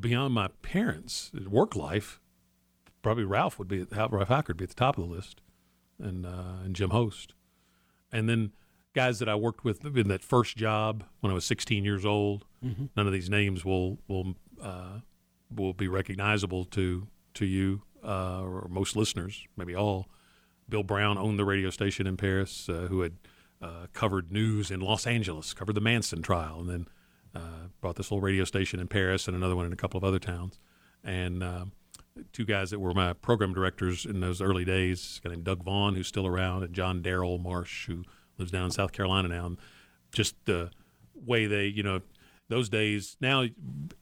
Beyond 0.00 0.34
my 0.34 0.48
parents' 0.60 1.32
work 1.48 1.74
life, 1.74 2.20
probably 3.00 3.24
Ralph 3.24 3.58
would 3.58 3.68
be 3.68 3.84
Ralph 3.84 4.28
Hacker 4.28 4.50
would 4.50 4.58
be 4.58 4.64
at 4.64 4.70
the 4.70 4.76
top 4.76 4.98
of 4.98 5.08
the 5.08 5.14
list, 5.14 5.40
and 5.98 6.26
uh, 6.26 6.62
and 6.62 6.76
Jim 6.76 6.90
Host, 6.90 7.32
and 8.12 8.28
then 8.28 8.52
guys 8.94 9.18
that 9.20 9.28
I 9.28 9.34
worked 9.34 9.64
with 9.64 9.84
in 9.84 10.08
that 10.08 10.22
first 10.22 10.56
job 10.58 11.04
when 11.20 11.30
I 11.30 11.34
was 11.34 11.44
16 11.46 11.84
years 11.84 12.04
old. 12.04 12.44
Mm-hmm. 12.64 12.86
None 12.96 13.06
of 13.06 13.12
these 13.14 13.30
names 13.30 13.64
will 13.64 13.98
will 14.08 14.34
uh, 14.60 15.00
will 15.54 15.72
be 15.72 15.88
recognizable 15.88 16.66
to 16.66 17.06
to 17.34 17.46
you 17.46 17.82
uh, 18.04 18.42
or 18.42 18.66
most 18.68 18.96
listeners, 18.96 19.46
maybe 19.56 19.74
all. 19.74 20.08
Bill 20.68 20.82
Brown 20.82 21.16
owned 21.16 21.38
the 21.38 21.44
radio 21.44 21.70
station 21.70 22.06
in 22.06 22.16
Paris, 22.16 22.68
uh, 22.68 22.86
who 22.88 23.00
had 23.00 23.16
uh, 23.62 23.86
covered 23.92 24.30
news 24.30 24.70
in 24.70 24.80
Los 24.80 25.06
Angeles, 25.06 25.54
covered 25.54 25.74
the 25.74 25.80
Manson 25.80 26.22
trial, 26.22 26.60
and 26.60 26.68
then 26.68 26.88
uh, 27.34 27.68
brought 27.80 27.96
this 27.96 28.10
little 28.10 28.20
radio 28.20 28.44
station 28.44 28.78
in 28.80 28.88
Paris 28.88 29.26
and 29.26 29.36
another 29.36 29.56
one 29.56 29.66
in 29.66 29.72
a 29.72 29.76
couple 29.76 29.98
of 29.98 30.04
other 30.04 30.18
towns. 30.18 30.58
And 31.02 31.42
two 32.32 32.44
guys 32.44 32.70
that 32.70 32.80
were 32.80 32.94
my 32.94 33.12
program 33.12 33.52
directors 33.54 34.04
in 34.04 34.20
those 34.20 34.40
early 34.40 34.64
days, 34.64 35.20
a 35.24 35.28
guy 35.28 35.34
named 35.34 35.44
Doug 35.44 35.62
Vaughn, 35.62 35.94
who's 35.94 36.08
still 36.08 36.26
around, 36.26 36.62
and 36.62 36.74
John 36.74 37.02
Darrell 37.02 37.38
Marsh, 37.38 37.86
who 37.86 38.04
lives 38.38 38.50
down 38.50 38.66
in 38.66 38.70
South 38.70 38.92
Carolina 38.92 39.28
now. 39.28 39.46
And 39.46 39.58
just 40.12 40.34
the 40.44 40.70
way 41.14 41.46
they, 41.46 41.66
you 41.66 41.82
know, 41.82 42.00
those 42.48 42.68
days 42.68 43.16
now 43.20 43.44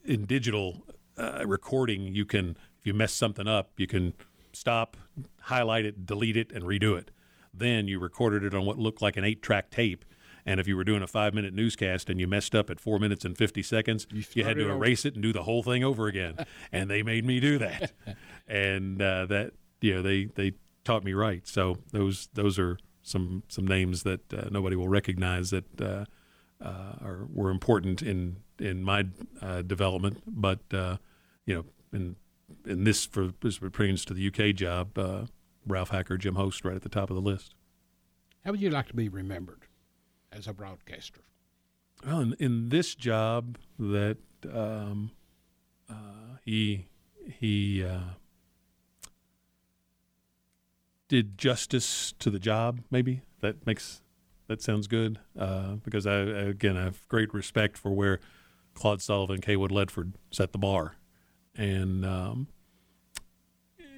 in 0.04 0.24
digital 0.24 0.84
uh, 1.18 1.44
recording, 1.46 2.14
you 2.14 2.24
can 2.24 2.56
if 2.86 2.88
you 2.88 2.94
mess 2.94 3.12
something 3.12 3.48
up, 3.48 3.72
you 3.78 3.88
can 3.88 4.12
stop, 4.52 4.96
highlight 5.40 5.84
it, 5.84 6.06
delete 6.06 6.36
it, 6.36 6.52
and 6.52 6.62
redo 6.62 6.96
it. 6.96 7.10
Then 7.52 7.88
you 7.88 7.98
recorded 7.98 8.44
it 8.44 8.54
on 8.54 8.64
what 8.64 8.78
looked 8.78 9.02
like 9.02 9.16
an 9.16 9.24
eight-track 9.24 9.72
tape. 9.72 10.04
And 10.44 10.60
if 10.60 10.68
you 10.68 10.76
were 10.76 10.84
doing 10.84 11.02
a 11.02 11.08
five 11.08 11.34
minute 11.34 11.52
newscast 11.52 12.08
and 12.08 12.20
you 12.20 12.28
messed 12.28 12.54
up 12.54 12.70
at 12.70 12.78
four 12.78 13.00
minutes 13.00 13.24
and 13.24 13.36
50 13.36 13.60
seconds, 13.64 14.06
you, 14.12 14.22
start 14.22 14.46
had 14.46 14.56
to 14.58 14.66
over. 14.66 14.74
erase 14.74 15.04
it 15.04 15.14
and 15.14 15.22
do 15.24 15.32
the 15.32 15.42
whole 15.42 15.64
thing 15.64 15.82
over 15.82 16.06
again. 16.06 16.36
and 16.72 16.88
they 16.88 17.02
made 17.02 17.24
me 17.24 17.40
do 17.40 17.58
that. 17.58 17.90
and 18.46 19.02
uh, 19.02 19.26
that, 19.26 19.54
you 19.80 19.94
know, 19.96 20.02
they, 20.02 20.26
they 20.26 20.52
taught 20.84 21.02
me 21.02 21.12
right. 21.12 21.44
So 21.48 21.78
those 21.90 22.28
those 22.34 22.56
are 22.56 22.78
some 23.02 23.42
some 23.48 23.66
names 23.66 24.04
that 24.04 24.32
uh, 24.32 24.48
nobody 24.52 24.76
will 24.76 24.88
recognize 24.88 25.50
that 25.50 25.80
uh, 25.80 26.04
uh, 26.64 26.92
are 27.02 27.26
were 27.32 27.50
important 27.50 28.00
in 28.00 28.36
in 28.60 28.84
my 28.84 29.06
uh, 29.42 29.62
development. 29.62 30.22
But 30.28 30.60
uh, 30.72 30.98
you 31.46 31.56
know, 31.56 31.64
in 31.92 32.14
in 32.64 32.84
this 32.84 33.06
for 33.06 33.32
this 33.40 33.58
pertains 33.58 34.04
to 34.06 34.14
the 34.14 34.26
UK 34.28 34.54
job, 34.54 34.96
uh, 34.98 35.26
Ralph 35.66 35.90
Hacker, 35.90 36.16
Jim 36.16 36.34
Host, 36.34 36.64
right 36.64 36.76
at 36.76 36.82
the 36.82 36.88
top 36.88 37.10
of 37.10 37.16
the 37.16 37.22
list. 37.22 37.54
How 38.44 38.52
would 38.52 38.60
you 38.60 38.70
like 38.70 38.86
to 38.88 38.94
be 38.94 39.08
remembered 39.08 39.66
as 40.30 40.46
a 40.46 40.52
broadcaster? 40.52 41.20
Well, 42.04 42.20
in, 42.20 42.36
in 42.38 42.68
this 42.68 42.94
job, 42.94 43.58
that 43.78 44.18
um, 44.52 45.10
uh, 45.90 46.36
he 46.44 46.86
he 47.26 47.84
uh, 47.84 48.14
did 51.08 51.38
justice 51.38 52.14
to 52.18 52.30
the 52.30 52.38
job. 52.38 52.80
Maybe 52.90 53.22
that 53.40 53.66
makes 53.66 54.02
that 54.46 54.62
sounds 54.62 54.86
good 54.86 55.18
uh, 55.38 55.74
because 55.76 56.06
I 56.06 56.18
again 56.18 56.76
I 56.76 56.84
have 56.84 57.06
great 57.08 57.32
respect 57.34 57.76
for 57.76 57.90
where 57.90 58.20
Claude 58.74 59.02
Sullivan, 59.02 59.40
Cawood 59.40 59.70
Ledford 59.70 60.12
set 60.30 60.52
the 60.52 60.58
bar, 60.58 60.96
and 61.56 62.04
um, 62.04 62.46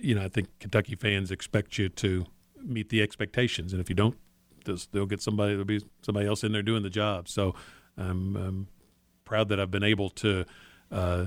you 0.00 0.14
know 0.14 0.24
I 0.24 0.28
think 0.28 0.48
Kentucky 0.60 0.94
fans 0.94 1.30
expect 1.30 1.78
you 1.78 1.88
to 1.90 2.26
meet 2.62 2.88
the 2.88 3.02
expectations, 3.02 3.72
and 3.72 3.80
if 3.80 3.88
you 3.88 3.94
don't, 3.94 4.16
they'll- 4.64 5.06
get 5.06 5.22
somebody. 5.22 5.52
There'll 5.52 5.64
be 5.64 5.82
somebody 6.02 6.26
else 6.26 6.44
in 6.44 6.52
there 6.52 6.62
doing 6.62 6.82
the 6.82 6.90
job. 6.90 7.28
So 7.28 7.54
I'm, 7.96 8.36
I'm 8.36 8.66
proud 9.24 9.48
that 9.48 9.60
I've 9.60 9.70
been 9.70 9.84
able 9.84 10.10
to 10.10 10.44
uh, 10.90 11.26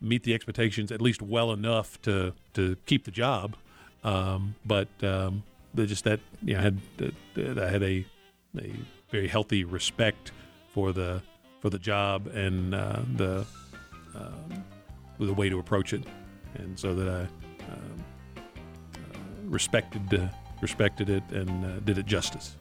meet 0.00 0.22
the 0.22 0.34
expectations 0.34 0.90
at 0.90 1.00
least 1.00 1.22
well 1.22 1.52
enough 1.52 2.00
to 2.02 2.32
to 2.54 2.76
keep 2.86 3.04
the 3.04 3.10
job. 3.10 3.56
Um, 4.04 4.54
but 4.64 4.88
um, 5.02 5.44
they 5.74 5.86
just 5.86 6.04
that 6.04 6.20
you 6.42 6.54
know, 6.54 6.60
I 6.60 6.62
had 6.62 6.78
I 7.36 7.68
had 7.68 7.82
a 7.82 8.06
a 8.58 8.72
very 9.10 9.28
healthy 9.28 9.64
respect 9.64 10.32
for 10.68 10.92
the 10.92 11.22
for 11.60 11.70
the 11.70 11.78
job 11.78 12.26
and 12.28 12.74
uh, 12.74 13.00
the 13.16 13.46
um, 14.14 14.64
the 15.26 15.34
way 15.34 15.48
to 15.48 15.58
approach 15.58 15.92
it, 15.92 16.04
and 16.54 16.78
so 16.78 16.94
that 16.94 17.08
I 17.08 17.20
um, 17.72 18.04
uh, 18.46 19.18
respected 19.44 20.14
uh, 20.14 20.28
respected 20.60 21.10
it 21.10 21.22
and 21.30 21.64
uh, 21.64 21.80
did 21.80 21.98
it 21.98 22.06
justice. 22.06 22.56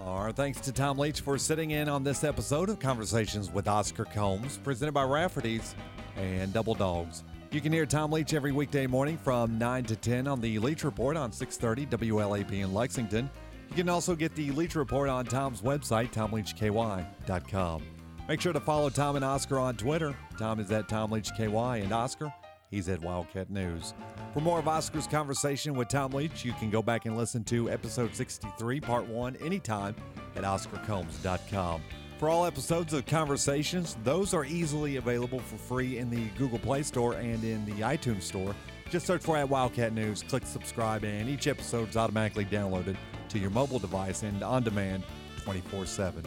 Our 0.00 0.32
thanks 0.32 0.60
to 0.60 0.72
Tom 0.72 0.98
Leach 0.98 1.20
for 1.20 1.36
sitting 1.36 1.72
in 1.72 1.88
on 1.88 2.04
this 2.04 2.24
episode 2.24 2.68
of 2.68 2.78
Conversations 2.78 3.50
with 3.50 3.66
Oscar 3.66 4.04
Combs, 4.04 4.58
presented 4.58 4.92
by 4.92 5.02
Rafferty's 5.02 5.74
and 6.16 6.52
Double 6.52 6.74
Dogs. 6.74 7.24
You 7.50 7.60
can 7.60 7.72
hear 7.72 7.86
Tom 7.86 8.12
Leach 8.12 8.34
every 8.34 8.52
weekday 8.52 8.86
morning 8.86 9.16
from 9.16 9.58
9 9.58 9.84
to 9.84 9.96
10 9.96 10.26
on 10.26 10.40
the 10.40 10.58
Leach 10.58 10.84
Report 10.84 11.16
on 11.16 11.32
630 11.32 12.10
WLAP 12.10 12.52
in 12.52 12.74
Lexington. 12.74 13.30
You 13.70 13.76
can 13.76 13.88
also 13.88 14.14
get 14.14 14.34
the 14.34 14.50
Leach 14.52 14.74
Report 14.74 15.08
on 15.08 15.24
Tom's 15.24 15.62
website, 15.62 16.12
tomleachky.com. 16.12 17.82
Make 18.28 18.40
sure 18.40 18.52
to 18.52 18.60
follow 18.60 18.90
Tom 18.90 19.14
and 19.14 19.24
Oscar 19.24 19.58
on 19.58 19.76
Twitter. 19.76 20.16
Tom 20.36 20.58
is 20.58 20.72
at 20.72 20.88
TomLeachKY 20.88 21.82
and 21.82 21.92
Oscar, 21.92 22.32
he's 22.70 22.88
at 22.88 23.00
Wildcat 23.00 23.50
News. 23.50 23.94
For 24.34 24.40
more 24.40 24.58
of 24.58 24.66
Oscar's 24.66 25.06
conversation 25.06 25.74
with 25.74 25.88
Tom 25.88 26.10
Leach, 26.10 26.44
you 26.44 26.52
can 26.54 26.68
go 26.68 26.82
back 26.82 27.06
and 27.06 27.16
listen 27.16 27.44
to 27.44 27.70
episode 27.70 28.16
63, 28.16 28.80
part 28.80 29.06
1, 29.06 29.36
anytime 29.36 29.94
at 30.34 30.42
OscarCombs.com. 30.42 31.82
For 32.18 32.28
all 32.28 32.46
episodes 32.46 32.92
of 32.94 33.06
Conversations, 33.06 33.96
those 34.02 34.34
are 34.34 34.44
easily 34.44 34.96
available 34.96 35.38
for 35.38 35.56
free 35.56 35.98
in 35.98 36.10
the 36.10 36.24
Google 36.38 36.58
Play 36.58 36.82
Store 36.82 37.14
and 37.14 37.44
in 37.44 37.64
the 37.64 37.82
iTunes 37.82 38.22
Store. 38.22 38.56
Just 38.90 39.06
search 39.06 39.22
for 39.22 39.36
at 39.36 39.48
Wildcat 39.48 39.92
News, 39.92 40.24
click 40.24 40.46
subscribe, 40.46 41.04
and 41.04 41.28
each 41.28 41.46
episode 41.46 41.90
is 41.90 41.96
automatically 41.96 42.44
downloaded 42.44 42.96
to 43.28 43.38
your 43.38 43.50
mobile 43.50 43.78
device 43.78 44.22
and 44.22 44.42
on 44.42 44.64
demand 44.64 45.04
24 45.44 45.86
7. 45.86 46.24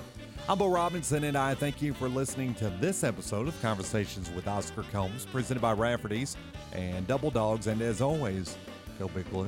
I'm 0.49 0.57
Bo 0.57 0.67
Robinson, 0.67 1.25
and 1.25 1.37
I 1.37 1.53
thank 1.53 1.79
you 1.79 1.93
for 1.93 2.09
listening 2.09 2.55
to 2.55 2.71
this 2.81 3.03
episode 3.03 3.47
of 3.47 3.61
Conversations 3.61 4.31
with 4.31 4.47
Oscar 4.47 4.81
Combs, 4.91 5.27
presented 5.27 5.61
by 5.61 5.73
Rafferty's 5.73 6.35
and 6.73 7.05
Double 7.05 7.29
Dogs. 7.29 7.67
And 7.67 7.83
as 7.83 8.01
always, 8.01 8.57
go 8.97 9.09
Big 9.09 9.29
Blue. 9.29 9.47